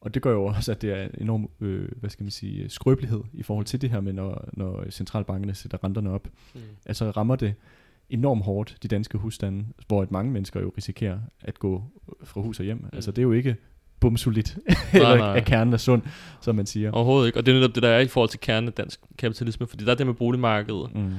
Og 0.00 0.14
det 0.14 0.22
gør 0.22 0.32
jo 0.32 0.44
også, 0.44 0.72
at 0.72 0.82
det 0.82 0.90
er 0.90 1.02
en 1.02 1.10
enorm, 1.18 1.50
øh, 1.60 1.88
hvad 1.96 2.10
skal 2.10 2.24
man 2.24 2.30
sige, 2.30 2.68
skrøbelighed 2.68 3.20
i 3.32 3.42
forhold 3.42 3.66
til 3.66 3.80
det 3.80 3.90
her 3.90 4.00
med, 4.00 4.12
når, 4.12 4.48
når 4.52 4.90
centralbankerne 4.90 5.54
sætter 5.54 5.84
renterne 5.84 6.10
op. 6.10 6.28
Mm. 6.54 6.60
Altså 6.86 7.10
rammer 7.10 7.36
det 7.36 7.54
enormt 8.10 8.44
hårdt, 8.44 8.76
de 8.82 8.88
danske 8.88 9.18
husstande, 9.18 9.64
hvor 9.86 10.02
et 10.02 10.10
mange 10.10 10.32
mennesker 10.32 10.60
jo 10.60 10.72
risikerer 10.76 11.18
at 11.40 11.58
gå 11.58 11.84
fra 12.24 12.40
hus 12.40 12.58
og 12.58 12.64
hjem. 12.64 12.76
Mm. 12.76 12.88
Altså 12.92 13.10
det 13.10 13.18
er 13.18 13.22
jo 13.22 13.32
ikke 13.32 13.56
bumsuligt, 14.00 14.58
eller 14.92 15.16
nej. 15.16 15.36
af 15.36 15.44
kernen 15.44 15.74
af 15.74 15.80
sund, 15.80 16.02
som 16.40 16.56
man 16.56 16.66
siger. 16.66 16.92
Overhovedet 16.92 17.26
ikke, 17.26 17.38
og 17.38 17.46
det 17.46 17.52
er 17.52 17.56
netop 17.56 17.74
det, 17.74 17.82
der 17.82 17.88
er 17.88 18.00
i 18.00 18.06
forhold 18.06 18.30
til 18.30 18.40
kernen 18.40 18.68
af 18.68 18.72
dansk 18.72 19.00
kapitalisme, 19.18 19.66
fordi 19.66 19.84
der 19.84 19.90
er 19.90 19.96
det 19.96 20.06
med 20.06 20.14
boligmarkedet, 20.14 20.94
mm. 20.94 21.14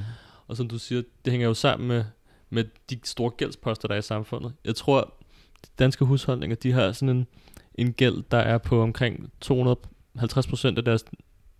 og 0.46 0.56
som 0.56 0.68
du 0.68 0.78
siger, 0.78 1.02
det 1.24 1.30
hænger 1.30 1.46
jo 1.46 1.54
sammen 1.54 1.88
med, 1.88 2.04
med 2.50 2.64
de 2.90 2.98
store 3.04 3.30
gældsposter, 3.30 3.88
der 3.88 3.94
er 3.94 3.98
i 3.98 4.02
samfundet. 4.02 4.52
Jeg 4.64 4.74
tror, 4.74 5.14
de 5.64 5.70
danske 5.78 6.04
husholdninger, 6.04 6.56
de 6.56 6.72
har 6.72 6.92
sådan 6.92 7.16
en, 7.16 7.26
en 7.74 7.92
gæld, 7.92 8.24
der 8.30 8.38
er 8.38 8.58
på 8.58 8.82
omkring 8.82 9.30
250% 9.44 9.50
af 10.76 10.84
deres 10.84 11.04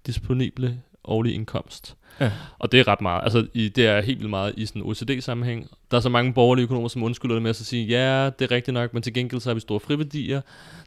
disponible 0.07 0.83
årlige 1.05 1.35
indkomst. 1.35 1.97
Ja. 2.21 2.33
Og 2.59 2.73
det 2.73 2.81
er 2.81 2.89
ret 2.89 3.01
meget. 3.01 3.23
Altså, 3.23 3.47
i, 3.55 3.69
det 3.69 3.87
er 3.87 4.01
helt 4.01 4.19
vildt 4.19 4.31
meget 4.31 4.55
i 4.57 4.67
sådan 4.67 4.83
en 4.83 4.89
OECD-sammenhæng. 4.89 5.67
Der 5.91 5.97
er 5.97 6.01
så 6.01 6.09
mange 6.09 6.33
borgerlige 6.33 6.65
økonomer, 6.65 6.89
som 6.89 7.03
undskylder 7.03 7.35
det 7.35 7.43
med 7.43 7.51
at 7.51 7.57
sige, 7.57 7.87
ja, 7.87 8.31
det 8.39 8.45
er 8.45 8.51
rigtigt 8.51 8.75
nok, 8.75 8.95
men 8.95 9.03
til 9.03 9.15
gengæld 9.15 9.41
så 9.41 9.49
har 9.49 9.55
vi 9.55 9.61
store 9.61 9.81
friværdier, 9.81 10.41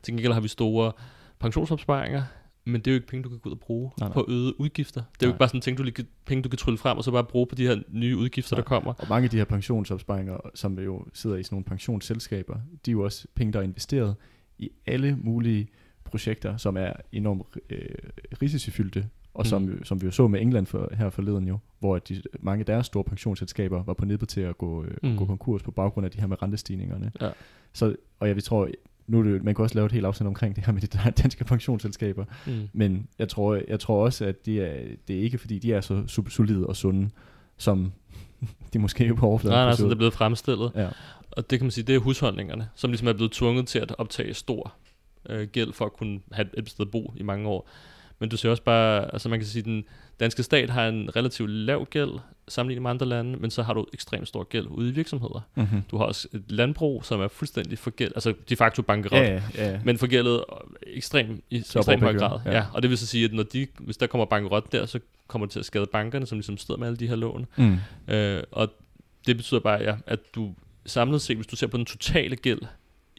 til 0.04 0.14
gengæld 0.14 0.34
har 0.34 0.42
vi 0.42 0.48
store 0.48 0.92
pensionsopsparinger, 1.40 2.24
men 2.66 2.82
det 2.82 2.88
er 2.88 2.92
jo 2.92 2.96
ikke 2.96 3.08
penge, 3.08 3.24
du 3.24 3.30
kan 3.30 3.38
gå 3.40 3.50
ud 3.50 3.54
og 3.54 3.60
bruge 3.60 3.92
nej, 4.00 4.08
nej. 4.08 4.14
på 4.14 4.26
øgede 4.28 4.60
udgifter. 4.60 5.02
Det 5.02 5.08
er 5.08 5.12
nej. 5.22 5.28
jo 5.28 5.30
ikke 5.30 5.40
bare 5.40 5.50
sådan 5.50 5.62
ting, 5.62 5.78
du, 5.78 5.84
lige, 5.84 6.06
penge, 6.26 6.44
du 6.44 6.50
kan 6.50 6.58
trylle 6.58 6.78
frem, 6.78 6.98
og 6.98 7.04
så 7.04 7.12
bare 7.12 7.24
bruge 7.24 7.48
på 7.48 7.56
de 7.56 7.68
her 7.68 7.78
nye 7.90 8.18
udgifter, 8.18 8.56
nej. 8.56 8.62
der 8.62 8.68
kommer. 8.68 8.94
Og 8.94 9.06
mange 9.10 9.24
af 9.24 9.30
de 9.30 9.38
her 9.38 9.46
pensionsopsparinger, 9.46 10.38
som 10.56 10.80
jo 10.80 11.06
sidder 11.14 11.36
i 11.36 11.44
sådan 11.44 11.56
nogle 11.56 11.66
pensionsselskaber, 11.66 12.56
de 12.86 12.92
er 12.92 12.94
jo 12.94 13.04
også 13.04 13.28
penge, 13.36 13.54
der 13.54 13.60
er 13.60 13.64
investeret 13.64 14.16
i 14.58 14.70
alle 14.86 15.18
mulige 15.22 15.68
projekter, 16.04 16.58
som 16.58 16.78
er 16.78 16.94
enormt 17.12 17.42
øh, 17.70 17.80
risicofyldte, 18.42 19.10
og 19.40 19.48
som, 19.48 19.62
mm. 19.62 19.84
som 19.84 20.02
vi 20.02 20.06
jo 20.06 20.12
så 20.12 20.28
med 20.28 20.42
England 20.42 20.66
for, 20.66 20.90
her 20.94 21.10
forleden 21.10 21.48
jo, 21.48 21.58
hvor 21.80 22.00
de, 22.00 22.22
mange 22.40 22.60
af 22.60 22.66
deres 22.66 22.86
store 22.86 23.04
pensionsselskaber 23.04 23.84
var 23.84 23.94
på 23.94 24.06
nippet 24.06 24.30
til 24.30 24.42
at 24.42 24.58
gå, 24.58 24.84
øh, 24.84 24.92
mm. 25.04 25.18
gå 25.18 25.26
konkurs 25.26 25.64
på 25.64 25.72
baggrund 25.72 26.06
af 26.06 26.12
de 26.12 26.20
her 26.20 26.28
med 26.28 26.44
rentestigningerne. 26.44 27.12
Ja. 27.22 27.30
Så, 27.74 27.96
og 28.20 28.28
jeg 28.28 28.36
vi 28.36 28.42
tror, 28.42 28.70
nu 29.08 29.24
det, 29.24 29.44
man 29.44 29.56
kan 29.56 29.64
også 29.64 29.76
lave 29.76 29.86
et 29.86 29.92
helt 29.92 30.06
afsnit 30.06 30.28
omkring 30.28 30.56
det 30.56 30.66
her 30.66 30.74
med 30.74 30.82
de 30.82 31.12
danske 31.22 31.44
pensionsselskaber, 31.44 32.26
mm. 32.48 32.70
men 32.74 33.08
jeg 33.20 33.30
tror, 33.30 33.60
jeg 33.68 33.80
tror 33.80 34.06
også, 34.06 34.26
at 34.26 34.46
de 34.46 34.62
er, 34.62 34.84
det 35.08 35.18
er 35.18 35.22
ikke 35.22 35.38
fordi, 35.38 35.60
de 35.60 35.74
er 35.74 35.82
så 35.82 36.24
solide 36.30 36.68
og 36.68 36.76
sunde, 36.76 37.10
som 37.58 37.92
de 38.74 38.80
måske 38.80 39.06
er 39.06 39.14
på 39.14 39.28
overfladen. 39.28 39.56
Nej, 39.56 39.66
nej, 39.66 39.76
så 39.76 39.86
det 39.86 39.92
er 39.92 39.96
blevet 39.96 40.14
fremstillet. 40.14 40.72
Ja. 40.76 40.90
Og 41.32 41.50
det 41.50 41.60
kan 41.60 41.66
man 41.66 41.72
sige, 41.72 41.84
det 41.84 41.96
er 41.96 42.00
husholdningerne, 42.00 42.70
som 42.76 42.90
ligesom 42.90 43.08
er 43.08 43.14
blevet 43.14 43.32
tvunget 43.32 43.68
til 43.68 43.80
at 43.80 43.96
optage 43.98 44.34
stor 44.34 44.74
øh, 45.30 45.48
gæld 45.48 45.74
for 45.74 45.86
at 45.86 45.94
kunne 45.94 46.20
have 46.32 46.48
et 46.58 46.70
sted 46.70 46.86
at 46.86 46.92
bo 46.92 47.14
i 47.16 47.24
mange 47.24 47.50
år. 47.50 47.70
Men 48.20 48.30
du 48.30 48.38
ser 48.38 48.50
også 48.50 48.64
bare, 48.64 49.14
altså 49.14 49.30
man 49.30 49.40
kan 49.40 49.48
sige, 49.48 49.64
den 49.64 49.84
danske 50.20 50.44
stat 50.44 50.70
har 50.70 50.88
en 50.88 51.16
relativt 51.16 51.50
lav 51.50 51.86
gæld 51.86 52.12
sammenlignet 52.48 52.82
med 52.82 52.90
andre 52.90 53.06
lande, 53.06 53.40
men 53.40 53.52
så 53.52 53.64
har 53.64 53.74
du 53.74 53.86
ekstremt 53.94 54.28
stor 54.28 54.44
gæld 54.44 54.68
ude 54.68 54.90
i 54.90 54.92
virksomheder. 54.92 55.42
Mm-hmm. 55.56 55.82
Du 55.92 55.98
har 55.98 56.06
også 56.06 56.28
et 56.34 56.44
landbrug, 56.48 57.06
som 57.06 57.22
er 57.22 57.28
fuldstændig 57.28 57.80
forgældet, 57.80 58.16
altså 58.16 58.34
de 58.50 58.56
facto 58.56 58.82
bankerot, 58.82 59.22
ja, 59.22 59.42
ja, 59.56 59.72
ja. 59.72 59.80
men 59.84 59.98
forgældet 59.98 60.44
ekstrem, 60.88 61.44
i 61.50 61.58
ekstrem 61.58 62.02
høj 62.02 62.14
grad. 62.14 62.40
Ja. 62.46 62.52
ja. 62.52 62.66
Og 62.74 62.82
det 62.82 62.90
vil 62.90 62.98
så 62.98 63.08
sige, 63.08 63.26
at 63.26 63.34
når 63.34 63.44
de, 63.44 63.68
hvis 63.80 63.98
der 63.98 64.08
kommer 64.08 64.26
bankerot 64.26 64.72
der, 64.72 64.86
så 64.86 65.00
kommer 65.28 65.46
det 65.46 65.52
til 65.52 65.60
at 65.60 65.66
skade 65.66 65.86
bankerne, 65.92 66.26
som 66.26 66.38
ligesom 66.38 66.58
sidder 66.58 66.80
med 66.80 66.88
alle 66.88 66.98
de 66.98 67.08
her 67.08 67.16
lån. 67.16 67.46
Mm. 67.56 67.78
Øh, 68.08 68.44
og 68.52 68.74
det 69.28 69.38
betyder 69.38 69.60
bare, 69.60 69.82
ja, 69.82 69.96
at 70.08 70.20
du 70.36 70.54
samlet 70.86 71.22
set, 71.22 71.38
hvis 71.38 71.48
du 71.48 71.56
ser 71.56 71.68
på 71.68 71.78
den 71.78 71.86
totale 71.86 72.36
gæld 72.36 72.62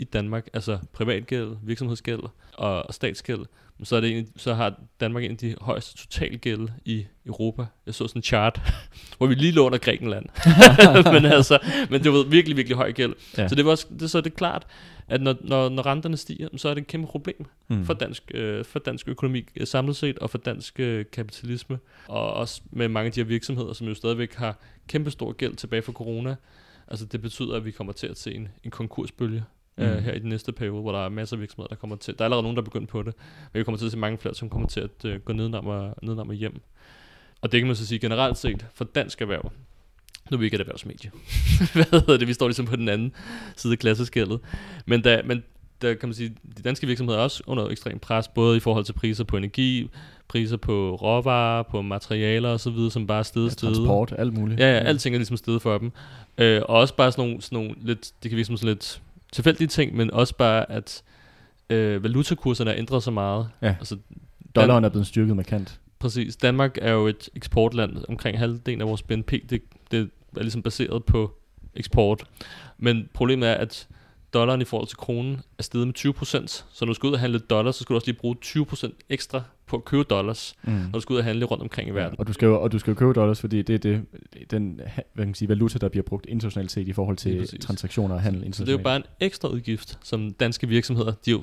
i 0.01 0.05
Danmark, 0.05 0.49
altså 0.53 0.79
privatgæld, 0.93 1.57
virksomhedsgæld 1.63 2.21
og, 2.55 2.87
og 2.87 2.95
statsgæld, 2.95 3.41
så, 3.83 3.97
er 3.97 4.01
det 4.01 4.19
en, 4.19 4.29
så 4.37 4.55
har 4.55 4.75
Danmark 5.01 5.25
en 5.25 5.31
af 5.31 5.37
de 5.37 5.55
højeste 5.61 5.97
totalgæld 5.97 6.69
i 6.85 7.07
Europa. 7.27 7.67
Jeg 7.87 7.95
så 7.95 8.09
sådan 8.09 8.19
en 8.19 8.23
chart, 8.23 8.61
hvor 9.19 9.27
vi 9.27 9.35
lige 9.35 9.53
låner 9.53 9.79
Grækenland. 9.79 10.27
men 11.15 11.25
altså, 11.25 11.59
men 11.91 12.05
det 12.05 12.13
var 12.13 12.23
virkelig, 12.23 12.57
virkelig 12.57 12.77
høj 12.77 12.93
gæld. 12.93 13.15
Ja. 13.39 13.49
Så 13.49 13.55
det 13.55 13.65
var 13.65 13.71
også, 13.71 13.87
det, 14.01 14.11
så 14.11 14.19
er 14.19 14.23
det 14.23 14.35
klart, 14.35 14.67
at 15.09 15.23
når, 15.23 15.37
når, 15.41 15.69
når 15.69 15.87
renterne 15.87 16.17
stiger, 16.17 16.49
så 16.57 16.69
er 16.69 16.75
det 16.75 16.81
et 16.81 16.87
kæmpe 16.87 17.07
problem 17.07 17.47
mm. 17.69 17.85
for, 17.85 17.95
dansk, 17.95 18.31
øh, 18.35 18.65
for 18.65 18.79
dansk 18.79 19.09
økonomi 19.09 19.45
øh, 19.57 19.67
samlet 19.67 19.97
set, 19.97 20.19
og 20.19 20.31
for 20.31 20.39
dansk 20.39 20.81
øh, 20.81 21.05
kapitalisme. 21.13 21.79
Og 22.09 22.33
også 22.33 22.63
med 22.71 22.89
mange 22.89 23.07
af 23.07 23.13
de 23.13 23.21
her 23.21 23.27
virksomheder, 23.27 23.73
som 23.73 23.87
jo 23.87 23.95
stadigvæk 23.95 24.35
har 24.35 24.59
kæmpe 24.89 25.11
stor 25.11 25.33
gæld 25.33 25.57
tilbage 25.57 25.83
fra 25.83 25.93
corona. 25.93 26.37
Altså 26.89 27.07
det 27.07 27.23
betyder, 27.23 27.57
at 27.57 27.65
vi 27.65 27.71
kommer 27.71 27.93
til 27.93 28.07
at 28.07 28.19
se 28.19 28.35
en, 28.35 28.49
en 28.65 28.71
konkursbølge 28.71 29.45
mm. 29.79 29.85
øh, 29.85 29.99
her 29.99 30.13
i 30.13 30.19
den 30.19 30.29
næste 30.29 30.53
periode, 30.53 30.83
hvor 30.83 30.93
der 30.93 31.05
er 31.05 31.09
masser 31.09 31.37
af 31.37 31.41
virksomheder, 31.41 31.69
der 31.69 31.77
kommer 31.77 31.97
til. 31.97 32.15
Der 32.19 32.21
er 32.21 32.25
allerede 32.25 32.43
nogen, 32.43 32.57
der 32.57 32.63
er 32.63 32.65
begyndt 32.65 32.89
på 32.89 33.03
det, 33.03 33.15
men 33.53 33.59
vi 33.59 33.65
kommer 33.65 33.79
til 33.79 33.87
at 33.87 33.93
se 33.93 33.99
mange 33.99 34.19
flere, 34.19 34.35
som 34.35 34.51
kommer 34.51 34.69
til 34.69 34.81
at 34.81 35.05
øh, 35.05 35.21
gå 35.21 35.33
nedenom 35.33 35.67
og, 35.67 35.95
nedenom 36.03 36.29
og 36.29 36.35
hjem. 36.35 36.61
Og 37.41 37.53
det 37.53 37.61
kan 37.61 37.67
man 37.67 37.77
så 37.77 37.87
sige 37.87 37.99
generelt 37.99 38.39
set 38.39 38.67
for 38.75 38.85
dansk 38.85 39.21
erhverv, 39.21 39.53
Nu 40.31 40.35
er 40.35 40.39
vi 40.39 40.45
ikke 40.45 40.55
et 40.55 40.61
erhvervsmedie. 40.61 41.11
Hvad 41.75 42.01
hedder 42.01 42.17
det? 42.17 42.29
Vi 42.29 42.33
står 42.33 42.49
ligesom 42.49 42.67
på 42.67 42.77
den 42.77 42.89
anden 42.89 43.13
side 43.57 43.73
af 43.73 43.79
klasseskældet. 43.79 44.41
Men, 44.87 45.03
da, 45.03 45.23
men 45.25 45.43
der 45.83 45.95
kan 45.95 46.09
man 46.09 46.15
sige, 46.15 46.37
de 46.57 46.63
danske 46.63 46.87
virksomheder 46.87 47.19
er 47.19 47.23
også 47.23 47.43
under 47.47 47.69
ekstrem 47.69 47.99
pres, 47.99 48.29
både 48.29 48.57
i 48.57 48.61
forhold 48.61 48.85
til 48.85 48.93
priser 48.93 49.25
på 49.25 49.37
energi, 49.37 49.91
priser 50.29 50.57
på 50.57 50.95
råvarer, 50.95 51.63
på 51.63 51.83
materialer 51.83 52.49
osv., 52.49 52.91
som 52.91 53.07
bare 53.07 53.19
er 53.19 53.23
stedet 53.23 53.63
ja, 53.63 53.67
transport, 53.67 54.15
alt 54.19 54.35
muligt. 54.35 54.61
Ja, 54.61 54.67
ja, 54.67 54.79
alting 54.79 55.15
er 55.15 55.19
ligesom 55.19 55.37
stedet 55.37 55.63
for 55.63 55.79
dem. 55.79 55.93
Øh, 56.39 56.63
og 56.63 56.77
også 56.77 56.97
bare 56.97 57.13
sådan 57.13 57.25
nogle, 57.25 57.43
sådan 57.43 57.57
nogle 57.57 57.75
lidt, 57.83 58.13
det 58.23 58.31
kan 58.31 58.37
virke 58.37 58.47
som 58.47 58.57
sådan 58.57 58.69
lidt 58.69 59.03
tilfældige 59.33 59.69
ting, 59.69 59.97
men 59.97 60.11
også 60.11 60.37
bare, 60.37 60.71
at 60.71 61.03
øh, 61.71 62.03
valutakurserne 62.03 62.71
er 62.71 62.79
ændret 62.79 63.03
så 63.03 63.11
meget. 63.11 63.49
Ja. 63.63 63.75
Altså, 63.79 63.97
Dollaren 64.55 64.85
er 64.85 64.89
blevet 64.89 65.07
styrket 65.07 65.37
markant. 65.37 65.81
Præcis. 65.99 66.37
Danmark 66.37 66.79
er 66.83 66.93
jo 66.93 67.07
et 67.07 67.29
eksportland. 67.37 67.97
Omkring 68.09 68.39
halvdelen 68.39 68.81
af 68.81 68.87
vores 68.87 69.03
BNP, 69.03 69.31
det, 69.51 69.63
det 69.91 70.11
er 70.37 70.41
ligesom 70.41 70.63
baseret 70.63 71.05
på 71.05 71.35
eksport. 71.75 72.25
Men 72.79 73.09
problemet 73.15 73.49
er, 73.49 73.55
at 73.55 73.89
dollaren 74.35 74.61
i 74.61 74.65
forhold 74.65 74.89
til 74.89 74.97
kronen 74.97 75.41
er 75.59 75.63
steget 75.63 75.87
med 75.87 75.95
20%. 75.99 76.47
Så 76.47 76.65
når 76.81 76.87
du 76.87 76.95
skal 76.95 77.07
ud 77.07 77.13
og 77.13 77.21
handle 77.21 77.39
dollars, 77.39 77.77
så 77.77 77.83
skal 77.83 77.95
du 77.95 77.97
også 77.97 78.07
lige 78.07 78.19
bruge 78.19 78.37
20% 78.45 78.91
ekstra 79.09 79.43
på 79.67 79.77
at 79.77 79.85
købe 79.85 80.03
dollars, 80.03 80.55
mm. 80.63 80.73
når 80.73 80.93
du 80.93 81.01
skal 81.01 81.13
ud 81.13 81.19
og 81.19 81.25
handle 81.25 81.45
rundt 81.45 81.63
omkring 81.63 81.89
i 81.89 81.93
verden. 81.93 82.17
Og 82.19 82.27
du 82.27 82.33
skal 82.33 82.47
jo, 82.47 82.63
og 82.63 82.73
du 82.73 82.79
skal 82.79 82.91
jo 82.91 82.95
købe 82.95 83.13
dollars, 83.13 83.41
fordi 83.41 83.63
det 83.63 83.75
er 83.75 83.79
det, 83.79 84.07
den 84.51 84.75
hvad 84.75 85.25
kan 85.25 85.29
man 85.29 85.35
sige, 85.35 85.49
valuta, 85.49 85.79
der 85.79 85.89
bliver 85.89 86.05
brugt 86.05 86.27
internationalt 86.27 86.71
set 86.71 86.89
i 86.89 86.93
forhold 86.93 87.17
til 87.17 87.61
transaktioner 87.61 88.15
og 88.15 88.21
handel 88.21 88.45
internationalt. 88.45 88.57
Så 88.57 88.65
det 88.65 88.73
er 88.73 88.79
jo 88.79 88.83
bare 88.83 88.97
en 88.97 89.27
ekstra 89.27 89.49
udgift, 89.49 89.99
som 90.03 90.33
danske 90.33 90.69
virksomheder, 90.69 91.13
de 91.27 91.31
jo 91.31 91.43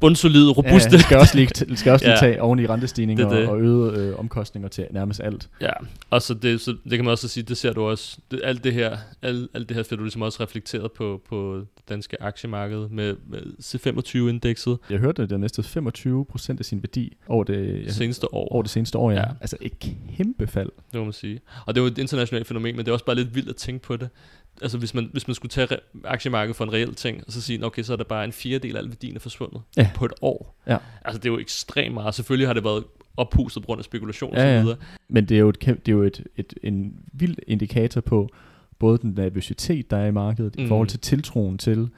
bundsolide, 0.00 0.50
robuste. 0.50 0.90
Ja, 0.92 0.98
skal 0.98 1.16
også 1.16 1.36
lige, 1.36 1.76
skal 1.76 1.92
også 1.92 2.04
lige 2.04 2.12
ja. 2.12 2.18
tage 2.18 2.42
oven 2.42 2.58
i 2.58 2.66
rentestigninger 2.66 3.28
det, 3.28 3.38
det. 3.38 3.48
og 3.48 3.60
øgede 3.60 3.98
øh, 3.98 4.18
omkostninger 4.18 4.68
til 4.68 4.86
nærmest 4.90 5.20
alt. 5.20 5.48
Ja, 5.60 5.70
og 6.10 6.22
så 6.22 6.34
det, 6.34 6.60
så 6.60 6.70
det 6.70 6.92
kan 6.92 7.04
man 7.04 7.12
også 7.12 7.28
sige, 7.28 7.44
det 7.44 7.56
ser 7.56 7.72
du 7.72 7.82
også, 7.82 8.18
det, 8.30 8.40
alt 8.44 8.64
det 8.64 8.72
her, 8.72 8.96
alt, 9.22 9.50
alt 9.54 9.68
det 9.68 9.76
her 9.76 9.82
får 9.82 9.96
du 9.96 10.02
ligesom 10.02 10.22
også 10.22 10.42
reflekteret 10.42 10.92
på, 10.92 11.22
på 11.28 11.56
det 11.56 11.88
danske 11.88 12.22
aktiemarked 12.22 12.88
med, 12.88 13.16
med 13.26 13.40
C25-indekset. 13.62 14.78
Jeg 14.90 14.98
hørte, 14.98 15.22
at 15.22 15.30
det 15.30 15.34
er 15.34 15.40
næsten 15.40 15.64
25 15.64 16.24
procent 16.24 16.60
af 16.60 16.64
sin 16.66 16.82
værdi 16.82 17.16
over 17.28 17.44
det 17.44 17.84
ja, 17.84 17.90
seneste 17.90 18.34
år. 18.34 18.48
Over 18.48 18.62
det 18.62 18.70
seneste 18.70 18.98
år, 18.98 19.10
ja. 19.10 19.18
ja. 19.18 19.24
Altså 19.40 19.56
et 19.60 19.72
kæmpe 20.16 20.46
fald. 20.46 20.70
Det 20.92 20.98
må 20.98 21.04
man 21.04 21.12
sige. 21.12 21.40
Og 21.66 21.74
det 21.74 21.80
er 21.80 21.84
jo 21.84 21.90
et 21.90 21.98
internationalt 21.98 22.46
fænomen, 22.46 22.76
men 22.76 22.84
det 22.84 22.88
er 22.88 22.92
også 22.92 23.04
bare 23.04 23.16
lidt 23.16 23.34
vildt 23.34 23.48
at 23.48 23.56
tænke 23.56 23.82
på 23.82 23.96
det 23.96 24.08
altså 24.62 24.78
hvis 24.78 24.94
man, 24.94 25.08
hvis 25.12 25.28
man 25.28 25.34
skulle 25.34 25.50
tage 25.50 25.68
aktiemarkedet 26.04 26.56
for 26.56 26.64
en 26.64 26.72
reel 26.72 26.94
ting, 26.94 27.22
og 27.26 27.32
så 27.32 27.42
sige, 27.42 27.64
okay, 27.64 27.82
så 27.82 27.92
er 27.92 27.96
der 27.96 28.04
bare 28.04 28.24
en 28.24 28.32
fjerdedel 28.32 28.76
af 28.76 28.80
al 28.80 28.88
værdien 28.88 29.16
er 29.16 29.20
forsvundet 29.20 29.62
ja. 29.76 29.90
på 29.94 30.04
et 30.04 30.12
år. 30.22 30.56
Ja. 30.66 30.76
Altså 31.04 31.18
det 31.18 31.28
er 31.28 31.32
jo 31.32 31.38
ekstremt 31.38 31.94
meget. 31.94 32.14
Selvfølgelig 32.14 32.48
har 32.48 32.54
det 32.54 32.64
været 32.64 32.84
oppustet 33.16 33.62
på 33.62 33.66
grund 33.66 33.78
af 33.78 33.84
spekulation 33.84 34.34
ja, 34.34 34.40
og 34.40 34.58
så 34.58 34.62
videre. 34.62 34.76
Ja. 34.80 34.96
Men 35.08 35.24
det 35.24 35.34
er 35.34 35.38
jo, 35.38 35.48
et, 35.48 35.60
det 35.60 35.88
er 35.88 35.92
jo 35.92 36.02
et, 36.02 36.24
et, 36.36 36.54
en 36.62 36.94
vild 37.12 37.36
indikator 37.46 38.00
på 38.00 38.28
både 38.78 38.98
den 38.98 39.10
nervøsitet, 39.16 39.90
der 39.90 39.96
er 39.96 40.06
i 40.06 40.10
markedet, 40.10 40.56
mm. 40.56 40.64
i 40.64 40.68
forhold 40.68 40.88
til 40.88 41.00
tiltroen 41.00 41.58
til, 41.58 41.88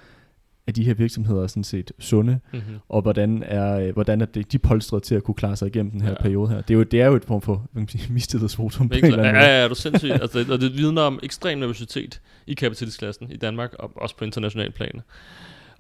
at 0.69 0.77
de 0.77 0.85
her 0.85 0.95
virksomheder 0.95 1.43
er 1.43 1.47
sådan 1.47 1.65
set 1.65 1.93
sunde, 1.99 2.41
mm-hmm. 2.53 2.77
og 2.89 3.03
hvordan 3.03 3.43
er, 3.47 3.93
hvordan 3.93 4.21
er 4.21 4.27
det, 4.27 4.53
de 4.53 4.59
polstret 4.59 5.03
til 5.03 5.15
at 5.15 5.23
kunne 5.23 5.35
klare 5.35 5.57
sig 5.57 5.67
igennem 5.69 5.91
den 5.91 6.01
her 6.01 6.09
ja. 6.09 6.23
periode 6.23 6.49
her. 6.49 6.61
Det 6.61 6.75
er 6.75 6.79
jo, 6.79 6.83
det 6.83 7.01
er 7.01 7.07
jo 7.07 7.17
et 7.17 7.25
form 7.25 7.41
for 7.41 7.69
mistillidsvotum. 8.11 8.91
Ja, 8.93 9.07
ja, 9.07 9.27
ja, 9.27 9.65
er 9.65 9.69
du 9.69 9.75
sindssygt. 9.75 10.13
altså, 10.13 10.47
og 10.51 10.61
det 10.61 10.77
vidner 10.77 11.03
om 11.03 11.21
ekstrem 11.23 11.59
nervøsitet 11.59 12.21
i 12.47 12.55
kapitalistklassen 12.55 13.33
i 13.33 13.37
Danmark, 13.37 13.75
og 13.79 13.93
også 13.97 14.17
på 14.17 14.25
international 14.25 14.73
plan. 14.73 15.01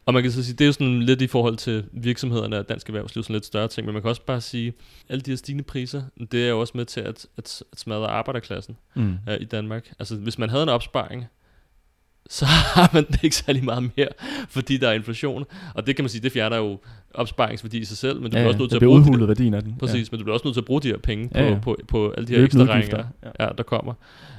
Og 0.06 0.14
man 0.14 0.22
kan 0.22 0.32
så 0.32 0.44
sige, 0.44 0.54
det 0.54 0.64
er 0.64 0.66
jo 0.66 0.72
sådan 0.72 1.02
lidt 1.02 1.22
i 1.22 1.26
forhold 1.26 1.56
til 1.56 1.84
virksomhederne 1.92 2.58
og 2.58 2.68
dansk 2.68 2.88
erhvervsliv, 2.88 3.22
sådan 3.22 3.34
lidt 3.34 3.46
større 3.46 3.68
ting, 3.68 3.84
men 3.84 3.92
man 3.92 4.02
kan 4.02 4.08
også 4.08 4.22
bare 4.22 4.40
sige, 4.40 4.72
alle 5.08 5.20
de 5.20 5.30
her 5.30 5.36
stigende 5.36 5.64
priser, 5.64 6.02
det 6.32 6.44
er 6.44 6.48
jo 6.48 6.60
også 6.60 6.72
med 6.76 6.84
til 6.84 7.00
at, 7.00 7.26
at, 7.36 7.62
at 7.72 7.78
smadre 7.78 8.06
arbejderklassen 8.06 8.76
mm. 8.94 9.16
uh, 9.28 9.34
i 9.40 9.44
Danmark. 9.44 9.92
Altså 9.98 10.16
hvis 10.16 10.38
man 10.38 10.50
havde 10.50 10.62
en 10.62 10.68
opsparing, 10.68 11.26
så 12.28 12.44
har 12.74 12.90
man 12.92 13.04
det 13.04 13.24
ikke 13.24 13.36
særlig 13.36 13.64
meget 13.64 13.90
mere, 13.96 14.08
fordi 14.48 14.76
der 14.76 14.88
er 14.88 14.92
inflation. 14.92 15.44
Og 15.74 15.86
det 15.86 15.96
kan 15.96 16.02
man 16.02 16.10
sige, 16.10 16.22
det 16.22 16.32
fjerner 16.32 16.56
jo 16.56 16.78
opsparingsværdi 17.14 17.78
i 17.78 17.84
sig 17.84 17.96
selv, 17.96 18.20
men 18.20 18.30
du 18.30 18.36
ja, 18.36 18.42
bliver 18.42 18.48
også 18.48 18.58
nødt 18.58 18.70
til 18.70 18.76
at 18.76 18.82
bruge 18.82 19.00
udhulet 19.00 19.28
værdien 19.28 19.54
af 19.54 19.62
den. 19.62 19.76
Præcis, 19.78 19.94
ja. 19.94 20.08
men 20.10 20.18
du 20.18 20.24
bliver 20.24 20.34
også 20.34 20.46
nødt 20.46 20.54
til 20.54 20.60
at 20.60 20.64
bruge 20.64 20.80
de 20.80 20.88
her 20.88 20.98
penge 20.98 21.28
på, 21.28 21.38
ja, 21.38 21.48
ja. 21.48 21.54
på, 21.54 21.60
på, 21.60 21.76
på 21.88 22.14
alle 22.16 22.28
de 22.28 22.34
her 22.36 22.44
ekstra 22.44 22.64
regninger, 22.64 23.04
ja. 23.22 23.44
Ja, 23.44 23.48
der 23.58 23.62
kommer. 23.62 23.94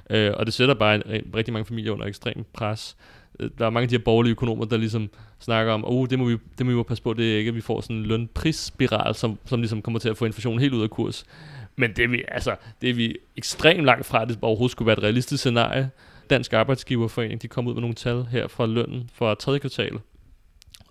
Øh, 0.10 0.32
og 0.36 0.46
det 0.46 0.54
sætter 0.54 0.76
bare 0.76 0.96
en, 0.96 1.02
en, 1.06 1.22
rigtig 1.36 1.54
mange 1.54 1.66
familier 1.66 1.92
under 1.92 2.06
ekstrem 2.06 2.46
pres. 2.54 2.96
Øh, 3.40 3.50
der 3.58 3.66
er 3.66 3.70
mange 3.70 3.84
af 3.84 3.90
de 3.90 3.96
her 3.96 4.04
borgerlige 4.04 4.32
økonomer, 4.32 4.66
der 4.66 4.78
ligesom 4.78 5.10
snakker 5.40 5.74
om, 5.74 5.84
oh, 5.86 6.08
det 6.10 6.20
må 6.20 6.26
vi, 6.26 6.38
det 6.58 6.66
må 6.66 6.78
vi 6.78 6.84
passe 6.84 7.04
på, 7.04 7.14
det 7.14 7.34
er 7.34 7.38
ikke, 7.38 7.50
at 7.50 7.56
vi 7.56 7.62
får 7.62 7.82
sådan 7.82 7.96
en 7.96 8.06
lønprisspiral, 8.06 9.16
som, 9.16 9.40
som 9.46 9.60
ligesom 9.60 9.82
kommer 9.82 10.00
til 10.00 10.10
at 10.10 10.18
få 10.18 10.26
inflationen 10.26 10.60
helt 10.60 10.74
ud 10.74 10.84
af 10.84 10.90
kurs. 10.90 11.26
Men 11.76 11.94
det 11.96 12.04
er 12.04 12.08
vi, 12.08 12.24
altså, 12.28 12.56
det 12.82 12.90
er 12.90 12.94
vi 12.94 13.16
ekstremt 13.38 13.86
langt 13.86 14.06
fra, 14.06 14.22
at 14.22 14.28
det 14.28 14.38
overhovedet 14.42 14.72
skulle 14.72 14.88
være 14.88 14.98
et 14.98 15.04
realistisk 15.04 15.42
scenarie. 15.42 15.90
Dansk 16.30 16.54
Arbejdsgiverforening, 16.54 17.42
de 17.42 17.48
kom 17.48 17.68
ud 17.68 17.74
med 17.74 17.82
nogle 17.82 17.96
tal 17.96 18.24
her 18.24 18.48
fra 18.48 18.66
lønnen 18.66 19.10
for 19.14 19.34
tredje 19.34 19.60
kvartal. 19.60 20.00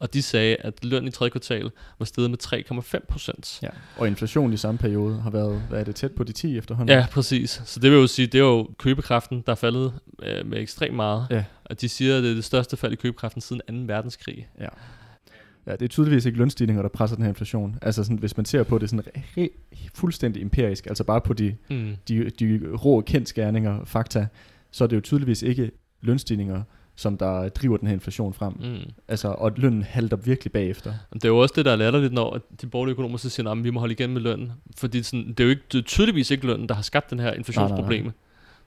Og 0.00 0.14
de 0.14 0.22
sagde, 0.22 0.56
at 0.56 0.84
lønnen 0.84 1.08
i 1.08 1.10
tredje 1.10 1.30
kvartal 1.30 1.70
var 1.98 2.06
steget 2.06 2.30
med 2.30 2.38
3,5 2.44 3.06
procent. 3.08 3.58
Ja, 3.62 3.68
og 3.96 4.06
inflationen 4.06 4.52
i 4.52 4.56
samme 4.56 4.78
periode 4.78 5.20
har 5.20 5.30
været, 5.30 5.62
hvad 5.68 5.80
er 5.80 5.84
det, 5.84 5.94
tæt 5.94 6.12
på 6.12 6.24
de 6.24 6.32
10 6.32 6.58
efterhånden? 6.58 6.98
Ja, 6.98 7.06
præcis. 7.10 7.62
Så 7.64 7.80
det 7.80 7.90
vil 7.90 7.98
jo 7.98 8.06
sige, 8.06 8.26
det 8.26 8.38
er 8.38 8.44
jo 8.44 8.68
købekraften, 8.78 9.42
der 9.46 9.52
er 9.52 9.56
faldet 9.56 9.92
øh, 10.22 10.46
med 10.46 10.58
ekstremt 10.58 10.96
meget. 10.96 11.26
Ja. 11.30 11.44
Og 11.64 11.80
de 11.80 11.88
siger, 11.88 12.16
at 12.16 12.22
det 12.22 12.30
er 12.30 12.34
det 12.34 12.44
største 12.44 12.76
fald 12.76 12.92
i 12.92 12.96
købekraften 12.96 13.40
siden 13.40 13.86
2. 13.88 13.92
verdenskrig. 13.94 14.48
Ja. 14.60 14.68
Ja, 15.66 15.72
det 15.72 15.82
er 15.82 15.88
tydeligvis 15.88 16.26
ikke 16.26 16.38
lønstigninger, 16.38 16.82
der 16.82 16.88
presser 16.88 17.16
den 17.16 17.22
her 17.22 17.28
inflation. 17.28 17.78
Altså 17.82 18.04
sådan, 18.04 18.18
hvis 18.18 18.36
man 18.36 18.46
ser 18.46 18.62
på 18.62 18.78
det 18.78 18.90
sådan 18.90 19.04
re- 19.38 19.90
fuldstændig 19.94 20.42
empirisk, 20.42 20.86
altså 20.86 21.04
bare 21.04 21.20
på 21.20 21.32
de, 21.32 21.56
mm. 21.70 21.96
de, 22.08 22.30
de 22.30 22.60
rå 22.74 23.00
kendskærninger, 23.00 23.84
fakta, 23.84 24.26
så 24.70 24.84
er 24.84 24.88
det 24.88 24.96
jo 24.96 25.00
tydeligvis 25.00 25.42
ikke 25.42 25.70
lønstigninger, 26.00 26.62
som 26.96 27.18
der 27.18 27.48
driver 27.48 27.76
den 27.76 27.88
her 27.88 27.94
inflation 27.94 28.34
frem. 28.34 28.52
Mm. 28.52 28.90
Altså, 29.08 29.28
og 29.28 29.52
lønnen 29.56 29.82
halter 29.82 30.16
virkelig 30.16 30.52
bagefter. 30.52 30.94
Det 31.14 31.24
er 31.24 31.28
jo 31.28 31.38
også 31.38 31.52
det, 31.56 31.64
der 31.64 31.72
er 31.72 31.98
lidt, 32.00 32.12
når 32.12 32.40
de 32.60 32.66
borgerlige 32.66 32.92
økonomer 32.92 33.18
så 33.18 33.30
siger, 33.30 33.50
at 33.50 33.64
vi 33.64 33.70
må 33.70 33.80
holde 33.80 33.92
igen 33.92 34.12
med 34.12 34.20
lønnen. 34.20 34.52
Fordi 34.76 35.02
sådan, 35.02 35.28
det 35.28 35.40
er 35.40 35.44
jo 35.44 35.50
ikke, 35.50 35.62
det 35.72 35.78
er 35.78 35.82
tydeligvis 35.82 36.30
ikke 36.30 36.46
lønnen, 36.46 36.68
der 36.68 36.74
har 36.74 36.82
skabt 36.82 37.10
den 37.10 37.18
her 37.18 37.32
inflationsproblem. 37.32 37.88
Nej, 37.88 37.98
nej, 37.98 38.02
nej. 38.02 38.12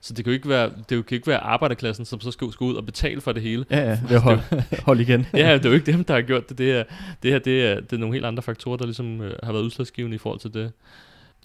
Så 0.03 0.13
det 0.13 0.25
kan 0.25 0.31
jo 0.31 0.35
ikke 0.35 0.49
være, 0.49 0.71
det 0.89 1.05
kan 1.05 1.15
ikke 1.15 1.27
være 1.27 1.39
arbejderklassen, 1.39 2.05
som 2.05 2.21
så 2.21 2.31
skal, 2.31 2.51
skal 2.51 2.65
ud 2.65 2.75
og 2.75 2.85
betale 2.85 3.21
for 3.21 3.31
det 3.31 3.43
hele. 3.43 3.65
Ja, 3.69 3.89
ja, 3.89 3.99
det 4.09 4.15
er 4.15 4.19
hold, 4.19 4.39
hold 4.85 4.99
igen. 4.99 5.25
ja, 5.33 5.53
det 5.53 5.65
er 5.65 5.69
jo 5.69 5.75
ikke 5.75 5.91
dem, 5.91 6.03
der 6.03 6.13
har 6.13 6.21
gjort 6.21 6.49
det. 6.49 6.57
Det, 6.57 6.71
er, 6.71 6.83
det 7.23 7.31
her 7.31 7.39
det 7.39 7.65
er, 7.65 7.79
det 7.79 7.93
er 7.93 7.97
nogle 7.97 8.15
helt 8.15 8.25
andre 8.25 8.43
faktorer, 8.43 8.77
der 8.77 8.85
ligesom 8.85 9.21
øh, 9.21 9.33
har 9.43 9.51
været 9.51 9.63
udslagsgivende 9.63 10.15
i 10.15 10.17
forhold 10.17 10.39
til 10.39 10.53
det. 10.53 10.71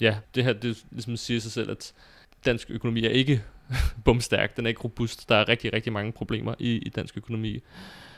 Ja, 0.01 0.15
det 0.35 0.43
her, 0.43 0.53
det 0.53 0.83
ligesom 0.91 1.17
siger 1.17 1.39
sig 1.39 1.51
selv, 1.51 1.71
at 1.71 1.93
dansk 2.45 2.69
økonomi 2.71 3.05
er 3.05 3.09
ikke 3.09 3.43
bumstærk, 4.05 4.57
den 4.57 4.65
er 4.65 4.69
ikke 4.69 4.81
robust. 4.81 5.29
Der 5.29 5.35
er 5.35 5.49
rigtig, 5.49 5.73
rigtig 5.73 5.93
mange 5.93 6.11
problemer 6.11 6.55
i, 6.59 6.75
i 6.75 6.89
dansk 6.89 7.17
økonomi. 7.17 7.59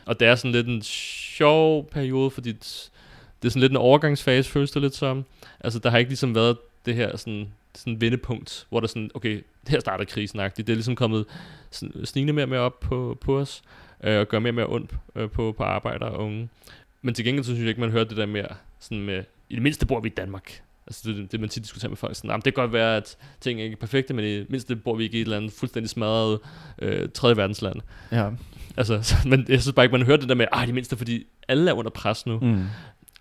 Og 0.06 0.20
det 0.20 0.28
er 0.28 0.36
sådan 0.36 0.52
lidt 0.52 0.68
en 0.68 0.82
sjov 0.82 1.90
periode, 1.90 2.32
fordi 2.32 2.52
det, 2.52 2.92
det 3.42 3.48
er 3.48 3.50
sådan 3.50 3.62
lidt 3.62 3.72
en 3.72 3.78
overgangsfase, 3.78 4.50
føles 4.50 4.72
det 4.72 4.82
lidt 4.82 4.96
som. 4.96 5.26
Altså, 5.60 5.80
der 5.80 5.90
har 5.90 5.98
ikke 5.98 6.10
ligesom 6.10 6.36
været 6.36 6.58
det 6.86 6.96
her 6.96 7.18
sådan, 7.18 7.48
sådan 7.76 8.02
vendepunkt, 8.02 8.68
hvor 8.70 8.80
der 8.80 8.88
sådan, 8.88 9.12
okay, 9.14 9.42
her 9.68 9.80
starter 9.80 10.06
krisen 10.06 10.40
-agtigt. 10.40 10.56
Det 10.58 10.70
er 10.70 10.74
ligesom 10.74 10.96
kommet 10.96 11.26
øh, 11.84 12.06
snigende 12.06 12.34
mere 12.34 12.46
og 12.46 12.50
mere 12.50 12.60
op 12.60 12.80
på, 12.80 13.18
på 13.22 13.40
os, 13.40 13.62
øh, 14.04 14.20
og 14.20 14.28
gør 14.28 14.40
mere 14.40 14.52
og 14.52 14.56
mere 14.56 14.68
ondt 14.68 14.96
øh, 15.16 15.30
på, 15.30 15.52
på 15.52 15.64
arbejdere 15.64 16.10
og 16.10 16.26
unge. 16.26 16.50
Men 17.02 17.14
til 17.14 17.26
gengæld 17.26 17.44
så 17.44 17.52
synes 17.52 17.60
jeg 17.60 17.70
ikke, 17.70 17.82
man 17.82 17.92
hører 17.92 18.04
det 18.04 18.18
der 18.18 18.26
mere 18.26 18.48
sådan 18.80 19.04
med, 19.04 19.24
i 19.50 19.54
det 19.56 19.64
mindste 19.64 19.86
bor 19.86 20.00
vi 20.00 20.08
i 20.08 20.14
Danmark. 20.18 20.62
Altså 20.90 21.02
det, 21.06 21.32
det 21.32 21.40
man 21.40 21.50
tit 21.50 21.64
diskuterer 21.64 21.90
med 21.90 21.98
folk, 21.98 22.16
sådan, 22.16 22.36
det 22.36 22.44
kan 22.44 22.54
godt 22.54 22.74
være, 22.74 22.98
at 22.98 23.18
ting 23.42 23.62
ikke 23.62 23.74
er 23.74 23.80
perfekte, 23.80 24.14
men 24.14 24.26
i 24.26 24.46
mindst 24.50 24.70
det 24.70 24.84
bor 24.84 24.96
vi 24.96 25.04
ikke 25.04 25.18
i 25.18 25.22
et 25.22 25.26
eller 25.26 25.38
andet 25.38 25.52
fuldstændig 25.52 25.90
smadret 25.90 26.40
øh, 26.82 27.10
tredje 27.14 27.38
verdensland. 27.38 27.82
Ja. 28.12 28.30
Altså, 28.78 29.02
så, 29.10 29.16
men 29.26 29.46
jeg 29.50 29.62
synes 29.62 29.76
bare 29.76 29.86
ikke, 29.86 29.98
man 29.98 30.06
hører 30.06 30.18
det 30.18 30.30
der 30.30 30.36
med, 30.36 30.46
at 30.54 30.66
det 30.66 30.74
mindste, 30.74 30.98
fordi 30.98 31.24
alle 31.48 31.70
er 31.70 31.74
under 31.74 31.92
pres 31.92 32.26
nu. 32.26 32.40
Mm. 32.40 32.64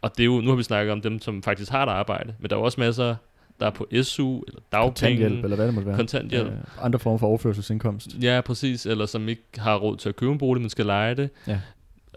Og 0.03 0.11
det 0.17 0.23
er 0.23 0.25
jo, 0.25 0.41
nu 0.41 0.49
har 0.51 0.57
vi 0.57 0.63
snakket 0.63 0.93
om 0.93 1.01
dem, 1.01 1.21
som 1.21 1.43
faktisk 1.43 1.71
har 1.71 1.83
et 1.83 1.89
arbejde, 1.89 2.35
men 2.39 2.51
der 2.51 2.57
er 2.57 2.61
også 2.61 2.81
masser, 2.81 3.17
der 3.61 3.67
er 3.67 3.71
på 3.71 3.89
SU, 4.03 4.43
eller 4.47 4.61
dagpenge. 4.73 5.17
Kontanthjælp, 5.17 5.45
eller 5.45 5.57
hvad 5.57 5.67
det 5.67 5.75
måtte 5.75 5.87
være. 5.87 5.97
Kontanthjælp. 5.97 6.49
Ja, 6.49 6.85
andre 6.85 6.99
former 6.99 7.19
for 7.19 7.27
overførselsindkomst. 7.27 8.17
Ja, 8.23 8.41
præcis. 8.41 8.87
Eller 8.87 9.07
som 9.07 9.29
ikke 9.29 9.43
har 9.57 9.77
råd 9.77 9.97
til 9.97 10.09
at 10.09 10.17
købe 10.17 10.33
en 10.33 10.39
bolig, 10.39 10.61
men 10.61 10.71
skal 10.71 10.87
lege 10.87 11.15
det. 11.15 11.31
Ja. 11.47 11.61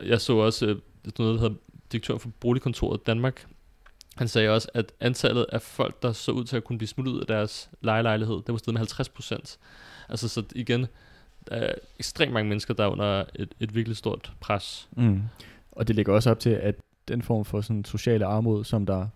Jeg 0.05 0.21
så 0.21 0.37
også 0.37 0.65
øh, 0.65 0.75
noget, 1.19 1.33
der 1.35 1.41
hedder 1.41 1.55
direktør 1.91 2.17
for 2.17 2.29
boligkontoret 2.39 3.07
Danmark, 3.07 3.45
han 4.17 4.27
sagde 4.27 4.49
også, 4.49 4.67
at 4.73 4.91
antallet 4.99 5.45
af 5.51 5.61
folk, 5.61 6.03
der 6.03 6.11
så 6.11 6.31
ud 6.31 6.43
til 6.43 6.57
at 6.57 6.63
kunne 6.63 6.77
blive 6.77 6.87
smuttet 6.87 7.13
ud 7.13 7.19
af 7.19 7.27
deres 7.27 7.69
lejelejlighed, 7.81 8.35
det 8.35 8.51
var 8.51 8.57
steget 8.57 8.73
med 8.73 8.79
50 8.79 9.09
procent. 9.09 9.59
Altså 10.09 10.27
så 10.27 10.43
igen, 10.55 10.87
der 11.49 11.55
er 11.55 11.73
ekstremt 11.99 12.33
mange 12.33 12.49
mennesker, 12.49 12.73
der 12.73 12.83
er 12.83 12.87
under 12.87 13.23
et, 13.35 13.53
et 13.59 13.75
virkelig 13.75 13.97
stort 13.97 14.31
pres. 14.39 14.89
Mm. 14.97 15.21
Og 15.71 15.87
det 15.87 15.95
ligger 15.95 16.13
også 16.13 16.31
op 16.31 16.39
til, 16.39 16.49
at 16.49 16.75
den 17.07 17.21
form 17.21 17.45
for 17.45 17.61
sådan 17.61 17.85
sociale 17.85 18.25
armod, 18.25 18.63
som 18.63 18.85
der 18.85 19.07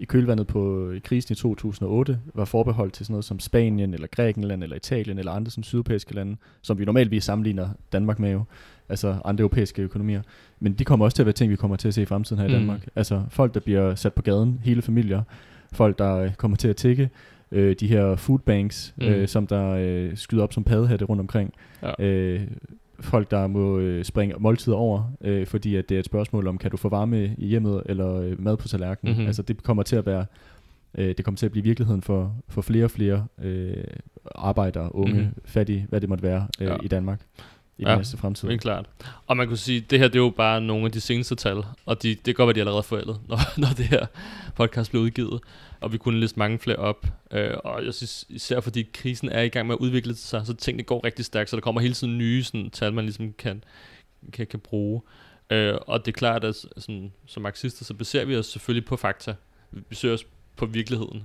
i 0.00 0.04
kølvandet 0.04 0.46
på 0.46 0.92
krisen 1.04 1.32
i 1.32 1.36
2008 1.36 2.18
var 2.34 2.44
forbeholdt 2.44 2.94
til 2.94 3.06
sådan 3.06 3.12
noget 3.12 3.24
som 3.24 3.40
Spanien, 3.40 3.94
eller 3.94 4.06
Grækenland, 4.06 4.62
eller 4.62 4.76
Italien, 4.76 5.18
eller 5.18 5.32
andre 5.32 5.50
sådan 5.50 5.64
sydeuropæiske 5.64 6.14
lande, 6.14 6.36
som 6.62 6.78
vi 6.78 6.84
normalt 6.84 7.24
sammenligner 7.24 7.68
Danmark 7.92 8.18
med 8.18 8.32
jo, 8.32 8.44
altså 8.88 9.16
andre 9.24 9.42
europæiske 9.42 9.82
økonomier. 9.82 10.22
Men 10.60 10.72
de 10.72 10.84
kommer 10.84 11.04
også 11.04 11.14
til 11.14 11.22
at 11.22 11.26
være 11.26 11.32
ting, 11.32 11.50
vi 11.50 11.56
kommer 11.56 11.76
til 11.76 11.88
at 11.88 11.94
se 11.94 12.02
i 12.02 12.04
fremtiden 12.04 12.42
her 12.42 12.48
i 12.48 12.52
mm. 12.52 12.58
Danmark. 12.58 12.88
Altså 12.96 13.22
folk, 13.28 13.54
der 13.54 13.60
bliver 13.60 13.94
sat 13.94 14.12
på 14.12 14.22
gaden, 14.22 14.60
hele 14.64 14.82
familier, 14.82 15.22
folk, 15.72 15.98
der 15.98 16.30
kommer 16.36 16.56
til 16.56 16.68
at 16.68 16.76
tikke, 16.76 17.10
øh, 17.52 17.76
de 17.80 17.86
her 17.86 18.16
food 18.16 18.38
banks, 18.38 18.94
mm. 18.96 19.06
øh, 19.06 19.28
som 19.28 19.46
der 19.46 19.68
øh, 19.70 20.16
skyder 20.16 20.42
op 20.42 20.52
som 20.52 20.64
paddehatte 20.64 21.04
rundt 21.04 21.20
omkring. 21.20 21.54
Ja. 21.82 22.04
Øh, 22.04 22.40
folk, 23.00 23.30
der 23.30 23.46
må 23.46 23.78
øh, 23.78 24.04
springe 24.04 24.34
måltider 24.38 24.76
over, 24.76 25.12
øh, 25.20 25.46
fordi 25.46 25.76
at 25.76 25.88
det 25.88 25.94
er 25.94 25.98
et 25.98 26.04
spørgsmål 26.04 26.46
om, 26.46 26.58
kan 26.58 26.70
du 26.70 26.76
få 26.76 26.88
varme 26.88 27.34
i 27.38 27.46
hjemmet 27.46 27.82
eller 27.86 28.14
øh, 28.14 28.40
mad 28.40 28.56
på 28.56 28.68
tallerkenen. 28.68 29.14
Mm-hmm. 29.14 29.26
Altså 29.26 29.42
det 29.42 29.62
kommer 29.62 29.82
til 29.82 29.96
at 29.96 30.06
være, 30.06 30.26
øh, 30.98 31.14
det 31.16 31.24
kommer 31.24 31.36
til 31.36 31.46
at 31.46 31.52
blive 31.52 31.64
virkeligheden 31.64 32.02
for, 32.02 32.36
for 32.48 32.62
flere 32.62 32.84
og 32.84 32.90
flere 32.90 33.26
øh, 33.42 33.84
arbejdere, 34.34 34.94
unge, 34.94 35.14
mm-hmm. 35.14 35.42
fattige, 35.44 35.86
hvad 35.88 36.00
det 36.00 36.08
måtte 36.08 36.22
være 36.24 36.46
øh, 36.60 36.66
ja. 36.66 36.76
i 36.82 36.88
Danmark 36.88 37.20
i 37.80 37.82
ja, 37.82 37.90
den 37.90 37.98
næste 37.98 38.16
fremtid. 38.16 38.48
Ja, 38.48 38.56
klart. 38.56 38.86
Og 39.26 39.36
man 39.36 39.46
kunne 39.46 39.56
sige, 39.56 39.80
det 39.80 39.98
her 39.98 40.08
det 40.08 40.16
er 40.16 40.22
jo 40.22 40.30
bare 40.30 40.60
nogle 40.60 40.84
af 40.86 40.92
de 40.92 41.00
seneste 41.00 41.34
tal, 41.34 41.64
og 41.86 42.02
de, 42.02 42.14
det 42.14 42.36
godt 42.36 42.46
være, 42.46 42.54
de 42.54 42.60
er 42.60 42.62
allerede 42.62 42.82
forældet, 42.82 43.20
når, 43.28 43.38
når 43.60 43.68
det 43.76 43.84
her 43.84 44.06
podcast 44.56 44.90
bliver 44.90 45.04
udgivet, 45.04 45.40
og 45.80 45.92
vi 45.92 45.98
kunne 45.98 46.20
liste 46.20 46.38
mange 46.38 46.58
flere 46.58 46.76
op. 46.76 47.06
Øh, 47.30 47.54
og 47.64 47.84
jeg 47.84 47.94
synes 47.94 48.24
især 48.28 48.60
fordi 48.60 48.88
krisen 48.94 49.28
er 49.28 49.40
i 49.42 49.48
gang 49.48 49.66
med 49.66 49.74
at 49.74 49.78
udvikle 49.78 50.14
sig, 50.14 50.46
så 50.46 50.54
tingene 50.54 50.82
går 50.82 51.04
rigtig 51.04 51.24
stærkt, 51.24 51.50
så 51.50 51.56
der 51.56 51.62
kommer 51.62 51.80
hele 51.80 51.94
tiden 51.94 52.18
nye 52.18 52.42
sådan, 52.42 52.70
tal, 52.70 52.92
man 52.92 53.04
ligesom 53.04 53.32
kan, 53.38 53.64
kan, 54.32 54.46
kan 54.46 54.60
bruge. 54.60 55.02
Øh, 55.50 55.74
og 55.86 56.06
det 56.06 56.12
er 56.12 56.18
klart, 56.18 56.44
at 56.44 56.56
sådan, 56.76 57.12
som 57.26 57.42
marxister, 57.42 57.84
så 57.84 57.94
baserer 57.94 58.24
vi 58.24 58.36
os 58.36 58.46
selvfølgelig 58.46 58.84
på 58.84 58.96
fakta. 58.96 59.34
Vi 59.70 59.80
baserer 59.80 60.14
os 60.14 60.26
på 60.56 60.66
virkeligheden 60.66 61.22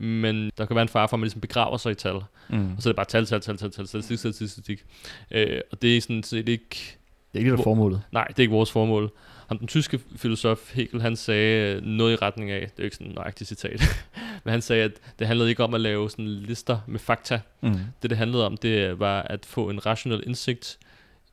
men 0.00 0.50
der 0.58 0.66
kan 0.66 0.76
være 0.76 0.82
en 0.82 0.88
far 0.88 1.06
for, 1.06 1.16
at 1.16 1.20
man 1.20 1.24
ligesom 1.24 1.40
begraver 1.40 1.76
sig 1.76 1.92
i 1.92 1.94
tal. 1.94 2.20
Mm. 2.48 2.74
Og 2.76 2.82
så 2.82 2.88
er 2.88 2.92
det 2.92 2.96
bare 2.96 3.06
tal, 3.06 3.26
tal, 3.26 3.40
tal, 3.40 3.58
tal, 3.58 3.70
tal, 3.70 3.86
statistik, 3.86 4.18
statistik, 4.18 4.48
statistik. 4.48 4.84
Øh, 5.30 5.60
og 5.72 5.82
det 5.82 5.96
er 5.96 6.00
sådan 6.00 6.22
set 6.22 6.48
ikke... 6.48 6.96
Det 7.32 7.34
er 7.34 7.38
ikke 7.38 7.52
det, 7.52 7.60
formålet. 7.62 8.02
Nej, 8.12 8.24
det 8.24 8.38
er 8.38 8.40
ikke 8.42 8.52
vores 8.52 8.72
formål. 8.72 9.10
Ham, 9.48 9.58
den 9.58 9.68
tyske 9.68 10.00
filosof 10.16 10.74
Hegel, 10.74 11.02
han 11.02 11.16
sagde 11.16 11.80
noget 11.80 12.12
i 12.12 12.16
retning 12.16 12.50
af, 12.50 12.60
det 12.60 12.66
er 12.66 12.72
jo 12.78 12.84
ikke 12.84 12.96
sådan 12.96 13.06
en 13.06 13.14
nøjagtig 13.14 13.46
citat, 13.46 13.80
men 14.44 14.52
han 14.52 14.62
sagde, 14.62 14.84
at 14.84 14.92
det 15.18 15.26
handlede 15.26 15.50
ikke 15.50 15.64
om 15.64 15.74
at 15.74 15.80
lave 15.80 16.10
sådan 16.10 16.26
lister 16.26 16.78
med 16.86 16.98
fakta. 16.98 17.40
Mm. 17.60 17.74
Det, 18.02 18.10
det 18.10 18.18
handlede 18.18 18.46
om, 18.46 18.56
det 18.56 18.98
var 18.98 19.22
at 19.22 19.46
få 19.46 19.70
en 19.70 19.86
rationel 19.86 20.22
indsigt 20.26 20.78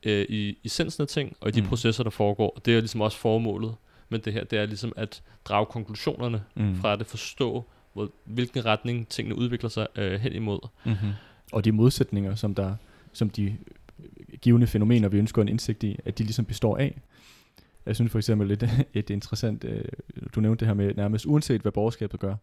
øh, 0.04 0.26
i 0.30 0.58
essensen 0.66 1.02
af 1.02 1.08
ting, 1.08 1.36
og 1.42 1.50
i 1.50 1.52
de 1.52 1.62
mm. 1.62 1.68
processer, 1.68 2.04
der 2.04 2.10
foregår. 2.10 2.54
Og 2.56 2.66
det 2.66 2.76
er 2.76 2.80
ligesom 2.80 3.02
også 3.02 3.18
formålet. 3.18 3.76
Men 4.10 4.22
det 4.22 4.34
her, 4.34 4.44
det 4.44 4.60
er 4.60 4.66
ligesom 4.66 4.94
at 4.96 5.22
drage 5.46 5.66
konklusionerne 5.66 6.44
mm. 6.56 6.82
fra 6.82 6.96
det, 6.96 7.08
forstå, 7.08 7.66
hvor, 7.98 8.10
hvilken 8.26 8.66
retning 8.66 9.08
tingene 9.08 9.38
udvikler 9.38 9.70
sig 9.70 9.88
øh, 9.96 10.20
hen 10.20 10.34
imod. 10.34 10.60
Mm-hmm. 10.86 11.12
Og 11.52 11.66
de 11.66 11.72
modsætninger, 11.72 12.36
som 12.36 12.56
der 12.56 12.76
som 13.14 13.30
de 13.30 13.46
øh, 13.46 14.38
givende 14.42 14.68
fænomener, 14.68 15.10
vi 15.10 15.18
ønsker 15.18 15.42
en 15.42 15.48
indsigt 15.48 15.84
i, 15.84 16.00
at 16.06 16.18
de 16.18 16.24
ligesom 16.24 16.46
består 16.46 16.78
af. 16.78 17.02
Jeg 17.86 17.96
synes 17.96 18.12
for 18.12 18.20
eksempel 18.20 18.52
et, 18.52 18.70
et 18.94 19.10
interessant, 19.10 19.64
øh, 19.64 19.86
du 20.36 20.42
nævnte 20.42 20.60
det 20.60 20.68
her 20.68 20.74
med 20.74 20.94
nærmest 20.96 21.26
uanset 21.26 21.62
hvad 21.62 21.72
borgerskabet 21.72 22.20
gør, 22.20 22.36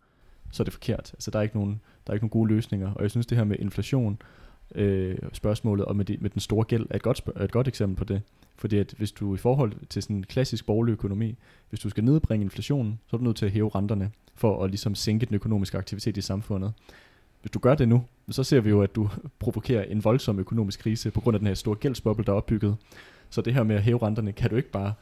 så 0.51 0.63
er 0.63 0.65
det 0.65 0.73
forkert. 0.73 1.11
Altså 1.13 1.31
der 1.31 1.39
er 1.39 1.43
ikke 1.43 1.57
nogen, 1.57 1.81
der 2.07 2.11
er 2.11 2.15
ikke 2.15 2.25
nogen 2.25 2.31
gode 2.31 2.49
løsninger. 2.49 2.95
Og 2.95 3.03
jeg 3.03 3.11
synes 3.11 3.27
det 3.27 3.39
her 3.39 3.45
med 3.45 3.57
inflation, 3.59 4.19
øh, 4.75 5.17
spørgsmålet 5.33 5.85
og 5.85 5.97
med, 5.97 6.05
de, 6.05 6.17
med 6.21 6.31
den 6.31 6.41
store 6.41 6.65
gæld 6.65 6.87
er 6.91 6.97
et 6.97 7.03
godt, 7.03 7.23
er 7.37 7.45
et 7.45 7.53
godt 7.53 7.69
eksempel 7.69 7.97
på 7.97 8.05
det. 8.05 8.23
Fordi 8.57 8.79
at 8.79 8.95
hvis 8.97 9.13
du 9.13 9.35
i 9.35 9.39
forhold 9.39 9.73
til 9.89 10.03
sådan 10.03 10.17
en 10.17 10.23
klassisk 10.23 10.67
borgerlig 10.67 10.93
økonomi, 10.93 11.37
hvis 11.69 11.81
du 11.81 11.91
skal 11.91 12.05
nedbringe 12.05 12.45
inflationen, 12.45 13.01
så 13.07 13.17
er 13.17 13.19
du 13.19 13.25
nødt 13.25 13.37
til 13.37 13.47
at 13.47 13.53
hæve 13.53 13.71
renterne 13.75 14.11
for 14.35 14.64
at 14.64 14.70
ligesom 14.70 14.95
sænke 14.95 15.26
den 15.26 15.35
økonomiske 15.35 15.78
aktivitet 15.78 16.16
i 16.16 16.20
samfundet. 16.20 16.72
Hvis 17.41 17.51
du 17.51 17.59
gør 17.59 17.74
det 17.74 17.89
nu, 17.89 18.05
så 18.30 18.45
ser 18.45 18.61
vi 18.61 18.70
jo, 18.70 18.82
at 18.82 18.95
du 18.95 19.09
provokerer 19.39 19.82
en 19.82 20.05
voldsom 20.05 20.39
økonomisk 20.39 20.80
krise 20.80 21.11
på 21.11 21.20
grund 21.20 21.35
af 21.35 21.41
den 21.41 21.47
her 21.47 21.55
store 21.55 21.76
gældsboble, 21.76 22.24
der 22.24 22.32
er 22.32 22.37
opbygget. 22.37 22.76
Så 23.30 23.41
det 23.41 23.55
her 23.55 23.62
med 23.62 23.76
at 23.76 23.82
hæve 23.82 24.03
renterne, 24.03 24.32
kan 24.32 24.51
du 24.51 24.57
ikke 24.57 24.70
bare 24.70 24.93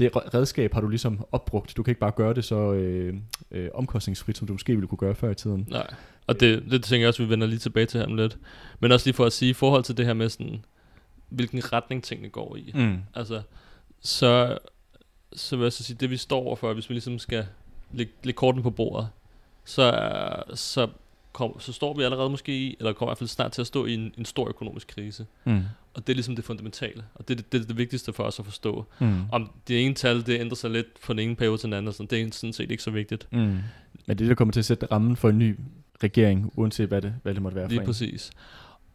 det 0.00 0.34
redskab 0.34 0.72
har 0.74 0.80
du 0.80 0.88
ligesom 0.88 1.26
opbrugt. 1.32 1.76
Du 1.76 1.82
kan 1.82 1.90
ikke 1.90 2.00
bare 2.00 2.10
gøre 2.10 2.34
det 2.34 2.44
så 2.44 2.72
øh, 2.72 3.14
øh, 3.50 3.68
omkostningsfrit, 3.74 4.38
som 4.38 4.46
du 4.46 4.52
måske 4.52 4.72
ville 4.72 4.86
kunne 4.86 4.98
gøre 4.98 5.14
før 5.14 5.30
i 5.30 5.34
tiden. 5.34 5.66
Nej, 5.70 5.94
og 6.26 6.40
det, 6.40 6.64
det 6.70 6.84
tænker 6.84 7.02
jeg 7.02 7.08
også, 7.08 7.22
vi 7.22 7.28
vender 7.28 7.46
lige 7.46 7.58
tilbage 7.58 7.86
til 7.86 8.00
her 8.00 8.06
om 8.06 8.16
lidt. 8.16 8.38
Men 8.80 8.92
også 8.92 9.06
lige 9.06 9.14
for 9.14 9.24
at 9.24 9.32
sige, 9.32 9.50
i 9.50 9.52
forhold 9.52 9.84
til 9.84 9.96
det 9.96 10.06
her 10.06 10.14
med 10.14 10.28
sådan, 10.28 10.64
hvilken 11.28 11.72
retning 11.72 12.02
tingene 12.04 12.28
går 12.28 12.56
i. 12.56 12.72
Mm. 12.74 12.98
Altså, 13.14 13.42
så, 14.00 14.58
så 15.32 15.56
vil 15.56 15.62
jeg 15.62 15.72
så 15.72 15.84
sige, 15.84 15.96
det 16.00 16.10
vi 16.10 16.16
står 16.16 16.42
overfor, 16.42 16.72
hvis 16.74 16.88
vi 16.88 16.94
ligesom 16.94 17.18
skal 17.18 17.46
lægge, 17.92 18.12
lægge 18.22 18.36
korten 18.36 18.62
på 18.62 18.70
bordet, 18.70 19.08
så, 19.64 19.92
så, 20.54 20.88
kom, 21.32 21.60
så 21.60 21.72
står 21.72 21.94
vi 21.94 22.02
allerede 22.02 22.30
måske 22.30 22.58
i, 22.58 22.76
eller 22.78 22.92
kommer 22.92 23.08
i 23.08 23.10
hvert 23.10 23.18
fald 23.18 23.28
snart 23.28 23.52
til 23.52 23.60
at 23.60 23.66
stå 23.66 23.86
i 23.86 23.94
en, 23.94 24.12
en 24.18 24.24
stor 24.24 24.48
økonomisk 24.48 24.88
krise. 24.88 25.26
Mm. 25.44 25.62
Og 25.94 26.06
det 26.06 26.12
er 26.12 26.14
ligesom 26.14 26.36
det 26.36 26.44
fundamentale, 26.44 27.04
og 27.14 27.28
det, 27.28 27.38
det, 27.38 27.52
det 27.52 27.62
er 27.62 27.66
det 27.66 27.76
vigtigste 27.76 28.12
for 28.12 28.24
os 28.24 28.38
at 28.38 28.44
forstå. 28.44 28.86
Mm. 28.98 29.22
Om 29.32 29.50
det 29.68 29.84
ene 29.84 29.94
tal, 29.94 30.26
det 30.26 30.40
ændrer 30.40 30.56
sig 30.56 30.70
lidt 30.70 30.86
fra 31.00 31.12
den 31.12 31.20
ene 31.20 31.36
periode 31.36 31.58
til 31.58 31.64
den 31.64 31.72
anden, 31.72 31.92
så 31.92 32.02
det 32.10 32.20
er 32.20 32.28
sådan 32.32 32.52
set 32.52 32.70
ikke 32.70 32.82
så 32.82 32.90
vigtigt. 32.90 33.28
Mm. 33.32 33.38
Men 33.38 33.62
det 34.06 34.10
er 34.10 34.14
det, 34.14 34.28
der 34.28 34.34
kommer 34.34 34.52
til 34.52 34.60
at 34.60 34.64
sætte 34.64 34.86
rammen 34.86 35.16
for 35.16 35.28
en 35.28 35.38
ny 35.38 35.58
regering, 36.02 36.52
uanset 36.56 36.88
hvad 36.88 37.02
det, 37.02 37.14
hvad 37.22 37.34
det 37.34 37.42
måtte 37.42 37.56
være 37.56 37.68
Lige 37.68 37.80
for 37.80 37.86
præcis. 37.86 38.30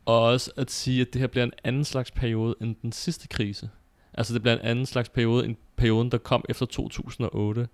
Og 0.06 0.22
også 0.22 0.52
at 0.58 0.72
sige, 0.72 1.02
at 1.02 1.14
det 1.14 1.20
her 1.20 1.28
bliver 1.28 1.44
en 1.44 1.54
anden 1.64 1.86
slags 1.86 2.12
periode 2.12 2.56
end 2.62 2.76
den 2.82 2.92
sidste 2.92 3.28
krise. 3.28 3.70
Altså 4.14 4.34
det 4.34 4.42
bliver 4.42 4.54
en 4.54 4.66
anden 4.66 4.86
slags 4.86 5.10
periode 5.10 5.46
end 5.46 5.56
perioden, 5.76 6.12
der 6.12 6.18
kom 6.18 6.46
efter 6.50 6.66
2008. 6.66 7.68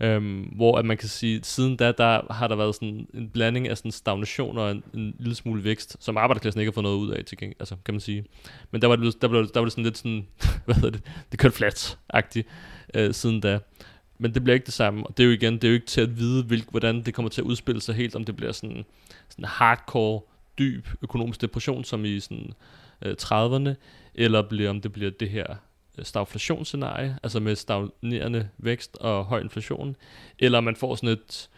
Øhm, 0.00 0.40
hvor 0.40 0.78
at 0.78 0.84
man 0.84 0.96
kan 0.96 1.08
sige, 1.08 1.36
at 1.36 1.46
siden 1.46 1.76
da, 1.76 1.92
der 1.92 2.32
har 2.32 2.48
der 2.48 2.56
været 2.56 2.74
sådan 2.74 3.06
en 3.14 3.28
blanding 3.28 3.68
af 3.68 3.78
sådan 3.78 3.90
stagnation 3.90 4.58
og 4.58 4.70
en, 4.70 4.82
en 4.94 5.14
lille 5.18 5.34
smule 5.34 5.64
vækst, 5.64 5.96
som 6.00 6.16
arbejderklassen 6.16 6.60
ikke 6.60 6.70
har 6.70 6.74
fået 6.74 6.82
noget 6.82 6.96
ud 6.96 7.10
af, 7.10 7.24
til 7.24 7.38
gengæld, 7.38 7.56
altså, 7.60 7.76
kan 7.84 7.94
man 7.94 8.00
sige. 8.00 8.24
Men 8.70 8.82
der 8.82 8.88
var 8.88 8.96
det, 8.96 9.22
der 9.22 9.28
blev, 9.28 9.48
der 9.48 9.60
var 9.60 9.64
det 9.64 9.72
sådan 9.72 9.84
lidt 9.84 9.98
sådan, 9.98 10.26
hvad 10.64 10.74
hedder 10.74 10.90
det, 10.90 11.02
det 11.30 11.38
kørte 11.38 11.56
flat-agtigt 11.56 12.48
øh, 12.94 13.14
siden 13.14 13.40
da. 13.40 13.58
Men 14.18 14.34
det 14.34 14.44
bliver 14.44 14.54
ikke 14.54 14.66
det 14.66 14.74
samme, 14.74 15.06
og 15.06 15.16
det 15.16 15.22
er 15.22 15.26
jo 15.26 15.32
igen, 15.32 15.54
det 15.54 15.64
er 15.64 15.68
jo 15.68 15.74
ikke 15.74 15.86
til 15.86 16.00
at 16.00 16.18
vide, 16.18 16.44
hvilk, 16.44 16.70
hvordan 16.70 17.02
det 17.02 17.14
kommer 17.14 17.30
til 17.30 17.40
at 17.40 17.44
udspille 17.44 17.80
sig 17.80 17.94
helt, 17.94 18.16
om 18.16 18.24
det 18.24 18.36
bliver 18.36 18.52
sådan, 18.52 18.84
sådan 19.28 19.44
hardcore, 19.44 20.20
dyb 20.58 20.86
økonomisk 21.02 21.40
depression, 21.40 21.84
som 21.84 22.04
i 22.04 22.20
sådan 22.20 22.52
øh, 23.02 23.16
30'erne, 23.22 23.74
eller 24.14 24.42
bliver, 24.42 24.70
om 24.70 24.80
det 24.80 24.92
bliver 24.92 25.10
det 25.10 25.30
her 25.30 25.56
stagflationsscenarie, 26.02 27.18
altså 27.22 27.40
med 27.40 27.56
stagnerende 27.56 28.48
vækst 28.58 28.96
og 29.00 29.24
høj 29.24 29.40
inflation, 29.40 29.96
eller 30.38 30.60
man 30.60 30.76
får 30.76 30.94
sådan 30.94 31.08
et 31.08 31.48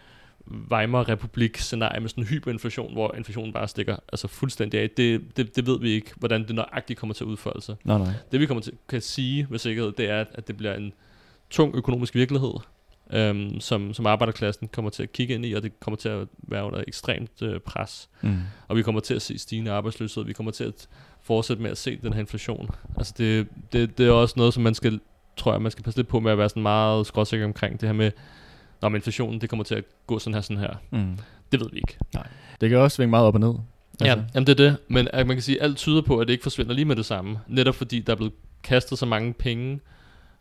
Weimar 0.70 1.08
Republik 1.08 1.56
scenarie 1.56 2.00
med 2.00 2.08
sådan 2.08 2.24
en 2.24 2.28
hyperinflation, 2.28 2.92
hvor 2.92 3.14
inflationen 3.14 3.52
bare 3.52 3.68
stikker 3.68 3.96
altså 4.12 4.28
fuldstændig 4.28 4.80
af. 4.80 4.90
Det, 4.90 5.36
det, 5.36 5.56
det 5.56 5.66
ved 5.66 5.80
vi 5.80 5.90
ikke, 5.90 6.10
hvordan 6.16 6.46
det 6.46 6.54
nøjagtigt 6.54 6.98
kommer 6.98 7.14
til 7.14 7.24
at 7.24 7.28
udføre 7.28 7.60
sig. 7.60 7.76
Nej, 7.84 7.98
nej. 7.98 8.12
Det 8.32 8.40
vi 8.40 8.46
kommer 8.46 8.62
til 8.62 8.72
kan 8.88 9.00
sige 9.00 9.46
med 9.50 9.58
sikkerhed, 9.58 9.92
det 9.92 10.10
er, 10.10 10.24
at 10.34 10.48
det 10.48 10.56
bliver 10.56 10.74
en 10.74 10.92
tung 11.50 11.74
økonomisk 11.74 12.14
virkelighed, 12.14 12.52
øhm, 13.12 13.60
som, 13.60 13.94
som 13.94 14.06
arbejderklassen 14.06 14.68
kommer 14.68 14.90
til 14.90 15.02
at 15.02 15.12
kigge 15.12 15.34
ind 15.34 15.46
i, 15.46 15.52
og 15.52 15.62
det 15.62 15.80
kommer 15.80 15.96
til 15.96 16.08
at 16.08 16.28
være 16.38 16.64
under 16.64 16.84
ekstremt 16.88 17.42
øh, 17.42 17.60
pres. 17.60 18.08
Mm. 18.20 18.38
Og 18.68 18.76
vi 18.76 18.82
kommer 18.82 19.00
til 19.00 19.14
at 19.14 19.22
se 19.22 19.38
stigende 19.38 19.70
arbejdsløshed, 19.70 20.24
vi 20.24 20.32
kommer 20.32 20.52
til 20.52 20.64
at 20.64 20.88
fortsætte 21.22 21.62
med 21.62 21.70
at 21.70 21.78
se 21.78 21.98
den 22.02 22.12
her 22.12 22.20
inflation. 22.20 22.70
Altså 22.96 23.14
det, 23.18 23.46
det, 23.72 23.98
det 23.98 24.06
er 24.06 24.12
også 24.12 24.34
noget, 24.36 24.54
som 24.54 24.62
man 24.62 24.74
skal, 24.74 25.00
tror 25.36 25.52
jeg, 25.52 25.62
man 25.62 25.70
skal 25.70 25.84
passe 25.84 25.98
lidt 25.98 26.08
på 26.08 26.20
med 26.20 26.32
at 26.32 26.38
være 26.38 26.48
sådan 26.48 26.62
meget 26.62 27.06
skråsikker 27.06 27.46
omkring 27.46 27.80
det 27.80 27.88
her 27.88 27.94
med, 27.94 28.10
når 28.82 28.94
inflationen 28.94 29.40
det 29.40 29.48
kommer 29.48 29.64
til 29.64 29.74
at 29.74 29.84
gå 30.06 30.18
sådan 30.18 30.34
her, 30.34 30.40
sådan 30.40 30.56
her. 30.56 30.74
Mm. 30.90 31.18
Det 31.52 31.60
ved 31.60 31.70
vi 31.72 31.76
ikke. 31.76 31.98
Nej. 32.14 32.26
Det 32.60 32.70
kan 32.70 32.78
også 32.78 32.94
svinge 32.94 33.10
meget 33.10 33.26
op 33.26 33.34
og 33.34 33.40
ned. 33.40 33.54
Altså. 34.00 34.06
Ja, 34.06 34.22
jamen 34.34 34.46
det 34.46 34.60
er 34.60 34.70
det. 34.70 34.76
Men 34.88 35.08
at 35.12 35.26
man 35.26 35.36
kan 35.36 35.42
sige, 35.42 35.58
at 35.58 35.64
alt 35.64 35.76
tyder 35.76 36.02
på, 36.02 36.18
at 36.18 36.28
det 36.28 36.32
ikke 36.32 36.42
forsvinder 36.42 36.74
lige 36.74 36.84
med 36.84 36.96
det 36.96 37.06
samme. 37.06 37.38
Netop 37.48 37.74
fordi 37.74 38.00
der 38.00 38.12
er 38.12 38.16
blevet 38.16 38.32
kastet 38.62 38.98
så 38.98 39.06
mange 39.06 39.32
penge 39.32 39.80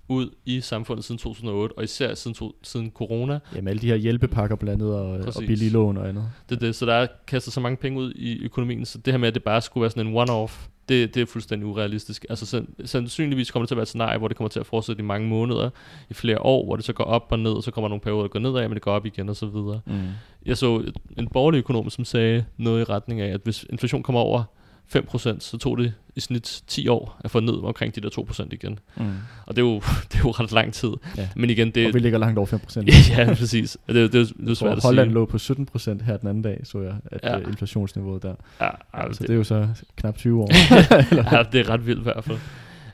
ud 0.10 0.30
i 0.46 0.62
samfundet 0.62 1.06
siden 1.06 1.20
2008, 1.20 1.78
og 1.78 1.84
især 1.84 2.14
siden, 2.14 2.36
to, 2.36 2.56
siden 2.64 2.92
corona. 2.96 3.40
Jamen 3.56 3.68
alle 3.68 3.82
de 3.82 3.88
her 3.88 3.96
hjælpepakker 3.96 4.56
blandet 4.56 4.94
og, 4.94 5.10
og 5.10 5.44
billige 5.48 5.72
lån 5.72 5.98
og 5.98 6.10
andet. 6.10 6.24
Det 6.50 6.56
er 6.56 6.60
det, 6.60 6.76
så 6.76 6.86
der 6.86 6.94
er 6.94 7.08
kastet 7.28 7.54
så 7.54 7.60
mange 7.60 7.78
penge 7.78 8.00
ud 8.00 8.14
i 8.16 8.44
økonomien, 8.44 8.86
så 8.86 8.98
det 8.98 9.14
her 9.14 9.18
med, 9.18 9.28
at 9.28 9.34
det 9.34 9.44
bare 9.44 9.62
skulle 9.62 9.82
være 9.82 9.92
sådan 9.92 10.08
en 10.08 10.18
one-off, 10.18 10.70
det, 10.90 11.16
det 11.16 11.22
er 11.22 11.26
fuldstændig 11.26 11.68
urealistisk. 11.68 12.26
Altså 12.30 12.66
sandsynligvis 12.86 13.52
kommer 13.52 13.64
det 13.64 13.68
til 13.68 13.76
at 13.76 13.78
være 13.78 13.84
et 13.84 13.88
scenarie, 13.88 14.18
hvor 14.18 14.28
det 14.28 14.38
kommer 14.38 14.50
til 14.50 14.60
at 14.60 14.66
fortsætte 14.66 15.02
i 15.02 15.06
mange 15.06 15.28
måneder, 15.28 15.70
i 16.10 16.14
flere 16.14 16.42
år, 16.42 16.66
hvor 16.66 16.76
det 16.76 16.86
så 16.86 16.94
går 16.94 17.04
op 17.04 17.28
og 17.30 17.40
ned, 17.40 17.52
og 17.52 17.64
så 17.64 17.72
kommer 17.72 17.88
nogle 17.88 18.02
perioder, 18.02 18.22
der 18.22 18.30
går 18.30 18.40
nedad, 18.40 18.68
men 18.68 18.74
det 18.74 18.82
går 18.82 18.92
op 18.92 19.06
igen 19.06 19.30
og 19.30 19.36
så 19.36 19.46
videre. 19.46 19.82
Mm. 19.86 19.94
Jeg 20.46 20.58
så 20.58 20.92
en 21.18 21.28
borgerlig 21.28 21.58
økonom, 21.58 21.90
som 21.90 22.06
sagde 22.06 22.46
noget 22.58 22.82
i 22.82 22.84
retning 22.84 23.22
af, 23.22 23.34
at 23.34 23.42
hvis 23.44 23.66
inflation 23.70 24.04
kommer 24.04 24.22
over 24.22 24.44
5%, 24.96 25.40
så 25.40 25.58
tog 25.58 25.78
det 25.78 25.94
i 26.16 26.20
snit 26.20 26.64
10 26.68 26.88
år 26.88 27.20
at 27.24 27.32
få 27.32 27.40
ned 27.40 27.54
omkring 27.64 27.96
de 27.96 28.02
der 28.02 28.10
2% 28.10 28.48
igen. 28.52 28.80
Mm. 28.98 29.14
Og 29.46 29.56
det 29.56 29.62
er, 29.62 29.66
jo, 29.66 29.76
det 30.12 30.16
er 30.16 30.22
jo 30.26 30.32
ret 30.32 30.52
lang 30.52 30.74
tid. 30.74 30.90
Ja. 31.18 31.30
Men 31.36 31.50
igen, 31.50 31.72
det, 31.72 31.88
og 31.88 31.94
vi 31.94 32.00
ligger 32.00 32.20
langt 32.20 32.38
over 32.38 32.48
5%. 32.48 33.16
ja, 33.18 33.34
præcis. 33.34 33.78
Det, 33.88 33.96
det, 33.96 34.14
det, 34.14 34.38
det 34.38 34.50
er 34.50 34.54
svært 34.54 34.78
at 34.78 34.84
Holland 34.84 35.10
sige. 35.10 35.14
lå 35.14 35.26
på 35.26 35.38
17% 35.38 36.04
her 36.04 36.18
den 36.18 36.30
anden 36.30 36.42
dag, 36.42 36.62
så 36.64 36.82
jeg, 36.82 36.96
at 37.06 37.20
ja. 37.24 37.38
Uh, 37.38 37.48
inflationsniveauet 37.48 38.24
der. 38.24 38.36
Ja, 38.62 38.70
altså, 38.94 39.20
det, 39.20 39.28
det 39.28 39.34
er 39.34 39.38
jo 39.38 39.44
så 39.44 39.68
knap 39.96 40.18
20 40.18 40.42
år. 40.42 40.50
ja, 41.36 41.44
det 41.52 41.60
er 41.60 41.70
ret 41.70 41.86
vildt 41.86 42.00
i 42.00 42.04
hvert 42.04 42.24
fald. 42.24 42.38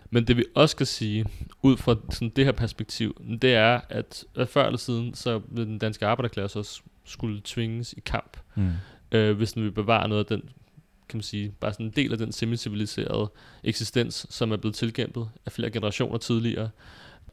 Men 0.10 0.28
det 0.28 0.38
vi 0.38 0.44
også 0.56 0.72
skal 0.72 0.88
sige, 0.88 1.26
ud 1.62 1.78
fra 1.78 1.96
sådan 2.10 2.32
det 2.36 2.46
her 2.46 2.52
perspektiv, 2.52 3.22
det 3.42 3.54
er, 3.54 3.82
at, 3.90 4.24
at 4.36 4.50
før 4.50 4.66
eller 4.66 4.78
siden, 4.78 5.14
så 5.14 5.42
den 5.56 5.78
danske 5.78 6.06
arbejderklasse 6.06 6.60
også 6.60 6.82
skulle 7.06 7.42
tvinges 7.44 7.94
i 7.94 8.00
kamp, 8.00 8.38
mm. 8.56 8.72
øh, 9.12 9.38
hvis 9.38 9.54
den 9.54 9.64
vil 9.64 9.72
bevare 9.72 10.08
noget 10.10 10.32
af 10.32 10.38
den 10.38 10.50
kan 11.10 11.18
man 11.18 11.24
sige, 11.24 11.52
bare 11.60 11.74
sådan 11.74 11.86
en 11.86 11.94
del 11.96 12.12
af 12.12 12.18
den 12.18 12.32
semi-civiliserede 12.32 13.28
eksistens, 13.64 14.28
som 14.30 14.52
er 14.52 14.58
blevet 14.58 14.76
tilkæmpet 14.76 15.30
af 15.46 15.52
flere 15.52 15.72
generationer 15.72 16.18
tidligere. 16.18 16.70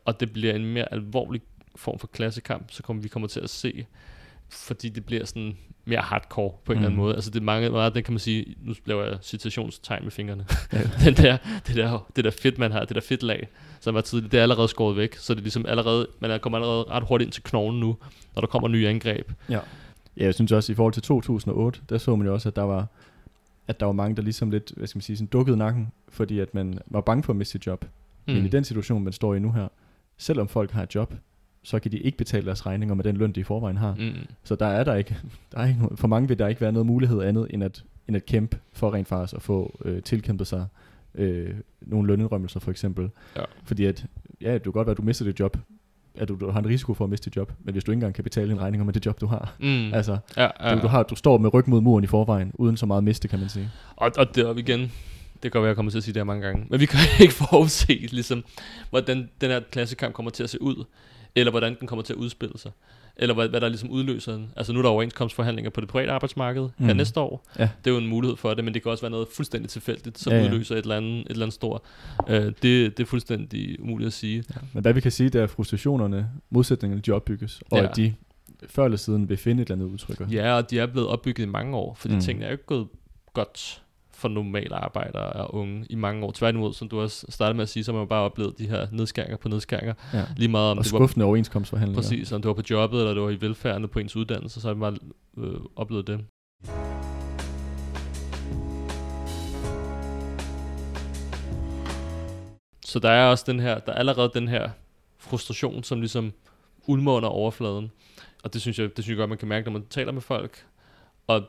Og 0.05 0.21
det 0.21 0.33
bliver 0.33 0.55
en 0.55 0.65
mere 0.65 0.93
alvorlig 0.93 1.41
form 1.77 1.99
for 1.99 2.07
klassekamp, 2.07 2.71
så 2.71 2.83
kommer 2.83 3.03
vi 3.03 3.09
kommer 3.09 3.29
til 3.29 3.41
at 3.41 3.51
se 3.51 3.87
fordi 4.53 4.89
det 4.89 5.05
bliver 5.05 5.25
sådan 5.25 5.57
mere 5.85 6.01
hardcore 6.01 6.53
på 6.65 6.73
en 6.73 6.79
mm. 6.79 6.85
eller 6.85 6.89
anden 6.89 6.97
mm. 6.97 7.03
måde. 7.05 7.15
Altså 7.15 7.31
det 7.31 7.41
er 7.41 7.45
mange, 7.45 7.71
meget, 7.71 7.95
det 7.95 8.05
kan 8.05 8.13
man 8.13 8.19
sige, 8.19 8.55
nu 8.63 8.75
laver 8.85 9.05
jeg 9.05 9.19
citationstegn 9.23 10.03
med 10.03 10.11
fingrene. 10.11 10.47
Ja. 10.73 10.79
Den 11.05 11.15
der, 11.15 11.37
det, 11.67 11.77
der, 11.77 12.11
det 12.17 12.25
der 12.25 12.31
fedt, 12.31 12.59
man 12.59 12.73
har, 12.73 12.85
det 12.85 12.95
der 12.95 13.01
fedt 13.01 13.23
lag, 13.23 13.49
som 13.81 13.95
var 13.95 14.01
tidligt, 14.01 14.33
det 14.33 14.39
er 14.39 14.43
allerede 14.43 14.69
skåret 14.69 14.97
væk. 14.97 15.17
Så 15.17 15.35
det 15.35 15.41
er 15.41 15.43
ligesom 15.43 15.67
allerede, 15.67 16.07
man 16.21 16.41
kommer 16.41 16.59
allerede 16.59 16.85
ret 16.91 17.05
hurtigt 17.09 17.29
ind 17.29 17.33
til 17.33 17.43
knoglen 17.43 17.81
nu, 17.81 17.97
når 18.35 18.41
der 18.41 18.47
kommer 18.47 18.69
nye 18.69 18.89
angreb. 18.89 19.33
Ja. 19.49 19.59
ja, 20.17 20.25
jeg 20.25 20.35
synes 20.35 20.53
også, 20.53 20.73
i 20.73 20.75
forhold 20.75 20.93
til 20.93 21.03
2008, 21.03 21.81
der 21.89 21.99
så 21.99 22.17
man 22.17 22.27
jo 22.27 22.35
også, 22.35 22.49
at 22.49 22.57
der 22.57 22.63
var, 22.63 22.87
at 23.69 23.81
der 23.81 23.87
var 23.87 23.93
mange, 23.93 24.17
der 24.17 24.23
ligesom 24.23 24.51
lidt, 24.51 24.73
hvad 24.77 24.87
skal 24.87 24.97
man 24.97 25.03
sige, 25.03 25.17
sådan 25.17 25.27
dukkede 25.27 25.57
nakken, 25.57 25.93
fordi 26.09 26.39
at 26.39 26.55
man 26.55 26.79
var 26.87 27.01
bange 27.01 27.23
for 27.23 27.33
at 27.33 27.37
miste 27.37 27.53
sit 27.53 27.67
job. 27.67 27.85
Mm. 28.29 28.35
Men 28.35 28.47
i 28.47 28.49
den 28.49 28.65
situation, 28.65 29.05
man 29.05 29.13
står 29.13 29.35
i 29.35 29.39
nu 29.39 29.53
her, 29.53 29.69
selvom 30.17 30.49
folk 30.49 30.71
har 30.71 30.83
et 30.83 30.95
job, 30.95 31.15
så 31.63 31.79
kan 31.79 31.93
de 31.93 31.99
ikke 31.99 32.19
betale 32.19 32.47
deres 32.47 32.67
regninger 32.67 32.95
med 32.95 33.05
den 33.05 33.17
løn, 33.17 33.33
de 33.33 33.41
i 33.41 33.43
forvejen 33.43 33.77
har. 33.77 33.95
Mm. 33.95 34.13
Så 34.45 34.55
der 34.57 34.67
er 34.67 34.85
der 34.85 34.95
ikke, 34.95 35.19
der 35.53 35.59
er 35.59 35.69
ikke 35.69 35.81
for 35.95 36.09
mange 36.09 36.29
vil 36.29 36.39
der 36.39 36.49
ikke 36.49 36.61
være 36.61 36.73
noget 36.73 36.87
mulighed 36.87 37.23
andet, 37.23 37.47
end 37.51 37.65
at, 37.65 37.85
end 38.09 38.17
at 38.17 38.27
kæmpe 38.27 38.59
for 38.73 38.95
rent 38.95 39.09
faktisk 39.09 39.35
at 39.37 39.43
få 39.43 39.81
øh, 39.85 40.03
tilkæmpet 40.03 40.47
sig 40.47 40.67
øh, 41.15 41.55
nogle 41.81 42.07
lønindrømmelser 42.07 42.61
for 42.61 42.71
eksempel. 42.71 43.11
Ja. 43.37 43.43
Fordi 43.65 43.85
at, 43.85 44.07
ja, 44.41 44.55
det 44.55 44.63
kan 44.63 44.73
godt 44.73 44.87
være, 44.87 44.93
at 44.93 44.99
du 44.99 45.03
mister 45.03 45.25
dit 45.25 45.41
job, 45.41 45.57
at 46.15 46.29
du, 46.29 46.37
du 46.41 46.51
har 46.51 46.61
en 46.61 46.67
risiko 46.67 46.95
for 46.95 47.05
at 47.05 47.11
miste 47.11 47.31
dit 47.31 47.37
job, 47.37 47.53
men 47.65 47.73
hvis 47.73 47.85
du 47.85 47.91
ikke 47.91 47.97
engang 47.97 48.15
kan 48.15 48.25
betale 48.25 48.53
en 48.53 48.61
regning 48.61 48.85
med 48.85 48.95
det 48.95 49.07
job, 49.07 49.21
du 49.21 49.27
har, 49.27 49.55
mm. 49.61 49.95
altså, 49.95 50.19
ja, 50.37 50.49
ja, 50.61 50.75
du, 50.75 50.83
du, 50.83 50.87
har, 50.87 51.03
du 51.03 51.15
står 51.15 51.39
med 51.39 51.55
ryg 51.55 51.69
mod 51.69 51.81
muren 51.81 52.05
i 52.05 52.07
forvejen, 52.07 52.53
uden 52.55 52.77
så 52.77 52.87
meget 52.87 53.05
miste, 53.05 53.29
kan 53.29 53.39
man 53.39 53.49
sige. 53.49 53.71
Og, 53.97 54.11
og 54.17 54.35
det 54.35 54.47
er 54.47 54.57
igen, 54.57 54.93
det 55.43 55.53
kan 55.53 55.61
være, 55.61 55.69
jeg 55.69 55.77
kommer 55.77 55.91
til 55.91 55.99
at 55.99 56.05
sige 56.05 56.15
det 56.15 56.21
her 56.21 56.25
mange 56.25 56.47
gange. 56.47 56.67
Men 56.71 56.81
vi 56.81 56.87
kan 56.87 57.01
ikke 57.21 57.35
forudse, 57.35 57.93
ligesom, 57.93 58.45
hvordan 58.91 59.29
den 59.41 59.51
her 59.51 59.61
klassekamp 59.71 60.15
kommer 60.15 60.31
til 60.31 60.43
at 60.43 60.51
se 60.51 60.63
ud 60.63 60.85
eller 61.35 61.51
hvordan 61.51 61.77
den 61.81 61.89
kommer 61.89 62.03
til 62.03 62.13
at 62.13 62.17
udspille 62.17 62.59
sig, 62.59 62.73
eller 63.17 63.35
hvad, 63.35 63.49
hvad 63.49 63.61
der 63.61 63.69
ligesom 63.69 63.91
udløser 63.91 64.33
den. 64.33 64.53
Altså 64.57 64.73
nu 64.73 64.79
er 64.79 64.83
der 64.83 64.91
overenskomstforhandlinger 64.91 65.71
på 65.71 65.81
det 65.81 65.89
private 65.89 66.13
arbejdsmarked 66.13 66.69
mm. 66.79 66.87
her 66.87 66.95
næste 66.95 67.21
år. 67.21 67.47
Ja. 67.59 67.69
Det 67.85 67.91
er 67.91 67.95
jo 67.95 67.99
en 68.01 68.09
mulighed 68.09 68.37
for 68.37 68.55
det, 68.55 68.65
men 68.65 68.75
det 68.75 68.83
kan 68.83 68.91
også 68.91 69.03
være 69.03 69.11
noget 69.11 69.29
fuldstændig 69.35 69.71
tilfældigt, 69.71 70.19
som 70.19 70.33
ja, 70.33 70.39
ja. 70.39 70.45
udløser 70.45 70.75
et 70.75 70.83
eller 70.83 70.97
andet, 70.97 71.21
et 71.21 71.31
eller 71.31 71.45
andet 71.45 71.55
stort. 71.55 71.81
Uh, 72.29 72.35
det, 72.35 72.63
det 72.63 73.01
er 73.01 73.05
fuldstændig 73.05 73.81
umuligt 73.81 74.07
at 74.07 74.13
sige. 74.13 74.45
Ja. 74.51 74.61
Men 74.73 74.83
hvad 74.83 74.93
vi 74.93 75.01
kan 75.01 75.13
sige, 75.13 75.31
det 75.31 75.39
er, 75.39 75.45
at 75.45 75.51
frustrationerne, 75.51 76.31
modsætningerne, 76.51 77.03
de 77.03 77.11
opbygges, 77.11 77.63
og 77.71 77.79
ja. 77.79 77.89
at 77.89 77.97
de 77.97 78.15
før 78.67 78.85
eller 78.85 78.99
siden 78.99 79.29
vil 79.29 79.37
finde 79.37 79.63
et 79.63 79.71
eller 79.71 79.85
andet 79.85 79.93
udtryk. 79.93 80.33
Ja, 80.33 80.57
og 80.57 80.71
de 80.71 80.79
er 80.79 80.87
blevet 80.87 81.09
opbygget 81.09 81.45
i 81.45 81.49
mange 81.49 81.77
år, 81.77 81.95
fordi 81.95 82.15
mm. 82.15 82.21
tingene 82.21 82.45
er 82.45 82.51
jo 82.51 82.53
ikke 82.53 82.67
gået 82.67 82.89
godt 83.33 83.83
for 84.23 84.29
normale 84.29 84.75
arbejdere 84.75 85.33
og 85.33 85.55
unge 85.55 85.87
i 85.91 85.95
mange 85.95 86.25
år. 86.27 86.33
Tværtimod, 86.33 86.73
som 86.73 86.89
du 86.89 87.01
også 87.01 87.27
startede 87.29 87.57
med 87.57 87.63
at 87.63 87.69
sige, 87.69 87.85
så 87.85 87.93
har 87.93 87.99
man 87.99 88.09
bare 88.09 88.23
oplevet 88.23 88.59
de 88.59 88.69
her 88.69 88.87
nedskæringer 88.93 89.37
på 89.37 89.49
nedskæringer. 89.49 89.95
Ja. 90.13 90.25
Lige 90.37 90.49
meget 90.49 90.71
om 90.71 90.79
og 90.79 90.85
det 90.85 90.89
skuffende 90.89 91.23
var, 91.23 91.29
overenskomstforhandlinger. 91.29 92.03
Præcis, 92.03 92.33
om 92.33 92.43
det 92.43 92.49
var 92.49 92.55
på 92.55 92.63
jobbet, 92.71 92.99
eller 92.99 93.15
det 93.15 93.23
var 93.23 93.31
i 93.31 93.41
velfærden 93.41 93.89
på 93.89 93.99
ens 93.99 94.17
uddannelse, 94.17 94.61
så 94.61 94.69
har 94.69 94.75
man 94.75 94.81
bare 94.81 95.45
øh, 95.45 95.61
oplevet 95.77 96.07
det. 96.07 96.21
Så 102.85 102.99
der 102.99 103.11
er 103.11 103.27
også 103.31 103.45
den 103.47 103.61
her, 103.61 103.79
der 103.79 103.93
er 103.93 103.97
allerede 103.97 104.31
den 104.35 104.49
her 104.49 104.71
frustration, 105.19 105.83
som 105.83 106.01
ligesom 106.01 106.33
ulmer 106.87 107.13
under 107.13 107.29
overfladen. 107.29 107.91
Og 108.45 108.53
det 108.53 108.61
synes 108.61 108.79
jeg, 108.79 108.97
det 108.97 109.05
synes 109.05 109.09
jeg 109.09 109.17
godt, 109.17 109.29
man 109.29 109.39
kan 109.39 109.49
mærke, 109.49 109.65
når 109.65 109.73
man 109.73 109.87
taler 109.91 110.13
med 110.13 110.23
folk. 110.23 110.67
Og 111.27 111.43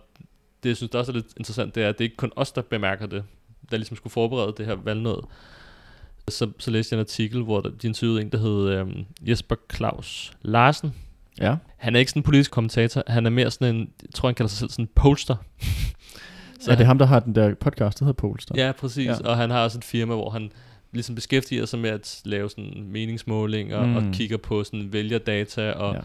det, 0.64 0.70
jeg 0.70 0.78
synes 0.78 0.90
der 0.90 1.00
også 1.00 1.12
er 1.12 1.16
lidt 1.16 1.34
interessant, 1.38 1.76
det 1.76 1.84
er, 1.84 1.90
at 1.90 1.98
det 1.98 2.04
ikke 2.04 2.16
kun 2.16 2.32
os, 2.36 2.52
der 2.52 2.62
bemærker 2.62 3.06
det, 3.06 3.24
der 3.72 3.78
ligesom 3.78 3.98
skulle 3.98 4.12
forberede 4.12 4.54
det 4.58 4.66
her 4.66 4.76
valgnød. 4.76 5.24
Så, 6.30 6.52
så 6.60 6.72
læste 6.72 6.94
jeg 6.94 6.98
en 6.98 7.00
artikel, 7.00 7.42
hvor 7.42 7.62
de 7.62 7.88
interviewede 7.88 8.22
en, 8.22 8.30
der 8.30 8.38
hed 8.38 8.70
øhm, 8.70 9.06
Jesper 9.22 9.56
Claus 9.76 10.34
Larsen. 10.42 10.94
Ja. 11.42 11.56
Han 11.78 11.96
er 11.96 12.00
ikke 12.00 12.12
sådan 12.12 12.20
en 12.20 12.24
politisk 12.24 12.52
kommentator, 12.52 13.04
han 13.08 13.26
er 13.26 13.30
mere 13.30 13.52
sådan 13.52 13.76
en, 13.76 13.90
jeg 14.02 14.10
tror 14.14 14.28
han 14.30 14.36
kalder 14.36 14.50
sig 14.50 14.60
selv 14.60 14.70
sådan 14.70 14.86
en 14.86 14.90
poster. 14.96 15.36
så 16.64 16.72
er 16.72 16.76
det 16.76 16.86
ham, 16.86 16.98
der 16.98 17.06
har 17.06 17.20
den 17.20 17.36
der 17.36 17.54
podcast, 17.54 18.00
der 18.00 18.06
hedder 18.06 18.18
Polster? 18.18 18.56
Ja, 18.58 18.72
præcis, 18.72 19.08
ja. 19.08 19.14
og 19.30 19.38
han 19.38 19.50
har 19.50 19.64
også 19.64 19.78
et 19.78 19.84
firma, 19.84 20.14
hvor 20.14 20.30
han 20.30 20.52
ligesom 20.92 21.16
beskæftiger 21.16 21.66
sig 21.66 21.80
med 21.80 21.90
at 21.90 22.22
lave 22.26 22.50
sådan 22.50 22.84
meningsmålinger 22.86 23.86
mm. 23.86 23.96
og 23.96 24.04
kigger 24.14 24.38
på 24.38 24.64
sådan 24.64 24.94
vælgerdata 24.94 25.72
og 25.72 25.96
ja. 25.96 26.02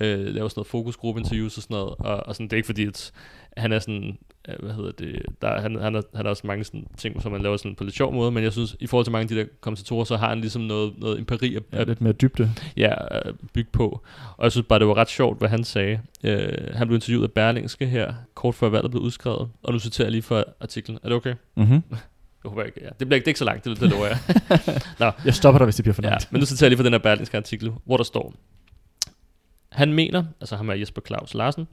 Øh, 0.00 0.34
laver 0.34 0.48
sådan 0.48 0.58
noget 0.58 0.66
fokusgruppeinterviews 0.66 1.56
og 1.56 1.62
sådan 1.62 1.74
noget. 1.74 1.94
Og, 1.98 2.26
og 2.26 2.34
sådan, 2.34 2.46
det 2.46 2.52
er 2.52 2.56
ikke 2.56 2.66
fordi, 2.66 2.86
at 2.86 3.12
han 3.56 3.72
er 3.72 3.78
sådan, 3.78 4.18
øh, 4.48 4.54
hvad 4.58 4.74
hedder 4.74 4.92
det, 4.92 5.22
der, 5.42 5.60
han, 5.60 5.76
han, 5.80 5.94
er, 5.94 6.02
han 6.14 6.24
har 6.24 6.30
også 6.30 6.46
mange 6.46 6.64
sådan 6.64 6.86
ting, 6.96 7.22
som 7.22 7.32
man 7.32 7.42
laver 7.42 7.56
sådan 7.56 7.74
på 7.74 7.84
lidt 7.84 7.96
sjov 7.96 8.14
måde, 8.14 8.30
men 8.30 8.44
jeg 8.44 8.52
synes, 8.52 8.76
i 8.80 8.86
forhold 8.86 9.06
til 9.06 9.12
mange 9.12 9.22
af 9.22 9.28
de 9.28 9.36
der 9.36 9.44
kommentatorer, 9.60 10.04
så 10.04 10.16
har 10.16 10.28
han 10.28 10.40
ligesom 10.40 10.62
noget, 10.62 10.92
noget 10.98 11.18
empiri 11.18 11.54
at, 11.54 11.62
ja, 11.72 11.82
lidt 11.82 12.00
mere 12.00 12.12
dybde. 12.12 12.50
Ja, 12.76 12.94
bygge 13.52 13.70
på. 13.72 14.00
Og 14.36 14.44
jeg 14.44 14.52
synes 14.52 14.66
bare, 14.68 14.78
det 14.78 14.86
var 14.86 14.96
ret 14.96 15.08
sjovt, 15.08 15.38
hvad 15.38 15.48
han 15.48 15.64
sagde. 15.64 16.00
Uh, 16.24 16.30
han 16.74 16.86
blev 16.86 16.94
interviewet 16.94 17.24
af 17.24 17.32
Berlingske 17.32 17.86
her, 17.86 18.14
kort 18.34 18.54
før 18.54 18.68
valget 18.68 18.90
blev 18.90 19.02
udskrevet, 19.02 19.48
og 19.62 19.72
nu 19.72 19.78
citerer 19.78 20.06
jeg 20.06 20.12
lige 20.12 20.22
for 20.22 20.44
artiklen. 20.60 20.98
Er 21.02 21.08
det 21.08 21.16
okay? 21.16 21.34
Mhm. 21.56 21.82
Jeg 22.44 22.50
håber 22.50 22.62
ikke, 22.62 22.80
ja. 22.82 22.88
Det 22.98 23.08
bliver 23.08 23.14
ikke, 23.14 23.24
det 23.24 23.28
er 23.28 23.30
ikke 23.30 23.38
så 23.38 23.44
langt, 23.44 23.64
det, 23.64 23.80
det 23.80 23.90
lover 23.90 24.06
jeg. 24.06 24.18
Nå. 25.00 25.10
Jeg 25.24 25.34
stopper 25.34 25.58
dig, 25.58 25.64
hvis 25.64 25.76
det 25.76 25.82
bliver 25.82 25.94
for 25.94 26.02
langt. 26.02 26.24
Ja, 26.24 26.28
men 26.30 26.40
nu 26.40 26.46
citerer 26.46 26.66
jeg 26.66 26.70
lige 26.70 26.76
for 26.76 26.84
den 26.84 26.92
her 26.92 26.98
Berlingske 26.98 27.36
artikel, 27.36 27.72
hvor 27.84 27.96
der 27.96 28.04
står, 28.04 28.34
han 29.72 29.92
mener, 29.92 30.24
altså 30.40 30.56
ham 30.56 30.68
er 30.68 30.74
Jesper 30.74 31.02
Claus 31.06 31.34
Larsen, 31.34 31.68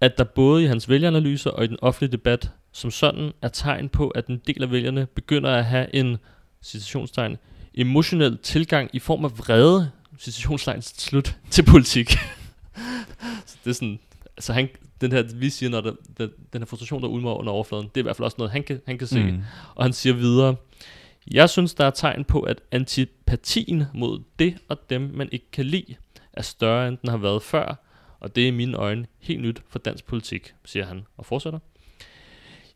at 0.00 0.18
der 0.18 0.24
både 0.24 0.64
i 0.64 0.66
hans 0.66 0.88
vælgeranalyser 0.88 1.50
og 1.50 1.64
i 1.64 1.66
den 1.66 1.78
offentlige 1.82 2.12
debat 2.12 2.50
som 2.76 2.90
sådan 2.90 3.32
er 3.42 3.48
tegn 3.48 3.88
på, 3.88 4.08
at 4.08 4.26
en 4.26 4.42
del 4.46 4.62
af 4.62 4.70
vælgerne 4.70 5.06
begynder 5.06 5.50
at 5.50 5.64
have 5.64 5.94
en 5.94 6.16
citationstegn, 6.62 7.36
emotionel 7.74 8.38
tilgang 8.38 8.90
i 8.92 8.98
form 8.98 9.24
af 9.24 9.38
vrede, 9.38 9.90
citationstegn 10.18 10.82
slut, 10.82 11.36
til 11.50 11.64
politik. 11.64 12.10
så 13.46 13.56
det 13.64 13.70
er 13.70 13.74
sådan, 13.74 13.98
altså 14.36 14.52
han, 14.52 14.68
den 15.00 15.12
her, 15.12 15.22
vi 15.34 15.50
siger, 15.50 15.70
når 15.70 15.80
der, 15.80 15.92
der, 16.18 16.28
den 16.52 16.60
her 16.60 16.66
frustration, 16.66 17.02
der 17.02 17.08
ulmer 17.08 17.34
under 17.34 17.52
overfladen, 17.52 17.84
det 17.86 17.96
er 17.96 18.00
i 18.00 18.02
hvert 18.02 18.16
fald 18.16 18.24
også 18.24 18.36
noget, 18.38 18.52
han 18.52 18.62
kan, 18.62 18.80
han 18.86 18.98
kan 18.98 19.06
se. 19.06 19.22
Mm. 19.22 19.42
Og 19.74 19.84
han 19.84 19.92
siger 19.92 20.14
videre, 20.14 20.56
jeg 21.32 21.50
synes, 21.50 21.74
der 21.74 21.84
er 21.84 21.90
tegn 21.90 22.24
på, 22.24 22.40
at 22.40 22.60
antipatien 22.72 23.84
mod 23.94 24.22
det 24.38 24.56
og 24.68 24.78
dem, 24.90 25.10
man 25.14 25.28
ikke 25.32 25.50
kan 25.52 25.64
lide, 25.64 25.94
er 26.36 26.42
større, 26.42 26.88
end 26.88 26.98
den 27.02 27.08
har 27.08 27.16
været 27.16 27.42
før, 27.42 27.74
og 28.20 28.36
det 28.36 28.42
er 28.42 28.48
i 28.48 28.50
mine 28.50 28.76
øjne 28.76 29.06
helt 29.18 29.42
nyt 29.42 29.62
for 29.68 29.78
dansk 29.78 30.06
politik, 30.06 30.54
siger 30.64 30.86
han 30.86 31.06
og 31.16 31.26
fortsætter. 31.26 31.58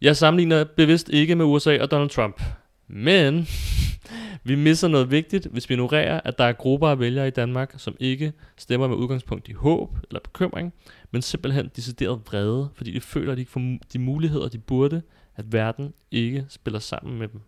Jeg 0.00 0.16
sammenligner 0.16 0.64
bevidst 0.64 1.08
ikke 1.08 1.34
med 1.34 1.44
USA 1.44 1.82
og 1.82 1.90
Donald 1.90 2.10
Trump, 2.10 2.42
men 2.88 3.46
vi 4.44 4.54
misser 4.54 4.88
noget 4.88 5.10
vigtigt, 5.10 5.46
hvis 5.46 5.68
vi 5.68 5.74
ignorerer, 5.74 6.20
at 6.24 6.38
der 6.38 6.44
er 6.44 6.52
grupper 6.52 6.88
af 6.88 6.98
vælgere 6.98 7.28
i 7.28 7.30
Danmark, 7.30 7.74
som 7.76 7.96
ikke 8.00 8.32
stemmer 8.56 8.88
med 8.88 8.96
udgangspunkt 8.96 9.48
i 9.48 9.52
håb 9.52 9.98
eller 10.08 10.20
bekymring, 10.20 10.72
men 11.10 11.22
simpelthen 11.22 11.70
decideret 11.76 12.20
vrede, 12.26 12.68
fordi 12.74 12.92
de 12.92 13.00
føler, 13.00 13.32
at 13.32 13.36
de 13.36 13.42
ikke 13.42 13.52
får 13.52 13.78
de 13.92 13.98
muligheder, 13.98 14.48
de 14.48 14.58
burde, 14.58 15.02
at 15.36 15.52
verden 15.52 15.94
ikke 16.10 16.46
spiller 16.48 16.80
sammen 16.80 17.18
med 17.18 17.28
dem. 17.28 17.40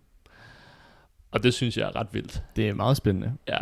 Og 1.31 1.43
det 1.43 1.55
synes 1.55 1.77
jeg 1.77 1.89
er 1.89 1.97
ret 1.97 2.09
vildt. 2.13 2.43
Det 2.57 2.69
er 2.69 2.75
meget 2.75 2.97
spændende. 2.97 3.33
Ja, 3.49 3.59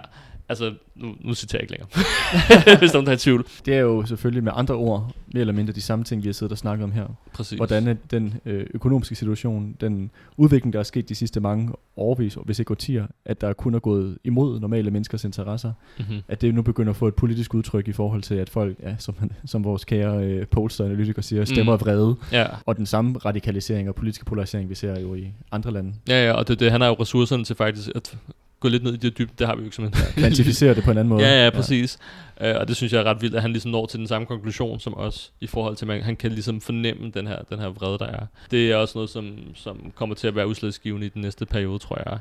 Altså, 0.50 0.74
nu, 0.94 1.14
nu 1.20 1.34
citerer 1.34 1.58
jeg 1.58 1.62
ikke 1.62 1.72
længere, 1.72 2.78
hvis 2.82 2.92
nogen 2.92 3.08
er 3.08 3.12
i 3.12 3.16
tvivl. 3.16 3.46
Det 3.66 3.74
er 3.74 3.78
jo 3.78 4.06
selvfølgelig 4.06 4.44
med 4.44 4.52
andre 4.54 4.74
ord, 4.74 5.14
mere 5.34 5.40
eller 5.40 5.54
mindre 5.54 5.72
de 5.72 5.80
samme 5.80 6.04
ting, 6.04 6.22
vi 6.22 6.28
har 6.28 6.32
siddet 6.32 6.52
og 6.52 6.58
snakket 6.58 6.84
om 6.84 6.92
her. 6.92 7.06
Præcis. 7.32 7.56
Hvordan 7.56 7.98
den 8.10 8.34
øh, 8.46 8.66
økonomiske 8.74 9.14
situation, 9.14 9.76
den 9.80 10.10
udvikling, 10.36 10.72
der 10.72 10.78
er 10.78 10.82
sket 10.82 11.08
de 11.08 11.14
sidste 11.14 11.40
mange 11.40 11.72
årvis, 11.96 12.38
hvis 12.44 12.58
ikke 12.58 12.70
årtier, 12.70 13.06
at 13.24 13.40
der 13.40 13.52
kun 13.52 13.74
er 13.74 13.78
gået 13.78 14.18
imod 14.24 14.60
normale 14.60 14.90
menneskers 14.90 15.24
interesser, 15.24 15.72
mm-hmm. 15.98 16.22
at 16.28 16.40
det 16.40 16.54
nu 16.54 16.62
begynder 16.62 16.90
at 16.90 16.96
få 16.96 17.08
et 17.08 17.14
politisk 17.14 17.54
udtryk 17.54 17.88
i 17.88 17.92
forhold 17.92 18.22
til, 18.22 18.34
at 18.34 18.48
folk, 18.48 18.76
ja, 18.82 18.94
som, 18.98 19.14
som 19.46 19.64
vores 19.64 19.84
kære 19.84 20.24
øh, 20.24 20.46
polster-analytikere 20.46 21.22
siger, 21.22 21.44
stemmer 21.44 21.76
mm. 21.76 21.80
vrede. 21.80 22.16
Ja. 22.32 22.46
Og 22.66 22.76
den 22.76 22.86
samme 22.86 23.18
radikalisering 23.18 23.88
og 23.88 23.94
politiske 23.94 24.24
polarisering, 24.24 24.70
vi 24.70 24.74
ser 24.74 25.00
jo 25.00 25.14
i 25.14 25.32
andre 25.52 25.70
lande. 25.70 25.92
Ja, 26.08 26.26
ja, 26.26 26.32
og 26.32 26.48
det, 26.48 26.60
det, 26.60 26.72
han 26.72 26.80
har 26.80 26.88
jo 26.88 26.94
ressourcerne 26.94 27.44
til 27.44 27.56
faktisk 27.56 27.88
at 27.94 28.18
gå 28.60 28.68
lidt 28.68 28.82
ned 28.82 28.94
i 28.94 28.96
det 28.96 29.18
dybde, 29.18 29.32
det 29.38 29.46
har 29.46 29.54
vi 29.54 29.60
jo 29.60 29.64
ikke 29.64 29.76
simpelthen. 29.76 30.12
Kvantificere 30.22 30.74
det 30.74 30.84
på 30.84 30.90
en 30.90 30.98
anden 30.98 31.08
måde. 31.08 31.22
Ja, 31.22 31.44
ja, 31.44 31.50
præcis. 31.50 31.98
Ja. 32.40 32.54
Uh, 32.54 32.60
og 32.60 32.68
det 32.68 32.76
synes 32.76 32.92
jeg 32.92 33.00
er 33.00 33.04
ret 33.04 33.22
vildt, 33.22 33.34
at 33.34 33.42
han 33.42 33.52
ligesom 33.52 33.70
når 33.70 33.86
til 33.86 33.98
den 33.98 34.06
samme 34.06 34.26
konklusion 34.26 34.80
som 34.80 34.96
os, 34.96 35.32
i 35.40 35.46
forhold 35.46 35.76
til, 35.76 35.84
at 35.84 35.88
man, 35.88 36.02
han 36.02 36.16
kan 36.16 36.32
ligesom 36.32 36.60
fornemme 36.60 37.10
den 37.10 37.26
her, 37.26 37.42
den 37.42 37.58
her 37.58 37.68
vrede, 37.68 37.98
der 37.98 38.06
er. 38.06 38.26
Det 38.50 38.72
er 38.72 38.76
også 38.76 38.98
noget, 38.98 39.10
som, 39.10 39.38
som 39.54 39.92
kommer 39.94 40.14
til 40.14 40.28
at 40.28 40.36
være 40.36 40.46
udslagsgivende 40.46 41.06
i 41.06 41.10
den 41.10 41.22
næste 41.22 41.46
periode, 41.46 41.78
tror 41.78 42.10
jeg. 42.10 42.18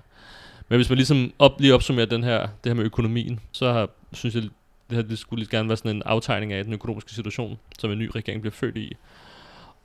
Men 0.69 0.77
hvis 0.77 0.89
man 0.89 0.97
ligesom 0.97 1.33
op, 1.39 1.61
lige 1.61 1.73
opsummerer 1.73 2.05
den 2.05 2.23
her, 2.23 2.39
det 2.41 2.69
her 2.69 2.73
med 2.73 2.85
økonomien, 2.85 3.39
så 3.51 3.71
har, 3.71 3.89
synes 4.13 4.35
jeg, 4.35 4.43
det 4.89 4.95
her 4.95 5.01
det 5.01 5.19
skulle 5.19 5.39
lige 5.39 5.57
gerne 5.57 5.69
være 5.69 5.77
sådan 5.77 5.95
en 5.95 6.03
aftegning 6.05 6.53
af 6.53 6.63
den 6.63 6.73
økonomiske 6.73 7.11
situation, 7.11 7.59
som 7.79 7.91
en 7.91 7.99
ny 7.99 8.11
regering 8.15 8.41
bliver 8.41 8.53
født 8.53 8.77
i. 8.77 8.95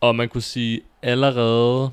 Og 0.00 0.16
man 0.16 0.28
kunne 0.28 0.42
sige, 0.42 0.80
allerede 1.02 1.90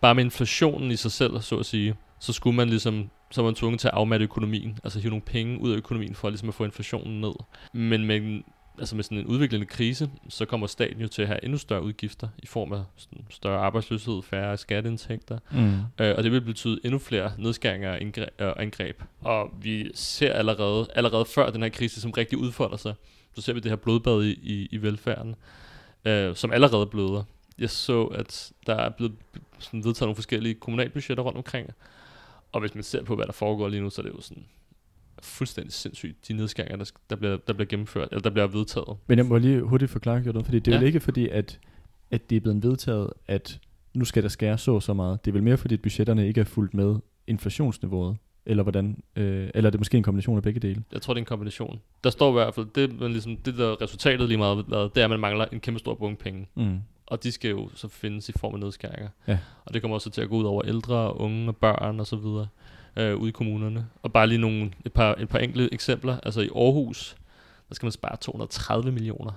bare 0.00 0.14
med 0.14 0.24
inflationen 0.24 0.90
i 0.90 0.96
sig 0.96 1.12
selv, 1.12 1.40
så 1.40 1.56
at 1.56 1.66
sige, 1.66 1.94
så 2.18 2.32
skulle 2.32 2.56
man 2.56 2.68
ligesom 2.68 3.10
så 3.34 3.40
er 3.40 3.44
man 3.44 3.54
tvunget 3.54 3.80
til 3.80 3.88
at 3.88 3.94
afmatte 3.94 4.24
økonomien, 4.24 4.78
altså 4.84 5.00
hive 5.00 5.10
nogle 5.10 5.22
penge 5.22 5.60
ud 5.60 5.72
af 5.72 5.76
økonomien 5.76 6.14
for 6.14 6.30
ligesom 6.30 6.48
at 6.48 6.54
få 6.54 6.64
inflationen 6.64 7.20
ned. 7.20 7.32
Men 7.72 8.04
med 8.04 8.42
altså 8.78 8.96
med 8.96 9.04
sådan 9.04 9.18
en 9.18 9.26
udviklende 9.26 9.66
krise, 9.66 10.10
så 10.28 10.44
kommer 10.44 10.66
staten 10.66 11.00
jo 11.00 11.08
til 11.08 11.22
at 11.22 11.28
have 11.28 11.44
endnu 11.44 11.58
større 11.58 11.82
udgifter 11.82 12.28
i 12.38 12.46
form 12.46 12.72
af 12.72 12.84
sådan 12.96 13.24
større 13.30 13.58
arbejdsløshed, 13.58 14.22
færre 14.22 14.56
skatteindtægter, 14.56 15.38
mm. 15.52 16.04
øh, 16.04 16.14
og 16.16 16.24
det 16.24 16.32
vil 16.32 16.40
betyde 16.40 16.80
endnu 16.84 16.98
flere 16.98 17.32
nedskæringer 17.38 17.92
og 17.92 18.00
indgreb, 18.00 18.28
øh, 18.38 18.52
angreb. 18.56 19.02
Og 19.20 19.50
vi 19.62 19.90
ser 19.94 20.32
allerede, 20.32 20.86
allerede 20.94 21.24
før 21.24 21.50
den 21.50 21.62
her 21.62 21.68
krise, 21.68 22.00
som 22.00 22.10
rigtig 22.10 22.38
udfolder 22.38 22.76
sig, 22.76 22.94
så 23.34 23.40
ser 23.40 23.52
vi 23.52 23.60
det 23.60 23.70
her 23.70 23.76
blodbad 23.76 24.24
i, 24.24 24.30
i, 24.30 24.68
i 24.70 24.82
velfærden, 24.82 25.34
øh, 26.04 26.36
som 26.36 26.52
allerede 26.52 26.86
bløder. 26.86 27.22
Jeg 27.58 27.70
så, 27.70 28.04
at 28.04 28.52
der 28.66 28.74
er 28.74 28.90
blevet 28.90 29.14
sådan 29.58 29.84
vedtaget 29.84 30.06
nogle 30.06 30.14
forskellige 30.14 30.54
kommunalbudgetter 30.54 31.22
rundt 31.22 31.36
omkring, 31.36 31.70
og 32.54 32.60
hvis 32.60 32.74
man 32.74 32.84
ser 32.84 33.02
på, 33.04 33.14
hvad 33.16 33.26
der 33.26 33.32
foregår 33.32 33.68
lige 33.68 33.82
nu, 33.82 33.90
så 33.90 34.00
er 34.00 34.06
det 34.06 34.12
jo 34.12 34.20
sådan 34.20 34.44
fuldstændig 35.22 35.72
sindssygt, 35.72 36.28
de 36.28 36.32
nedskæringer, 36.32 36.76
der, 36.76 36.90
der, 37.10 37.16
bliver, 37.16 37.36
der 37.36 37.52
bliver 37.52 37.68
gennemført, 37.68 38.08
eller 38.10 38.22
der 38.22 38.30
bliver 38.30 38.46
vedtaget. 38.46 38.96
Men 39.06 39.18
jeg 39.18 39.26
må 39.26 39.38
lige 39.38 39.62
hurtigt 39.62 39.90
forklare, 39.90 40.22
Jordan, 40.26 40.44
fordi 40.44 40.58
det 40.58 40.68
er 40.68 40.74
ja. 40.74 40.80
jo 40.80 40.86
ikke 40.86 41.00
fordi, 41.00 41.28
at, 41.28 41.60
at 42.10 42.30
det 42.30 42.36
er 42.36 42.40
blevet 42.40 42.62
vedtaget, 42.62 43.10
at 43.26 43.60
nu 43.94 44.04
skal 44.04 44.22
der 44.22 44.28
skære 44.28 44.58
så 44.58 44.80
så 44.80 44.94
meget. 44.94 45.24
Det 45.24 45.30
er 45.30 45.32
vel 45.32 45.42
mere 45.42 45.56
fordi, 45.56 45.74
at 45.74 45.82
budgetterne 45.82 46.28
ikke 46.28 46.40
er 46.40 46.44
fuldt 46.44 46.74
med 46.74 46.96
inflationsniveauet. 47.26 48.16
Eller 48.46 48.62
hvordan? 48.62 49.02
Øh, 49.16 49.50
eller 49.54 49.68
er 49.68 49.70
det 49.70 49.80
måske 49.80 49.96
en 49.96 50.02
kombination 50.02 50.36
af 50.36 50.42
begge 50.42 50.60
dele? 50.60 50.82
Jeg 50.92 51.02
tror, 51.02 51.14
det 51.14 51.18
er 51.18 51.22
en 51.22 51.26
kombination. 51.26 51.80
Der 52.04 52.10
står 52.10 52.30
i 52.30 52.32
hvert 52.32 52.54
fald, 52.54 52.66
det, 52.74 53.00
man 53.00 53.10
ligesom, 53.10 53.36
det 53.36 53.58
der 53.58 53.82
resultatet 53.82 54.28
lige 54.28 54.38
meget 54.38 54.66
det 54.66 55.00
er, 55.00 55.04
at 55.04 55.10
man 55.10 55.20
mangler 55.20 55.44
en 55.44 55.60
kæmpe 55.60 55.78
stor 55.78 55.94
bunke 55.94 56.22
penge. 56.22 56.46
Mm. 56.54 56.78
Og 57.06 57.22
de 57.22 57.32
skal 57.32 57.50
jo 57.50 57.70
så 57.74 57.88
findes 57.88 58.28
i 58.28 58.32
form 58.36 58.54
af 58.54 58.60
nedskæringer. 58.60 59.08
Ja. 59.26 59.38
Og 59.64 59.74
det 59.74 59.82
kommer 59.82 59.94
også 59.94 60.10
til 60.10 60.20
at 60.20 60.28
gå 60.28 60.36
ud 60.36 60.44
over 60.44 60.62
ældre, 60.66 61.16
unge 61.16 61.48
og 61.48 61.56
børn 61.56 62.00
og 62.00 62.06
så 62.06 62.16
videre 62.16 62.46
øh, 62.96 63.16
ude 63.16 63.28
i 63.28 63.32
kommunerne. 63.32 63.86
Og 64.02 64.12
bare 64.12 64.26
lige 64.26 64.38
nogle, 64.38 64.72
et, 64.84 64.92
par, 64.92 65.14
et 65.18 65.28
par 65.28 65.38
enkelte 65.38 65.74
eksempler. 65.74 66.20
Altså 66.22 66.40
i 66.40 66.48
Aarhus, 66.56 67.16
der 67.68 67.74
skal 67.74 67.86
man 67.86 67.92
spare 67.92 68.16
230 68.16 68.92
millioner. 68.92 69.32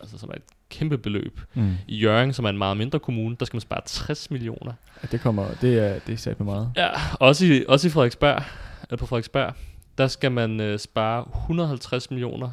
Altså 0.00 0.18
som 0.18 0.30
er 0.30 0.34
et 0.34 0.42
kæmpe 0.68 0.98
beløb. 0.98 1.40
Mm. 1.54 1.74
I 1.88 1.96
Jørgen, 1.96 2.32
som 2.32 2.44
er 2.44 2.48
en 2.48 2.58
meget 2.58 2.76
mindre 2.76 2.98
kommune, 2.98 3.36
der 3.40 3.44
skal 3.44 3.56
man 3.56 3.60
spare 3.60 3.80
60 3.86 4.30
millioner. 4.30 4.72
Ja, 5.02 5.08
det 5.12 5.20
kommer, 5.20 5.46
det 5.60 5.78
er, 5.78 5.98
det 5.98 6.12
er 6.12 6.16
sat 6.16 6.40
med 6.40 6.44
meget. 6.44 6.72
Ja, 6.76 6.90
også 7.20 7.46
i, 7.46 7.64
også 7.68 7.86
i 7.86 7.90
Frederiksberg, 7.90 8.42
eller 8.82 8.96
på 8.96 9.06
Frederiksberg, 9.06 9.54
der 9.98 10.08
skal 10.08 10.32
man 10.32 10.60
øh, 10.60 10.78
spare 10.78 11.24
150 11.34 12.10
millioner, 12.10 12.50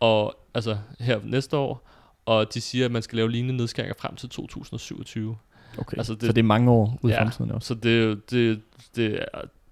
og 0.00 0.34
altså 0.54 0.78
her 1.00 1.20
næste 1.24 1.56
år, 1.56 1.89
og 2.30 2.54
de 2.54 2.60
siger, 2.60 2.84
at 2.84 2.90
man 2.90 3.02
skal 3.02 3.16
lave 3.16 3.30
lignende 3.30 3.56
nedskæringer 3.56 3.94
frem 3.98 4.16
til 4.16 4.28
2027. 4.28 5.36
Okay, 5.78 5.96
altså 5.98 6.14
det, 6.14 6.22
så 6.22 6.32
det 6.32 6.38
er 6.38 6.42
mange 6.42 6.70
år 6.70 6.98
ude 7.02 7.12
i 7.12 7.16
ja, 7.16 7.22
fremtiden 7.22 7.50
også. 7.50 7.68
så 7.68 7.74
det, 7.74 8.30
det, 8.30 8.60
det, 8.96 9.24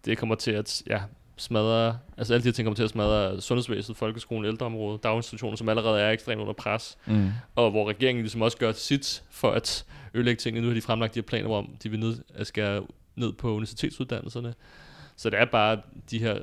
det 0.05 0.19
kommer 0.19 0.35
til 0.35 0.51
at 0.51 0.83
ja, 0.87 1.01
smadre, 1.37 1.99
altså 2.17 2.35
alle 2.35 2.43
de 2.43 2.49
her 2.49 2.53
ting 2.53 2.67
kommer 2.67 2.77
til 2.77 2.83
at 2.83 2.91
smadre 2.91 3.41
sundhedsvæsenet, 3.41 3.97
folkeskolen, 3.97 4.45
ældreområdet, 4.45 5.03
daginstitutioner, 5.03 5.57
som 5.57 5.69
allerede 5.69 6.01
er 6.01 6.11
ekstremt 6.11 6.41
under 6.41 6.53
pres, 6.53 6.99
mm. 7.07 7.31
og 7.55 7.71
hvor 7.71 7.89
regeringen 7.89 8.23
ligesom 8.23 8.43
også 8.43 8.57
gør 8.57 8.73
sit 8.73 9.23
for 9.31 9.51
at 9.51 9.85
ødelægge 10.15 10.39
tingene. 10.39 10.61
Nu 10.61 10.69
har 10.69 10.75
de 10.75 10.81
fremlagt 10.81 11.15
de 11.15 11.21
her 11.21 11.27
planer 11.27 11.51
om, 11.51 11.77
de 11.83 11.91
vil 11.91 12.01
ned, 12.01 12.19
at 12.35 12.47
skære 12.47 12.83
ned 13.17 13.33
på 13.33 13.51
universitetsuddannelserne. 13.51 14.55
Så 15.17 15.31
det 15.31 15.39
er 15.39 15.45
bare 15.45 15.81
de 16.11 16.19
her 16.19 16.39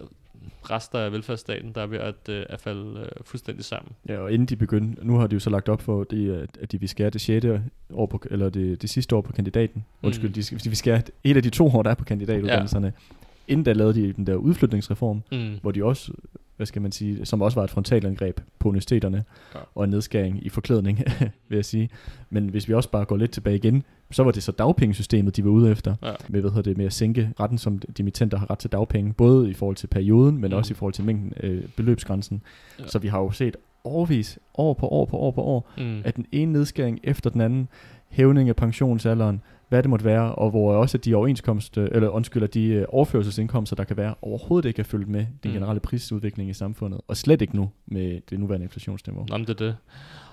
rester 0.64 1.00
af 1.00 1.12
velfærdsstaten, 1.12 1.72
der 1.76 1.82
er 1.82 1.88
ved 1.88 1.98
at, 1.98 2.30
øh, 2.30 2.46
at 2.50 2.62
falde 2.62 3.00
øh, 3.00 3.08
fuldstændig 3.26 3.66
sammen. 3.66 3.92
Ja, 4.10 4.18
og 4.18 4.32
inden 4.32 4.46
de 4.46 4.56
begyndte, 4.56 5.08
nu 5.08 5.18
har 5.18 5.28
de 5.28 5.34
jo 5.34 5.40
så 5.40 5.50
lagt 5.50 5.70
op 5.70 5.82
for, 5.82 6.04
det, 6.04 6.48
at 6.62 6.72
de 6.72 6.80
vil 6.80 6.90
skære 6.90 7.10
det 7.10 7.22
6. 7.22 7.46
år 7.94 8.06
på, 8.06 8.22
eller 8.32 8.50
det, 8.50 8.82
det 8.82 8.90
sidste 8.90 9.16
år 9.16 9.22
på 9.22 9.32
kandidaten. 9.32 9.86
Mm. 10.02 10.08
Undskyld, 10.08 10.34
de, 10.34 10.42
de 10.42 10.70
vil 10.70 10.78
skære 10.78 11.02
et 11.24 11.38
af 11.38 11.44
de 11.44 11.50
to 11.50 11.68
år, 11.68 11.84
der 11.84 11.90
er 11.90 11.96
på 11.96 12.06
kandidatuddannelserne. 12.06 12.88
Ja 12.88 13.16
inden 13.48 13.64
da 13.64 13.74
lavede 13.74 14.02
de 14.02 14.14
den 14.14 14.28
der 14.28 14.36
udflytningsreform, 14.36 15.22
mm. 15.32 15.60
hvor 15.62 15.72
de 15.72 15.86
også, 15.86 16.12
hvad 16.56 16.66
skal 16.66 16.82
man 16.82 16.92
sige, 16.92 17.26
som 17.26 17.42
også 17.42 17.60
var 17.60 17.64
et 17.64 17.70
frontalangreb 17.70 18.40
på 18.60 18.70
universiteterne, 18.70 19.24
ja. 19.56 19.60
og 19.76 19.84
en 19.84 19.90
nedskæring 19.90 20.46
i 20.46 20.50
forklædning, 20.50 21.00
vil 21.50 21.56
jeg 21.56 21.66
sige. 21.66 21.90
Men 22.30 22.50
hvis 22.50 22.68
vi 22.68 22.74
også 22.74 22.90
bare 22.90 23.06
går 23.06 23.18
lidt 23.18 23.32
tilbage 23.32 23.56
igen, 23.56 23.84
så 24.12 24.24
var 24.24 24.32
det 24.32 24.44
så 24.44 24.52
dagpengesystemet, 24.52 25.36
de 25.36 25.44
var 25.44 25.52
ude 25.52 25.72
efter, 25.72 25.96
ja. 26.04 26.12
med, 26.30 26.42
hvad 26.42 26.52
hedder 26.52 26.70
det, 26.70 26.78
med 26.78 26.86
at 26.86 26.94
sænke 26.94 27.32
retten, 27.40 27.58
som 27.58 27.80
dimittenter 27.80 28.38
har 28.38 28.52
ret 28.52 28.60
til 28.60 28.72
dagpenge, 28.72 29.14
både 29.14 29.50
i 29.50 29.54
forhold 29.54 29.76
til 29.76 29.88
perioden, 29.88 30.38
men 30.38 30.52
mm. 30.52 30.58
også 30.58 30.74
i 30.74 30.76
forhold 30.76 30.94
til 30.94 31.04
mængden, 31.04 31.34
øh, 31.44 31.64
beløbsgrænsen. 31.76 32.42
Ja. 32.80 32.88
Så 32.88 33.00
vi 33.00 33.08
har 33.08 33.20
jo 33.20 33.32
set 33.32 33.58
overvis, 33.84 34.40
år 34.58 34.74
på 34.74 34.88
år 34.88 35.06
på 35.06 35.18
år 35.18 35.32
på 35.32 35.42
år, 35.42 35.72
mm. 35.78 36.02
at 36.04 36.16
den 36.16 36.26
ene 36.32 36.52
nedskæring 36.52 37.00
efter 37.04 37.30
den 37.30 37.42
anden, 37.42 37.68
hævning 38.10 38.50
af 38.50 38.56
pensionsalderen, 38.56 39.42
hvad 39.70 39.84
det 39.84 39.90
måtte 39.90 40.06
være, 40.06 40.36
og 40.36 40.50
hvor 40.50 40.76
også 40.76 40.98
de 40.98 41.16
overenskomst, 41.16 41.78
øh, 41.78 41.90
eller 41.92 42.10
undskyld, 42.10 42.48
de 42.48 42.68
øh, 42.68 42.86
overførselsindkomster, 42.90 43.76
der 43.76 43.84
kan 43.84 43.98
være, 43.98 44.16
overhovedet 44.22 44.68
ikke 44.68 44.80
er 44.80 44.84
følt 44.84 45.08
med 45.08 45.20
den 45.20 45.52
mm. 45.52 45.52
generelle 45.52 45.80
prisudvikling 45.80 46.50
i 46.50 46.54
samfundet, 46.54 47.02
og 47.08 47.18
slet 47.18 47.42
ikke 47.42 47.56
nu 47.56 47.72
med 47.86 48.22
det 48.30 48.40
nuværende 48.40 48.64
inflationsniveau. 48.64 49.26
Jamen 49.30 49.48
det 49.48 49.62
er 49.62 49.66
det. 49.66 49.78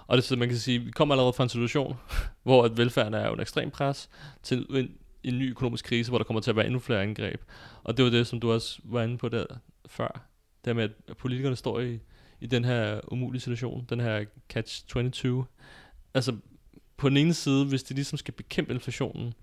Og 0.07 0.17
det 0.17 0.25
så 0.25 0.37
man 0.37 0.49
kan 0.49 0.57
sige, 0.57 0.79
vi 0.79 0.91
kommer 0.91 1.15
allerede 1.15 1.33
fra 1.33 1.43
en 1.43 1.49
situation, 1.49 1.97
hvor 2.43 2.65
at 2.65 2.77
velfærden 2.77 3.15
er 3.15 3.29
under 3.29 3.43
ekstrem 3.43 3.71
pres, 3.71 4.11
til 4.43 4.67
en, 4.71 4.91
en 5.25 5.39
ny 5.39 5.51
økonomisk 5.51 5.85
krise, 5.85 6.11
hvor 6.11 6.19
der 6.19 6.25
kommer 6.25 6.41
til 6.41 6.51
at 6.51 6.57
være 6.57 6.67
endnu 6.67 6.79
flere 6.79 7.03
angreb. 7.03 7.41
Og 7.85 7.97
det 7.97 8.05
var 8.05 8.11
det, 8.11 8.27
som 8.27 8.41
du 8.41 8.53
også 8.53 8.81
var 8.85 9.03
inde 9.03 9.19
på 9.19 9.29
der 9.29 9.45
før. 9.87 10.29
Det 10.65 10.77
med, 10.77 10.85
at 10.85 11.17
politikerne 11.17 11.57
står 11.57 11.81
i, 11.81 11.99
i 12.41 12.47
den 12.47 12.65
her 12.65 13.01
umulige 13.13 13.41
situation, 13.41 13.87
den 13.91 14.01
her 14.01 14.25
catch-22. 14.53 15.45
Altså, 16.15 16.37
på 17.03 17.09
den 17.09 17.17
ene 17.17 17.35
side, 17.35 17.65
hvis 17.65 17.83
de 17.83 17.95
ligesom 17.95 18.19
skal 18.19 18.35
bekæmpe 18.35 18.75
inflationen, 18.75 19.35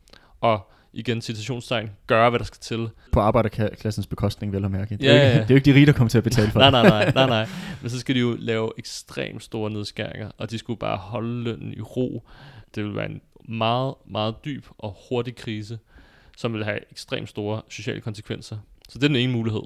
og 0.41 0.71
igen 0.93 1.21
citationstegn, 1.21 1.89
gøre, 2.07 2.29
hvad 2.29 2.39
der 2.39 2.45
skal 2.45 2.59
til. 2.61 2.89
På 3.11 3.19
arbejderklassens 3.19 4.07
bekostning, 4.07 4.53
vel 4.53 4.65
at 4.65 4.71
mærke. 4.71 4.97
Det, 4.97 5.03
ja, 5.03 5.09
er, 5.09 5.13
jo 5.13 5.21
ikke, 5.21 5.27
ja. 5.27 5.41
det 5.41 5.43
er 5.43 5.49
jo 5.49 5.55
ikke 5.55 5.71
de 5.71 5.75
rige, 5.75 5.85
der 5.85 5.93
kommer 5.93 6.09
til 6.09 6.17
at 6.17 6.23
betale 6.23 6.51
for 6.51 6.59
nej, 6.59 6.71
nej, 6.71 6.89
nej, 6.89 7.11
nej, 7.15 7.27
nej. 7.27 7.47
Men 7.81 7.89
så 7.89 7.99
skal 7.99 8.15
de 8.15 8.19
jo 8.19 8.35
lave 8.39 8.71
ekstremt 8.77 9.43
store 9.43 9.71
nedskæringer, 9.71 10.31
og 10.37 10.51
de 10.51 10.57
skulle 10.57 10.79
bare 10.79 10.97
holde 10.97 11.43
lønnen 11.43 11.73
i 11.73 11.81
ro. 11.81 12.27
Det 12.75 12.83
vil 12.83 12.95
være 12.95 13.05
en 13.05 13.21
meget, 13.49 13.93
meget 14.11 14.35
dyb 14.45 14.65
og 14.77 14.97
hurtig 15.09 15.35
krise, 15.35 15.79
som 16.37 16.53
vil 16.53 16.63
have 16.63 16.79
ekstremt 16.91 17.29
store 17.29 17.61
sociale 17.69 18.01
konsekvenser. 18.01 18.57
Så 18.89 18.99
det 18.99 19.03
er 19.03 19.07
den 19.07 19.15
ene 19.15 19.33
mulighed. 19.33 19.63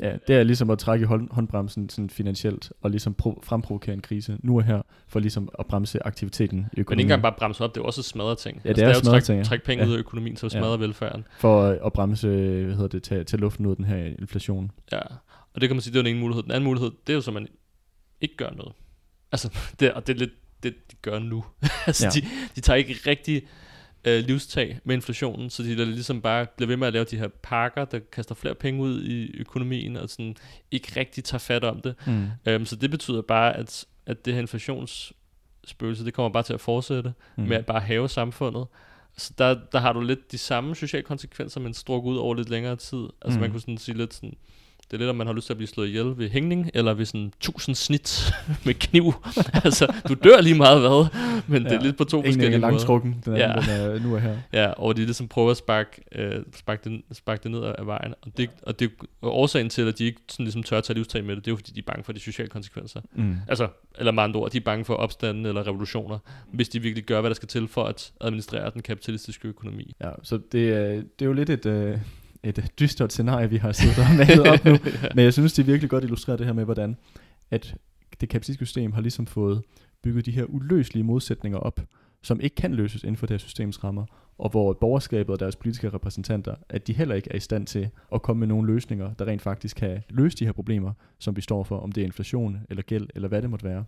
Ja, 0.00 0.16
det 0.26 0.36
er 0.36 0.42
ligesom 0.42 0.70
at 0.70 0.78
trække 0.78 1.06
hånd, 1.06 1.28
håndbremsen 1.30 1.88
sådan 1.88 2.10
finansielt, 2.10 2.72
og 2.82 2.90
ligesom 2.90 3.14
pro- 3.22 3.40
fremprovokere 3.42 3.94
en 3.94 4.00
krise 4.00 4.36
nu 4.42 4.56
og 4.56 4.64
her, 4.64 4.82
for 5.08 5.20
ligesom 5.20 5.48
at 5.58 5.66
bremse 5.66 6.06
aktiviteten 6.06 6.58
i 6.58 6.80
økonomien. 6.80 6.86
Men 6.88 6.98
ikke 6.98 7.04
engang 7.04 7.22
bare 7.22 7.34
bremse 7.38 7.64
op, 7.64 7.74
det 7.74 7.80
er 7.80 7.84
også 7.84 8.02
smadre 8.02 8.36
ting. 8.36 8.60
Ja, 8.64 8.68
det 8.68 8.82
altså, 8.82 8.84
er, 8.84 8.88
det 8.88 8.96
er 8.96 9.10
jo 9.10 9.10
træk, 9.10 9.22
ting, 9.24 9.38
ja. 9.38 9.44
trække 9.44 9.64
penge 9.64 9.84
ja. 9.84 9.90
ud 9.90 9.94
af 9.94 9.98
økonomien, 9.98 10.36
så 10.36 10.48
smadre 10.48 10.70
ja. 10.70 10.76
velfærden. 10.76 11.24
For 11.38 11.86
at 11.86 11.92
bremse, 11.92 12.28
hvad 12.28 12.74
hedder 12.74 12.88
det, 12.88 13.02
tage, 13.02 13.24
tage 13.24 13.40
luften 13.40 13.66
ud 13.66 13.70
af 13.70 13.76
den 13.76 13.84
her 13.84 13.96
inflation. 14.18 14.70
Ja, 14.92 15.00
og 15.54 15.60
det 15.60 15.68
kan 15.68 15.76
man 15.76 15.80
sige, 15.80 15.92
det 15.92 15.98
er 15.98 16.02
den 16.02 16.10
ene 16.10 16.20
mulighed. 16.20 16.42
Den 16.42 16.50
anden 16.50 16.64
mulighed, 16.64 16.90
det 17.06 17.12
er 17.12 17.14
jo 17.14 17.20
så, 17.20 17.30
man 17.30 17.48
ikke 18.20 18.36
gør 18.36 18.50
noget. 18.50 18.72
Altså, 19.32 19.58
det, 19.80 19.92
og 19.92 20.06
det 20.06 20.14
er 20.14 20.18
lidt 20.18 20.30
det, 20.62 20.74
de 20.90 20.96
gør 21.02 21.18
nu. 21.18 21.44
altså, 21.86 22.06
ja. 22.06 22.20
de, 22.20 22.26
de 22.56 22.60
tager 22.60 22.76
ikke 22.76 22.96
rigtig 23.06 23.42
øh, 24.04 24.24
livstag 24.24 24.78
med 24.84 24.94
inflationen, 24.94 25.50
så 25.50 25.62
de 25.62 25.76
der 25.76 25.84
ligesom 25.84 26.20
bare 26.20 26.46
bliver 26.56 26.66
ved 26.66 26.76
med 26.76 26.86
at 26.86 26.92
lave 26.92 27.04
de 27.04 27.18
her 27.18 27.28
pakker, 27.42 27.84
der 27.84 27.98
kaster 27.98 28.34
flere 28.34 28.54
penge 28.54 28.82
ud 28.82 29.02
i 29.02 29.36
økonomien, 29.40 29.96
og 29.96 30.08
sådan 30.08 30.36
ikke 30.70 31.00
rigtig 31.00 31.24
tager 31.24 31.38
fat 31.38 31.64
om 31.64 31.80
det. 31.80 31.94
Mm. 32.06 32.26
Øhm, 32.46 32.66
så 32.66 32.76
det 32.76 32.90
betyder 32.90 33.22
bare, 33.22 33.56
at, 33.56 33.84
at 34.06 34.24
det 34.24 34.34
her 34.34 34.40
inflationsspøgelse, 34.40 36.04
det 36.04 36.14
kommer 36.14 36.28
bare 36.28 36.42
til 36.42 36.54
at 36.54 36.60
fortsætte 36.60 37.12
mm. 37.36 37.44
med 37.44 37.56
at 37.56 37.66
bare 37.66 37.80
have 37.80 38.08
samfundet. 38.08 38.66
Så 39.16 39.32
der, 39.38 39.56
der 39.72 39.78
har 39.78 39.92
du 39.92 40.00
lidt 40.00 40.32
de 40.32 40.38
samme 40.38 40.76
sociale 40.76 41.02
konsekvenser, 41.02 41.60
men 41.60 41.74
strukket 41.74 42.10
ud 42.10 42.16
over 42.16 42.34
lidt 42.34 42.48
længere 42.48 42.76
tid. 42.76 43.06
Altså 43.22 43.38
mm. 43.38 43.40
man 43.40 43.50
kunne 43.50 43.60
sådan 43.60 43.78
sige 43.78 43.96
lidt 43.96 44.14
sådan, 44.14 44.34
det 44.90 44.92
er 44.92 44.98
lidt, 44.98 45.10
om 45.10 45.16
man 45.16 45.26
har 45.26 45.34
lyst 45.34 45.46
til 45.46 45.52
at 45.52 45.56
blive 45.56 45.68
slået 45.68 45.88
ihjel 45.88 46.18
ved 46.18 46.30
hængning, 46.30 46.70
eller 46.74 46.94
ved 46.94 47.04
sådan 47.04 47.32
tusind 47.40 47.74
snit 47.74 48.32
med 48.66 48.74
kniv. 48.74 49.14
altså, 49.64 49.92
du 50.08 50.14
dør 50.14 50.40
lige 50.40 50.54
meget 50.54 50.80
hvad, 50.80 51.06
men 51.46 51.62
ja, 51.62 51.68
det 51.68 51.76
er 51.76 51.82
lidt 51.82 51.96
på 51.96 52.04
to 52.04 52.22
forskellige 52.22 52.58
måder. 52.58 52.70
langtrukken, 52.70 53.22
den 53.24 53.36
ja. 53.36 53.48
den 53.48 53.70
er, 53.70 53.98
nu 53.98 54.14
er 54.14 54.18
her. 54.18 54.36
Ja, 54.52 54.70
og 54.70 54.96
de 54.96 55.04
ligesom 55.04 55.28
prøver 55.28 55.50
at 55.50 55.56
sparke, 55.56 56.00
øh, 56.14 56.42
sparke, 56.54 56.90
det, 56.90 57.02
sparke 57.12 57.42
det 57.42 57.50
ned 57.50 57.62
af 57.62 57.86
vejen. 57.86 58.14
Og 58.22 58.36
det, 58.36 58.50
og 58.62 58.80
det 58.80 58.90
og 59.22 59.38
årsagen 59.38 59.68
til, 59.68 59.88
at 59.88 59.98
de 59.98 60.04
ikke 60.04 60.20
sådan 60.28 60.44
ligesom 60.44 60.62
tør 60.62 60.78
at 60.78 60.84
tage 60.84 60.94
livstag 60.94 61.24
med 61.24 61.36
det, 61.36 61.44
det 61.44 61.50
er 61.50 61.52
jo 61.52 61.56
fordi, 61.56 61.72
de 61.72 61.78
er 61.78 61.84
bange 61.86 62.04
for 62.04 62.12
de 62.12 62.20
sociale 62.20 62.48
konsekvenser. 62.48 63.00
Mm. 63.14 63.36
Altså, 63.48 63.68
eller 63.98 64.12
med 64.12 64.22
andre 64.22 64.40
ord, 64.40 64.50
de 64.50 64.56
er 64.56 64.60
bange 64.60 64.84
for 64.84 64.94
opstanden 64.94 65.46
eller 65.46 65.66
revolutioner, 65.66 66.18
hvis 66.52 66.68
de 66.68 66.82
virkelig 66.82 67.04
gør, 67.04 67.20
hvad 67.20 67.30
der 67.30 67.34
skal 67.34 67.48
til 67.48 67.68
for 67.68 67.84
at 67.84 68.12
administrere 68.20 68.70
den 68.74 68.82
kapitalistiske 68.82 69.48
økonomi. 69.48 69.94
Ja, 70.00 70.10
så 70.22 70.36
det, 70.36 70.52
det 70.52 71.22
er 71.22 71.26
jo 71.26 71.32
lidt 71.32 71.50
et... 71.50 71.66
Øh 71.66 71.98
et 72.44 72.72
dystert 72.78 73.12
scenarie, 73.12 73.50
vi 73.50 73.56
har 73.56 73.72
siddet 73.72 73.98
og 73.98 74.04
malet 74.16 74.46
op 74.48 74.64
nu. 74.64 74.76
Men 75.14 75.24
jeg 75.24 75.32
synes, 75.32 75.52
det 75.52 75.66
virkelig 75.66 75.90
godt 75.90 76.04
illustrerer 76.04 76.36
det 76.36 76.46
her 76.46 76.52
med, 76.52 76.64
hvordan 76.64 76.96
at 77.50 77.74
det 78.20 78.28
kapitalistiske 78.28 78.66
system 78.66 78.92
har 78.92 79.00
ligesom 79.00 79.26
fået 79.26 79.62
bygget 80.02 80.26
de 80.26 80.30
her 80.30 80.44
uløselige 80.44 81.04
modsætninger 81.04 81.58
op, 81.58 81.80
som 82.22 82.40
ikke 82.40 82.56
kan 82.56 82.74
løses 82.74 83.02
inden 83.02 83.16
for 83.16 83.26
det 83.26 83.34
her 83.34 83.38
systems 83.38 83.84
rammer, 83.84 84.06
og 84.38 84.50
hvor 84.50 84.72
borgerskabet 84.72 85.32
og 85.32 85.40
deres 85.40 85.56
politiske 85.56 85.88
repræsentanter, 85.88 86.54
at 86.68 86.86
de 86.86 86.92
heller 86.92 87.14
ikke 87.14 87.28
er 87.30 87.36
i 87.36 87.40
stand 87.40 87.66
til 87.66 87.88
at 88.14 88.22
komme 88.22 88.40
med 88.40 88.48
nogle 88.48 88.72
løsninger, 88.72 89.14
der 89.14 89.24
rent 89.24 89.42
faktisk 89.42 89.76
kan 89.76 90.02
løse 90.08 90.36
de 90.36 90.44
her 90.44 90.52
problemer, 90.52 90.92
som 91.18 91.36
vi 91.36 91.40
står 91.40 91.64
for, 91.64 91.78
om 91.78 91.92
det 91.92 92.00
er 92.00 92.04
inflation 92.04 92.58
eller 92.70 92.82
gæld 92.82 93.08
eller 93.14 93.28
hvad 93.28 93.42
det 93.42 93.50
måtte 93.50 93.64
være. 93.64 93.84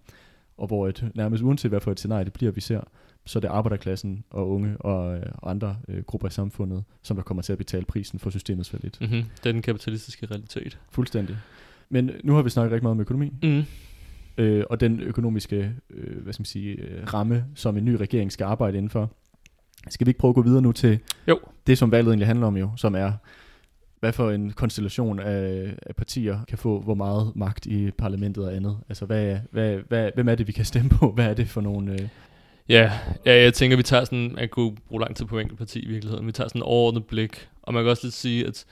Og 0.57 0.67
hvor 0.67 0.89
et, 0.89 1.11
nærmest 1.15 1.43
uanset 1.43 1.71
hvad 1.71 1.81
for 1.81 1.93
et 1.93 1.99
scenarie 1.99 2.25
det 2.25 2.33
bliver, 2.33 2.53
vi 2.53 2.61
ser, 2.61 2.81
så 3.27 3.39
er 3.39 3.41
det 3.41 3.49
arbejderklassen 3.49 4.25
og 4.31 4.51
unge 4.51 4.77
og, 4.77 5.17
øh, 5.17 5.23
og 5.35 5.51
andre 5.51 5.77
øh, 5.89 6.03
grupper 6.03 6.29
i 6.29 6.31
samfundet, 6.31 6.85
som 7.03 7.17
der 7.17 7.23
kommer 7.23 7.43
til 7.43 7.53
at 7.53 7.59
betale 7.59 7.85
prisen 7.85 8.19
for 8.19 8.31
systemets 8.31 8.71
fallit. 8.71 9.01
Mm-hmm. 9.01 9.23
Det 9.43 9.49
er 9.49 9.53
den 9.53 9.63
kapitalistiske 9.63 10.27
realitet. 10.27 10.79
Fuldstændig. 10.91 11.37
Men 11.89 12.11
nu 12.25 12.35
har 12.35 12.43
vi 12.43 12.51
snakket 12.51 12.73
rigtig 12.73 12.83
meget 12.83 12.93
om 12.93 13.01
økonomi. 13.01 13.33
Mm. 13.43 13.65
øh, 14.39 14.65
og 14.71 14.81
den 14.81 15.01
økonomiske 15.01 15.73
øh, 15.91 16.23
hvad 16.23 16.33
skal 16.33 16.41
man 16.41 16.47
sige, 16.47 16.73
øh, 16.73 17.15
ramme, 17.15 17.45
som 17.55 17.77
en 17.77 17.85
ny 17.85 17.95
regering 17.95 18.33
skal 18.33 18.45
arbejde 18.45 18.77
indenfor. 18.77 19.13
Skal 19.89 20.07
vi 20.07 20.11
ikke 20.11 20.19
prøve 20.19 20.31
at 20.31 20.35
gå 20.35 20.43
videre 20.43 20.63
nu 20.63 20.73
til 20.73 20.99
jo. 21.29 21.39
det, 21.67 21.79
som 21.79 21.91
valget 21.91 22.11
egentlig 22.11 22.27
handler 22.27 22.47
om 22.47 22.57
jo, 22.57 22.71
som 22.77 22.95
er, 22.95 23.13
hvad 24.01 24.13
for 24.13 24.31
en 24.31 24.53
konstellation 24.53 25.21
af, 25.21 25.75
af 25.83 25.97
partier 25.97 26.45
kan 26.49 26.59
få 26.59 26.81
hvor 26.81 26.95
meget 26.95 27.33
magt 27.37 27.67
i 27.67 27.91
parlamentet 27.91 28.45
og 28.45 28.55
andet? 28.55 28.79
Altså, 28.89 29.07
hvad, 29.07 29.39
hvad, 29.51 29.79
hvad, 29.89 30.11
hvem 30.15 30.29
er 30.29 30.35
det, 30.35 30.47
vi 30.47 30.53
kan 30.53 30.65
stemme 30.65 30.91
på? 30.91 31.13
Hvad 31.13 31.27
er 31.27 31.35
det 31.35 31.49
for 31.49 31.61
nogle... 31.61 31.93
Øh... 31.93 32.09
Ja, 32.69 32.93
ja, 33.27 33.43
jeg 33.43 33.55
tænker, 33.55 33.77
vi 33.77 33.83
tager 33.83 34.05
sådan, 34.05 34.33
Man 34.35 34.49
kunne 34.49 34.77
bruge 34.89 35.01
lang 35.01 35.17
tid 35.17 35.25
på 35.27 35.39
enkelt 35.39 35.59
parti 35.59 35.81
i 35.81 35.89
virkeligheden. 35.89 36.27
Vi 36.27 36.33
tager 36.33 36.49
sådan 36.49 36.59
en 36.59 36.63
overordnet 36.63 37.05
blik. 37.05 37.49
Og 37.63 37.75
man 37.75 37.83
kan 37.83 37.91
også 37.91 38.07
lidt 38.07 38.15
sige, 38.15 38.47
at 38.47 38.67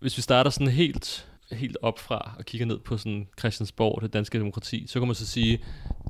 hvis 0.00 0.16
vi 0.16 0.22
starter 0.22 0.50
sådan 0.50 0.68
helt 0.68 1.28
helt 1.52 1.76
op 1.82 1.98
fra 1.98 2.34
og 2.38 2.44
kigger 2.44 2.66
ned 2.66 2.78
på 2.78 2.96
sådan 2.96 3.28
Christiansborg, 3.38 4.02
det 4.02 4.12
danske 4.12 4.38
demokrati, 4.38 4.86
så 4.86 4.98
kan 4.98 5.06
man 5.08 5.14
så 5.14 5.26
sige, 5.26 5.64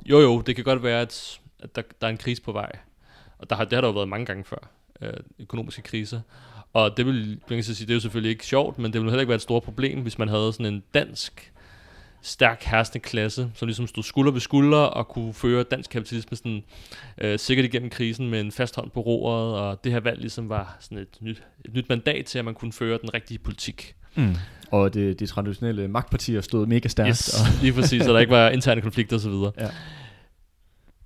jo 0.07 0.21
jo, 0.21 0.41
det 0.41 0.57
kan 0.57 0.65
godt 0.65 0.83
være, 0.83 1.01
at, 1.01 1.41
at 1.61 1.77
der, 1.77 1.83
der 2.01 2.07
er 2.07 2.11
en 2.11 2.17
krise 2.17 2.43
på 2.43 2.53
vej. 2.53 2.73
Og 3.39 3.51
der 3.51 3.57
har, 3.57 3.65
det 3.65 3.73
har 3.73 3.81
der 3.81 3.89
jo 3.89 3.95
været 3.95 4.09
mange 4.09 4.27
gange 4.27 4.45
før, 4.45 4.71
øh, 5.01 5.13
økonomiske 5.39 5.83
kriser. 5.83 6.21
Og 6.79 6.97
det 6.97 7.07
vil, 7.07 7.29
jeg 7.51 7.57
kan 7.57 7.65
sige, 7.65 7.87
det 7.87 7.91
er 7.91 7.95
jo 7.95 8.01
selvfølgelig 8.01 8.31
ikke 8.31 8.47
sjovt, 8.47 8.79
men 8.79 8.93
det 8.93 9.01
ville 9.01 9.11
heller 9.11 9.21
ikke 9.21 9.29
være 9.29 9.37
et 9.37 9.43
stort 9.43 9.63
problem, 9.63 10.01
hvis 10.01 10.19
man 10.19 10.29
havde 10.29 10.53
sådan 10.53 10.67
en 10.67 10.83
dansk 10.95 11.53
stærk 12.23 12.63
herskende 12.63 13.03
klasse, 13.05 13.51
som 13.55 13.69
ligesom 13.69 13.87
stod 13.87 14.03
skulder 14.03 14.33
ved 14.33 14.41
skulder 14.41 14.79
og 14.79 15.09
kunne 15.09 15.35
føre 15.35 15.63
dansk 15.63 15.91
kapitalisme 15.91 16.37
sådan, 16.37 16.63
øh, 17.19 17.39
sikkert 17.39 17.67
igennem 17.67 17.91
krisen 17.91 18.31
med 18.31 18.41
en 18.41 18.53
fast 18.53 18.77
hånd 18.77 18.91
på 18.91 19.01
roret, 19.01 19.59
og 19.59 19.85
det 19.85 19.93
her 19.93 20.01
valg 20.01 20.21
ligesom 20.21 20.49
var 20.49 20.77
sådan 20.81 20.99
et 20.99 21.09
nyt, 21.21 21.43
et 21.65 21.75
nyt 21.75 21.89
mandat 21.89 22.25
til, 22.27 22.39
at 22.39 22.45
man 22.45 22.55
kunne 22.55 22.73
føre 22.73 22.99
den 23.03 23.15
rigtige 23.15 23.39
politik. 23.39 23.95
Mm. 24.15 24.35
Og 24.71 24.95
det, 24.95 25.21
de 25.21 25.27
traditionelle 25.27 25.89
magtpartier 25.89 26.41
stod 26.41 26.67
mega 26.67 26.89
stærkt. 26.89 27.09
Yes, 27.09 27.41
og 27.41 27.63
lige 27.63 27.73
præcis, 27.73 28.05
så 28.05 28.13
der 28.13 28.19
ikke 28.19 28.33
var 28.33 28.49
interne 28.59 28.81
konflikter 28.81 29.17
osv. 29.17 29.63
Ja. 29.65 29.69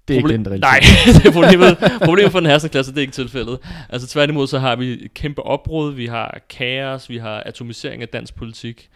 Det 0.09 0.17
er 0.17 0.21
Proble- 0.21 0.33
ikke 0.33 0.45
den 0.45 0.61
Nej, 0.61 0.81
det 1.15 1.27
er 1.27 1.33
problemet, 1.33 1.79
problemet 2.05 2.33
for 2.33 2.41
den 2.41 2.49
her 2.51 2.69
klasse, 2.69 2.93
det 2.93 2.99
er 2.99 3.03
ikke 3.03 3.13
tilfældet. 3.13 3.59
Altså 3.89 4.09
tværtimod, 4.09 4.47
så 4.47 4.59
har 4.59 4.77
vi 4.77 5.09
kæmpe 5.15 5.43
opbrud, 5.43 5.93
vi 5.93 6.07
har 6.07 6.41
kaos, 6.49 7.09
vi 7.09 7.17
har 7.17 7.43
atomisering 7.47 8.03
af 8.03 8.09
dansk 8.09 8.35
politik. 8.35 8.89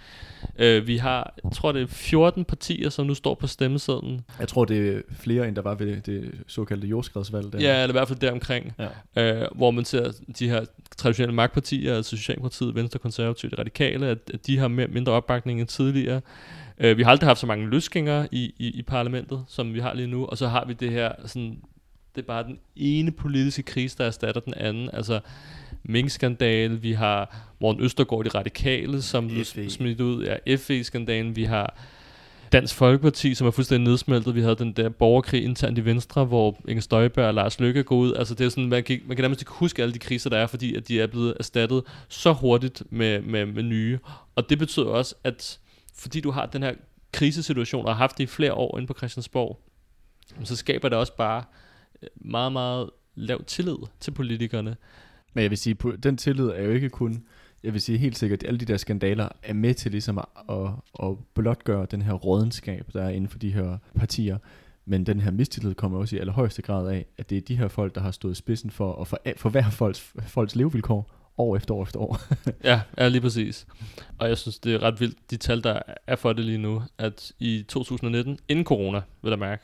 Uh, 0.63 0.87
vi 0.87 0.97
har, 0.97 1.35
jeg 1.45 1.53
tror 1.53 1.73
det 1.73 1.83
er 1.83 1.87
14 1.87 2.45
partier, 2.45 2.91
som 2.91 3.07
nu 3.07 3.15
står 3.15 3.35
på 3.35 3.47
stemmesedlen. 3.47 4.21
Jeg 4.41 4.49
tror 4.49 4.65
det 4.65 4.89
er 4.97 5.01
flere, 5.21 5.49
end 5.49 5.57
der 5.57 5.63
var 5.63 5.75
ved 5.75 6.01
det 6.01 6.31
såkaldte 6.47 6.87
jordskredsvalg. 6.87 7.53
Der. 7.53 7.59
Ja, 7.61 7.83
eller 7.83 7.89
i 7.89 7.99
hvert 7.99 8.09
fald 8.09 8.19
deromkring. 8.19 8.75
Ja. 9.17 9.43
Uh, 9.43 9.57
hvor 9.57 9.71
man 9.71 9.85
ser 9.85 10.13
de 10.39 10.49
her 10.49 10.65
traditionelle 10.97 11.35
magtpartier, 11.35 11.97
altså 11.97 12.17
Socialdemokratiet, 12.17 12.75
Venstre, 12.75 12.99
Konservative, 12.99 13.51
de 13.51 13.57
Radikale, 13.57 14.07
at, 14.07 14.19
at 14.35 14.47
de 14.47 14.59
har 14.59 14.69
mere, 14.69 14.87
mindre 14.87 15.13
opbakning 15.13 15.61
end 15.61 15.69
tidligere. 15.69 16.21
Uh, 16.85 16.97
vi 16.97 17.03
har 17.03 17.11
aldrig 17.11 17.29
haft 17.29 17.41
så 17.41 17.47
mange 17.47 17.71
løsgængere 17.71 18.29
i, 18.33 18.55
i, 18.59 18.71
i 18.71 18.83
parlamentet, 18.83 19.45
som 19.49 19.75
vi 19.75 19.81
har 19.81 19.95
lige 19.95 20.07
nu, 20.07 20.27
og 20.27 20.39
så 20.39 20.49
har 20.49 20.65
vi 20.65 20.73
det 20.73 20.91
her, 20.91 21.13
sådan, 21.27 21.59
det 22.15 22.23
er 22.23 22.27
bare 22.27 22.43
den 22.43 22.59
ene 22.77 23.11
politiske 23.11 23.63
krise, 23.63 23.99
der 23.99 24.05
erstatter 24.05 24.41
den 24.41 24.55
anden. 24.55 24.91
Altså, 24.93 25.21
Mink-skandale, 25.83 26.81
vi 26.81 26.93
har 26.93 27.37
Morten 27.61 27.83
Østergaard, 27.83 28.25
de 28.25 28.29
radikale, 28.29 29.03
som 29.03 29.29
blev 29.29 29.45
smidt 29.45 30.01
ud, 30.01 30.25
ja, 30.47 30.57
FE-skandalen, 30.57 31.37
vi 31.37 31.45
har 31.45 31.77
Dansk 32.53 32.75
Folkeparti, 32.75 33.35
som 33.35 33.47
er 33.47 33.51
fuldstændig 33.51 33.89
nedsmeltet. 33.89 34.35
Vi 34.35 34.41
havde 34.41 34.57
den 34.57 34.73
der 34.73 34.89
borgerkrig 34.89 35.45
internt 35.45 35.79
i 35.79 35.85
Venstre, 35.85 36.25
hvor 36.25 36.57
Inger 36.69 36.83
Støjberg 36.83 37.27
og 37.27 37.35
Lars 37.35 37.61
Løkke 37.61 37.83
går 37.83 37.97
ud. 37.97 38.15
Altså 38.15 38.35
det 38.35 38.45
er 38.45 38.49
sådan, 38.49 38.69
man 38.69 38.85
kan, 38.85 39.01
man 39.07 39.17
kan 39.17 39.23
nærmest 39.23 39.41
ikke 39.41 39.53
huske 39.53 39.83
alle 39.83 39.95
de 39.95 39.99
kriser, 39.99 40.31
der 40.31 40.39
er, 40.39 40.47
fordi 40.47 40.75
at 40.75 40.89
de 40.89 41.01
er 41.01 41.07
blevet 41.07 41.35
erstattet 41.39 41.83
så 42.09 42.33
hurtigt 42.33 42.83
med, 42.91 43.23
med, 43.23 43.47
med 43.47 43.63
nye. 43.63 43.99
Og 44.35 44.51
det 44.51 44.59
betyder 44.59 44.87
også, 44.87 45.15
at 45.25 45.59
fordi 45.99 46.21
du 46.21 46.31
har 46.31 46.47
den 46.47 46.63
her 46.63 46.75
krisesituation, 47.13 47.87
og 47.87 47.93
har 47.93 47.99
haft 47.99 48.19
det 48.19 48.25
i 48.25 48.27
flere 48.27 48.55
år 48.55 48.79
inde 48.79 48.87
på 48.87 48.95
Christiansborg, 48.97 49.61
så 50.45 50.57
skaber 50.57 50.89
det 50.89 50.99
også 50.99 51.17
bare 51.17 51.45
øh, 52.03 52.09
meget, 52.15 52.53
meget 52.53 52.91
lav 53.15 53.45
tillid 53.45 53.77
til 54.01 54.11
politikerne. 54.11 54.77
Men 55.35 55.43
jeg 55.43 55.51
vil 55.51 55.59
sige, 55.59 55.77
den 56.03 56.17
tillid 56.17 56.47
er 56.47 56.63
jo 56.63 56.71
ikke 56.71 56.89
kun, 56.89 57.25
jeg 57.63 57.73
vil 57.73 57.81
sige 57.81 57.99
helt 57.99 58.19
sikkert, 58.19 58.43
at 58.43 58.49
alle 58.49 58.61
de 58.61 58.65
der 58.65 58.77
skandaler 58.77 59.29
er 59.43 59.53
med 59.53 59.75
til 59.75 59.91
ligesom 59.91 60.19
at, 60.19 60.25
at, 60.49 60.71
at 61.03 61.17
blotgøre 61.35 61.87
den 61.91 62.03
her 62.03 62.13
rådenskab, 62.13 62.87
der 62.93 63.03
er 63.03 63.09
inden 63.09 63.29
for 63.29 63.39
de 63.39 63.53
her 63.53 63.79
partier. 63.95 64.39
Men 64.85 65.07
den 65.07 65.21
her 65.21 65.31
mistillid 65.31 65.75
kommer 65.75 65.99
også 65.99 66.17
i 66.17 66.19
allerhøjeste 66.19 66.63
grad 66.63 66.89
af, 66.89 67.07
at 67.19 67.31
det 67.31 67.39
er 67.39 67.43
de 67.43 67.57
her 67.57 67.69
folk, 67.69 67.95
der 67.95 68.01
har 68.01 68.11
stået 68.11 68.37
spidsen 68.37 68.71
for 68.71 69.01
at 69.01 69.09
for, 69.09 69.21
for 69.37 69.71
folks, 69.71 70.13
folks 70.27 70.57
levevilkår 70.57 71.16
år 71.39 71.57
efter 71.57 71.75
år 71.75 71.83
efter 71.83 72.01
år. 72.01 72.21
ja, 72.65 72.81
ja, 72.99 73.09
lige 73.09 73.21
præcis. 73.21 73.67
Og 74.19 74.29
jeg 74.29 74.39
synes, 74.39 74.59
det 74.59 74.75
er 74.75 74.83
ret 74.83 75.01
vildt, 75.01 75.31
de 75.31 75.37
tal, 75.37 75.65
der 75.65 75.79
er 76.07 76.17
for 76.17 76.33
det 76.33 76.45
lige 76.45 76.59
nu, 76.59 76.83
at 76.99 77.33
i 77.39 77.65
2019, 77.69 78.39
inden 78.49 78.65
corona, 78.65 79.01
vil 79.23 79.31
jeg 79.31 79.39
mærke, 79.39 79.63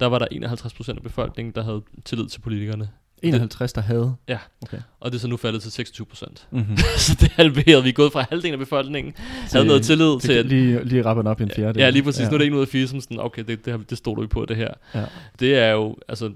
der 0.00 0.06
var 0.06 0.18
der 0.18 0.26
51% 0.32 0.96
af 0.96 1.02
befolkningen, 1.02 1.54
der 1.54 1.62
havde 1.62 1.82
tillid 2.04 2.28
til 2.28 2.40
politikerne. 2.40 2.88
51, 3.22 3.72
der 3.72 3.80
havde? 3.80 4.14
Ja, 4.28 4.38
okay. 4.62 4.78
og 5.00 5.12
det 5.12 5.18
er 5.18 5.20
så 5.20 5.28
nu 5.28 5.36
faldet 5.36 5.62
til 5.62 5.72
26 5.72 6.06
procent. 6.06 6.48
Mm-hmm. 6.50 6.76
så 7.06 7.16
det 7.20 7.26
er 7.26 7.32
halveret. 7.36 7.84
Vi 7.84 7.88
er 7.88 7.92
gået 7.92 8.12
fra 8.12 8.26
halvdelen 8.30 8.52
af 8.52 8.58
befolkningen, 8.58 9.14
så 9.48 9.56
havde 9.56 9.66
noget 9.66 9.82
tillid 9.82 10.06
det, 10.06 10.22
til... 10.22 10.32
At, 10.32 10.46
lige, 10.46 10.84
lige 10.84 11.04
rappen 11.04 11.26
op 11.26 11.40
i 11.40 11.42
en 11.42 11.50
fjerde. 11.56 11.80
Ja, 11.80 11.90
lige 11.90 12.02
præcis. 12.02 12.20
Ja. 12.20 12.28
Nu 12.28 12.34
er 12.34 12.38
det 12.38 12.46
en 12.46 12.54
ud 12.54 12.60
af 12.60 12.68
fire, 12.68 12.86
som 12.86 13.00
sådan, 13.00 13.20
okay, 13.20 13.44
det, 13.44 13.64
det, 13.64 13.90
det 13.90 13.98
stoler 13.98 14.20
vi 14.20 14.26
på, 14.26 14.44
det 14.44 14.56
her. 14.56 14.70
Ja. 14.94 15.04
Det 15.40 15.58
er 15.58 15.70
jo, 15.70 15.96
altså, 16.08 16.28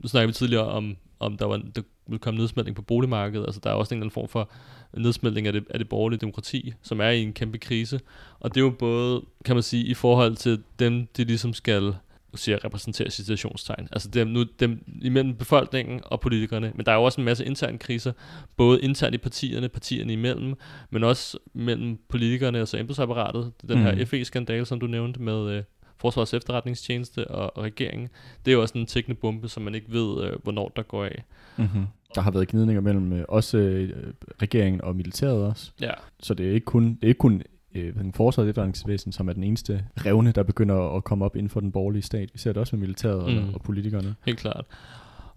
nu 0.00 0.08
snakker 0.08 0.26
vi 0.26 0.32
tidligere 0.32 0.64
om, 0.64 0.96
om 1.20 1.36
der, 1.36 1.46
var, 1.46 1.56
der 1.74 1.82
ville 2.06 2.18
komme 2.18 2.38
nedsmeltning 2.38 2.76
på 2.76 2.82
boligmarkedet. 2.82 3.46
Altså, 3.46 3.60
der 3.64 3.70
er 3.70 3.74
også 3.74 3.94
en 3.94 3.98
eller 3.98 4.04
anden 4.04 4.14
form 4.14 4.28
for 4.28 4.50
nedsmeltning 4.96 5.46
af 5.46 5.52
det, 5.52 5.64
af 5.70 5.78
det 5.78 5.88
borgerlige 5.88 6.18
demokrati, 6.18 6.72
som 6.82 7.00
er 7.00 7.08
i 7.08 7.22
en 7.22 7.32
kæmpe 7.32 7.58
krise. 7.58 8.00
Og 8.40 8.54
det 8.54 8.60
er 8.60 8.64
jo 8.64 8.70
både, 8.70 9.22
kan 9.44 9.56
man 9.56 9.62
sige, 9.62 9.84
i 9.84 9.94
forhold 9.94 10.36
til 10.36 10.62
dem, 10.78 11.06
de 11.16 11.24
ligesom 11.24 11.52
skal 11.52 11.94
siger 12.36 12.64
repræsenterer 12.64 13.10
situationstegn. 13.10 13.88
Altså 13.92 14.08
dem, 14.08 14.28
nu, 14.28 14.44
dem 14.60 14.84
imellem 15.02 15.34
befolkningen 15.34 16.00
og 16.04 16.20
politikerne. 16.20 16.72
Men 16.74 16.86
der 16.86 16.92
er 16.92 16.96
jo 16.96 17.02
også 17.02 17.20
en 17.20 17.24
masse 17.24 17.44
interne 17.44 17.78
kriser, 17.78 18.12
både 18.56 18.80
internt 18.80 19.14
i 19.14 19.18
partierne, 19.18 19.68
partierne 19.68 20.12
imellem, 20.12 20.54
men 20.90 21.04
også 21.04 21.38
mellem 21.54 21.98
politikerne, 22.08 22.58
altså 22.58 22.78
embedsapparatet. 22.78 23.52
Den 23.68 23.78
mm. 23.78 23.84
her 23.84 24.04
FE-skandale, 24.04 24.66
som 24.66 24.80
du 24.80 24.86
nævnte 24.86 25.22
med 25.22 25.62
Forsvars 25.98 26.34
efterretningstjeneste 26.34 27.28
og, 27.28 27.56
og 27.56 27.64
regeringen. 27.64 28.08
Det 28.44 28.50
er 28.50 28.54
jo 28.54 28.62
også 28.62 28.78
en 28.78 28.86
tækkende 28.86 29.14
bombe, 29.20 29.48
som 29.48 29.62
man 29.62 29.74
ikke 29.74 29.92
ved, 29.92 30.24
øh, 30.24 30.32
hvornår 30.42 30.72
der 30.76 30.82
går 30.82 31.04
af. 31.04 31.24
Mm-hmm. 31.56 31.86
Der 32.14 32.20
har 32.20 32.30
været 32.30 32.48
gnidninger 32.48 32.80
mellem 32.80 33.12
øh, 33.12 33.24
også 33.28 33.58
øh, 33.58 34.12
regeringen 34.42 34.80
og 34.80 34.96
militæret 34.96 35.44
også. 35.44 35.70
Ja. 35.80 35.92
Så 36.20 36.34
det 36.34 36.48
er 36.48 36.52
ikke 36.52 36.64
kun, 36.64 36.88
det 36.88 37.04
er 37.04 37.08
ikke 37.08 37.18
kun 37.18 37.42
øh, 37.74 37.94
forsvaret 38.14 38.48
efterretningsvæsen, 38.48 39.12
som 39.12 39.28
er 39.28 39.32
den 39.32 39.44
eneste 39.44 39.84
revne, 39.96 40.32
der 40.32 40.42
begynder 40.42 40.96
at 40.96 41.04
komme 41.04 41.24
op 41.24 41.36
inden 41.36 41.50
for 41.50 41.60
den 41.60 41.72
borgerlige 41.72 42.02
stat. 42.02 42.30
Vi 42.32 42.38
ser 42.38 42.52
det 42.52 42.60
også 42.60 42.76
med 42.76 42.80
militæret 42.80 43.32
mm. 43.32 43.48
og, 43.48 43.54
og 43.54 43.62
politikerne. 43.62 44.14
Helt 44.26 44.38
klart. 44.38 44.64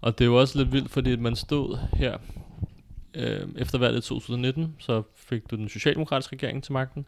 Og 0.00 0.18
det 0.18 0.24
er 0.24 0.28
jo 0.28 0.40
også 0.40 0.58
lidt 0.58 0.72
vildt, 0.72 0.90
fordi 0.90 1.16
man 1.16 1.36
stod 1.36 1.78
her 1.92 2.16
øh, 3.14 3.48
efter 3.56 3.78
valget 3.78 4.04
i 4.04 4.08
2019, 4.08 4.74
så 4.78 5.02
fik 5.16 5.50
du 5.50 5.56
den 5.56 5.68
socialdemokratiske 5.68 6.36
regering 6.36 6.62
til 6.62 6.72
magten. 6.72 7.06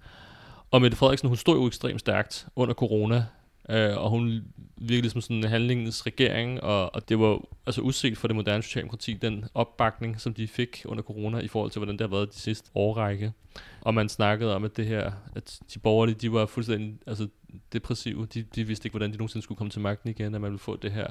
Og 0.71 0.83
Mette 0.83 0.97
Frederiksen, 0.97 1.29
hun 1.29 1.37
stod 1.37 1.57
jo 1.57 1.67
ekstremt 1.67 2.01
stærkt 2.01 2.47
under 2.57 2.75
corona, 2.75 3.25
øh, 3.73 3.97
og 3.97 4.11
hun 4.11 4.45
virkede 4.77 5.11
som 5.11 5.21
sådan 5.21 5.37
en 5.37 5.45
handlingens 5.45 6.07
regering, 6.07 6.63
og, 6.63 6.95
og 6.95 7.09
det 7.09 7.19
var 7.19 7.41
altså 7.67 7.81
uset 7.81 8.19
for 8.19 8.29
det 8.29 8.37
moderne 8.37 8.63
socialdemokrati, 8.63 9.13
den 9.13 9.45
opbakning, 9.55 10.21
som 10.21 10.35
de 10.35 10.49
fik 10.49 10.83
under 10.85 11.03
corona, 11.03 11.39
i 11.39 11.49
forhold 11.49 11.71
til, 11.71 11.79
hvordan 11.79 11.99
det 11.99 12.01
har 12.01 12.17
været 12.17 12.35
de 12.35 12.39
sidste 12.39 12.71
årrække. 12.75 13.33
Og 13.81 13.95
man 13.95 14.09
snakkede 14.09 14.55
om, 14.55 14.65
at 14.65 14.77
det 14.77 14.87
her, 14.87 15.11
at 15.37 15.61
de 15.75 15.79
borgerlige, 15.79 16.15
de 16.15 16.33
var 16.33 16.47
fuldstændig 16.47 16.99
altså, 17.07 17.29
depressive. 17.73 18.27
De, 18.35 18.43
de 18.43 18.65
vidste 18.65 18.87
ikke, 18.87 18.93
hvordan 18.93 19.13
de 19.13 19.17
nogensinde 19.17 19.43
skulle 19.43 19.57
komme 19.57 19.71
til 19.71 19.81
magten 19.81 20.11
igen, 20.11 20.35
at 20.35 20.41
man 20.41 20.51
ville 20.51 20.59
få 20.59 20.77
det 20.77 20.93
her 20.93 21.07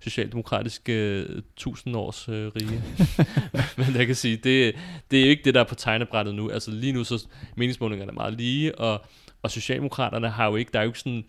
socialdemokratiske 0.00 1.26
uh, 1.30 1.42
tusindårs 1.56 2.28
uh, 2.28 2.34
rige. 2.34 2.82
Men 3.86 3.96
jeg 3.96 4.06
kan 4.06 4.14
sige, 4.14 4.36
det, 4.36 4.76
det 5.10 5.18
er 5.18 5.24
jo 5.24 5.30
ikke 5.30 5.44
det, 5.44 5.54
der 5.54 5.60
er 5.60 5.64
på 5.64 5.74
tegnebrættet 5.74 6.34
nu. 6.34 6.50
Altså 6.50 6.70
lige 6.70 6.92
nu, 6.92 7.04
så 7.04 7.26
meningsmålingerne 7.56 8.10
er 8.10 8.14
meget 8.14 8.34
lige, 8.34 8.78
og, 8.78 9.04
og 9.42 9.50
Socialdemokraterne 9.50 10.30
har 10.30 10.46
jo 10.46 10.56
ikke, 10.56 10.70
der 10.72 10.78
er 10.78 10.82
jo 10.82 10.90
ikke 10.90 10.98
sådan 10.98 11.24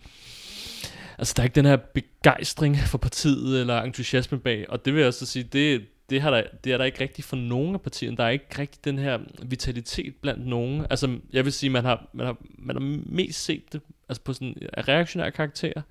altså 1.18 1.34
der 1.36 1.42
er 1.42 1.44
ikke 1.44 1.54
den 1.54 1.64
her 1.64 1.76
begejstring 1.76 2.76
for 2.92 2.98
partiet 2.98 3.60
eller 3.60 3.82
entusiasme 3.82 4.38
bag, 4.38 4.70
og 4.70 4.84
det 4.84 4.94
vil 4.94 5.00
jeg 5.00 5.08
også 5.08 5.26
sige, 5.26 5.42
det, 5.42 5.86
det, 6.10 6.20
har 6.20 6.30
der, 6.30 6.42
det 6.64 6.72
er 6.72 6.78
der 6.78 6.84
ikke 6.84 7.00
rigtig 7.00 7.24
for 7.24 7.36
nogen 7.36 7.74
af 7.74 7.80
partierne. 7.80 8.16
Der 8.16 8.24
er 8.24 8.28
ikke 8.28 8.58
rigtig 8.58 8.84
den 8.84 8.98
her 8.98 9.18
vitalitet 9.42 10.14
blandt 10.22 10.46
nogen. 10.46 10.86
Altså, 10.90 11.18
jeg 11.32 11.44
vil 11.44 11.52
sige, 11.52 11.70
man 11.70 11.84
har, 11.84 12.08
man 12.12 12.26
har, 12.26 12.36
man 12.58 12.76
har 12.76 12.98
mest 13.06 13.44
set 13.44 13.72
det 13.72 13.80
altså 14.08 14.22
på 14.22 14.32
sådan 14.32 14.54
reaktionære 14.88 15.30
karakterer. 15.30 15.82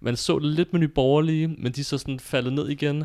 Man 0.00 0.16
så 0.16 0.38
det 0.38 0.48
lidt 0.48 0.72
med 0.72 0.80
nye 0.80 0.88
borgerlige, 0.88 1.48
men 1.48 1.72
de 1.72 1.80
er 1.80 1.84
så 1.84 1.98
sådan 1.98 2.20
faldet 2.20 2.52
ned 2.52 2.68
igen. 2.68 3.04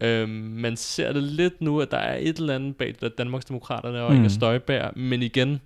Øhm, 0.00 0.30
man 0.30 0.76
ser 0.76 1.12
det 1.12 1.22
lidt 1.22 1.60
nu, 1.60 1.80
at 1.80 1.90
der 1.90 1.96
er 1.96 2.16
et 2.20 2.36
eller 2.38 2.54
andet 2.54 2.76
bag 2.76 2.94
det 3.00 3.18
Danmarksdemokraterne 3.18 4.02
og 4.02 4.10
mm. 4.10 4.16
Inger 4.16 4.28
Støjberg, 4.28 4.98
men 4.98 5.22
igen, 5.22 5.60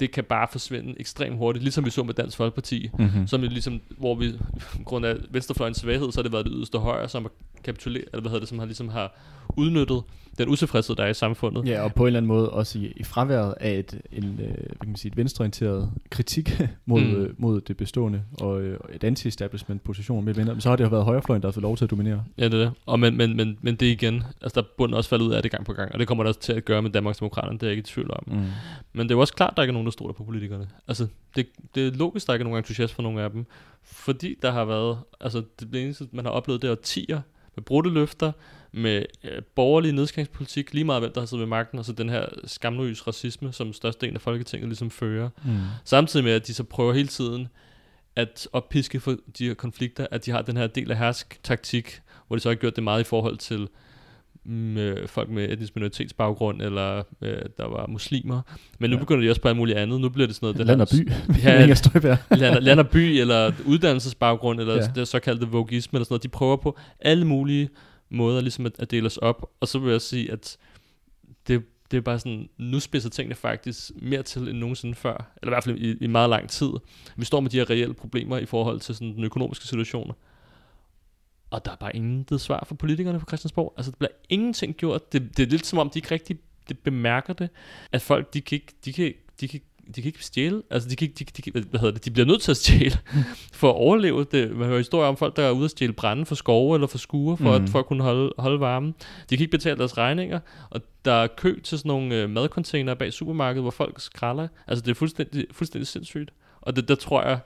det 0.00 0.10
kan 0.10 0.24
bare 0.24 0.48
forsvinde 0.50 0.94
ekstremt 1.00 1.36
hurtigt, 1.36 1.62
ligesom 1.62 1.84
vi 1.84 1.90
så 1.90 2.02
med 2.02 2.14
Dansk 2.14 2.36
Folkeparti, 2.36 2.90
mm-hmm. 2.98 3.26
som 3.26 3.42
jo 3.42 3.48
ligesom, 3.48 3.80
hvor 3.98 4.14
vi, 4.14 4.32
på 4.76 4.82
grund 4.84 5.06
af 5.06 5.16
venstrefløjens 5.30 5.78
svaghed, 5.78 6.12
så 6.12 6.18
har 6.18 6.22
det 6.22 6.32
været 6.32 6.44
det 6.44 6.52
yderste 6.56 6.78
højre, 6.78 7.08
som 7.08 7.22
kan 7.22 7.30
kapituleret, 7.64 8.04
eller 8.12 8.20
hvad 8.20 8.30
hedder 8.30 8.40
det, 8.40 8.48
som 8.48 8.58
har 8.58 8.66
ligesom 8.66 8.88
har 8.88 9.16
udnyttet 9.56 10.02
den 10.38 10.48
utilfredshed, 10.48 10.96
der 10.96 11.04
er 11.04 11.08
i 11.08 11.14
samfundet. 11.14 11.68
Ja, 11.68 11.82
og 11.82 11.94
på 11.94 12.02
en 12.02 12.06
eller 12.06 12.18
anden 12.18 12.28
måde 12.28 12.50
også 12.50 12.78
i, 12.78 12.92
i 12.96 13.04
fraværet 13.04 13.54
af 13.60 13.78
et, 13.78 14.00
en, 14.12 14.24
øh, 14.24 14.46
hvad 14.46 14.76
kan 14.80 14.88
man 14.88 14.96
sige, 14.96 15.10
et 15.10 15.16
venstreorienteret 15.16 15.90
kritik 16.10 16.60
mod, 16.86 17.00
mm. 17.00 17.16
øh, 17.16 17.34
mod 17.38 17.60
det 17.60 17.76
bestående, 17.76 18.22
og 18.40 18.62
øh, 18.62 18.78
et 18.92 19.04
anti-establishment 19.04 19.82
position 19.84 20.24
med 20.24 20.34
venner, 20.34 20.52
men 20.52 20.60
så 20.60 20.68
har 20.68 20.76
det 20.76 20.84
jo 20.84 20.88
været 20.88 21.04
højrefløjen, 21.04 21.42
der 21.42 21.48
har 21.48 21.52
fået 21.52 21.62
lov 21.62 21.76
til 21.76 21.84
at 21.84 21.90
dominere. 21.90 22.24
Ja, 22.38 22.44
det 22.44 22.54
er 22.54 22.58
det. 22.58 22.72
Og 22.86 23.00
men, 23.00 23.16
men, 23.16 23.36
men, 23.36 23.58
men 23.62 23.76
det 23.76 23.86
igen, 23.86 24.22
altså 24.42 24.60
der 24.60 24.66
burde 24.76 24.96
også 24.96 25.10
falde 25.10 25.24
ud 25.24 25.32
af 25.32 25.42
det 25.42 25.50
gang 25.50 25.64
på 25.64 25.72
gang, 25.72 25.92
og 25.92 25.98
det 25.98 26.08
kommer 26.08 26.24
der 26.24 26.28
også 26.28 26.40
til 26.40 26.52
at 26.52 26.64
gøre 26.64 26.82
med 26.82 26.90
Danmarksdemokraterne, 26.90 27.58
det 27.58 27.62
er 27.62 27.66
jeg 27.66 27.76
ikke 27.76 27.88
i 27.88 27.92
tvivl 27.92 28.10
om. 28.10 28.22
Mm. 28.26 28.44
Men 28.92 29.02
det 29.02 29.10
er 29.10 29.14
jo 29.14 29.20
også 29.20 29.34
klart, 29.34 29.50
at 29.50 29.56
der 29.56 29.62
ikke 29.62 29.70
er 29.70 29.72
nogen, 29.72 29.86
der 29.86 29.92
stoler 29.92 30.12
på 30.12 30.24
politikerne. 30.24 30.68
Altså, 30.88 31.06
det, 31.36 31.46
det 31.74 31.86
er 31.86 31.90
logisk, 31.90 32.26
der 32.26 32.32
ikke 32.32 32.42
er 32.42 32.44
nogen 32.44 32.58
entusiast 32.58 32.94
for 32.94 33.02
nogle 33.02 33.22
af 33.22 33.30
dem, 33.30 33.46
fordi 33.82 34.36
der 34.42 34.50
har 34.50 34.64
været, 34.64 34.98
altså 35.20 35.42
det 35.60 35.82
eneste, 35.82 36.08
man 36.12 36.24
har 36.24 36.32
oplevet, 36.32 36.62
det 36.62 36.68
er 36.68 36.72
årtier 36.72 37.20
med 37.56 37.64
brudte 37.64 37.90
løfter, 37.90 38.32
med 38.72 39.04
øh, 39.24 39.42
borgerlig 39.54 39.92
nedskæringspolitik, 39.92 40.74
lige 40.74 40.84
meget 40.84 41.02
hvem 41.02 41.12
der 41.12 41.20
har 41.20 41.26
siddet 41.26 41.40
ved 41.40 41.48
magten, 41.48 41.78
og 41.78 41.84
så 41.84 41.92
den 41.92 42.08
her 42.08 42.26
skamløs 42.44 43.06
racisme, 43.06 43.52
som 43.52 43.72
størstedelen 43.72 44.16
af 44.16 44.20
Folketinget 44.20 44.68
ligesom 44.68 44.90
fører. 44.90 45.28
Mm. 45.44 45.58
Samtidig 45.84 46.24
med, 46.24 46.32
at 46.32 46.46
de 46.46 46.54
så 46.54 46.64
prøver 46.64 46.92
hele 46.92 47.08
tiden 47.08 47.48
at 48.16 48.48
oppiske 48.52 49.00
for 49.00 49.16
de 49.38 49.46
her 49.46 49.54
konflikter, 49.54 50.06
at 50.10 50.26
de 50.26 50.30
har 50.30 50.42
den 50.42 50.56
her 50.56 50.66
del 50.66 50.90
af 50.90 50.98
hersk-taktik, 50.98 52.00
hvor 52.26 52.36
de 52.36 52.42
så 52.42 52.48
har 52.48 52.54
gjort 52.54 52.76
det 52.76 52.84
meget 52.84 53.00
i 53.00 53.04
forhold 53.04 53.36
til 53.36 53.68
med 54.44 55.00
mm, 55.00 55.08
folk 55.08 55.28
med 55.28 55.50
etnisk 55.50 55.76
minoritetsbaggrund, 55.76 56.62
eller 56.62 57.02
øh, 57.22 57.42
der 57.58 57.68
var 57.68 57.86
muslimer. 57.86 58.40
Men 58.78 58.90
nu 58.90 58.96
ja. 58.96 59.00
begynder 59.00 59.22
de 59.22 59.30
også 59.30 59.40
på 59.40 59.48
alt 59.48 59.56
muligt 59.56 59.78
andet. 59.78 60.00
Nu 60.00 60.08
bliver 60.08 60.26
det 60.26 60.36
sådan 60.36 60.54
noget... 60.54 60.66
Land 60.66 60.82
og 60.82 60.88
by. 60.92 61.12
Ja, 61.44 61.66
land, 62.30 62.60
land 62.60 62.80
og 62.80 62.88
by, 62.88 62.98
eller 62.98 63.52
uddannelsesbaggrund, 63.64 64.60
eller 64.60 64.74
ja. 64.74 64.88
det 64.94 65.08
såkaldte 65.08 65.46
vogisme, 65.46 65.96
eller 65.96 66.04
sådan 66.04 66.12
noget. 66.12 66.22
De 66.22 66.28
prøver 66.28 66.56
på 66.56 66.78
alle 67.00 67.26
mulige 67.26 67.68
måder 68.10 68.40
ligesom 68.40 68.66
at, 68.66 68.72
at 68.78 68.90
dele 68.90 69.06
os 69.06 69.16
op. 69.16 69.50
Og 69.60 69.68
så 69.68 69.78
vil 69.78 69.90
jeg 69.90 70.00
sige, 70.00 70.32
at 70.32 70.56
det, 71.48 71.64
det 71.90 71.96
er 71.96 72.00
bare 72.00 72.18
sådan, 72.18 72.48
nu 72.58 72.80
spidser 72.80 73.10
tingene 73.10 73.34
faktisk 73.34 73.90
mere 74.02 74.22
til 74.22 74.48
end 74.48 74.58
nogensinde 74.58 74.94
før, 74.94 75.32
eller 75.42 75.52
i 75.52 75.54
hvert 75.54 75.64
fald 75.64 75.78
i, 75.78 75.96
i 76.00 76.06
meget 76.06 76.30
lang 76.30 76.48
tid. 76.48 76.70
Vi 77.16 77.24
står 77.24 77.40
med 77.40 77.50
de 77.50 77.56
her 77.56 77.70
reelle 77.70 77.94
problemer 77.94 78.38
i 78.38 78.46
forhold 78.46 78.80
til 78.80 78.94
sådan 78.94 79.14
den 79.14 79.24
økonomiske 79.24 79.66
situation. 79.66 80.12
Og 81.50 81.64
der 81.64 81.70
er 81.70 81.76
bare 81.76 81.96
intet 81.96 82.40
svar 82.40 82.64
for 82.66 82.74
politikerne 82.74 83.20
på 83.20 83.26
Christiansborg. 83.28 83.74
Altså, 83.76 83.90
der 83.90 83.96
bliver 83.96 84.12
ingenting 84.28 84.74
gjort. 84.74 85.12
Det, 85.12 85.36
det 85.36 85.42
er 85.42 85.50
lidt 85.50 85.66
som 85.66 85.78
om, 85.78 85.90
de 85.90 85.98
ikke 85.98 86.10
rigtig 86.10 86.38
det 86.68 86.78
bemærker 86.78 87.32
det, 87.32 87.50
at 87.92 88.02
folk, 88.02 88.34
de 88.34 88.40
kan 88.40 88.56
ikke, 88.56 88.72
de 88.84 88.92
kan, 88.92 89.14
de 89.40 89.48
kan 89.48 89.60
de 89.96 90.02
kan 90.02 90.08
ikke 90.08 90.24
stjæle. 90.24 90.62
Altså, 90.70 90.88
de, 90.88 90.96
kan, 90.96 91.08
de, 91.18 91.24
de, 91.24 91.42
de, 91.42 91.60
hvad 91.60 91.80
hedder 91.80 91.94
det, 91.94 92.04
de 92.04 92.10
bliver 92.10 92.26
nødt 92.26 92.42
til 92.42 92.50
at 92.50 92.56
stjæle 92.56 92.98
for 93.60 93.70
at 93.70 93.74
overleve. 93.74 94.26
Det, 94.32 94.56
man 94.56 94.66
hører 94.66 94.78
historier 94.78 95.08
om 95.08 95.16
folk, 95.16 95.36
der 95.36 95.42
er 95.42 95.50
ude 95.50 95.64
at 95.64 95.70
stjæle 95.70 95.92
brænde 95.92 96.26
for 96.26 96.34
skove 96.34 96.74
eller 96.74 96.86
for 96.86 96.98
skure, 96.98 97.36
for, 97.36 97.58
mm. 97.58 97.64
at, 97.64 97.70
for 97.70 97.78
at 97.78 97.86
kunne 97.86 98.02
holde, 98.02 98.32
holde 98.38 98.60
varmen. 98.60 98.94
De 99.30 99.36
kan 99.36 99.44
ikke 99.44 99.50
betale 99.50 99.78
deres 99.78 99.98
regninger, 99.98 100.40
og 100.70 100.80
der 101.04 101.12
er 101.12 101.26
kø 101.26 101.60
til 101.60 101.78
sådan 101.78 101.88
nogle 101.88 102.22
øh, 102.22 102.30
madcontainere 102.30 102.96
bag 102.96 103.12
supermarkedet, 103.12 103.62
hvor 103.62 103.70
folk 103.70 104.00
skralder. 104.00 104.48
Altså, 104.66 104.82
det 104.84 104.90
er 104.90 104.94
fuldstændig, 104.94 105.46
fuldstændig 105.52 105.86
sindssygt. 105.86 106.30
Og 106.60 106.76
det, 106.76 106.88
der 106.88 106.94
tror 106.94 107.22
jeg, 107.22 107.38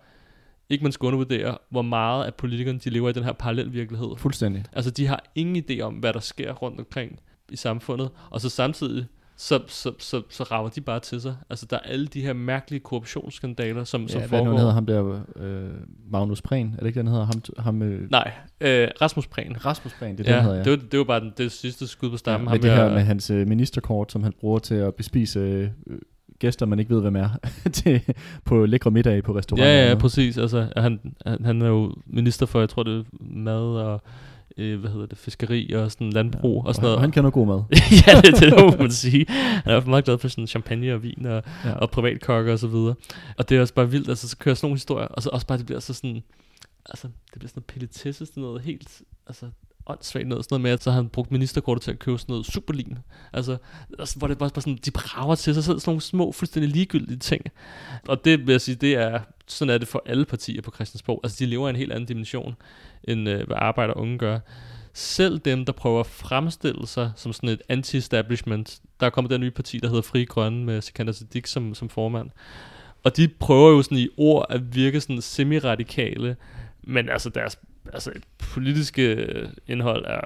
ikke 0.71 0.83
man 0.83 0.93
skal 0.93 1.07
undervurdere, 1.07 1.59
hvor 1.71 1.83
meget 1.83 2.25
af 2.25 2.35
politikerne, 2.35 2.79
de 2.79 2.91
lever 2.91 3.09
i 3.09 3.13
den 3.13 3.25
her 3.25 3.33
parallelvirkelighed. 3.33 4.17
Fuldstændig. 4.17 4.65
Altså, 4.73 4.91
de 4.91 5.07
har 5.07 5.25
ingen 5.35 5.65
idé 5.65 5.81
om, 5.81 5.95
hvad 5.95 6.13
der 6.13 6.21
sker 6.21 6.53
rundt 6.53 6.79
omkring 6.79 7.21
i 7.49 7.57
samfundet, 7.57 8.11
og 8.31 8.41
så 8.41 8.49
samtidig 8.49 9.07
så, 9.37 9.61
så, 9.69 9.93
så, 9.99 10.23
så 10.31 10.43
rager 10.43 10.69
de 10.69 10.81
bare 10.81 11.01
til 11.01 11.21
sig. 11.21 11.37
Altså, 11.51 11.67
der 11.71 11.77
er 11.77 11.81
alle 11.81 12.07
de 12.07 12.21
her 12.21 12.33
mærkelige 12.33 12.81
korruptionsskandaler, 12.81 13.85
som, 13.85 14.03
ja, 14.03 14.09
som 14.09 14.23
foregår. 14.23 14.49
Hvad 14.49 14.59
hedder 14.59 14.73
ham 14.73 14.87
der, 14.87 15.21
øh, 15.37 15.71
Magnus 16.11 16.43
Prehn? 16.43 16.73
Er 16.73 16.77
det 16.77 16.87
ikke 16.87 16.99
den 16.99 17.09
hedder? 17.09 17.25
Ham, 17.25 17.43
ham, 17.59 17.83
øh... 17.83 18.11
Nej, 18.11 18.33
øh, 18.61 18.89
Rasmus 19.01 19.27
Prehn. 19.27 19.65
Rasmus 19.65 19.93
Prehn, 19.99 20.19
det 20.19 20.29
er 20.29 20.33
ja, 20.33 20.37
den 20.37 20.45
hedder, 20.45 20.59
ja. 20.59 20.65
Det 20.65 20.71
var, 20.71 20.89
det 20.91 20.99
var 20.99 21.05
bare 21.05 21.21
den, 21.21 21.33
det 21.39 21.53
sidste 21.53 21.87
skud 21.87 22.11
på 22.11 22.17
stammen. 22.17 22.49
Ja, 22.49 22.53
med 22.53 22.61
det 22.61 22.71
her 22.71 22.91
med 22.91 23.01
hans 23.01 23.31
øh, 23.31 23.49
ministerkort, 23.49 24.13
som 24.13 24.23
han 24.23 24.33
bruger 24.41 24.59
til 24.59 24.75
at 24.75 24.95
bespise 24.95 25.39
øh, 25.39 25.69
gæster, 26.39 26.67
man 26.67 26.79
ikke 26.79 26.95
ved, 26.95 27.01
hvem 27.01 27.17
er, 27.17 27.29
til, 27.73 28.15
på 28.45 28.67
lækre 28.67 28.91
middag 28.91 29.25
på 29.25 29.37
restauranter. 29.37 29.73
Ja, 29.73 29.89
ja, 29.89 29.95
præcis. 29.95 30.39
Altså, 30.39 30.67
han, 30.77 31.01
han, 31.27 31.45
han 31.45 31.63
er 31.63 31.69
jo 31.69 31.95
minister 32.07 32.47
for, 32.47 32.61
jeg 32.61 32.69
tror 32.69 32.83
det 32.83 32.99
er 32.99 33.05
mad 33.21 33.63
og 33.63 34.03
øh, 34.57 34.81
hvad 34.81 34.91
hedder 34.91 35.07
det, 35.07 35.19
fiskeri 35.19 35.73
og 35.73 35.93
sådan 35.93 36.11
landbrug 36.11 36.63
ja, 36.65 36.69
og 36.69 36.75
sådan 36.75 36.85
noget. 36.85 36.97
Og 36.97 37.03
han 37.03 37.13
noget 37.17 37.35
god 37.35 37.47
mad. 37.47 37.63
ja, 38.07 38.21
det, 38.21 38.41
det 38.41 38.55
må 38.61 38.77
man 38.77 38.91
sige. 38.91 39.27
Han 39.29 39.75
er 39.75 39.85
meget 39.85 40.05
glad 40.05 40.19
for 40.19 40.29
sådan 40.29 40.47
champagne 40.47 40.95
og 40.95 41.03
vin 41.03 41.27
og, 41.27 41.43
ja. 41.65 41.73
og 41.73 41.91
privatkokker 41.91 42.53
og 42.53 42.59
så 42.59 42.67
videre. 42.67 42.95
Og 43.39 43.49
det 43.49 43.57
er 43.57 43.61
også 43.61 43.75
bare 43.75 43.91
vildt, 43.91 44.09
altså 44.09 44.29
så 44.29 44.37
kører 44.37 44.55
sådan 44.55 44.67
nogle 44.67 44.77
historier, 44.77 45.07
og 45.07 45.23
så 45.23 45.31
også 45.33 45.47
bare 45.47 45.59
det 45.59 45.67
bliver 45.67 45.81
så 45.81 45.95
sådan, 45.95 46.23
altså 46.87 47.09
det 47.09 47.39
bliver 47.39 47.49
sådan 47.49 47.59
noget 47.61 47.67
pelletisse, 47.67 48.27
sådan 48.27 48.43
noget 48.43 48.63
helt, 48.63 49.03
altså 49.27 49.47
åndssvagt 49.87 50.29
noget, 50.29 50.45
sådan 50.45 50.55
noget 50.55 50.63
med, 50.63 50.71
at 50.71 50.83
så 50.83 50.91
har 50.91 50.97
han 50.97 51.09
brugt 51.09 51.33
ministerkortet 51.33 51.83
til 51.83 51.91
at 51.91 51.99
købe 51.99 52.19
sådan 52.19 52.33
noget 52.33 52.47
superlim. 52.47 52.97
Altså, 53.33 53.57
altså 53.99 54.19
hvor 54.19 54.29
det 54.29 54.39
bare, 54.39 54.51
bare 54.51 54.63
sådan, 54.63 54.79
de 54.85 54.91
brager 54.91 55.35
til 55.35 55.55
sig, 55.55 55.65
sådan 55.65 55.81
nogle 55.87 56.01
små, 56.01 56.33
fuldstændig 56.33 56.71
ligegyldige 56.71 57.19
ting. 57.19 57.45
Og 58.09 58.25
det 58.25 58.47
vil 58.47 58.53
jeg 58.53 58.61
sige, 58.61 58.75
det 58.75 58.95
er, 58.95 59.21
sådan 59.53 59.75
er 59.75 59.79
det 59.79 59.89
for 59.89 60.03
alle 60.07 60.25
partier 60.25 60.63
på 60.63 60.71
Christiansborg. 60.75 61.21
Altså, 61.25 61.37
de 61.45 61.51
lever 61.51 61.67
i 61.67 61.71
en 61.71 61.77
helt 61.77 61.93
anden 61.93 62.07
dimension, 62.07 62.57
end 63.05 63.29
øh, 63.29 63.47
hvad 63.47 63.57
arbejder 63.61 63.95
unge 63.95 64.19
gør. 64.19 64.39
Selv 64.95 65.39
dem, 65.39 65.65
der 65.65 65.73
prøver 65.73 66.01
at 66.01 66.07
fremstille 66.07 66.87
sig 66.87 67.13
som 67.17 67.33
sådan 67.33 67.49
et 67.49 67.63
anti-establishment, 67.69 68.81
der 69.01 69.07
er 69.07 69.11
kommet 69.11 69.31
den 69.31 69.41
nye 69.41 69.51
parti, 69.51 69.79
der 69.79 69.89
hedder 69.89 70.03
Fri 70.03 70.25
Grønne, 70.25 70.65
med 70.65 70.81
Sikander 70.81 71.13
Siddiq 71.13 71.47
som, 71.47 71.75
som 71.75 71.89
formand. 71.89 72.31
Og 73.05 73.17
de 73.17 73.29
prøver 73.29 73.71
jo 73.71 73.83
sådan 73.83 73.99
i 73.99 74.09
ord 74.17 74.47
at 74.49 74.75
virke 74.75 75.01
sådan 75.01 75.23
semi-radikale, 75.23 76.37
men 76.83 77.09
altså 77.09 77.29
deres 77.29 77.59
altså 77.93 78.13
politiske 78.39 79.15
øh, 79.15 79.49
indhold 79.67 80.05
er 80.05 80.21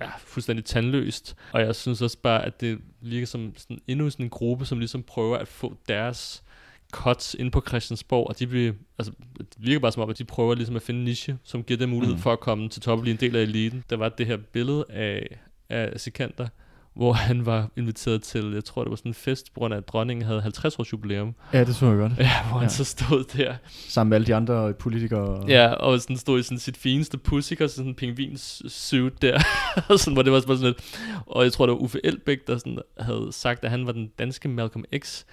ja, 0.00 0.10
fuldstændig 0.18 0.64
tandløst. 0.64 1.36
Og 1.52 1.60
jeg 1.60 1.74
synes 1.74 2.02
også 2.02 2.18
bare, 2.22 2.44
at 2.44 2.60
det 2.60 2.78
virker 3.00 3.26
som 3.26 3.52
sådan, 3.56 3.80
endnu 3.86 4.10
sådan 4.10 4.26
en 4.26 4.30
gruppe, 4.30 4.66
som 4.66 4.78
ligesom 4.78 5.02
prøver 5.02 5.38
at 5.38 5.48
få 5.48 5.76
deres 5.88 6.42
cuts 6.92 7.36
ind 7.38 7.52
på 7.52 7.62
Christiansborg, 7.68 8.28
og 8.28 8.38
de 8.38 8.46
bliver, 8.46 8.72
altså, 8.98 9.12
det 9.38 9.56
virker 9.56 9.80
bare 9.80 9.92
som 9.92 10.02
om, 10.02 10.10
at 10.10 10.18
de 10.18 10.24
prøver 10.24 10.54
ligesom 10.54 10.76
at 10.76 10.82
finde 10.82 10.98
en 10.98 11.04
niche, 11.04 11.38
som 11.44 11.62
giver 11.62 11.78
dem 11.78 11.88
mulighed 11.88 12.16
mm. 12.16 12.22
for 12.22 12.32
at 12.32 12.40
komme 12.40 12.68
til 12.68 12.82
top 12.82 12.98
og 12.98 13.02
blive 13.02 13.12
en 13.12 13.20
del 13.20 13.36
af 13.36 13.42
eliten. 13.42 13.84
Der 13.90 13.96
var 13.96 14.08
det 14.08 14.26
her 14.26 14.36
billede 14.52 14.84
af, 14.88 15.38
af 15.70 16.00
Sikander, 16.00 16.46
hvor 16.96 17.12
han 17.12 17.46
var 17.46 17.70
inviteret 17.76 18.22
til, 18.22 18.52
jeg 18.54 18.64
tror 18.64 18.82
det 18.82 18.90
var 18.90 18.96
sådan 18.96 19.10
en 19.10 19.14
fest, 19.14 19.54
hvor 19.54 19.68
at 19.68 19.88
dronningen 19.88 20.26
havde 20.26 20.42
50 20.42 20.78
års 20.78 20.92
jubilæum. 20.92 21.34
Ja, 21.52 21.64
det 21.64 21.76
så 21.76 21.86
jeg 21.86 21.96
godt. 21.96 22.12
Ja, 22.18 22.30
hvor 22.48 22.56
ja. 22.56 22.60
han 22.60 22.70
så 22.70 22.84
stod 22.84 23.24
der. 23.24 23.54
Sammen 23.88 24.08
med 24.08 24.16
alle 24.16 24.26
de 24.26 24.34
andre 24.34 24.74
politikere. 24.74 25.44
Ja, 25.48 25.68
og 25.68 26.00
sådan 26.00 26.16
stod 26.16 26.40
i 26.40 26.42
sådan 26.42 26.58
sit 26.58 26.76
fineste 26.76 27.18
pusik 27.18 27.60
og 27.60 27.70
sådan 27.70 27.88
en 27.88 27.94
pingvins 27.94 28.62
suit 28.68 29.22
der. 29.22 29.40
og 29.88 29.98
sådan, 29.98 30.12
hvor 30.12 30.22
det 30.22 30.32
var 30.32 30.40
sådan 30.40 30.58
lidt. 30.58 30.98
Og 31.26 31.44
jeg 31.44 31.52
tror 31.52 31.66
det 31.66 31.72
var 31.72 31.78
Uffe 31.78 32.00
Elbæk, 32.04 32.46
der 32.46 32.58
sådan 32.58 32.78
havde 32.98 33.28
sagt, 33.30 33.64
at 33.64 33.70
han 33.70 33.86
var 33.86 33.92
den 33.92 34.10
danske 34.18 34.48
Malcolm 34.48 34.84
X. 34.98 35.24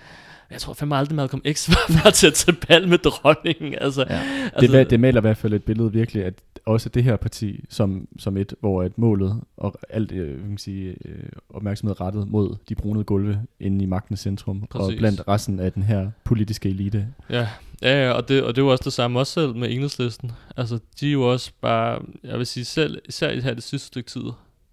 Jeg 0.53 0.61
tror 0.61 0.73
fandme 0.73 0.95
aldrig, 0.97 1.15
Malcolm 1.15 1.41
X 1.53 1.69
var 2.03 2.09
til 2.09 2.27
at 2.27 2.33
tage 2.33 2.57
bal 2.67 2.87
med 2.87 2.97
dronningen. 2.97 3.75
Altså, 3.81 4.05
ja. 4.09 4.21
altså, 4.53 4.77
det, 4.77 4.89
det 4.89 4.99
maler 4.99 5.19
i 5.19 5.21
hvert 5.21 5.37
fald 5.37 5.53
et 5.53 5.63
billede 5.63 5.91
virkelig, 5.91 6.25
at 6.25 6.33
også 6.65 6.89
det 6.89 7.03
her 7.03 7.15
parti 7.15 7.65
som, 7.69 8.07
som 8.19 8.37
et, 8.37 8.53
hvor 8.59 8.83
et 8.83 8.97
målet 8.97 9.41
og 9.57 9.75
alt 9.89 10.11
øh, 10.11 10.39
kan 10.39 10.57
sige, 10.57 10.95
øh, 11.05 11.29
opmærksomhed 11.49 12.01
rettet 12.01 12.27
mod 12.27 12.55
de 12.69 12.75
brune 12.75 13.03
gulve 13.03 13.41
inde 13.59 13.83
i 13.83 13.85
magtens 13.85 14.19
centrum, 14.19 14.67
Præcis. 14.69 14.93
og 14.93 14.97
blandt 14.97 15.27
resten 15.27 15.59
af 15.59 15.71
den 15.71 15.83
her 15.83 16.11
politiske 16.23 16.69
elite. 16.69 17.07
Ja, 17.29 17.47
ja, 17.81 18.05
ja 18.05 18.11
og, 18.11 18.27
det, 18.27 18.43
og 18.43 18.55
det 18.55 18.61
jo 18.61 18.67
også 18.67 18.83
det 18.83 18.93
samme 18.93 19.19
også 19.19 19.33
selv 19.33 19.55
med 19.55 19.71
enhedslisten. 19.71 20.31
Altså, 20.57 20.79
de 20.99 21.07
er 21.07 21.11
jo 21.11 21.31
også 21.31 21.51
bare, 21.61 21.99
jeg 22.23 22.37
vil 22.37 22.45
sige 22.45 22.65
selv, 22.65 23.01
især 23.09 23.41
her 23.41 23.53
det 23.53 23.63
sidste 23.63 23.87
stykke 23.87 24.09
tid, 24.09 24.23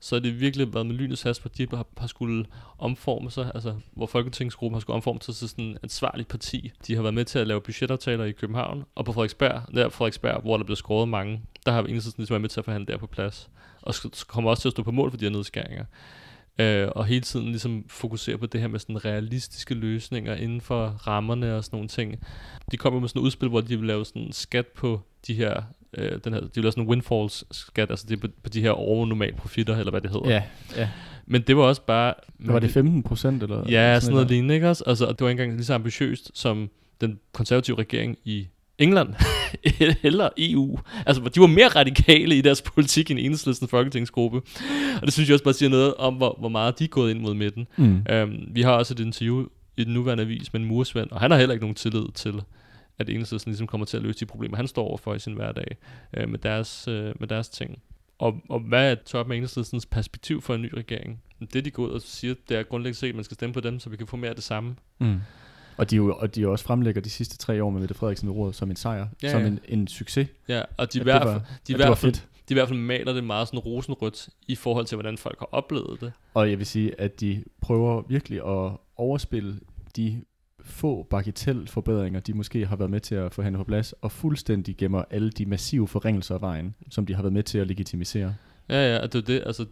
så 0.00 0.14
har 0.14 0.20
det 0.20 0.40
virkelig 0.40 0.74
været 0.74 0.86
med 0.86 0.94
lynets 0.94 1.22
hast, 1.22 1.42
hvor 1.42 1.48
de 1.48 1.66
har, 1.70 1.86
har 1.98 2.06
skulle 2.06 2.46
omforme 2.78 3.30
sig, 3.30 3.50
altså 3.54 3.74
hvor 3.92 4.06
Folketingsgruppen 4.06 4.74
har 4.74 4.80
skulle 4.80 4.94
omforme 4.94 5.18
sig 5.22 5.34
til 5.34 5.48
sådan 5.48 5.64
et 5.64 5.78
ansvarligt 5.82 6.28
parti. 6.28 6.72
De 6.86 6.94
har 6.94 7.02
været 7.02 7.14
med 7.14 7.24
til 7.24 7.38
at 7.38 7.46
lave 7.46 7.60
budgetaftaler 7.60 8.24
i 8.24 8.32
København, 8.32 8.84
og 8.94 9.04
på 9.04 9.12
Frederiksberg, 9.12 9.62
der 9.74 9.88
Frederiksberg, 9.88 10.42
hvor 10.42 10.56
der 10.56 10.64
blev 10.64 10.76
skåret 10.76 11.08
mange, 11.08 11.42
der 11.66 11.72
har 11.72 11.82
enhedslisten 11.82 12.20
ligesom 12.20 12.34
været 12.34 12.40
med 12.40 12.48
til 12.48 12.60
at 12.60 12.64
forhandle 12.64 12.92
der 12.92 12.98
på 12.98 13.06
plads, 13.06 13.50
og 13.82 13.94
kommer 14.26 14.50
også 14.50 14.60
til 14.60 14.68
at 14.68 14.72
stå 14.72 14.82
på 14.82 14.90
mål 14.90 15.10
for 15.10 15.18
de 15.18 15.24
her 15.24 15.32
nedskæringer. 15.32 15.84
Øh, 16.58 16.88
og 16.96 17.06
hele 17.06 17.20
tiden 17.20 17.46
ligesom 17.46 17.84
fokusere 17.88 18.38
på 18.38 18.46
det 18.46 18.60
her 18.60 18.68
med 18.68 18.78
sådan 18.78 19.04
realistiske 19.04 19.74
løsninger 19.74 20.34
inden 20.34 20.60
for 20.60 20.86
rammerne 20.86 21.56
og 21.56 21.64
sådan 21.64 21.76
nogle 21.76 21.88
ting. 21.88 22.24
De 22.70 22.76
kommer 22.76 23.00
med 23.00 23.08
sådan 23.08 23.22
et 23.22 23.24
udspil, 23.24 23.48
hvor 23.48 23.60
de 23.60 23.76
vil 23.78 23.86
lave 23.86 24.04
sådan 24.04 24.22
en 24.22 24.32
skat 24.32 24.66
på 24.66 25.00
de 25.26 25.34
her 25.34 25.62
øh, 25.98 26.12
den 26.24 26.32
her, 26.32 26.40
de 26.40 26.50
vil 26.54 26.62
lave 26.62 26.72
sådan 26.72 26.84
en 26.84 26.88
windfalls 26.88 27.44
skat, 27.50 27.90
altså 27.90 28.06
det 28.08 28.16
er 28.16 28.20
på, 28.20 28.28
på 28.42 28.48
de 28.48 28.60
her 28.60 28.70
overnormale 28.70 29.36
profitter, 29.36 29.76
eller 29.76 29.90
hvad 29.90 30.00
det 30.00 30.10
hedder. 30.10 30.30
Ja, 30.30 30.42
ja. 30.76 30.88
Men 31.26 31.42
det 31.42 31.56
var 31.56 31.62
også 31.62 31.82
bare... 31.82 32.14
Var 32.38 32.58
det 32.58 32.70
15 32.70 33.02
procent, 33.02 33.42
eller? 33.42 33.56
Ja, 33.56 33.62
sådan, 33.62 34.00
sådan 34.00 34.14
noget 34.14 34.28
lignende, 34.28 34.54
ikke 34.54 34.68
også? 34.68 34.84
Altså, 34.86 35.06
det 35.06 35.20
var 35.20 35.28
ikke 35.28 35.42
engang 35.42 35.56
lige 35.56 35.66
så 35.66 35.74
ambitiøst, 35.74 36.30
som 36.34 36.70
den 37.00 37.18
konservative 37.32 37.78
regering 37.78 38.16
i 38.24 38.46
England 38.78 39.14
eller 40.02 40.28
EU. 40.38 40.78
Altså, 41.06 41.22
de 41.34 41.40
var 41.40 41.46
mere 41.46 41.68
radikale 41.68 42.36
i 42.36 42.40
deres 42.40 42.62
politik 42.62 43.10
end 43.10 43.18
enhedslisten 43.18 43.68
folketingsgruppe. 43.68 44.40
Og 45.00 45.02
det 45.02 45.12
synes 45.12 45.28
jeg 45.28 45.34
også 45.34 45.44
bare 45.44 45.54
siger 45.54 45.70
noget 45.70 45.94
om, 45.94 46.14
hvor, 46.14 46.36
hvor 46.38 46.48
meget 46.48 46.78
de 46.78 46.84
er 46.84 46.88
gået 46.88 47.10
ind 47.10 47.20
mod 47.20 47.34
midten. 47.34 47.66
Mm. 47.76 48.06
Um, 48.22 48.38
vi 48.52 48.62
har 48.62 48.72
også 48.72 48.94
et 48.94 49.00
interview 49.00 49.44
i 49.76 49.84
den 49.84 49.94
nuværende 49.94 50.24
avis 50.24 50.52
med 50.52 50.60
en 50.60 50.66
mursvend, 50.66 51.10
og 51.10 51.20
han 51.20 51.30
har 51.30 51.38
heller 51.38 51.52
ikke 51.52 51.64
nogen 51.64 51.74
tillid 51.74 52.04
til 52.14 52.42
at 52.98 53.08
enhedslisten 53.08 53.50
ligesom 53.50 53.66
kommer 53.66 53.84
til 53.84 53.96
at 53.96 54.02
løse 54.02 54.20
de 54.20 54.26
problemer, 54.26 54.56
han 54.56 54.68
står 54.68 54.84
overfor 54.84 55.14
i 55.14 55.18
sin 55.18 55.34
hverdag 55.34 55.76
øh, 56.14 56.28
med, 56.28 56.38
deres, 56.38 56.88
øh, 56.88 57.14
med 57.20 57.28
deres 57.28 57.48
ting. 57.48 57.82
Og, 58.18 58.40
og 58.48 58.60
hvad 58.60 58.90
er 58.90 58.94
toppen 58.94 59.32
af 59.32 59.36
enhedslistens 59.36 59.86
perspektiv 59.86 60.42
for 60.42 60.54
en 60.54 60.62
ny 60.62 60.74
regering? 60.74 61.22
Det 61.52 61.64
de 61.64 61.70
går 61.70 61.82
ud 61.82 61.90
og 61.90 62.00
siger, 62.00 62.34
det 62.48 62.56
er 62.56 62.62
grundlæggende 62.62 62.98
set, 62.98 63.08
at 63.08 63.14
man 63.14 63.24
skal 63.24 63.34
stemme 63.34 63.52
på 63.52 63.60
dem, 63.60 63.78
så 63.78 63.90
vi 63.90 63.96
kan 63.96 64.06
få 64.06 64.16
mere 64.16 64.28
af 64.28 64.34
det 64.34 64.44
samme. 64.44 64.76
Mm. 64.98 65.20
Og 65.76 65.90
de, 65.90 65.96
jo, 65.96 66.14
og 66.16 66.34
de 66.34 66.48
også 66.48 66.64
fremlægger 66.64 67.00
de 67.00 67.10
sidste 67.10 67.38
tre 67.38 67.64
år 67.64 67.70
med 67.70 67.80
Mette 67.80 67.94
Frederiksen 67.94 68.28
i 68.28 68.32
rådet 68.32 68.54
som 68.54 68.70
en 68.70 68.76
sejr, 68.76 69.06
ja, 69.22 69.30
som 69.30 69.44
en, 69.46 69.60
en 69.68 69.88
succes. 69.88 70.28
Ja, 70.48 70.62
og 70.76 70.92
de, 70.92 70.98
i 71.00 71.02
hvert 71.02 71.22
fald, 71.22 71.40
de, 71.66 71.72
i 71.72 71.76
hvert 71.76 71.98
fald, 71.98 72.12
de 72.12 72.20
i 72.48 72.54
hvert 72.54 72.68
fald 72.68 72.78
maler 72.78 73.12
det 73.12 73.24
meget 73.24 73.48
sådan 73.48 73.60
rosenrødt 73.60 74.28
i 74.48 74.54
forhold 74.54 74.86
til, 74.86 74.96
hvordan 74.96 75.18
folk 75.18 75.38
har 75.38 75.48
oplevet 75.52 76.00
det. 76.00 76.12
Og 76.34 76.50
jeg 76.50 76.58
vil 76.58 76.66
sige, 76.66 77.00
at 77.00 77.20
de 77.20 77.44
prøver 77.60 78.02
virkelig 78.08 78.38
at 78.38 78.72
overspille 78.96 79.60
de 79.96 80.24
få 80.70 81.06
forbedringer, 81.66 82.20
de 82.20 82.34
måske 82.34 82.66
har 82.66 82.76
været 82.76 82.90
med 82.90 83.00
til 83.00 83.14
at 83.14 83.34
forhandle 83.34 83.58
på 83.58 83.64
plads, 83.64 83.92
og 83.92 84.12
fuldstændig 84.12 84.76
gemmer 84.76 85.04
alle 85.10 85.30
de 85.30 85.46
massive 85.46 85.88
forringelser 85.88 86.34
af 86.34 86.40
vejen, 86.40 86.74
som 86.90 87.06
de 87.06 87.14
har 87.14 87.22
været 87.22 87.32
med 87.32 87.42
til 87.42 87.58
at 87.58 87.66
legitimisere. 87.66 88.34
Ja, 88.68 88.94
ja, 88.94 89.02
det 89.02 89.14
er 89.14 89.20
det, 89.20 89.42
altså... 89.46 89.66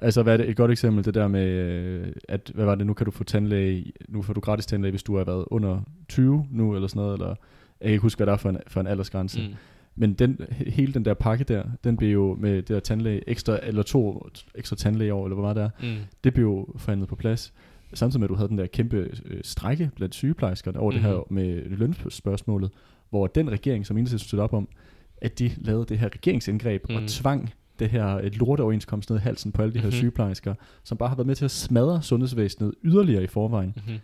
Altså, 0.00 0.22
hvad 0.22 0.32
er 0.32 0.36
det, 0.36 0.48
et 0.48 0.56
godt 0.56 0.70
eksempel, 0.70 1.04
det 1.04 1.14
der 1.14 1.28
med, 1.28 1.46
øh, 1.46 2.12
at, 2.28 2.50
hvad 2.54 2.64
var 2.64 2.74
det, 2.74 2.86
nu 2.86 2.94
kan 2.94 3.04
du 3.04 3.10
få 3.10 3.24
tandlæge, 3.24 3.92
nu 4.08 4.22
får 4.22 4.32
du 4.32 4.40
gratis 4.40 4.66
tandlæge, 4.66 4.90
hvis 4.90 5.02
du 5.02 5.16
har 5.16 5.24
været 5.24 5.44
under 5.46 5.80
20 6.08 6.46
nu, 6.50 6.74
eller 6.74 6.88
sådan 6.88 7.00
noget, 7.00 7.12
eller, 7.12 7.28
jeg 7.28 7.36
kan 7.82 7.90
ikke 7.90 8.02
huske, 8.02 8.18
hvad 8.18 8.26
der 8.26 8.32
er 8.32 8.36
for 8.36 8.48
en, 8.48 8.58
for 8.66 8.80
en 8.80 8.86
aldersgrænse. 8.86 9.40
Mm. 9.40 9.54
Men 9.94 10.14
den, 10.14 10.38
hele 10.50 10.94
den 10.94 11.04
der 11.04 11.14
pakke 11.14 11.44
der, 11.44 11.62
den 11.84 11.96
blev 11.96 12.12
jo 12.12 12.36
med 12.40 12.56
det 12.56 12.68
der 12.68 12.80
tandlæge, 12.80 13.28
ekstra, 13.28 13.58
eller 13.62 13.82
to 13.82 14.28
ekstra 14.54 14.76
tandlæge 14.76 15.14
år, 15.14 15.24
eller 15.24 15.34
hvor 15.34 15.44
meget 15.44 15.56
der 15.56 15.64
er, 15.64 15.70
mm. 15.82 16.00
det 16.24 16.34
blev 16.34 16.44
jo 16.44 16.68
forhandlet 16.76 17.08
på 17.08 17.16
plads. 17.16 17.52
Samtidig 17.94 18.20
med, 18.20 18.26
at 18.26 18.30
du 18.30 18.34
havde 18.34 18.48
den 18.48 18.58
der 18.58 18.66
kæmpe 18.66 18.96
øh, 19.24 19.40
strække 19.42 19.90
blandt 19.96 20.14
sygeplejerskerne 20.14 20.78
over 20.78 20.90
mm-hmm. 20.90 21.02
det 21.02 21.12
her 21.12 21.18
mhm. 21.18 21.34
med 21.34 21.76
lønspørgsmålet, 21.76 22.70
hvor 23.10 23.26
den 23.26 23.50
regering, 23.50 23.86
som 23.86 23.96
Enhedslisten 23.96 24.28
støtte 24.28 24.42
op 24.42 24.52
om, 24.52 24.68
at 25.16 25.38
de 25.38 25.50
lavede 25.58 25.84
det 25.84 25.98
her 25.98 26.08
regeringsindgreb 26.08 26.82
mm. 26.88 26.96
og 26.96 27.02
tvang 27.08 27.50
det 27.78 27.90
her 27.90 28.06
et 28.06 28.36
lorteoverenskomst 28.36 29.10
ned 29.10 29.18
i 29.18 29.22
halsen 29.22 29.52
på 29.52 29.62
alle 29.62 29.74
de 29.74 29.78
her 29.78 29.86
mm-hmm. 29.86 29.98
sygeplejersker, 29.98 30.54
som 30.84 30.98
bare 30.98 31.08
har 31.08 31.16
været 31.16 31.26
med 31.26 31.34
til 31.34 31.44
at 31.44 31.50
smadre 31.50 32.02
sundhedsvæsenet 32.02 32.74
yderligere 32.84 33.22
i 33.22 33.26
forvejen. 33.26 33.72
Mm-hmm. 33.76 33.98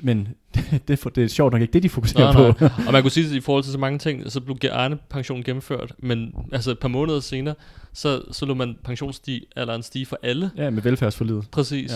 Men 0.00 0.28
det, 0.54 0.88
det, 0.88 1.16
det 1.16 1.24
er 1.24 1.28
sjovt 1.28 1.52
nok 1.52 1.62
ikke 1.62 1.72
det, 1.72 1.82
de 1.82 1.88
fokuserer 1.88 2.32
nej, 2.32 2.52
på. 2.52 2.58
Nej. 2.60 2.70
Og 2.86 2.92
man 2.92 3.02
kunne 3.02 3.10
sige, 3.10 3.26
at 3.26 3.32
i 3.32 3.40
forhold 3.40 3.64
til 3.64 3.72
så 3.72 3.78
mange 3.78 3.98
ting, 3.98 4.32
så 4.32 4.40
blev 4.40 4.56
Arne 4.70 4.98
pension 5.10 5.42
gennemført, 5.42 5.92
men 5.98 6.34
altså 6.52 6.70
et 6.70 6.78
par 6.78 6.88
måneder 6.88 7.20
senere, 7.20 7.54
så, 7.92 8.22
så 8.30 8.46
lå 8.46 8.54
man 8.54 8.76
pensionsalderen 8.84 9.82
stige 9.82 10.06
for 10.06 10.18
alle. 10.22 10.50
Ja, 10.56 10.70
med 10.70 10.82
velfærdsforlidet. 10.82 11.48
Præcis. 11.50 11.92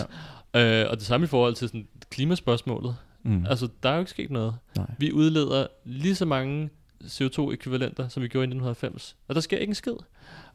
Ja. 0.53 0.81
Øh, 0.83 0.91
og 0.91 0.97
det 0.97 1.05
samme 1.05 1.23
i 1.23 1.27
forhold 1.27 1.55
til 1.55 1.67
sådan, 1.67 1.87
klimaspørgsmålet. 2.09 2.95
Mm. 3.23 3.45
Altså, 3.49 3.67
der 3.83 3.89
er 3.89 3.93
jo 3.93 3.99
ikke 3.99 4.11
sket 4.11 4.31
noget. 4.31 4.55
Nej. 4.77 4.85
Vi 4.97 5.11
udleder 5.11 5.67
lige 5.85 6.15
så 6.15 6.25
mange 6.25 6.69
CO2-ekvivalenter, 7.03 8.07
som 8.07 8.23
vi 8.23 8.27
gjorde 8.27 8.43
i 8.43 8.49
1990. 8.49 9.15
Og 9.27 9.35
der 9.35 9.41
sker 9.41 9.57
ikke 9.57 9.71
en 9.71 9.75
skid. 9.75 9.93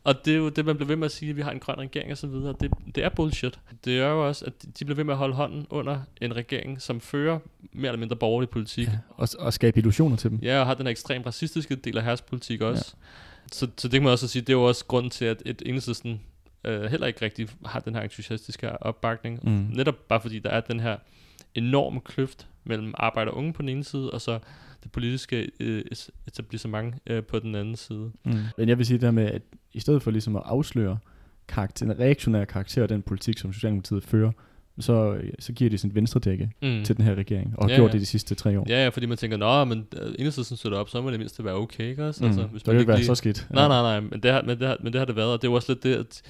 Og 0.04 0.24
det 0.24 0.32
er 0.32 0.36
jo 0.36 0.48
det, 0.48 0.64
man 0.64 0.76
bliver 0.76 0.86
ved 0.86 0.96
med 0.96 1.04
at 1.04 1.12
sige, 1.12 1.30
at 1.30 1.36
vi 1.36 1.42
har 1.42 1.50
en 1.50 1.58
grøn 1.58 1.78
regering 1.78 2.12
og 2.12 2.18
så 2.18 2.26
videre. 2.26 2.54
Det, 2.60 2.70
det 2.94 3.04
er 3.04 3.08
bullshit. 3.08 3.58
Det 3.84 3.98
er 3.98 4.08
jo 4.08 4.28
også, 4.28 4.44
at 4.44 4.52
de 4.78 4.84
bliver 4.84 4.96
ved 4.96 5.04
med 5.04 5.14
at 5.14 5.18
holde 5.18 5.34
hånden 5.34 5.66
under 5.70 6.00
en 6.20 6.36
regering, 6.36 6.82
som 6.82 7.00
fører 7.00 7.38
mere 7.72 7.88
eller 7.88 7.98
mindre 7.98 8.16
borgerlig 8.16 8.50
politik. 8.50 8.86
Ja, 8.86 8.98
og, 9.08 9.28
og 9.38 9.52
skabe 9.52 9.78
illusioner 9.78 10.16
til 10.16 10.30
dem. 10.30 10.38
Ja, 10.42 10.60
og 10.60 10.66
har 10.66 10.74
den 10.74 10.86
her 10.86 10.90
ekstremt 10.90 11.26
racistiske 11.26 11.76
del 11.76 11.98
af 11.98 12.18
politik 12.28 12.60
også. 12.60 12.94
Ja. 12.96 13.06
Så, 13.52 13.68
så 13.76 13.88
det 13.88 13.92
kan 13.92 14.02
man 14.02 14.12
også 14.12 14.28
sige, 14.28 14.42
det 14.42 14.48
er 14.48 14.56
jo 14.56 14.64
også 14.64 14.84
grund 14.84 15.10
til, 15.10 15.24
at 15.24 15.42
et 15.46 15.62
enhedslisten 15.66 16.20
øh, 16.64 16.82
heller 16.82 17.06
ikke 17.06 17.24
rigtig 17.24 17.48
har 17.66 17.80
den 17.80 17.94
her 17.94 18.02
entusiastiske 18.02 18.82
opbakning. 18.82 19.40
Mm. 19.42 19.76
Netop 19.76 20.08
bare 20.08 20.20
fordi 20.20 20.38
der 20.38 20.50
er 20.50 20.60
den 20.60 20.80
her 20.80 20.96
enorme 21.54 22.00
kløft 22.00 22.46
mellem 22.64 22.94
arbejder 22.96 23.32
og 23.32 23.38
unge 23.38 23.52
på 23.52 23.62
den 23.62 23.68
ene 23.68 23.84
side, 23.84 24.10
og 24.10 24.20
så 24.20 24.38
det 24.82 24.92
politiske 24.92 25.50
øh, 25.60 25.84
etablissement 26.26 26.94
øh, 27.06 27.22
på 27.22 27.38
den 27.38 27.54
anden 27.54 27.76
side. 27.76 28.12
Mm. 28.24 28.38
Men 28.58 28.68
jeg 28.68 28.78
vil 28.78 28.86
sige 28.86 28.98
det 28.98 29.04
her 29.04 29.10
med, 29.10 29.24
at 29.24 29.42
i 29.72 29.80
stedet 29.80 30.02
for 30.02 30.10
ligesom 30.10 30.36
at 30.36 30.42
afsløre 30.44 30.98
karakter, 31.48 31.86
en 31.86 31.98
reaktionær 31.98 32.44
karakter 32.44 32.82
af 32.82 32.88
den 32.88 33.02
politik, 33.02 33.38
som 33.38 33.52
Socialdemokratiet 33.52 34.04
fører, 34.04 34.32
så, 34.80 35.20
så 35.38 35.52
giver 35.52 35.70
de 35.70 35.78
sådan 35.78 35.90
et 35.90 35.94
venstre 35.94 36.20
dække 36.20 36.50
mm. 36.62 36.84
til 36.84 36.96
den 36.96 37.04
her 37.04 37.14
regering, 37.14 37.54
og 37.58 37.64
har 37.64 37.70
ja, 37.70 37.76
gjort 37.76 37.88
ja. 37.88 37.92
det 37.92 38.00
de 38.00 38.06
sidste 38.06 38.34
tre 38.34 38.60
år. 38.60 38.66
Ja, 38.68 38.82
ja, 38.82 38.88
fordi 38.88 39.06
man 39.06 39.18
tænker, 39.18 39.36
nå, 39.36 39.64
men 39.64 39.86
uh, 40.02 40.08
enhedslisten 40.18 40.56
støtter 40.56 40.78
op, 40.78 40.88
så 40.88 41.02
må 41.02 41.10
det 41.10 41.18
mindste 41.18 41.44
være 41.44 41.54
okay, 41.54 41.90
ikke 41.90 42.04
også? 42.04 42.24
Mm. 42.24 42.26
Altså, 42.26 42.46
hvis 42.46 42.62
det 42.62 42.72
man 42.72 42.80
ikke 42.80 42.88
være 42.88 42.96
lige... 42.96 43.06
så 43.06 43.14
skidt. 43.14 43.46
Nej, 43.50 43.68
nej, 43.68 43.82
nej, 43.82 44.00
men 44.00 44.22
det, 44.22 44.32
har, 44.32 44.42
men, 44.42 44.58
det 44.58 44.68
har, 44.68 44.76
men 44.82 44.92
det 44.92 44.98
har 44.98 45.06
det 45.06 45.16
været, 45.16 45.32
og 45.32 45.42
det 45.42 45.48
er 45.48 45.50
jo 45.50 45.54
også 45.54 45.72
lidt 45.72 45.82
det, 45.82 45.94
at 45.94 46.22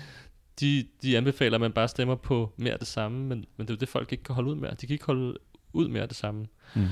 de, 0.61 0.85
de 1.03 1.17
anbefaler, 1.17 1.55
at 1.55 1.61
man 1.61 1.73
bare 1.73 1.89
stemmer 1.89 2.15
på 2.15 2.53
mere 2.57 2.73
af 2.73 2.79
det 2.79 2.89
samme, 2.89 3.19
men, 3.19 3.29
men 3.29 3.67
det 3.67 3.71
er 3.71 3.75
jo 3.75 3.79
det, 3.79 3.89
folk 3.89 4.13
ikke 4.13 4.25
kan 4.25 4.35
holde 4.35 4.51
ud 4.51 4.55
med. 4.55 4.69
De 4.71 4.87
kan 4.87 4.95
ikke 4.95 5.07
holde 5.07 5.35
ud 5.73 5.89
mere 5.89 6.03
af 6.03 6.09
det 6.09 6.17
samme. 6.17 6.47
Mm. 6.75 6.83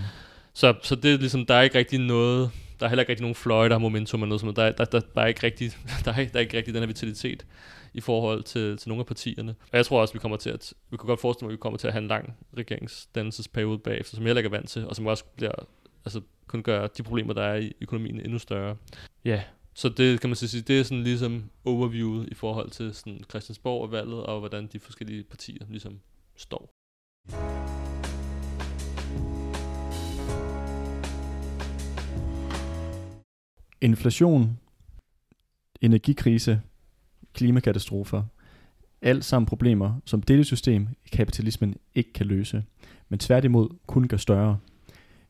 Så, 0.54 0.74
så 0.82 0.94
det 0.94 1.14
er 1.14 1.18
ligesom, 1.18 1.46
der 1.46 1.54
er 1.54 1.62
ikke 1.62 1.78
rigtig 1.78 1.98
noget, 1.98 2.50
der 2.80 2.86
er 2.86 2.90
heller 2.90 3.02
ikke 3.02 3.10
rigtig 3.10 3.22
nogen 3.22 3.34
fløje, 3.34 3.68
der 3.68 3.74
har 3.74 3.80
momentum 3.80 4.22
eller 4.22 4.28
noget 4.28 4.40
sådan 4.40 4.56
Der, 4.56 4.72
der, 4.72 4.84
der, 4.84 5.00
der, 5.14 5.22
er 5.22 5.26
ikke 5.26 5.42
rigtig, 5.42 5.72
der, 6.04 6.12
er, 6.12 6.24
der 6.24 6.34
er 6.34 6.40
ikke 6.40 6.56
rigtig 6.56 6.74
den 6.74 6.82
her 6.82 6.86
vitalitet 6.86 7.46
i 7.94 8.00
forhold 8.00 8.42
til, 8.42 8.76
til 8.76 8.88
nogle 8.88 9.00
af 9.00 9.06
partierne. 9.06 9.54
Og 9.72 9.76
jeg 9.76 9.86
tror 9.86 10.00
også, 10.00 10.14
vi 10.14 10.18
kommer 10.18 10.36
til 10.36 10.50
at, 10.50 10.72
vi 10.90 10.96
kan 10.96 11.06
godt 11.06 11.20
forestille 11.20 11.46
mig, 11.46 11.52
at 11.52 11.56
vi 11.56 11.60
kommer 11.60 11.76
til 11.76 11.86
at 11.86 11.92
have 11.92 12.02
en 12.02 12.08
lang 12.08 12.36
regeringsdannelsesperiode 12.56 13.78
bagefter, 13.78 14.16
som 14.16 14.22
jeg 14.24 14.28
heller 14.28 14.40
ikke 14.40 14.46
er 14.46 14.58
vant 14.58 14.68
til, 14.68 14.86
og 14.86 14.96
som 14.96 15.06
også 15.06 15.24
bliver, 15.36 15.52
altså 16.04 16.20
kun 16.46 16.62
gør 16.62 16.86
de 16.86 17.02
problemer, 17.02 17.32
der 17.32 17.42
er 17.42 17.56
i 17.56 17.72
økonomien 17.80 18.20
endnu 18.20 18.38
større. 18.38 18.76
Ja, 19.24 19.42
så 19.74 19.88
det 19.88 20.20
kan 20.20 20.30
man 20.30 20.36
sige, 20.36 20.62
det 20.62 20.80
er 20.80 20.82
sådan 20.82 21.04
ligesom 21.04 21.50
overviewet 21.64 22.28
i 22.28 22.34
forhold 22.34 22.70
til 22.70 22.94
sådan 22.94 23.24
Christiansborg 23.30 23.82
og 23.82 23.92
valget, 23.92 24.22
og 24.22 24.38
hvordan 24.38 24.66
de 24.66 24.80
forskellige 24.80 25.24
partier 25.24 25.64
ligesom 25.68 26.00
står. 26.36 26.70
Inflation, 33.80 34.58
energikrise, 35.80 36.60
klimakatastrofer, 37.32 38.22
alt 39.02 39.24
sammen 39.24 39.46
problemer, 39.46 40.00
som 40.04 40.22
dette 40.22 40.44
system 40.44 40.88
i 41.04 41.08
kapitalismen 41.12 41.76
ikke 41.94 42.12
kan 42.12 42.26
løse, 42.26 42.64
men 43.08 43.18
tværtimod 43.18 43.68
kun 43.86 44.08
gør 44.08 44.16
større. 44.16 44.58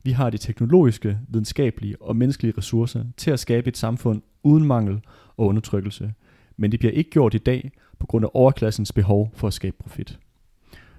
Vi 0.03 0.11
har 0.11 0.29
de 0.29 0.37
teknologiske, 0.37 1.19
videnskabelige 1.27 2.01
og 2.01 2.15
menneskelige 2.15 2.53
ressourcer 2.57 3.05
til 3.17 3.31
at 3.31 3.39
skabe 3.39 3.67
et 3.67 3.77
samfund 3.77 4.21
uden 4.43 4.65
mangel 4.65 5.01
og 5.37 5.45
undertrykkelse, 5.45 6.13
men 6.57 6.71
det 6.71 6.79
bliver 6.79 6.93
ikke 6.93 7.09
gjort 7.09 7.33
i 7.33 7.37
dag 7.37 7.71
på 7.99 8.05
grund 8.05 8.25
af 8.25 8.29
overklassens 8.33 8.91
behov 8.91 9.31
for 9.33 9.47
at 9.47 9.53
skabe 9.53 9.75
profit. 9.79 10.19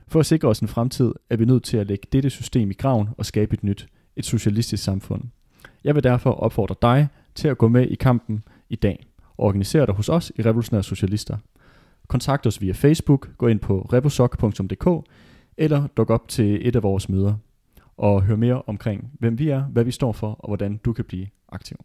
For 0.08 0.20
at 0.20 0.26
sikre 0.26 0.48
os 0.48 0.60
en 0.60 0.68
fremtid, 0.68 1.12
er 1.30 1.36
vi 1.36 1.44
nødt 1.44 1.64
til 1.64 1.76
at 1.76 1.86
lægge 1.86 2.08
dette 2.12 2.30
system 2.30 2.70
i 2.70 2.74
graven 2.74 3.08
og 3.18 3.26
skabe 3.26 3.54
et 3.54 3.64
nyt, 3.64 3.86
et 4.16 4.24
socialistisk 4.24 4.82
samfund. 4.82 5.22
Jeg 5.84 5.94
vil 5.94 6.02
derfor 6.02 6.30
opfordre 6.30 6.74
dig 6.82 7.08
til 7.34 7.48
at 7.48 7.58
gå 7.58 7.68
med 7.68 7.86
i 7.88 7.94
kampen 7.94 8.44
i 8.68 8.76
dag 8.76 9.06
Organiser 9.38 9.86
dig 9.86 9.94
hos 9.94 10.08
os 10.08 10.32
i 10.38 10.42
Revolutionære 10.42 10.82
Socialister. 10.82 11.36
Kontakt 12.08 12.46
os 12.46 12.60
via 12.60 12.72
Facebook, 12.72 13.28
gå 13.38 13.48
ind 13.48 13.60
på 13.60 13.80
rebusok.dk 13.92 15.08
eller 15.56 15.86
duk 15.86 16.10
op 16.10 16.28
til 16.28 16.68
et 16.68 16.76
af 16.76 16.82
vores 16.82 17.08
møder 17.08 17.34
og 17.96 18.22
hør 18.22 18.36
mere 18.36 18.62
omkring, 18.66 19.10
hvem 19.18 19.38
vi 19.38 19.48
er, 19.48 19.62
hvad 19.62 19.84
vi 19.84 19.90
står 19.90 20.12
for 20.12 20.30
og 20.32 20.48
hvordan 20.48 20.76
du 20.76 20.92
kan 20.92 21.04
blive 21.04 21.26
aktiv. 21.48 21.76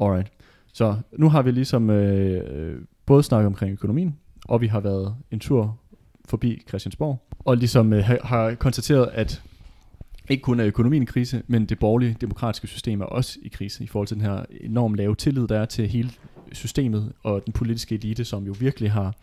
Alright. 0.00 0.32
Så 0.72 0.96
nu 1.18 1.28
har 1.28 1.42
vi 1.42 1.50
ligesom 1.50 1.90
øh, 1.90 2.42
øh 2.46 2.80
både 3.06 3.22
snakket 3.22 3.46
omkring 3.46 3.72
økonomien, 3.72 4.18
og 4.44 4.60
vi 4.60 4.66
har 4.66 4.80
været 4.80 5.16
en 5.30 5.40
tur 5.40 5.80
forbi 6.24 6.62
Christiansborg, 6.68 7.22
og 7.46 7.56
ligesom 7.56 7.92
øh, 7.92 8.04
har 8.24 8.54
konstateret, 8.54 9.10
at 9.12 9.42
ikke 10.28 10.42
kun 10.42 10.60
er 10.60 10.66
økonomien 10.66 11.02
i 11.02 11.06
krise, 11.06 11.42
men 11.46 11.66
det 11.66 11.78
borgerlige 11.78 12.16
demokratiske 12.20 12.66
system 12.66 13.00
er 13.00 13.04
også 13.04 13.38
i 13.42 13.48
krise 13.48 13.84
i 13.84 13.86
forhold 13.86 14.08
til 14.08 14.16
den 14.16 14.24
her 14.24 14.44
enormt 14.60 14.96
lave 14.96 15.14
tillid, 15.14 15.46
der 15.46 15.60
er 15.60 15.64
til 15.64 15.88
hele 15.88 16.10
systemet 16.52 17.12
og 17.22 17.42
den 17.44 17.52
politiske 17.52 17.94
elite, 17.94 18.24
som 18.24 18.44
jo 18.44 18.54
virkelig 18.60 18.92
har 18.92 19.14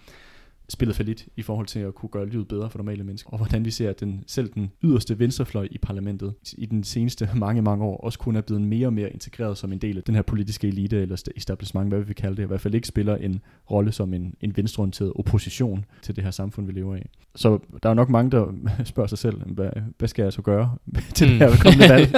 spillet 0.70 0.96
for 0.96 1.04
lidt 1.04 1.26
i 1.36 1.42
forhold 1.42 1.68
til 1.68 1.80
at 1.80 1.96
kunne 1.96 2.10
gøre 2.10 2.30
livet 2.30 2.48
bedre 2.48 2.70
for 2.70 2.78
normale 2.78 3.04
mennesker. 3.04 3.30
Og 3.30 3.38
hvordan 3.38 3.66
vi 3.66 3.72
ser, 3.72 3.90
at 3.90 4.00
den, 4.00 4.24
selv 4.28 4.50
den 4.54 4.72
yderste 4.84 5.20
venstrefløj 5.20 5.68
i 5.72 5.78
parlamentet 5.78 6.34
i 6.58 6.66
den 6.66 6.84
seneste 6.84 7.30
mange, 7.36 7.62
mange 7.62 7.86
år 7.86 7.98
også 7.98 8.20
kun 8.20 8.36
er 8.36 8.42
blevet 8.42 8.62
mere 8.62 8.88
og 8.88 8.94
mere 8.94 9.10
integreret 9.10 9.58
som 9.58 9.72
en 9.72 9.80
del 9.80 9.98
af 9.98 10.04
den 10.04 10.16
her 10.16 10.22
politiske 10.22 10.68
elite 10.68 11.02
eller 11.02 11.24
establishment, 11.36 11.90
hvad 11.90 12.00
vi 12.00 12.06
vil 12.06 12.16
kalde 12.16 12.36
det, 12.36 12.44
i 12.44 12.46
hvert 12.46 12.62
fald 12.62 12.76
ikke 12.76 12.88
spiller 12.88 13.16
en 13.16 13.42
rolle 13.72 13.92
som 13.92 14.14
en, 14.14 14.36
en 14.42 14.58
venstreorienteret 14.58 15.14
opposition 15.16 15.86
til 16.02 16.16
det 16.16 16.24
her 16.24 16.32
samfund, 16.32 16.66
vi 16.66 16.72
lever 16.72 16.96
i. 16.96 17.02
Så 17.36 17.60
der 17.84 17.90
er 17.90 17.94
nok 17.94 18.10
mange, 18.10 18.32
der 18.32 18.46
spørger 18.84 19.08
sig 19.08 19.18
selv, 19.18 19.42
hvad, 19.46 19.70
hvad 19.98 20.08
skal 20.08 20.24
jeg 20.24 20.34
så 20.34 20.42
gøre 20.42 20.78
til 21.16 21.30
det 21.30 21.38
her 21.38 21.50
mm. 21.50 21.58
kommende 21.58 21.90
valg? 21.90 22.10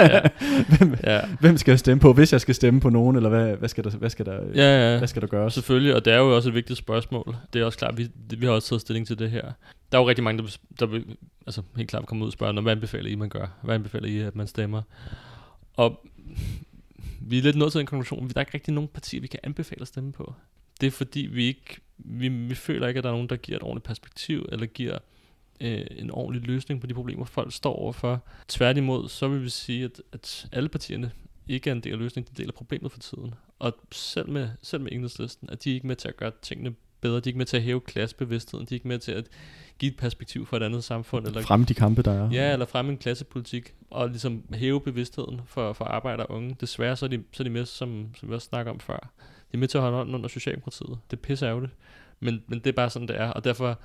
hvem, 0.78 0.96
ja. 1.04 1.20
hvem 1.40 1.58
skal 1.58 1.72
jeg 1.72 1.80
stemme 1.80 2.02
på, 2.02 2.14
hvis 2.14 2.32
jeg 2.32 2.42
skal 2.42 2.56
stemme 2.56 2.80
på 2.80 2.90
nogen, 2.90 3.16
eller 3.16 3.30
hvad, 3.30 3.56
hvad, 3.56 3.70
skal, 3.70 3.84
der, 3.84 3.90
hvad, 3.90 4.10
skal, 4.10 4.26
der, 4.26 4.40
ja, 4.56 4.92
ja. 4.92 4.98
hvad 4.98 5.08
skal 5.08 5.22
der 5.22 5.28
gøres? 5.28 5.54
Selvfølgelig, 5.54 5.96
og 5.96 6.06
det 6.06 6.14
er 6.14 6.18
jo 6.18 6.36
også 6.36 6.50
et 6.50 6.56
vigtigt 6.56 6.80
spørgsmål. 6.80 7.36
Det 7.54 7.62
er 7.62 7.66
også 7.66 7.78
klart, 7.78 7.98
vi, 7.98 8.08
vi 8.42 8.46
har 8.46 8.54
også 8.54 8.70
taget 8.70 8.82
stilling 8.82 9.08
til 9.08 9.20
det 9.20 9.32
her. 9.32 9.52
Der 9.92 9.98
er 9.98 10.02
jo 10.02 10.10
rigtig 10.10 10.24
mange, 10.24 10.44
der, 10.44 10.58
der 10.80 10.86
vil 10.86 11.18
altså, 11.48 11.62
helt 11.76 11.90
klart 11.90 12.06
komme 12.06 12.24
ud 12.24 12.30
og 12.30 12.34
spørge, 12.34 12.62
hvad 12.62 12.72
anbefaler 12.72 13.10
I, 13.10 13.16
man 13.16 13.30
gør? 13.30 13.48
Hvad 13.64 13.76
anbefaler 13.76 14.08
I, 14.08 14.18
at 14.18 14.36
man 14.36 14.48
stemmer? 14.48 14.82
Og 15.74 16.06
vi 17.30 17.38
er 17.38 17.42
lidt 17.42 17.56
nået 17.56 17.72
til 17.72 17.82
en 17.82 17.88
konklusion, 17.88 18.28
der 18.28 18.34
er 18.36 18.42
ikke 18.42 18.54
rigtig 18.54 18.74
nogen 18.74 18.88
partier, 18.88 19.22
vi 19.22 19.28
kan 19.28 19.40
anbefale 19.44 19.82
at 19.82 19.88
stemme 19.88 20.12
på. 20.12 20.34
Det 20.82 20.88
er 20.88 20.92
fordi, 20.92 21.20
vi 21.20 21.46
ikke 21.46 21.80
vi, 21.98 22.28
vi 22.28 22.56
føler 22.56 22.88
ikke, 22.88 22.98
at 22.98 23.04
der 23.04 23.10
er 23.10 23.14
nogen, 23.14 23.30
der 23.30 23.36
giver 23.36 23.58
et 23.58 23.64
ordentligt 23.64 23.86
perspektiv, 23.86 24.46
eller 24.52 24.66
giver 24.66 24.98
øh, 25.62 25.86
en 25.92 26.12
ordentlig 26.12 26.48
løsning 26.48 26.82
på 26.82 26.88
de 26.88 26.94
problemer, 26.94 27.26
folk 27.26 27.54
står 27.54 27.74
overfor. 27.74 28.24
Tværtimod, 28.48 29.10
så 29.10 29.28
vil 29.28 29.44
vi 29.44 29.50
sige, 29.50 29.84
at, 29.84 30.02
at 30.12 30.48
alle 30.52 30.70
partierne 30.70 31.12
ikke 31.48 31.70
er 31.70 31.74
en 31.74 31.82
del 31.82 31.94
af 31.94 32.00
løsningen, 32.00 32.34
de 32.36 32.42
deler 32.42 32.54
problemet 32.54 32.92
for 32.92 33.00
tiden. 33.00 33.34
Og 33.60 33.74
selv 33.92 34.30
med, 34.30 34.50
selv 34.62 34.82
med 34.82 34.92
enhedslisten, 34.92 35.50
at 35.50 35.64
de 35.64 35.70
er 35.70 35.74
ikke 35.74 35.88
med 35.88 35.96
til 35.96 36.08
at 36.08 36.18
gøre 36.18 36.32
tingene 36.42 36.76
bedre, 37.06 37.16
de 37.16 37.20
er 37.20 37.28
ikke 37.28 37.38
med 37.38 37.46
til 37.46 37.58
at 37.58 37.64
hæve 37.64 37.82
klassebevidstheden, 37.82 38.66
de 38.66 38.74
er 38.74 38.76
ikke 38.76 38.88
med 38.88 39.00
til 39.00 39.12
at 39.12 39.28
give 39.80 39.92
et 39.92 39.98
perspektiv 39.98 40.46
for 40.46 40.58
et 40.58 40.64
andet 40.64 40.84
samfund. 40.84 41.28
Eller 41.28 41.42
fremme 41.42 41.66
de 41.66 41.74
kampe, 41.74 42.02
der 42.02 42.12
er. 42.12 42.30
Ja, 42.32 42.54
eller 42.54 42.66
fremme 42.66 42.92
en 42.92 42.98
klassepolitik, 42.98 43.74
og 43.90 44.10
ligesom 44.10 44.44
hæve 44.54 44.82
bevidstheden 44.82 45.42
for, 45.46 45.74
for 45.74 45.86
arbejder 45.86 46.24
og 46.24 46.36
unge. 46.36 46.56
Desværre 46.62 46.96
så 46.96 47.06
er 47.06 47.10
de, 47.10 47.24
så 47.32 47.44
er 47.44 47.46
de 47.46 47.50
med, 47.50 47.66
som, 47.66 48.08
som 48.16 48.30
vi 48.30 48.34
også 48.34 48.48
snakker 48.48 48.72
om 48.72 48.80
før, 48.80 48.98
de 49.52 49.54
er 49.54 49.58
med 49.58 49.68
til 49.68 49.78
at 49.78 49.82
holde 49.82 49.98
hånden 49.98 50.16
under 50.16 50.28
Socialdemokratiet. 50.30 50.98
Det 51.12 51.18
er 51.18 51.22
pisse 51.22 51.46
ærgerligt. 51.46 51.74
Men, 52.20 52.44
men 52.48 52.60
det 52.60 52.68
er 52.68 52.74
bare 52.74 52.90
sådan, 52.90 53.08
det 53.08 53.20
er. 53.20 53.30
Og 53.30 53.44
derfor, 53.44 53.80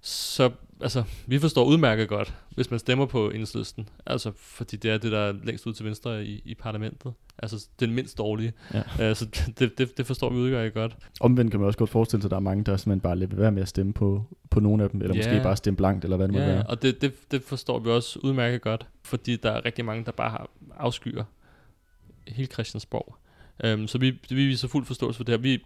så, 0.00 0.50
altså, 0.80 1.04
vi 1.26 1.38
forstår 1.38 1.64
udmærket 1.64 2.08
godt, 2.08 2.34
hvis 2.50 2.70
man 2.70 2.80
stemmer 2.80 3.06
på 3.06 3.30
enhedslisten. 3.30 3.88
Altså, 4.06 4.32
fordi 4.36 4.76
det 4.76 4.90
er 4.90 4.98
det, 4.98 5.12
der 5.12 5.18
er 5.18 5.32
længst 5.32 5.66
ud 5.66 5.72
til 5.72 5.84
venstre 5.84 6.24
i, 6.24 6.42
i 6.44 6.54
parlamentet. 6.54 7.12
Altså, 7.52 7.68
den 7.80 7.92
mindst 7.92 8.18
dårlige. 8.18 8.52
Ja. 8.74 8.82
Altså, 8.98 9.26
det, 9.58 9.78
det, 9.78 9.98
det 9.98 10.06
forstår 10.06 10.30
vi 10.30 10.36
udmærket 10.36 10.74
godt. 10.74 10.96
Omvendt 11.20 11.50
kan 11.50 11.60
man 11.60 11.66
også 11.66 11.78
godt 11.78 11.90
forestille 11.90 12.22
sig, 12.22 12.26
at 12.26 12.30
der 12.30 12.36
er 12.36 12.40
mange, 12.40 12.64
der 12.64 12.76
simpelthen 12.76 13.00
bare 13.00 13.16
lader 13.16 13.36
være 13.36 13.52
med 13.52 13.62
at 13.62 13.68
stemme 13.68 13.92
på, 13.92 14.24
på 14.50 14.60
nogle 14.60 14.84
af 14.84 14.90
dem, 14.90 15.02
eller 15.02 15.14
ja. 15.14 15.18
måske 15.18 15.42
bare 15.42 15.56
stemme 15.56 15.76
blankt, 15.76 16.04
eller 16.04 16.16
hvad 16.16 16.28
det 16.28 16.34
ja, 16.34 16.40
må 16.40 16.46
være. 16.46 16.62
og 16.62 16.82
det, 16.82 17.02
det, 17.02 17.12
det 17.30 17.42
forstår 17.42 17.78
vi 17.78 17.90
også 17.90 18.18
udmærket 18.22 18.60
godt, 18.60 18.86
fordi 19.02 19.36
der 19.36 19.50
er 19.50 19.64
rigtig 19.64 19.84
mange, 19.84 20.04
der 20.04 20.12
bare 20.12 20.30
har 20.30 20.50
afskyer 20.76 21.24
hele 22.28 22.46
Christiansborg. 22.52 23.16
Um, 23.64 23.88
så 23.88 23.98
vi, 23.98 24.10
vi 24.28 24.46
viser 24.46 24.68
fuld 24.68 24.86
forståelse 24.86 25.16
for 25.16 25.24
det 25.24 25.32
her. 25.32 25.38
Vi, 25.38 25.64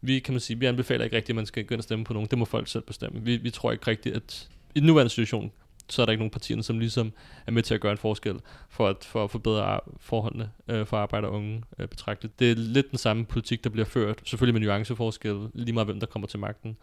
vi, 0.00 0.18
kan 0.18 0.34
man 0.34 0.40
sige, 0.40 0.58
vi 0.58 0.66
anbefaler 0.66 1.04
ikke 1.04 1.16
rigtigt, 1.16 1.30
at 1.30 1.36
man 1.36 1.46
skal 1.46 1.64
gå 1.64 1.74
ind 1.74 1.80
og 1.80 1.84
stemme 1.84 2.04
på 2.04 2.12
nogen. 2.12 2.28
Det 2.30 2.38
må 2.38 2.44
folk 2.44 2.68
selv 2.68 2.82
bestemme. 2.82 3.20
Vi, 3.22 3.36
vi 3.36 3.50
tror 3.50 3.72
ikke 3.72 3.86
rigtigt, 3.86 4.16
at 4.16 4.48
i 4.74 4.80
den 4.80 4.86
nuværende 4.86 5.10
situation, 5.10 5.52
så 5.88 6.02
er 6.02 6.06
der 6.06 6.10
ikke 6.10 6.20
nogen 6.20 6.30
partier, 6.30 6.62
som 6.62 6.78
ligesom 6.78 7.12
er 7.46 7.50
med 7.50 7.62
til 7.62 7.74
at 7.74 7.80
gøre 7.80 7.92
en 7.92 7.98
forskel 7.98 8.40
for 8.68 8.88
at, 8.88 9.04
for 9.04 9.24
at 9.24 9.30
forbedre 9.30 9.80
forholdene 10.00 10.50
øh, 10.68 10.86
for 10.86 10.96
arbejder 10.96 11.28
og 11.28 11.34
unge 11.34 11.62
øh, 11.78 11.88
betragtet. 11.88 12.38
Det 12.38 12.50
er 12.50 12.54
lidt 12.54 12.90
den 12.90 12.98
samme 12.98 13.24
politik, 13.24 13.64
der 13.64 13.70
bliver 13.70 13.86
ført, 13.86 14.22
selvfølgelig 14.24 14.60
med 14.60 14.68
nuanceforskel, 14.68 15.48
lige 15.54 15.72
meget 15.72 15.86
hvem 15.86 16.00
der 16.00 16.06
kommer 16.06 16.28
til 16.28 16.38
magten. 16.38 16.76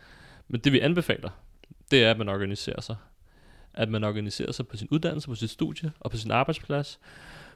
Men 0.47 0.61
det 0.61 0.73
vi 0.73 0.79
anbefaler, 0.79 1.29
det 1.91 2.03
er, 2.03 2.11
at 2.11 2.17
man 2.17 2.29
organiserer 2.29 2.81
sig. 2.81 2.95
At 3.73 3.89
man 3.89 4.03
organiserer 4.03 4.51
sig 4.51 4.67
på 4.67 4.77
sin 4.77 4.87
uddannelse, 4.91 5.27
på 5.27 5.35
sit 5.35 5.49
studie 5.49 5.91
og 5.99 6.11
på 6.11 6.17
sin 6.17 6.31
arbejdsplads, 6.31 6.99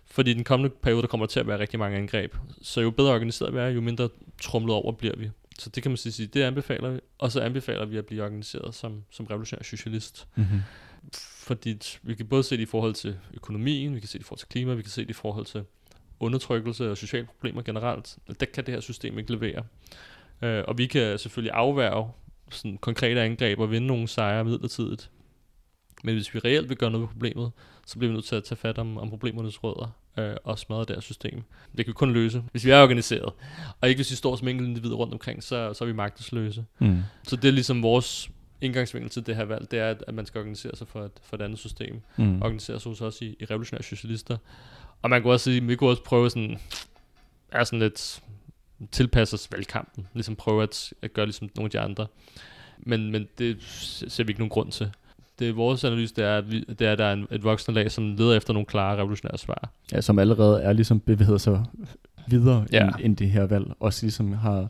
fordi 0.05 0.31
i 0.31 0.33
den 0.33 0.43
kommende 0.43 0.75
periode, 0.81 1.01
der 1.01 1.07
kommer 1.07 1.25
der 1.25 1.31
til 1.31 1.39
at 1.39 1.47
være 1.47 1.59
rigtig 1.59 1.79
mange 1.79 1.97
angreb. 1.97 2.35
Så 2.61 2.81
jo 2.81 2.91
bedre 2.91 3.13
organiseret 3.13 3.53
vi 3.53 3.59
er, 3.59 3.67
jo 3.67 3.81
mindre 3.81 4.09
trumlet 4.41 4.75
over 4.75 4.91
bliver 4.91 5.15
vi. 5.17 5.29
Så 5.59 5.69
det 5.69 5.83
kan 5.83 5.91
man 5.91 5.97
sige, 5.97 6.27
det 6.27 6.43
anbefaler 6.43 6.89
vi. 6.89 6.99
Og 7.17 7.31
så 7.31 7.41
anbefaler 7.41 7.85
vi 7.85 7.97
at 7.97 8.05
blive 8.05 8.23
organiseret 8.23 8.75
som, 8.75 9.03
som 9.09 9.25
revolutionær 9.25 9.63
socialist. 9.63 10.27
Mm-hmm. 10.35 10.61
Fordi 11.15 11.79
vi 12.03 12.15
kan 12.15 12.25
både 12.25 12.43
se 12.43 12.57
det 12.57 12.63
i 12.63 12.65
forhold 12.65 12.93
til 12.93 13.17
økonomien, 13.33 13.95
vi 13.95 13.99
kan 13.99 14.09
se 14.09 14.17
det 14.17 14.23
i 14.23 14.27
forhold 14.27 14.39
til 14.39 14.47
klima, 14.47 14.73
vi 14.73 14.81
kan 14.81 14.91
se 14.91 15.01
det 15.01 15.09
i 15.09 15.13
forhold 15.13 15.45
til 15.45 15.63
undertrykkelse 16.19 16.91
og 16.91 16.97
sociale 16.97 17.25
problemer 17.25 17.61
generelt. 17.61 18.17
Der 18.39 18.45
kan 18.45 18.65
det 18.65 18.73
her 18.73 18.81
system 18.81 19.19
ikke 19.19 19.31
levere. 19.31 19.63
Uh, 20.41 20.67
og 20.67 20.77
vi 20.77 20.85
kan 20.85 21.19
selvfølgelig 21.19 21.53
afværge 21.53 22.11
sådan 22.51 22.77
konkrete 22.77 23.21
angreb 23.21 23.59
og 23.59 23.71
vinde 23.71 23.87
nogle 23.87 24.07
sejre 24.07 24.43
midlertidigt. 24.43 25.11
Men 26.03 26.15
hvis 26.15 26.33
vi 26.33 26.39
reelt 26.39 26.69
vil 26.69 26.77
gøre 26.77 26.91
noget 26.91 27.01
ved 27.01 27.07
problemet, 27.07 27.51
så 27.85 27.97
bliver 27.97 28.11
vi 28.11 28.15
nødt 28.15 28.25
til 28.25 28.35
at 28.35 28.43
tage 28.43 28.57
fat 28.57 28.77
om, 28.77 28.97
om 28.97 29.09
problemernes 29.09 29.63
rødder 29.63 29.91
øh, 30.17 30.35
og 30.43 30.59
smadre 30.59 30.85
deres 30.85 31.03
system. 31.03 31.43
Det 31.77 31.85
kan 31.85 31.87
vi 31.87 31.93
kun 31.93 32.13
løse, 32.13 32.43
hvis 32.51 32.65
vi 32.65 32.69
er 32.69 32.83
organiseret. 32.83 33.33
Og 33.81 33.89
ikke 33.89 33.97
hvis 33.97 34.11
vi 34.11 34.15
står 34.15 34.35
som 34.35 34.47
enkelte 34.47 34.69
individer 34.69 34.95
rundt 34.95 35.13
omkring, 35.13 35.43
så, 35.43 35.73
så 35.73 35.83
er 35.83 35.85
vi 35.85 35.93
magtesløse. 35.93 36.65
Mm. 36.79 36.99
Så 37.23 37.35
det 37.35 37.47
er 37.47 37.51
ligesom 37.51 37.83
vores 37.83 38.29
indgangsvinkel 38.61 39.09
til 39.09 39.25
det 39.25 39.35
her 39.35 39.45
valg, 39.45 39.71
det 39.71 39.79
er, 39.79 39.89
at, 39.89 40.03
at 40.07 40.13
man 40.13 40.25
skal 40.25 40.39
organisere 40.39 40.75
sig 40.75 40.87
for 40.87 41.03
et, 41.03 41.11
for 41.23 41.35
et 41.35 41.41
andet 41.41 41.59
system. 41.59 42.01
Mm. 42.17 42.41
Organisere 42.41 42.79
sig 42.79 43.07
os 43.07 43.21
i, 43.21 43.35
i 43.39 43.45
revolutionære 43.45 43.83
socialister. 43.83 44.37
Og 45.01 45.09
man 45.09 45.21
kunne 45.21 45.33
også 45.33 45.43
sige, 45.43 45.63
vi 45.63 45.75
kunne 45.75 45.89
også 45.89 46.03
prøve 46.03 46.29
sådan, 46.29 46.57
er 47.51 47.63
sådan 47.63 47.79
lidt 47.79 48.23
tilpasse 48.91 49.33
os 49.33 49.51
valgkampen. 49.51 50.07
Ligesom 50.13 50.35
prøve 50.35 50.63
at, 50.63 50.93
at 51.01 51.13
gøre 51.13 51.25
ligesom 51.25 51.49
nogle 51.55 51.67
af 51.67 51.71
de 51.71 51.79
andre. 51.79 52.07
Men, 52.77 53.11
men 53.11 53.27
det 53.37 53.57
ser 54.07 54.23
vi 54.23 54.29
ikke 54.31 54.39
nogen 54.39 54.49
grund 54.49 54.71
til 54.71 54.91
det 55.39 55.49
er 55.49 55.53
vores 55.53 55.83
analyse, 55.83 56.15
det 56.15 56.23
er, 56.25 56.37
at, 56.37 56.51
vi, 56.51 56.59
det 56.63 56.81
er, 56.81 56.91
at 56.91 56.97
der 56.97 57.05
er 57.05 57.13
en, 57.13 57.27
et 57.31 57.43
voksne 57.43 57.73
lag, 57.73 57.91
som 57.91 58.15
leder 58.15 58.37
efter 58.37 58.53
nogle 58.53 58.65
klare 58.65 58.97
revolutionære 58.97 59.37
svar. 59.37 59.69
Ja, 59.91 60.01
som 60.01 60.19
allerede 60.19 60.61
er 60.61 60.73
ligesom 60.73 60.99
bevæget 60.99 61.41
sig 61.41 61.65
videre 62.27 62.65
ja. 62.71 62.87
end, 62.87 62.95
end 62.99 63.17
det 63.17 63.29
her 63.29 63.45
valg, 63.45 63.65
og 63.79 63.93
ligesom 64.01 64.33
har 64.33 64.69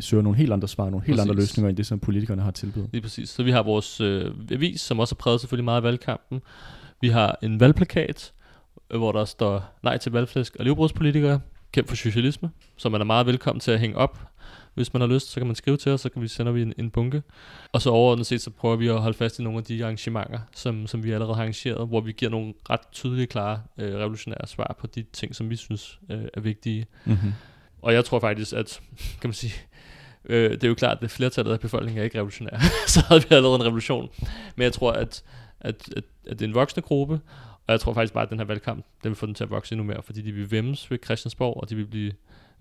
søger 0.00 0.22
nogle 0.22 0.38
helt 0.38 0.52
andre 0.52 0.68
svar, 0.68 0.84
nogle 0.84 1.06
helt 1.06 1.16
præcis. 1.16 1.30
andre 1.30 1.40
løsninger, 1.40 1.68
end 1.68 1.76
det, 1.76 1.86
som 1.86 1.98
politikerne 1.98 2.42
har 2.42 2.50
tilbudt. 2.50 2.92
Lige 2.92 3.02
præcis. 3.02 3.28
Så 3.28 3.42
vi 3.42 3.50
har 3.50 3.62
vores 3.62 4.00
øh, 4.00 4.32
avis, 4.52 4.80
som 4.80 5.00
også 5.00 5.14
har 5.14 5.18
præget 5.18 5.40
selvfølgelig 5.40 5.64
meget 5.64 5.76
af 5.76 5.82
valgkampen. 5.82 6.40
Vi 7.00 7.08
har 7.08 7.38
en 7.42 7.60
valgplakat, 7.60 8.32
øh, 8.90 8.98
hvor 8.98 9.12
der 9.12 9.24
står 9.24 9.78
nej 9.82 9.96
til 9.96 10.12
valgflæsk 10.12 10.56
og 10.56 10.64
livbrudspolitikere, 10.64 11.40
kæmp 11.72 11.88
for 11.88 11.96
socialisme, 11.96 12.50
som 12.76 12.92
man 12.92 13.00
er 13.00 13.04
meget 13.04 13.26
velkommen 13.26 13.60
til 13.60 13.70
at 13.70 13.80
hænge 13.80 13.96
op 13.96 14.28
hvis 14.78 14.92
man 14.92 15.00
har 15.00 15.08
lyst, 15.08 15.30
så 15.30 15.40
kan 15.40 15.46
man 15.46 15.56
skrive 15.56 15.76
til 15.76 15.92
os, 15.92 16.00
så 16.00 16.08
kan 16.08 16.22
vi 16.22 16.28
sende 16.28 16.54
vi 16.54 16.62
en, 16.62 16.72
en 16.78 16.90
bunke. 16.90 17.22
Og 17.72 17.82
så 17.82 17.90
overordnet 17.90 18.26
set, 18.26 18.40
så 18.40 18.50
prøver 18.50 18.76
vi 18.76 18.88
at 18.88 19.00
holde 19.00 19.18
fast 19.18 19.38
i 19.38 19.42
nogle 19.42 19.58
af 19.58 19.64
de 19.64 19.84
arrangementer, 19.84 20.38
som, 20.54 20.86
som 20.86 21.04
vi 21.04 21.12
allerede 21.12 21.34
har 21.34 21.42
arrangeret, 21.42 21.88
hvor 21.88 22.00
vi 22.00 22.12
giver 22.12 22.30
nogle 22.30 22.54
ret 22.70 22.80
tydelige, 22.92 23.26
klare, 23.26 23.62
øh, 23.78 23.94
revolutionære 23.94 24.46
svar 24.46 24.76
på 24.80 24.86
de 24.86 25.04
ting, 25.12 25.34
som 25.34 25.50
vi 25.50 25.56
synes 25.56 26.00
øh, 26.10 26.24
er 26.34 26.40
vigtige. 26.40 26.86
Mm-hmm. 27.04 27.32
Og 27.82 27.94
jeg 27.94 28.04
tror 28.04 28.20
faktisk, 28.20 28.52
at, 28.52 28.80
kan 29.20 29.28
man 29.28 29.34
sige, 29.34 29.52
øh, 30.28 30.50
det 30.50 30.64
er 30.64 30.68
jo 30.68 30.74
klart, 30.74 30.98
at 31.02 31.10
flertallet 31.10 31.52
af 31.52 31.60
befolkningen 31.60 32.00
er 32.00 32.04
ikke 32.04 32.18
revolutionær. 32.18 32.58
så 32.86 33.04
havde 33.08 33.22
vi 33.28 33.34
allerede 33.34 33.56
en 33.56 33.64
revolution. 33.64 34.08
Men 34.56 34.62
jeg 34.62 34.72
tror, 34.72 34.92
at, 34.92 35.22
at, 35.60 35.88
at, 35.96 36.04
at 36.26 36.38
det 36.38 36.42
er 36.42 36.48
en 36.48 36.54
voksende 36.54 36.86
gruppe, 36.86 37.20
og 37.66 37.72
jeg 37.72 37.80
tror 37.80 37.94
faktisk 37.94 38.14
bare, 38.14 38.22
at 38.22 38.30
den 38.30 38.38
her 38.38 38.44
valgkamp, 38.44 38.84
den 39.02 39.08
vil 39.08 39.16
få 39.16 39.26
den 39.26 39.34
til 39.34 39.44
at 39.44 39.50
vokse 39.50 39.72
endnu 39.72 39.84
mere, 39.84 40.02
fordi 40.02 40.22
de 40.22 40.32
vil 40.32 40.50
vemmes 40.50 40.90
ved 40.90 40.98
Christiansborg, 41.04 41.56
og 41.56 41.70
de 41.70 41.76
vil 41.76 41.86
blive 41.86 42.12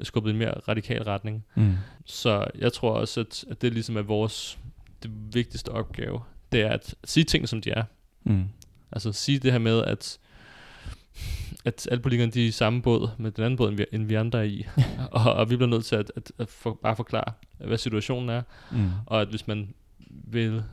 skubbet 0.02 0.30
i 0.30 0.34
en 0.34 0.40
mere 0.40 0.54
radikal 0.68 1.04
retning. 1.04 1.46
Mm. 1.56 1.74
Så 2.06 2.46
jeg 2.56 2.74
tror 2.74 2.92
også, 2.92 3.20
at, 3.20 3.46
at 3.52 3.62
det 3.62 3.74
ligesom 3.74 3.98
er 3.98 4.02
vores 4.02 4.60
det 5.04 5.12
vigtigste 5.34 5.70
opgave, 5.70 6.22
det 6.52 6.62
er 6.62 6.70
at 6.70 6.96
sige 7.04 7.24
ting, 7.24 7.50
som 7.50 7.62
de 7.62 7.70
er. 7.70 7.84
Mm. 8.24 8.46
Altså 8.92 9.12
sige 9.12 9.40
det 9.40 9.52
her 9.52 9.60
med, 9.60 9.84
at 9.84 10.20
at 11.68 11.88
alle 11.92 12.02
politikerne 12.02 12.32
de 12.32 12.44
er 12.44 12.48
i 12.48 12.52
samme 12.52 12.82
båd 12.82 13.10
med 13.18 13.32
den 13.32 13.44
anden 13.44 13.58
båd, 13.58 13.70
end 13.70 13.78
vi, 13.78 13.86
end 13.92 14.04
vi 14.04 14.16
andre 14.16 14.40
er 14.40 14.44
i. 14.44 14.66
og, 15.12 15.34
og 15.34 15.50
vi 15.50 15.56
bliver 15.56 15.70
nødt 15.70 15.86
til 15.86 15.96
at, 15.96 16.12
at, 16.16 16.32
at 16.38 16.50
for, 16.50 16.74
bare 16.74 16.96
forklare, 16.96 17.34
hvad 17.58 17.78
situationen 17.78 18.30
er. 18.30 18.42
Mm. 18.72 18.90
Og 19.06 19.22
at 19.22 19.28
hvis 19.28 19.48
man 19.48 19.74
vil 20.10 20.64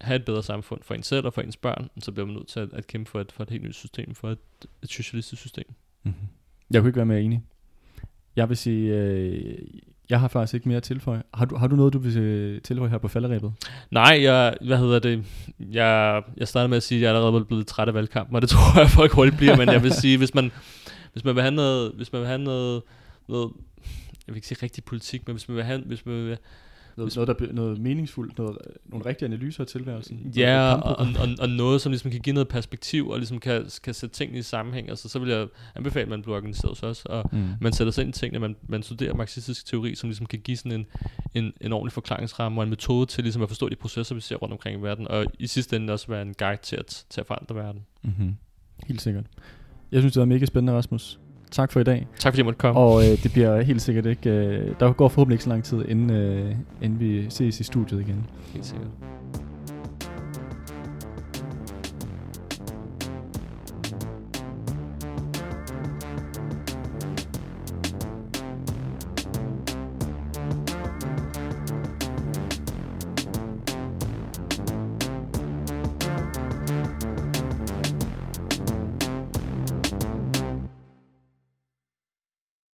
have 0.00 0.16
et 0.16 0.24
bedre 0.24 0.42
samfund 0.42 0.82
for 0.82 0.94
en 0.94 1.02
selv 1.02 1.26
og 1.26 1.34
for 1.34 1.42
ens 1.42 1.56
børn, 1.56 1.90
så 1.98 2.12
bliver 2.12 2.26
man 2.26 2.34
nødt 2.34 2.48
til 2.48 2.60
at, 2.60 2.72
at 2.72 2.86
kæmpe 2.86 3.10
for 3.10 3.20
et, 3.20 3.32
for 3.32 3.42
et 3.42 3.50
helt 3.50 3.62
nyt 3.62 3.74
system, 3.74 4.14
for 4.14 4.30
et, 4.30 4.38
et 4.82 4.90
socialistisk 4.90 5.40
system. 5.40 5.64
Mm-hmm. 6.02 6.28
Jeg 6.70 6.80
kunne 6.80 6.88
ikke 6.88 6.96
være 6.96 7.06
mere 7.06 7.22
enig. 7.22 7.42
Jeg 8.36 8.48
vil 8.48 8.56
sige, 8.56 8.94
øh, 8.94 9.58
jeg 10.10 10.20
har 10.20 10.28
faktisk 10.28 10.54
ikke 10.54 10.68
mere 10.68 10.76
at 10.76 10.82
tilføje. 10.82 11.22
Har 11.34 11.44
du, 11.44 11.56
har 11.56 11.66
du 11.66 11.76
noget, 11.76 11.92
du 11.92 11.98
vil 11.98 12.18
øh, 12.18 12.60
tilføje 12.62 12.90
her 12.90 12.98
på 12.98 13.08
falderæbet? 13.08 13.52
Nej, 13.90 14.18
jeg, 14.22 14.56
hvad 14.66 14.78
hedder 14.78 14.98
det? 14.98 15.24
Jeg, 15.58 16.22
jeg 16.36 16.48
startede 16.48 16.68
med 16.68 16.76
at 16.76 16.82
sige, 16.82 16.98
at 16.98 17.02
jeg 17.02 17.12
er 17.12 17.14
allerede 17.14 17.44
blevet 17.44 17.66
træt 17.66 17.88
af 17.88 17.94
valgkampen, 17.94 18.36
og 18.36 18.42
det 18.42 18.50
tror 18.54 18.80
jeg, 18.80 18.90
folk 18.90 19.12
hurtigt 19.12 19.36
bliver, 19.36 19.56
men 19.56 19.68
jeg 19.68 19.82
vil 19.82 19.92
sige, 20.02 20.18
hvis 20.18 20.34
man, 20.34 20.52
hvis 21.12 21.24
man 21.24 21.34
vil 21.34 21.42
have 21.42 21.54
noget, 21.54 21.92
hvis 21.96 22.12
man 22.12 22.20
vil 22.20 22.28
have 22.28 22.38
noget, 22.38 22.82
noget 23.28 23.50
jeg 24.26 24.34
vil 24.34 24.36
ikke 24.36 24.48
sige 24.48 24.58
rigtig 24.62 24.84
politik, 24.84 25.26
men 25.26 25.34
hvis 25.36 25.48
man 25.48 25.56
vil 25.56 25.64
have, 25.64 25.82
hvis 25.86 26.06
man 26.06 26.26
vil 26.26 26.38
noget, 26.96 27.16
noget, 27.16 27.40
der, 27.40 27.52
noget 27.52 27.78
meningsfuldt, 27.78 28.38
noget, 28.38 28.58
nogle 28.86 29.06
rigtige 29.06 29.26
analyser 29.26 29.60
af 29.60 29.66
tilværelsen. 29.66 30.32
Ja, 30.36 30.74
og, 30.74 30.96
og, 30.98 31.06
og, 31.18 31.28
og 31.40 31.48
noget, 31.48 31.80
som 31.80 31.92
ligesom 31.92 32.10
kan 32.10 32.20
give 32.20 32.34
noget 32.34 32.48
perspektiv, 32.48 33.08
og 33.08 33.18
ligesom 33.18 33.38
kan, 33.38 33.66
kan 33.82 33.94
sætte 33.94 34.16
tingene 34.16 34.38
i 34.38 34.42
sammenhæng. 34.42 34.88
Altså, 34.90 35.08
så 35.08 35.18
vil 35.18 35.28
jeg 35.28 35.46
anbefale, 35.74 36.02
at 36.02 36.08
man 36.08 36.22
bliver 36.22 36.36
organiseret 36.36 36.84
også, 36.84 37.02
og 37.06 37.30
mm. 37.32 37.48
man 37.60 37.72
sætter 37.72 37.90
sig 37.90 38.02
ind 38.02 38.16
i 38.16 38.18
tingene, 38.18 38.38
man, 38.38 38.56
man 38.68 38.82
studerer 38.82 39.14
marxistisk 39.14 39.66
teori, 39.66 39.94
som 39.94 40.08
ligesom 40.08 40.26
kan 40.26 40.38
give 40.38 40.56
sådan 40.56 40.72
en, 40.72 40.86
en, 41.34 41.52
en 41.60 41.72
ordentlig 41.72 41.92
forklaringsramme, 41.92 42.60
og 42.60 42.62
en 42.64 42.70
metode 42.70 43.06
til 43.06 43.24
ligesom 43.24 43.42
at 43.42 43.48
forstå 43.48 43.68
de 43.68 43.76
processer, 43.76 44.14
vi 44.14 44.20
ser 44.20 44.36
rundt 44.36 44.52
omkring 44.52 44.80
i 44.80 44.82
verden, 44.82 45.08
og 45.08 45.26
i 45.38 45.46
sidste 45.46 45.76
ende 45.76 45.92
også 45.92 46.06
være 46.08 46.22
en 46.22 46.34
guide 46.34 46.62
til 46.62 46.76
at, 46.76 47.04
til 47.10 47.20
at 47.20 47.26
forandre 47.26 47.54
verden. 47.54 47.86
Mm-hmm. 48.02 48.36
Helt 48.86 49.02
sikkert. 49.02 49.24
Jeg 49.92 50.00
synes, 50.00 50.12
det 50.12 50.20
var 50.20 50.26
mega 50.26 50.44
spændende, 50.44 50.72
Rasmus 50.72 51.20
tak 51.50 51.72
for 51.72 51.80
i 51.80 51.84
dag. 51.84 52.06
Tak 52.18 52.32
fordi 52.32 52.38
jeg 52.38 52.44
måtte 52.44 52.58
komme. 52.58 52.80
Og 52.80 53.02
øh, 53.02 53.22
det 53.22 53.32
bliver 53.32 53.62
helt 53.62 53.82
sikkert 53.82 54.06
ikke... 54.06 54.30
Øh, 54.30 54.74
der 54.80 54.92
går 54.92 55.08
forhåbentlig 55.08 55.34
ikke 55.34 55.44
så 55.44 55.50
lang 55.50 55.64
tid, 55.64 55.84
inden, 55.88 56.10
øh, 56.10 56.54
inden 56.82 57.00
vi 57.00 57.26
ses 57.30 57.60
i 57.60 57.62
studiet 57.62 58.00
igen. 58.00 58.26
Helt 58.52 58.66
sikkert. 58.66 58.88